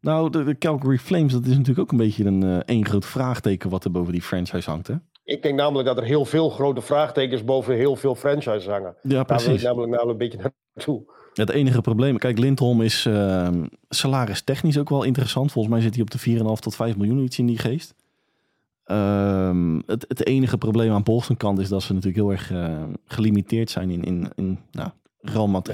Nou, 0.00 0.30
de, 0.30 0.44
de 0.44 0.58
Calgary 0.58 0.98
Flames, 0.98 1.32
dat 1.32 1.44
is 1.44 1.50
natuurlijk 1.50 1.78
ook 1.78 1.90
een 1.90 1.98
beetje 1.98 2.24
een 2.24 2.62
één 2.64 2.86
groot 2.86 3.06
vraagteken 3.06 3.70
wat 3.70 3.84
er 3.84 3.90
boven 3.90 4.12
die 4.12 4.22
franchise 4.22 4.70
hangt. 4.70 4.86
Hè? 4.86 4.94
Ik 5.28 5.42
denk 5.42 5.54
namelijk 5.54 5.88
dat 5.88 5.96
er 5.96 6.04
heel 6.04 6.24
veel 6.24 6.50
grote 6.50 6.80
vraagtekens 6.80 7.44
boven 7.44 7.74
heel 7.74 7.96
veel 7.96 8.14
franchises 8.14 8.66
hangen. 8.66 8.94
Ja, 9.02 9.08
Daar 9.08 9.10
wil 9.10 9.20
ik 9.20 9.26
precies. 9.26 9.62
namelijk, 9.62 9.92
namelijk 9.92 10.20
een 10.20 10.28
beetje 10.28 10.52
naartoe. 10.74 11.02
Het 11.34 11.50
enige 11.50 11.80
probleem, 11.80 12.18
kijk, 12.18 12.38
Lindholm 12.38 12.82
is 12.82 13.06
eh, 13.06 13.48
salaris 13.88 14.42
technisch 14.42 14.78
ook 14.78 14.88
wel 14.88 15.02
interessant. 15.02 15.52
Volgens 15.52 15.74
mij 15.74 15.82
zit 15.82 15.94
hij 15.94 16.02
op 16.02 16.10
de 16.10 16.54
4,5 16.56 16.60
tot 16.60 16.76
5 16.76 16.96
miljoen, 16.96 17.18
iets 17.18 17.38
in 17.38 17.46
die 17.46 17.58
geest. 17.58 17.94
Ehm, 18.84 19.80
het, 19.86 20.04
het 20.08 20.26
enige 20.26 20.58
probleem 20.58 20.92
aan 20.92 21.02
Boston 21.02 21.36
kant 21.36 21.58
is 21.58 21.68
dat 21.68 21.82
ze 21.82 21.92
natuurlijk 21.92 22.22
heel 22.22 22.32
erg 22.32 22.50
eh, 22.52 22.82
gelimiteerd 23.04 23.70
zijn 23.70 23.90
in, 23.90 24.04
in, 24.04 24.28
in 24.34 24.58
nou, 24.70 24.90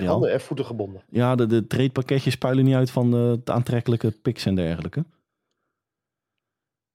handen 0.06 0.32
en 0.32 0.40
voeten 0.40 0.66
gebonden. 0.66 1.02
Ja, 1.10 1.34
de, 1.34 1.46
de 1.46 1.66
tradepakketjes 1.66 2.36
puilen 2.36 2.64
niet 2.64 2.74
uit 2.74 2.90
van 2.90 3.10
de, 3.10 3.40
de 3.44 3.52
aantrekkelijke 3.52 4.10
picks 4.22 4.46
en 4.46 4.54
dergelijke. 4.54 5.04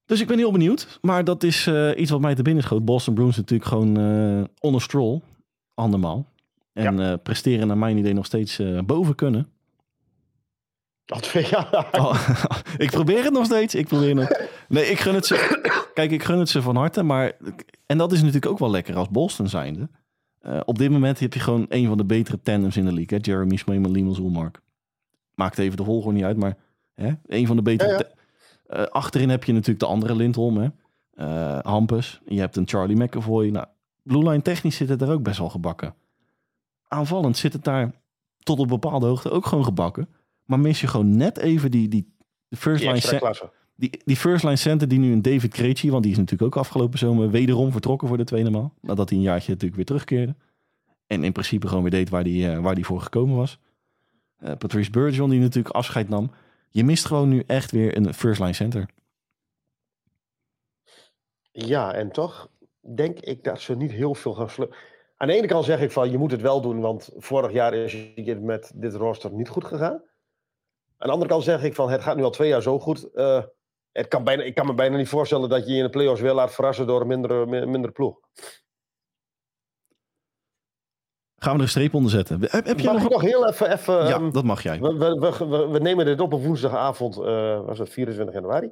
Dus 0.10 0.22
ik 0.22 0.28
ben 0.28 0.38
heel 0.38 0.52
benieuwd. 0.52 1.00
Maar 1.02 1.24
dat 1.24 1.44
is 1.44 1.68
eh, 1.68 1.92
iets 1.96 2.12
wat 2.12 2.22
mij 2.22 2.36
te 2.36 2.42
binnen 2.42 2.64
schoot. 2.64 2.86
Boston 2.86 3.14
Bruins 3.14 3.38
natuurlijk 3.38 3.70
gewoon 3.70 3.98
eh 3.98 4.44
on 4.60 4.76
a 4.76 4.80
stroll. 4.80 5.22
Andermaal. 5.74 6.26
En 6.74 7.00
eh, 7.00 7.14
presteren 7.24 7.68
naar 7.68 7.78
mijn 7.78 7.98
idee 7.98 8.14
nog 8.14 8.26
steeds 8.26 8.62
boven 8.86 9.16
kunnen. 9.16 9.50
Dat 11.06 11.28
vind 11.28 11.48
ja. 11.48 11.70
Oh, 11.92 12.30
ik 12.78 12.92
probeer 12.92 13.24
het 13.24 13.34
nog 13.34 13.46
steeds. 13.46 13.76
Ik 13.76 13.88
probeer 13.88 14.16
nog... 14.16 14.32
Nee, 14.68 14.86
ik 14.86 15.00
gun 15.00 15.16
het 15.16 15.26
ze. 15.26 15.90
Kijk, 15.94 16.12
ik 16.12 16.24
gun 16.24 16.40
het 16.40 16.50
ze 16.50 16.62
van 16.62 16.76
harte. 16.76 17.04
Maar. 17.04 17.32
En 17.86 17.98
dat 17.98 18.12
is 18.12 18.20
natuurlijk 18.20 18.52
ook 18.52 18.60
wel 18.60 18.70
lekker 18.70 18.96
als 18.96 19.10
Boston 19.10 19.48
zijnde. 19.48 19.90
Op 20.66 20.78
dit 20.78 20.92
moment 20.92 21.20
heb 21.20 21.34
je 21.34 21.40
gewoon 21.40 21.66
een 21.70 21.88
van 21.88 21.98
de 21.98 22.06
betere 22.06 22.42
tandems 22.42 22.78
in 22.78 22.86
de 22.86 22.94
league. 22.94 23.20
Hè? 23.22 23.32
Jeremy 23.32 23.56
Swayman, 23.56 23.92
Linus 23.92 24.18
Ulmark. 24.18 24.62
Maakt 25.36 25.58
even 25.58 25.78
de 25.78 25.84
volgorde 25.84 26.16
niet 26.18 26.26
uit, 26.26 26.38
maar 26.38 26.58
hè? 26.94 27.12
een 27.26 27.48
van 27.48 27.56
de 27.56 27.62
betere. 27.62 27.92
Ja, 27.92 28.19
Eh, 28.70 28.84
achterin 28.84 29.30
heb 29.30 29.44
je 29.44 29.54
natuurlijk 29.54 29.80
de 29.80 29.86
andere 29.86 30.16
Lindholm, 30.16 30.58
hè? 30.58 30.68
Eh, 31.14 31.60
Hampus. 31.62 32.22
Je 32.26 32.40
hebt 32.40 32.56
een 32.56 32.68
Charlie 32.68 33.04
McAvoy. 33.04 33.50
Nou, 33.50 33.66
Blue 34.04 34.30
Line 34.30 34.42
technisch 34.42 34.76
zit 34.76 34.90
het 34.90 35.02
er 35.02 35.12
ook 35.12 35.24
best 35.24 35.38
wel 35.38 35.50
gebakken. 35.50 35.96
Aanvallend 36.88 37.38
zit 37.38 37.54
het 37.54 37.64
daar 37.64 37.92
tot 38.40 38.60
op 38.60 38.68
bepaalde 38.68 39.06
hoogte 39.06 39.30
ook 39.30 39.46
gewoon 39.46 39.64
gebakken. 39.64 40.10
Maar 40.46 40.60
mis 40.60 40.82
je 40.82 40.88
gewoon 40.88 41.18
net 41.18 41.38
even 41.38 41.72
die, 41.72 41.88
die 41.88 42.14
first 42.50 42.82
Die 42.82 42.92
line 42.92 43.52
die, 43.76 44.02
die 44.06 44.16
first 44.16 44.44
line 44.44 44.56
center 44.56 44.88
die 44.88 45.00
nu 45.00 45.12
een 45.12 45.22
David 45.22 45.52
Krejci, 45.52 45.92
want 45.92 46.04
die 46.04 46.12
is 46.12 46.18
natuurlijk 46.18 46.56
ook 46.56 46.62
afgelopen 46.62 47.00
zomer 47.00 47.30
wederom 47.30 47.72
vertrokken 47.72 48.08
voor 48.08 48.18
de 48.18 48.24
tweede 48.24 48.50
maal. 48.50 48.74
Nadat 48.82 49.10
hij 49.10 49.18
een 49.18 49.24
jaartje 49.24 49.48
natuurlijk 49.48 49.76
weer 49.76 49.86
terugkeerde. 49.86 50.36
En 51.08 51.24
in 51.24 51.32
principe 51.32 51.68
gewoon 51.68 51.84
weer 51.84 51.92
deed 51.92 52.10
waar 52.10 52.24
hij 52.24 52.62
waar 52.62 52.76
die 52.76 52.86
voor 52.86 53.02
gekomen 53.02 53.36
was. 53.36 53.60
Eh, 54.38 54.52
Patrice 54.58 54.92
Bergeron 54.92 55.30
die 55.30 55.40
natuurlijk 55.40 55.76
afscheid 55.76 56.10
nam. 56.10 56.32
Je 56.70 56.84
mist 56.84 57.06
gewoon 57.06 57.30
nu 57.30 57.44
echt 57.48 57.72
weer 57.72 57.98
een 57.98 58.14
first 58.14 58.40
line 58.40 58.54
center. 58.54 58.90
Ja, 61.52 61.94
en 61.94 62.12
toch 62.12 62.50
denk 62.96 63.20
ik 63.20 63.44
dat 63.44 63.62
ze 63.62 63.76
niet 63.76 63.92
heel 63.92 64.16
veel 64.16 64.34
gaan 64.34 64.50
sluiten. 64.50 64.80
Aan 65.18 65.28
de 65.28 65.34
ene 65.34 65.48
kant 65.48 65.66
zeg 65.66 65.82
ik 65.82 65.92
van 65.92 66.12
je 66.12 66.18
moet 66.18 66.32
het 66.32 66.42
wel 66.42 66.62
doen, 66.62 66.80
want 66.80 67.10
vorig 67.18 67.52
jaar 67.52 67.74
is 67.74 67.94
het 68.16 68.42
met 68.42 68.72
dit 68.76 68.94
roster 68.94 69.32
niet 69.34 69.50
goed 69.50 69.66
gegaan. 69.66 70.04
Aan 70.98 71.08
de 71.08 71.14
andere 71.14 71.30
kant 71.32 71.44
zeg 71.44 71.64
ik 71.64 71.76
van 71.76 71.90
het 71.90 72.02
gaat 72.02 72.16
nu 72.16 72.24
al 72.24 72.30
twee 72.30 72.50
jaar 72.50 72.62
zo 72.62 72.80
goed. 72.80 73.14
eh, 73.14 73.44
het 73.92 74.08
kan 74.08 74.24
bijna, 74.24 74.44
ik 74.44 74.56
kan 74.56 74.66
me 74.66 74.74
bijna 74.74 74.98
niet 74.98 75.10
voorstellen 75.10 75.50
dat 75.50 75.66
je 75.66 75.72
je 75.72 75.78
in 75.78 75.84
de 75.84 75.90
playoffs 75.90 76.22
weer 76.22 76.34
laat 76.34 76.54
verrassen 76.54 76.88
door 76.88 77.02
een 77.02 77.08
mindere, 77.08 77.46
mi- 77.46 77.66
mindere 77.66 77.94
ploeg. 77.94 78.20
Gaan 81.40 81.52
we 81.52 81.58
er 81.58 81.64
een 81.64 81.70
streep 81.70 81.94
onder 81.94 82.12
zetten? 82.12 82.40
Heb, 82.42 82.66
heb 82.66 82.80
je 82.80 82.86
Mag 82.86 82.94
nog... 82.94 83.04
ik 83.04 83.10
nog 83.10 83.22
heel 83.22 83.48
even... 83.48 83.72
even 83.72 83.94
Ja, 83.94 84.14
ehm, 84.14 84.32
dat 84.32 84.44
mag 84.44 84.64
jij. 84.64 84.80
we, 84.80 84.98
we, 84.98 85.68
we, 85.72 85.80
nemen 85.80 86.06
dit 86.06 86.22
op 86.22 86.34
op 86.34 86.44
woensdagavond, 86.44 87.18
eh, 87.18 87.66
was 87.66 87.80
het 87.80 87.90
24 87.90 88.36
januari. 88.36 88.72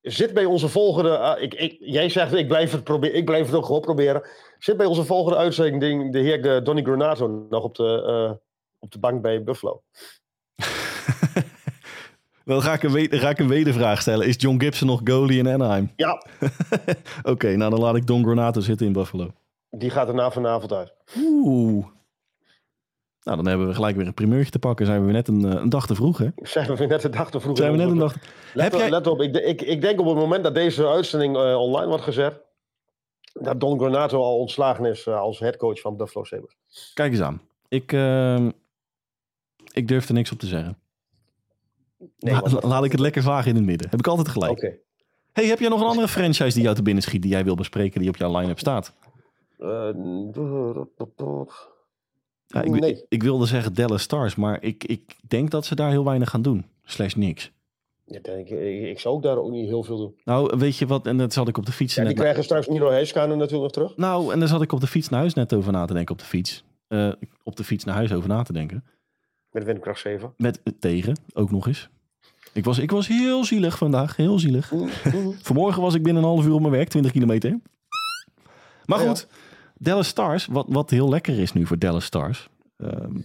Zit 0.00 0.34
bij 0.34 0.44
onze 0.44 0.68
volgende... 0.68 1.18
ah, 1.18 1.42
ik, 1.42 1.54
ik, 1.54 1.76
jij 1.80 2.08
zegt 2.08 2.34
ik 2.34 2.48
blijf, 2.48 2.72
het 2.72 2.84
proberen, 2.84 3.16
ik 3.16 3.24
blijf 3.24 3.46
het 3.46 3.54
ook 3.54 3.64
gewoon 3.64 3.80
proberen. 3.80 4.22
Zit 4.58 4.76
bij 4.76 4.86
onze 4.86 5.04
volgende 5.04 5.38
uitzending 5.38 6.02
de, 6.02 6.18
de 6.18 6.24
heer 6.24 6.56
eh, 6.56 6.64
Donny 6.64 6.82
Granato 6.82 7.46
nog 7.50 7.62
op 7.62 7.74
de, 7.74 8.02
eh, 8.06 8.36
op 8.78 8.92
de 8.92 8.98
bank 8.98 9.22
bij 9.22 9.44
Buffalo? 9.44 9.82
Dan 12.44 12.62
ga 12.62 12.72
ik, 12.72 12.82
een 12.82 13.08
ga 13.10 13.28
ik 13.28 13.38
een 13.38 13.48
wedervraag 13.48 14.00
stellen. 14.00 14.26
Is 14.26 14.34
John 14.38 14.60
Gibson 14.60 14.86
nog 14.86 15.00
goalie 15.04 15.38
in 15.38 15.48
Anaheim? 15.48 15.92
Ja, 15.96 16.26
Oké, 17.32 17.56
nou 17.56 17.70
dan 17.70 17.80
laat 17.80 17.96
ik 17.96 18.06
Don 18.06 18.24
Granato 18.24 18.60
zitten 18.60 18.86
in 18.86 18.92
Buffalo. 18.92 19.32
Die 19.78 19.90
gaat 19.90 20.08
er 20.08 20.14
na 20.14 20.30
vanavond 20.30 20.72
uit. 20.72 20.92
Oeh. 21.18 21.86
Nou, 23.22 23.36
dan 23.36 23.46
hebben 23.46 23.66
we 23.66 23.74
gelijk 23.74 23.96
weer 23.96 24.06
een 24.06 24.14
primeurtje 24.14 24.50
te 24.50 24.58
pakken. 24.58 24.86
Zijn 24.86 24.98
we 24.98 25.04
weer 25.04 25.14
net 25.14 25.28
een, 25.28 25.44
eh, 25.44 25.60
een 25.60 25.68
dag 25.68 25.86
te 25.86 25.94
vroeg, 25.94 26.18
hè? 26.18 26.28
Zijn 26.36 26.66
we 26.66 26.76
weer 26.76 26.88
net 26.88 27.02
de 27.02 27.08
dag 27.08 27.30
te 27.30 27.40
vroeg. 27.40 27.56
Zijn 27.56 27.72
we 27.72 27.76
net 27.78 27.88
een 27.88 27.98
dag... 27.98 28.16
Let, 28.54 28.64
Heb 28.64 28.72
op, 28.72 28.78
jij... 28.78 28.90
let 28.90 29.06
op, 29.06 29.20
ik, 29.20 29.36
ik, 29.36 29.62
ik 29.62 29.80
denk 29.80 30.00
op 30.00 30.06
het 30.06 30.16
moment 30.16 30.44
dat 30.44 30.54
deze 30.54 30.88
uitzending 30.88 31.36
eh, 31.36 31.56
online 31.60 31.86
wordt 31.88 32.02
gezet, 32.04 32.40
dat 33.32 33.60
Don 33.60 33.78
Granato 33.78 34.22
al 34.22 34.38
ontslagen 34.38 34.84
is 34.84 35.06
eh, 35.06 35.20
als 35.20 35.38
headcoach 35.38 35.80
van 35.80 35.96
Buffalo 35.96 36.24
Sabres. 36.24 36.56
Kijk 36.94 37.12
eens 37.12 37.20
aan. 37.20 37.40
Ik, 37.68 37.92
ehm, 37.92 38.50
ik 39.72 39.88
durf 39.88 40.08
er 40.08 40.14
niks 40.14 40.32
op 40.32 40.38
te 40.38 40.46
zeggen. 40.46 40.78
Nee, 42.18 42.34
La- 42.34 42.68
laat 42.68 42.84
ik 42.84 42.90
het 42.90 43.00
lekker 43.00 43.22
vaag 43.22 43.46
in 43.46 43.54
het 43.54 43.64
midden. 43.64 43.90
Heb 43.90 43.98
ik 43.98 44.06
altijd 44.06 44.28
gelijk. 44.28 44.52
Oké. 44.52 44.76
Hey, 45.32 45.46
heb 45.46 45.58
jij 45.58 45.68
nog 45.68 45.80
een 45.80 45.86
andere 45.86 46.08
franchise 46.08 46.54
die 46.54 46.62
jou 46.62 46.74
te 46.74 46.82
binnen 46.82 47.02
schiet... 47.02 47.22
die 47.22 47.30
jij 47.30 47.44
wil 47.44 47.54
bespreken, 47.54 48.00
die 48.00 48.08
op 48.08 48.16
jouw 48.16 48.38
line-up 48.38 48.58
staat? 48.58 48.92
Eh, 49.58 49.88
Ja, 52.46 52.62
ik, 52.62 52.70
Nee. 52.80 53.04
ik, 53.08 53.22
wilde 53.22 53.46
zeggen 53.46 53.74
Dallas 53.74 54.02
Stars, 54.02 54.34
maar 54.34 54.62
ik, 54.62 54.84
ik 54.84 55.16
denk 55.28 55.50
dat 55.50 55.66
ze 55.66 55.74
daar 55.74 55.90
heel 55.90 56.04
weinig 56.04 56.30
gaan 56.30 56.42
doen. 56.42 56.64
Slash 56.82 57.14
niks. 57.14 57.52
Ja, 58.06 58.18
denk 58.22 58.48
ik, 58.48 58.60
ik, 58.60 58.82
ik 58.88 59.00
zou 59.00 59.14
ook 59.14 59.22
daar 59.22 59.36
ook 59.36 59.50
niet 59.50 59.66
heel 59.66 59.82
veel 59.82 59.96
doen. 59.96 60.14
Nou, 60.24 60.58
weet 60.58 60.76
je 60.76 60.86
wat? 60.86 61.06
En 61.06 61.16
dat 61.18 61.32
zat 61.32 61.48
ik 61.48 61.56
op 61.58 61.66
de 61.66 61.72
fiets. 61.72 61.94
Ja, 61.94 62.04
die 62.04 62.14
krijgen 62.14 62.44
straks 62.44 62.66
Nino 62.68 62.90
Heiskanen 62.90 63.38
natuurlijk 63.38 63.62
nog 63.62 63.72
terug. 63.72 63.96
Nou, 63.96 64.32
en 64.32 64.38
daar 64.38 64.48
zat 64.48 64.62
ik 64.62 64.72
op 64.72 64.80
de 64.80 64.86
fiets 64.86 65.08
naar 65.08 65.20
huis 65.20 65.34
net 65.34 65.54
over 65.54 65.72
na 65.72 65.84
te 65.84 65.92
denken 65.92 66.12
op 66.12 66.20
de 66.20 66.26
fiets. 66.26 66.64
Eh, 66.88 67.12
op 67.42 67.56
de 67.56 67.64
fiets 67.64 67.84
naar 67.84 67.94
huis 67.94 68.12
over 68.12 68.28
na 68.28 68.42
te 68.42 68.52
denken. 68.52 68.84
Met 69.50 69.64
windkracht 69.64 70.00
7. 70.00 70.34
Met 70.36 70.60
eh, 70.62 70.72
tegen, 70.78 71.16
ook 71.34 71.50
nog 71.50 71.66
eens. 71.66 71.88
Ik 72.52 72.64
was, 72.64 72.78
ik 72.78 72.90
was 72.90 73.08
heel 73.08 73.44
zielig 73.44 73.78
vandaag, 73.78 74.16
heel 74.16 74.38
zielig. 74.38 74.72
Vanmorgen 75.42 75.82
was 75.82 75.94
ik 75.94 76.02
binnen 76.02 76.22
een 76.22 76.28
half 76.28 76.44
uur 76.44 76.52
op 76.52 76.60
mijn 76.60 76.72
werk, 76.72 76.88
20 76.88 77.12
kilometer. 77.12 77.60
Maar 78.84 78.98
Ja, 78.98 79.04
ja. 79.04 79.14
Dallas 79.84 80.08
Stars, 80.08 80.46
wat, 80.46 80.66
wat 80.68 80.90
heel 80.90 81.08
lekker 81.08 81.38
is 81.38 81.52
nu 81.52 81.66
voor 81.66 81.78
Dallas 81.78 82.04
Stars, 82.04 82.48
ehm, 82.76 83.16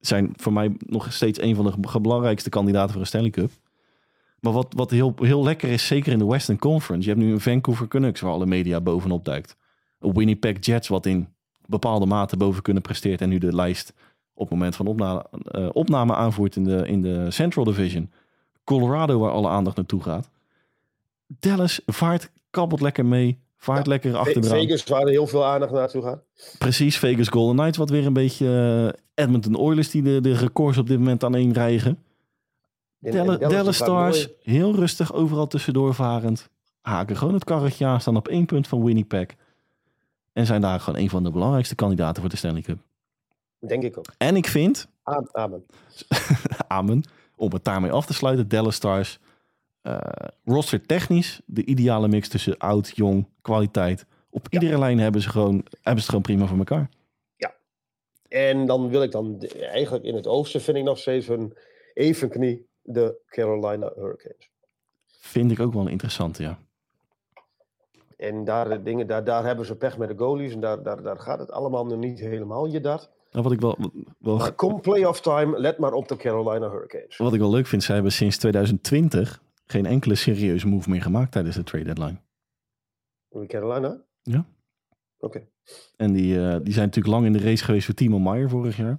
zijn 0.00 0.32
voor 0.36 0.52
mij 0.52 0.76
nog 0.78 1.12
steeds 1.12 1.40
een 1.40 1.54
van 1.54 1.64
de 1.90 2.00
belangrijkste 2.00 2.50
kandidaten 2.50 2.90
voor 2.90 3.00
een 3.00 3.06
Stanley 3.06 3.30
Cup. 3.30 3.50
Maar 4.40 4.52
wat, 4.52 4.72
wat 4.76 4.90
heel, 4.90 5.14
heel 5.16 5.42
lekker 5.42 5.68
is, 5.68 5.86
zeker 5.86 6.12
in 6.12 6.18
de 6.18 6.26
Western 6.26 6.58
Conference, 6.58 7.08
je 7.08 7.14
hebt 7.14 7.26
nu 7.26 7.32
een 7.32 7.40
Vancouver 7.40 7.88
Canucks 7.88 8.20
waar 8.20 8.32
alle 8.32 8.46
media 8.46 8.80
bovenop 8.80 9.24
duikt. 9.24 9.56
Een 10.00 10.12
Winnipeg 10.12 10.56
Jets 10.60 10.88
wat 10.88 11.06
in 11.06 11.28
bepaalde 11.66 12.06
mate 12.06 12.36
boven 12.36 12.62
kunnen 12.62 12.82
presteert 12.82 13.20
en 13.20 13.28
nu 13.28 13.38
de 13.38 13.54
lijst 13.54 13.92
op 14.34 14.48
het 14.48 14.50
moment 14.50 14.76
van 14.76 14.86
opname, 14.86 15.26
eh, 15.44 15.68
opname 15.72 16.14
aanvoert 16.14 16.56
in 16.56 16.64
de, 16.64 16.88
in 16.88 17.02
de 17.02 17.30
Central 17.30 17.64
Division. 17.64 18.10
Colorado 18.64 19.18
waar 19.18 19.30
alle 19.30 19.48
aandacht 19.48 19.76
naartoe 19.76 20.02
gaat. 20.02 20.30
Dallas 21.26 21.80
vaart 21.86 22.30
kabbelt 22.50 22.80
lekker 22.80 23.06
mee, 23.06 23.38
vaart 23.64 23.86
lekker 23.86 24.16
achteraan. 24.16 24.58
Vegas 24.58 24.84
waar 24.84 25.02
er 25.02 25.08
heel 25.08 25.26
veel 25.26 25.44
aandacht 25.44 25.72
naartoe 25.72 26.02
gaat. 26.02 26.22
Precies, 26.58 26.98
Vegas 26.98 27.28
Golden 27.28 27.56
Knights 27.56 27.78
wat 27.78 27.90
weer 27.90 28.06
een 28.06 28.12
beetje 28.12 28.46
eh, 29.14 29.24
Edmonton 29.24 29.56
Oilers 29.56 29.90
die 29.90 30.02
de, 30.02 30.20
de 30.20 30.34
records 30.34 30.78
op 30.78 30.86
dit 30.86 30.98
moment 30.98 31.24
aan 31.24 31.34
één 31.34 31.52
rijgen. 31.52 31.98
Dallas, 33.00 33.76
Stars, 33.76 34.28
heel 34.42 34.74
rustig 34.74 35.12
overal 35.12 35.46
tussendoor 35.46 35.94
varend. 35.94 36.48
Haken 36.80 37.16
gewoon 37.16 37.34
het 37.34 37.44
karretje 37.44 37.86
aan, 37.86 38.00
staan 38.00 38.16
op 38.16 38.28
één 38.28 38.46
punt 38.46 38.68
van 38.68 38.84
Winnipeg. 38.84 39.26
En 40.32 40.46
zijn 40.46 40.60
daar 40.60 40.80
gewoon 40.80 41.00
een 41.00 41.10
van 41.10 41.22
de 41.22 41.30
belangrijkste 41.30 41.74
kandidaten 41.74 42.20
voor 42.20 42.30
de 42.30 42.36
Stanley 42.36 42.62
Cup. 42.62 42.78
Denk 43.58 43.82
ik 43.82 43.98
ook. 43.98 44.06
En 44.18 44.36
ik 44.36 44.46
vind, 44.46 44.86
Am- 45.02 45.28
Amen. 45.32 45.64
amen, 46.68 47.02
om 47.36 47.52
het 47.52 47.64
daarmee 47.64 47.90
af 47.90 48.06
te 48.06 48.14
sluiten, 48.14 48.48
Dallas 48.48 48.74
Stars, 48.74 49.18
eh 49.84 49.98
roster 50.44 50.86
technisch, 50.86 51.40
de 51.46 51.64
ideale 51.64 52.08
mix 52.08 52.28
tussen 52.28 52.58
oud, 52.58 52.92
jong, 52.94 53.28
kwaliteit. 53.42 54.06
Op 54.30 54.46
iedere 54.50 54.78
lijn 54.78 54.98
hebben 54.98 55.20
ze, 55.20 55.28
gewoon, 55.28 55.54
hebben 55.54 55.82
ze 55.82 55.90
het 55.92 56.04
gewoon 56.04 56.22
prima 56.22 56.46
voor 56.46 56.58
elkaar. 56.58 56.88
En 58.34 58.66
dan 58.66 58.88
wil 58.88 59.02
ik 59.02 59.10
dan 59.10 59.40
eigenlijk 59.60 60.04
in 60.04 60.14
het 60.14 60.26
oosten 60.26 60.60
vind 60.60 60.76
ik 60.76 60.84
nog 60.84 60.98
steeds 60.98 61.28
een 61.28 61.56
evenknie 61.92 62.66
de 62.82 63.16
Carolina 63.26 63.92
Hurricanes. 63.94 64.50
Vind 65.06 65.50
ik 65.50 65.60
ook 65.60 65.72
wel 65.72 65.82
een 65.82 65.88
interessante, 65.88 66.42
ja. 66.42 66.58
En 68.16 68.44
daar, 68.44 68.68
de 68.68 68.82
dingen, 68.82 69.06
daar, 69.06 69.24
daar 69.24 69.44
hebben 69.44 69.66
ze 69.66 69.76
pech 69.76 69.98
met 69.98 70.08
de 70.08 70.14
goalies. 70.16 70.52
En 70.52 70.60
daar, 70.60 70.82
daar, 70.82 71.02
daar 71.02 71.18
gaat 71.18 71.38
het 71.38 71.50
allemaal 71.50 71.86
nog 71.86 71.98
niet 71.98 72.20
helemaal 72.20 72.66
je 72.66 72.80
dat. 72.80 73.10
Nou, 73.30 73.44
wat, 73.44 73.52
ik 73.52 73.60
wel, 73.60 73.78
wel, 74.18 74.36
Maar 74.36 74.52
kom 74.52 74.80
playoff 74.80 75.20
time, 75.20 75.58
let 75.58 75.78
maar 75.78 75.92
op 75.92 76.08
de 76.08 76.16
Carolina 76.16 76.70
Hurricanes. 76.70 77.16
wat 77.16 77.34
ik 77.34 77.40
wel 77.40 77.50
leuk 77.50 77.66
vind, 77.66 77.82
zij 77.82 77.94
hebben 77.94 78.12
sinds 78.12 78.38
2020 78.38 79.42
geen 79.64 79.86
enkele 79.86 80.14
serieuze 80.14 80.66
move 80.66 80.90
meer 80.90 81.02
gemaakt 81.02 81.32
tijdens 81.32 81.56
de 81.56 81.64
trade 81.64 81.84
deadline. 81.84 82.16
De 83.28 83.46
Carolina? 83.46 83.96
Ja. 84.22 84.44
Oké. 85.18 85.46
En 85.96 86.12
die, 86.12 86.34
eh, 86.48 86.56
die 86.62 86.72
zijn 86.72 86.84
natuurlijk 86.86 87.14
lang 87.14 87.26
in 87.26 87.32
de 87.32 87.38
race 87.38 87.64
geweest 87.64 87.84
voor 87.86 87.94
Timo 87.94 88.18
Meyer 88.18 88.48
vorig 88.48 88.76
jaar. 88.76 88.98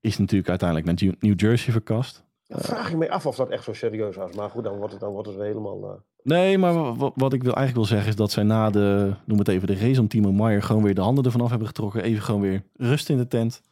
Is 0.00 0.18
natuurlijk 0.18 0.48
uiteindelijk 0.48 1.00
naar 1.00 1.14
New- 1.20 1.40
Jersey 1.40 1.72
verkast. 1.72 2.24
Dan 2.46 2.60
vraag 2.60 2.90
ik 2.90 2.96
me 2.96 3.10
af 3.10 3.26
of 3.26 3.36
dat 3.36 3.48
echt 3.48 3.64
zo 3.64 3.72
serieus 3.72 4.16
was. 4.16 4.32
Maar 4.36 4.50
goed, 4.50 4.64
dan 4.64 4.76
wordt 4.76 4.92
het, 4.92 5.00
dan 5.00 5.12
wordt 5.12 5.28
het 5.28 5.36
helemaal... 5.38 5.90
eh, 5.90 5.96
Nee, 6.22 6.58
maar 6.58 6.74
wa- 6.74 6.94
wa- 6.94 7.10
wat 7.14 7.32
ik 7.32 7.42
wil, 7.42 7.54
eigenlijk 7.54 7.86
wil 7.88 7.96
zeggen 7.96 8.08
is 8.08 8.16
dat 8.16 8.30
zij 8.30 8.42
na 8.42 8.70
de, 8.70 9.14
noem 9.26 9.38
het 9.38 9.48
even, 9.48 9.66
de 9.66 9.76
race 9.76 10.00
om 10.00 10.08
Timo 10.08 10.32
Meyer 10.32 10.62
gewoon 10.62 10.82
weer 10.82 10.94
de 10.94 11.00
handen 11.00 11.24
ervan 11.24 11.40
af 11.40 11.48
hebben 11.50 11.66
getrokken. 11.68 12.02
Even 12.02 12.22
gewoon 12.22 12.40
weer 12.40 12.62
rust 12.76 13.08
in 13.08 13.16
de 13.16 13.28
tent. 13.28 13.62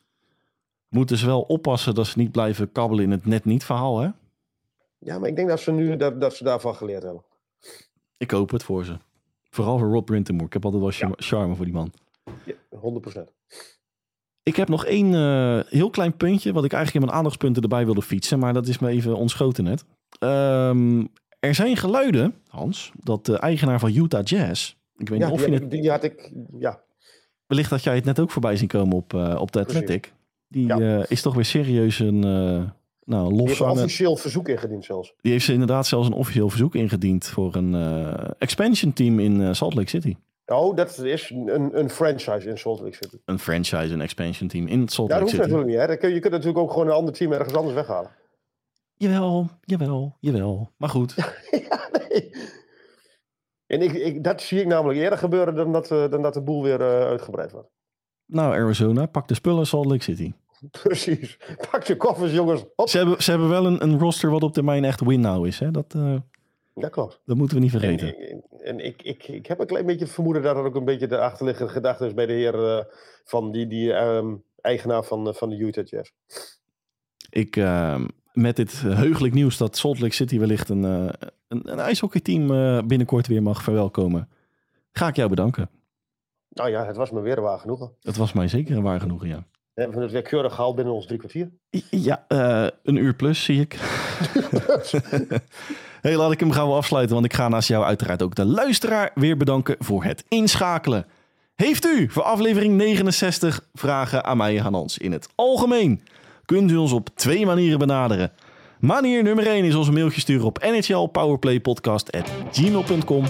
Moeten 0.88 1.16
ze 1.18 1.26
wel 1.26 1.40
oppassen 1.42 1.94
dat 1.94 2.06
ze 2.06 2.18
niet 2.18 2.32
blijven 2.32 2.72
kabbelen 2.72 3.04
in 3.04 3.10
het 3.10 3.26
net 3.26 3.44
niet 3.44 3.64
verhaal, 3.64 3.98
hè? 4.00 4.08
Ja, 4.98 5.18
maar 5.18 5.28
ik 5.28 5.36
denk 5.36 5.48
dat 5.48 5.60
ze 5.60 5.72
nu 5.72 5.96
dat, 5.96 6.20
dat 6.20 6.34
ze 6.34 6.44
daarvan 6.44 6.74
geleerd 6.74 7.02
hebben. 7.02 7.24
Ik 8.16 8.30
hoop 8.30 8.50
het 8.50 8.62
voor 8.62 8.84
ze. 8.84 8.96
Vooral 9.50 9.78
voor 9.78 9.88
Rod 9.88 10.04
Brintemoor. 10.04 10.46
Ik 10.46 10.52
heb 10.52 10.64
altijd 10.64 10.82
wel 10.82 10.90
charme, 10.92 11.14
charme 11.18 11.54
voor 11.54 11.64
die 11.64 11.74
man. 11.74 11.92
Ja, 12.44 12.54
100%. 13.18 13.22
Ik 14.42 14.56
heb 14.56 14.68
nog 14.68 14.84
één 14.84 15.14
eh, 15.14 15.60
heel 15.72 15.90
klein 15.90 16.16
puntje, 16.16 16.52
wat 16.52 16.64
ik 16.64 16.72
eigenlijk 16.72 17.02
in 17.02 17.08
mijn 17.08 17.18
aandachtspunten 17.18 17.62
erbij 17.62 17.84
wilde 17.84 18.02
fietsen, 18.02 18.38
maar 18.38 18.52
dat 18.52 18.66
is 18.66 18.78
me 18.78 18.88
even 18.88 19.16
ontschoten 19.16 19.64
net. 19.64 19.84
Ehm, 20.18 21.04
er 21.40 21.54
zijn 21.54 21.76
geluiden, 21.76 22.34
Hans, 22.48 22.92
dat 23.02 23.26
de 23.26 23.38
eigenaar 23.38 23.78
van 23.80 23.94
Utah 23.94 24.24
Jazz, 24.24 24.76
ik 24.96 25.08
weet 25.08 25.18
Ja, 25.18 25.24
niet 25.24 25.34
of 25.34 25.40
die, 25.44 25.52
je 25.54 25.60
het, 25.60 25.70
die 25.70 25.90
had 25.90 26.02
ik... 26.04 26.32
Ja, 26.58 26.82
wellicht 27.46 27.70
dat 27.70 27.82
jij 27.82 27.94
het 27.94 28.04
net 28.04 28.20
ook 28.20 28.30
voorbij 28.30 28.56
zien 28.56 28.68
komen 28.68 28.96
op, 28.96 29.14
eh, 29.14 29.36
op 29.40 29.52
de 29.52 29.60
Precies. 29.62 29.80
Athletic. 29.82 30.12
Die 30.48 30.66
Ja. 30.66 30.78
eh, 30.78 31.10
is 31.10 31.22
toch 31.22 31.34
weer 31.34 31.44
serieus 31.44 31.98
een, 31.98 32.72
nou, 33.06 33.22
een 33.22 33.28
die 33.28 33.38
heeft 33.46 33.58
een 33.58 33.64
lofzanger. 33.66 33.84
officieel 33.84 34.16
verzoek 34.16 34.48
ingediend 34.48 34.84
zelfs. 34.84 35.14
Die 35.20 35.32
heeft 35.32 35.44
ze 35.44 35.52
inderdaad 35.52 35.86
zelfs 35.86 36.06
een 36.06 36.12
officieel 36.14 36.48
verzoek 36.48 36.74
ingediend 36.74 37.26
voor 37.26 37.54
een 37.54 37.74
eh, 37.74 38.30
expansion 38.38 38.92
team 38.92 39.18
in 39.20 39.42
eh, 39.42 39.52
Salt 39.52 39.74
Lake 39.74 39.88
City. 39.88 40.16
Oh, 40.46 40.76
dat 40.76 40.98
is 40.98 41.30
een, 41.30 41.78
een 41.78 41.90
franchise 41.90 42.48
in 42.48 42.58
Salt 42.58 42.80
Lake 42.80 42.96
City. 42.96 43.16
Een 43.24 43.38
franchise, 43.38 43.92
een 43.92 44.00
expansion 44.00 44.48
team 44.48 44.66
in 44.66 44.88
Salt 44.88 45.08
Ja, 45.08 45.14
Lake 45.14 45.20
dat 45.20 45.20
hoeft 45.20 45.30
City. 45.30 45.40
natuurlijk 45.42 45.68
niet. 45.68 45.78
Hè? 45.78 45.86
Dat 45.86 45.98
kun, 45.98 46.14
je 46.14 46.20
kunt 46.20 46.32
natuurlijk 46.32 46.58
ook 46.58 46.70
gewoon 46.70 46.86
een 46.86 46.92
ander 46.92 47.14
team 47.14 47.32
ergens 47.32 47.54
anders 47.54 47.74
weghalen. 47.74 48.10
Jawel, 48.96 49.48
jawel, 49.60 50.16
jawel. 50.20 50.70
Maar 50.76 50.88
goed. 50.88 51.14
ja, 51.68 51.88
nee. 52.08 52.30
En 53.66 53.80
ik, 53.82 53.92
ik, 53.92 54.24
dat 54.24 54.42
zie 54.42 54.60
ik 54.60 54.66
namelijk 54.66 54.98
eerder 54.98 55.18
gebeuren 55.18 55.54
dan 55.54 55.72
dat, 55.72 55.90
eh, 55.90 56.10
dan 56.10 56.22
dat 56.22 56.34
de 56.34 56.42
boel 56.42 56.62
weer 56.62 56.80
eh, 56.80 56.86
uitgebreid 57.06 57.52
wordt. 57.52 57.68
Nou, 58.26 58.54
Arizona, 58.54 59.06
pak 59.06 59.28
de 59.28 59.34
spullen 59.34 59.66
Salt 59.66 59.86
Lake 59.86 60.02
City. 60.02 60.32
Precies. 60.82 61.38
Pak 61.70 61.84
je 61.84 61.96
koffers, 61.96 62.32
jongens. 62.32 62.64
Ze 62.84 62.98
hebben, 62.98 63.22
ze 63.22 63.30
hebben 63.30 63.48
wel 63.48 63.66
een, 63.66 63.82
een 63.82 63.98
roster 63.98 64.30
wat 64.30 64.42
op 64.42 64.52
termijn 64.52 64.84
echt 64.84 65.00
win-now 65.00 65.46
is. 65.46 65.58
Hè? 65.58 65.70
Dat, 65.70 65.94
eh, 65.94 66.16
Ja, 66.74 66.88
klopt. 66.88 67.20
dat 67.24 67.36
moeten 67.36 67.56
we 67.56 67.62
niet 67.62 67.74
En, 67.74 67.80
vergeten. 67.80 68.16
en- 68.18 68.44
en 68.64 68.84
ik, 68.84 69.02
ik, 69.02 69.28
ik 69.28 69.46
heb 69.46 69.60
een 69.60 69.66
klein 69.66 69.86
beetje 69.86 70.04
het 70.04 70.14
vermoeden 70.14 70.42
dat 70.42 70.54
dat 70.54 70.64
ook 70.64 70.74
een 70.74 70.84
beetje 70.84 71.06
de 71.06 71.18
achterliggende 71.20 71.72
gedachte 71.72 72.06
is 72.06 72.14
bij 72.14 72.26
de 72.26 72.32
heer 72.32 72.68
eh, 72.78 72.84
van 73.24 73.52
die, 73.52 73.66
die 73.66 73.92
ehm, 73.92 74.34
eigenaar 74.60 75.04
van, 75.04 75.28
eh, 75.28 75.34
van 75.34 75.48
de 75.50 75.56
Utah 75.56 75.84
Jazz. 75.86 76.10
ik, 77.30 77.56
uh, 77.56 78.04
met 78.32 78.56
dit 78.56 78.80
heugelijk 78.82 79.34
nieuws 79.34 79.56
dat 79.56 79.76
Salt 79.76 80.00
Lake 80.00 80.14
City 80.14 80.38
wellicht 80.38 80.68
een, 80.68 80.82
een, 80.82 81.12
een 81.48 81.78
ijshockeyteam 81.78 82.46
binnenkort 82.88 83.26
weer 83.26 83.42
mag 83.42 83.62
verwelkomen, 83.62 84.28
ga 84.92 85.08
ik 85.08 85.16
jou 85.16 85.28
bedanken. 85.28 85.70
Nou 86.48 86.70
ja, 86.70 86.86
het 86.86 86.96
was 86.96 87.10
me 87.10 87.20
weer 87.20 87.36
een 87.36 87.42
waar 87.42 87.58
genoegen. 87.58 87.92
Het 88.00 88.16
was 88.16 88.32
mij 88.32 88.48
zeker 88.48 88.76
een 88.76 88.82
waar 88.82 89.00
genoegen, 89.00 89.28
ja. 89.28 89.46
We 89.76 89.82
hebben 89.82 90.02
het 90.02 90.12
weer 90.12 90.22
keurig 90.22 90.54
gehaald 90.54 90.76
binnen 90.76 90.94
ons 90.94 91.06
drie 91.06 91.18
kwartier. 91.18 91.50
Ja, 91.90 92.24
een 92.82 92.96
uur 92.96 93.14
plus 93.14 93.44
zie 93.44 93.60
ik. 93.60 93.72
hey, 96.00 96.16
laat 96.16 96.32
ik 96.32 96.40
hem 96.40 96.50
gauw 96.50 96.72
afsluiten, 96.72 97.14
want 97.14 97.26
ik 97.26 97.34
ga 97.34 97.48
naast 97.48 97.68
jou 97.68 97.84
uiteraard 97.84 98.22
ook 98.22 98.34
de 98.34 98.44
luisteraar 98.44 99.10
weer 99.14 99.36
bedanken 99.36 99.76
voor 99.78 100.04
het 100.04 100.24
inschakelen. 100.28 101.06
Heeft 101.54 101.84
u 101.84 102.10
voor 102.10 102.22
aflevering 102.22 102.74
69 102.74 103.68
vragen 103.74 104.24
aan 104.24 104.36
mij 104.36 104.58
en 104.58 104.72
Hans 104.72 104.98
in 104.98 105.12
het 105.12 105.28
algemeen? 105.34 106.02
Kunt 106.44 106.70
u 106.70 106.76
ons 106.76 106.92
op 106.92 107.08
twee 107.14 107.46
manieren 107.46 107.78
benaderen. 107.78 108.32
Manier 108.78 109.22
nummer 109.22 109.46
1 109.46 109.64
is 109.64 109.74
ons 109.74 109.90
mailtje 109.90 110.20
sturen 110.20 110.46
op 110.46 110.58
nhlpowerplaypodcast.gmail.com 110.58 113.24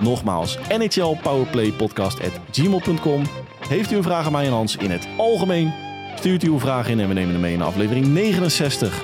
Nogmaals, 0.00 0.58
nhlpowerplaypodcast.gmail.com 0.68 3.22
Heeft 3.68 3.92
u 3.92 3.96
een 3.96 4.02
vraag 4.02 4.26
aan 4.26 4.32
mij 4.32 4.44
en 4.44 4.52
Hans 4.52 4.76
in 4.76 4.90
het 4.90 5.08
algemeen? 5.16 5.72
Stuurt 6.14 6.42
uw 6.42 6.58
vraag 6.58 6.88
in 6.88 7.00
en 7.00 7.08
we 7.08 7.14
nemen 7.14 7.32
hem 7.32 7.40
mee 7.40 7.52
in 7.52 7.62
aflevering 7.62 8.06
69. 8.06 9.02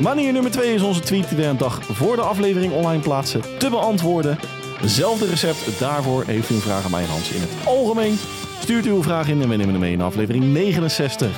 Manier 0.00 0.32
nummer 0.32 0.50
2 0.50 0.74
is 0.74 0.82
onze 0.82 1.00
tweet 1.00 1.28
die 1.28 1.38
we 1.38 1.44
een 1.44 1.56
dag 1.56 1.84
voor 1.84 2.16
de 2.16 2.22
aflevering 2.22 2.72
online 2.72 3.02
plaatsen 3.02 3.58
te 3.58 3.70
beantwoorden. 3.70 4.38
Hetzelfde 4.80 5.26
recept 5.26 5.78
daarvoor 5.78 6.24
heeft 6.26 6.50
u 6.50 6.54
een 6.54 6.60
vraag 6.60 6.84
aan 6.84 6.90
mij 6.90 7.02
en 7.02 7.08
Hans 7.08 7.30
in 7.30 7.40
het 7.40 7.66
algemeen. 7.66 8.18
Stuurt 8.60 8.86
uw 8.86 9.02
vraag 9.02 9.28
in 9.28 9.42
en 9.42 9.48
we 9.48 9.56
nemen 9.56 9.72
hem 9.72 9.80
mee 9.80 9.92
in 9.92 10.00
aflevering 10.00 10.44
69. 10.44 11.30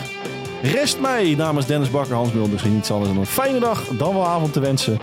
Rest 0.63 1.01
mij 1.01 1.35
namens 1.37 1.67
Dennis 1.67 1.91
Bakker, 1.91 2.15
Hans 2.15 2.33
Mulders 2.33 2.63
en 2.63 2.75
niets 2.75 2.91
anders 2.91 3.11
dan 3.11 3.21
een 3.21 3.27
fijne 3.27 3.59
dag, 3.59 3.89
dan 3.89 4.15
wel 4.15 4.27
avond 4.27 4.53
te 4.53 4.61
wensen. 4.61 4.99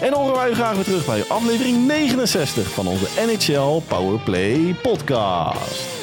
En 0.00 0.12
horen 0.12 0.34
wij 0.34 0.50
u 0.50 0.54
graag 0.54 0.74
weer 0.74 0.84
terug 0.84 1.06
bij 1.06 1.24
aflevering 1.28 1.86
69 1.86 2.70
van 2.70 2.86
onze 2.86 3.06
NHL 3.26 3.82
Powerplay 3.88 4.74
podcast. 4.82 5.93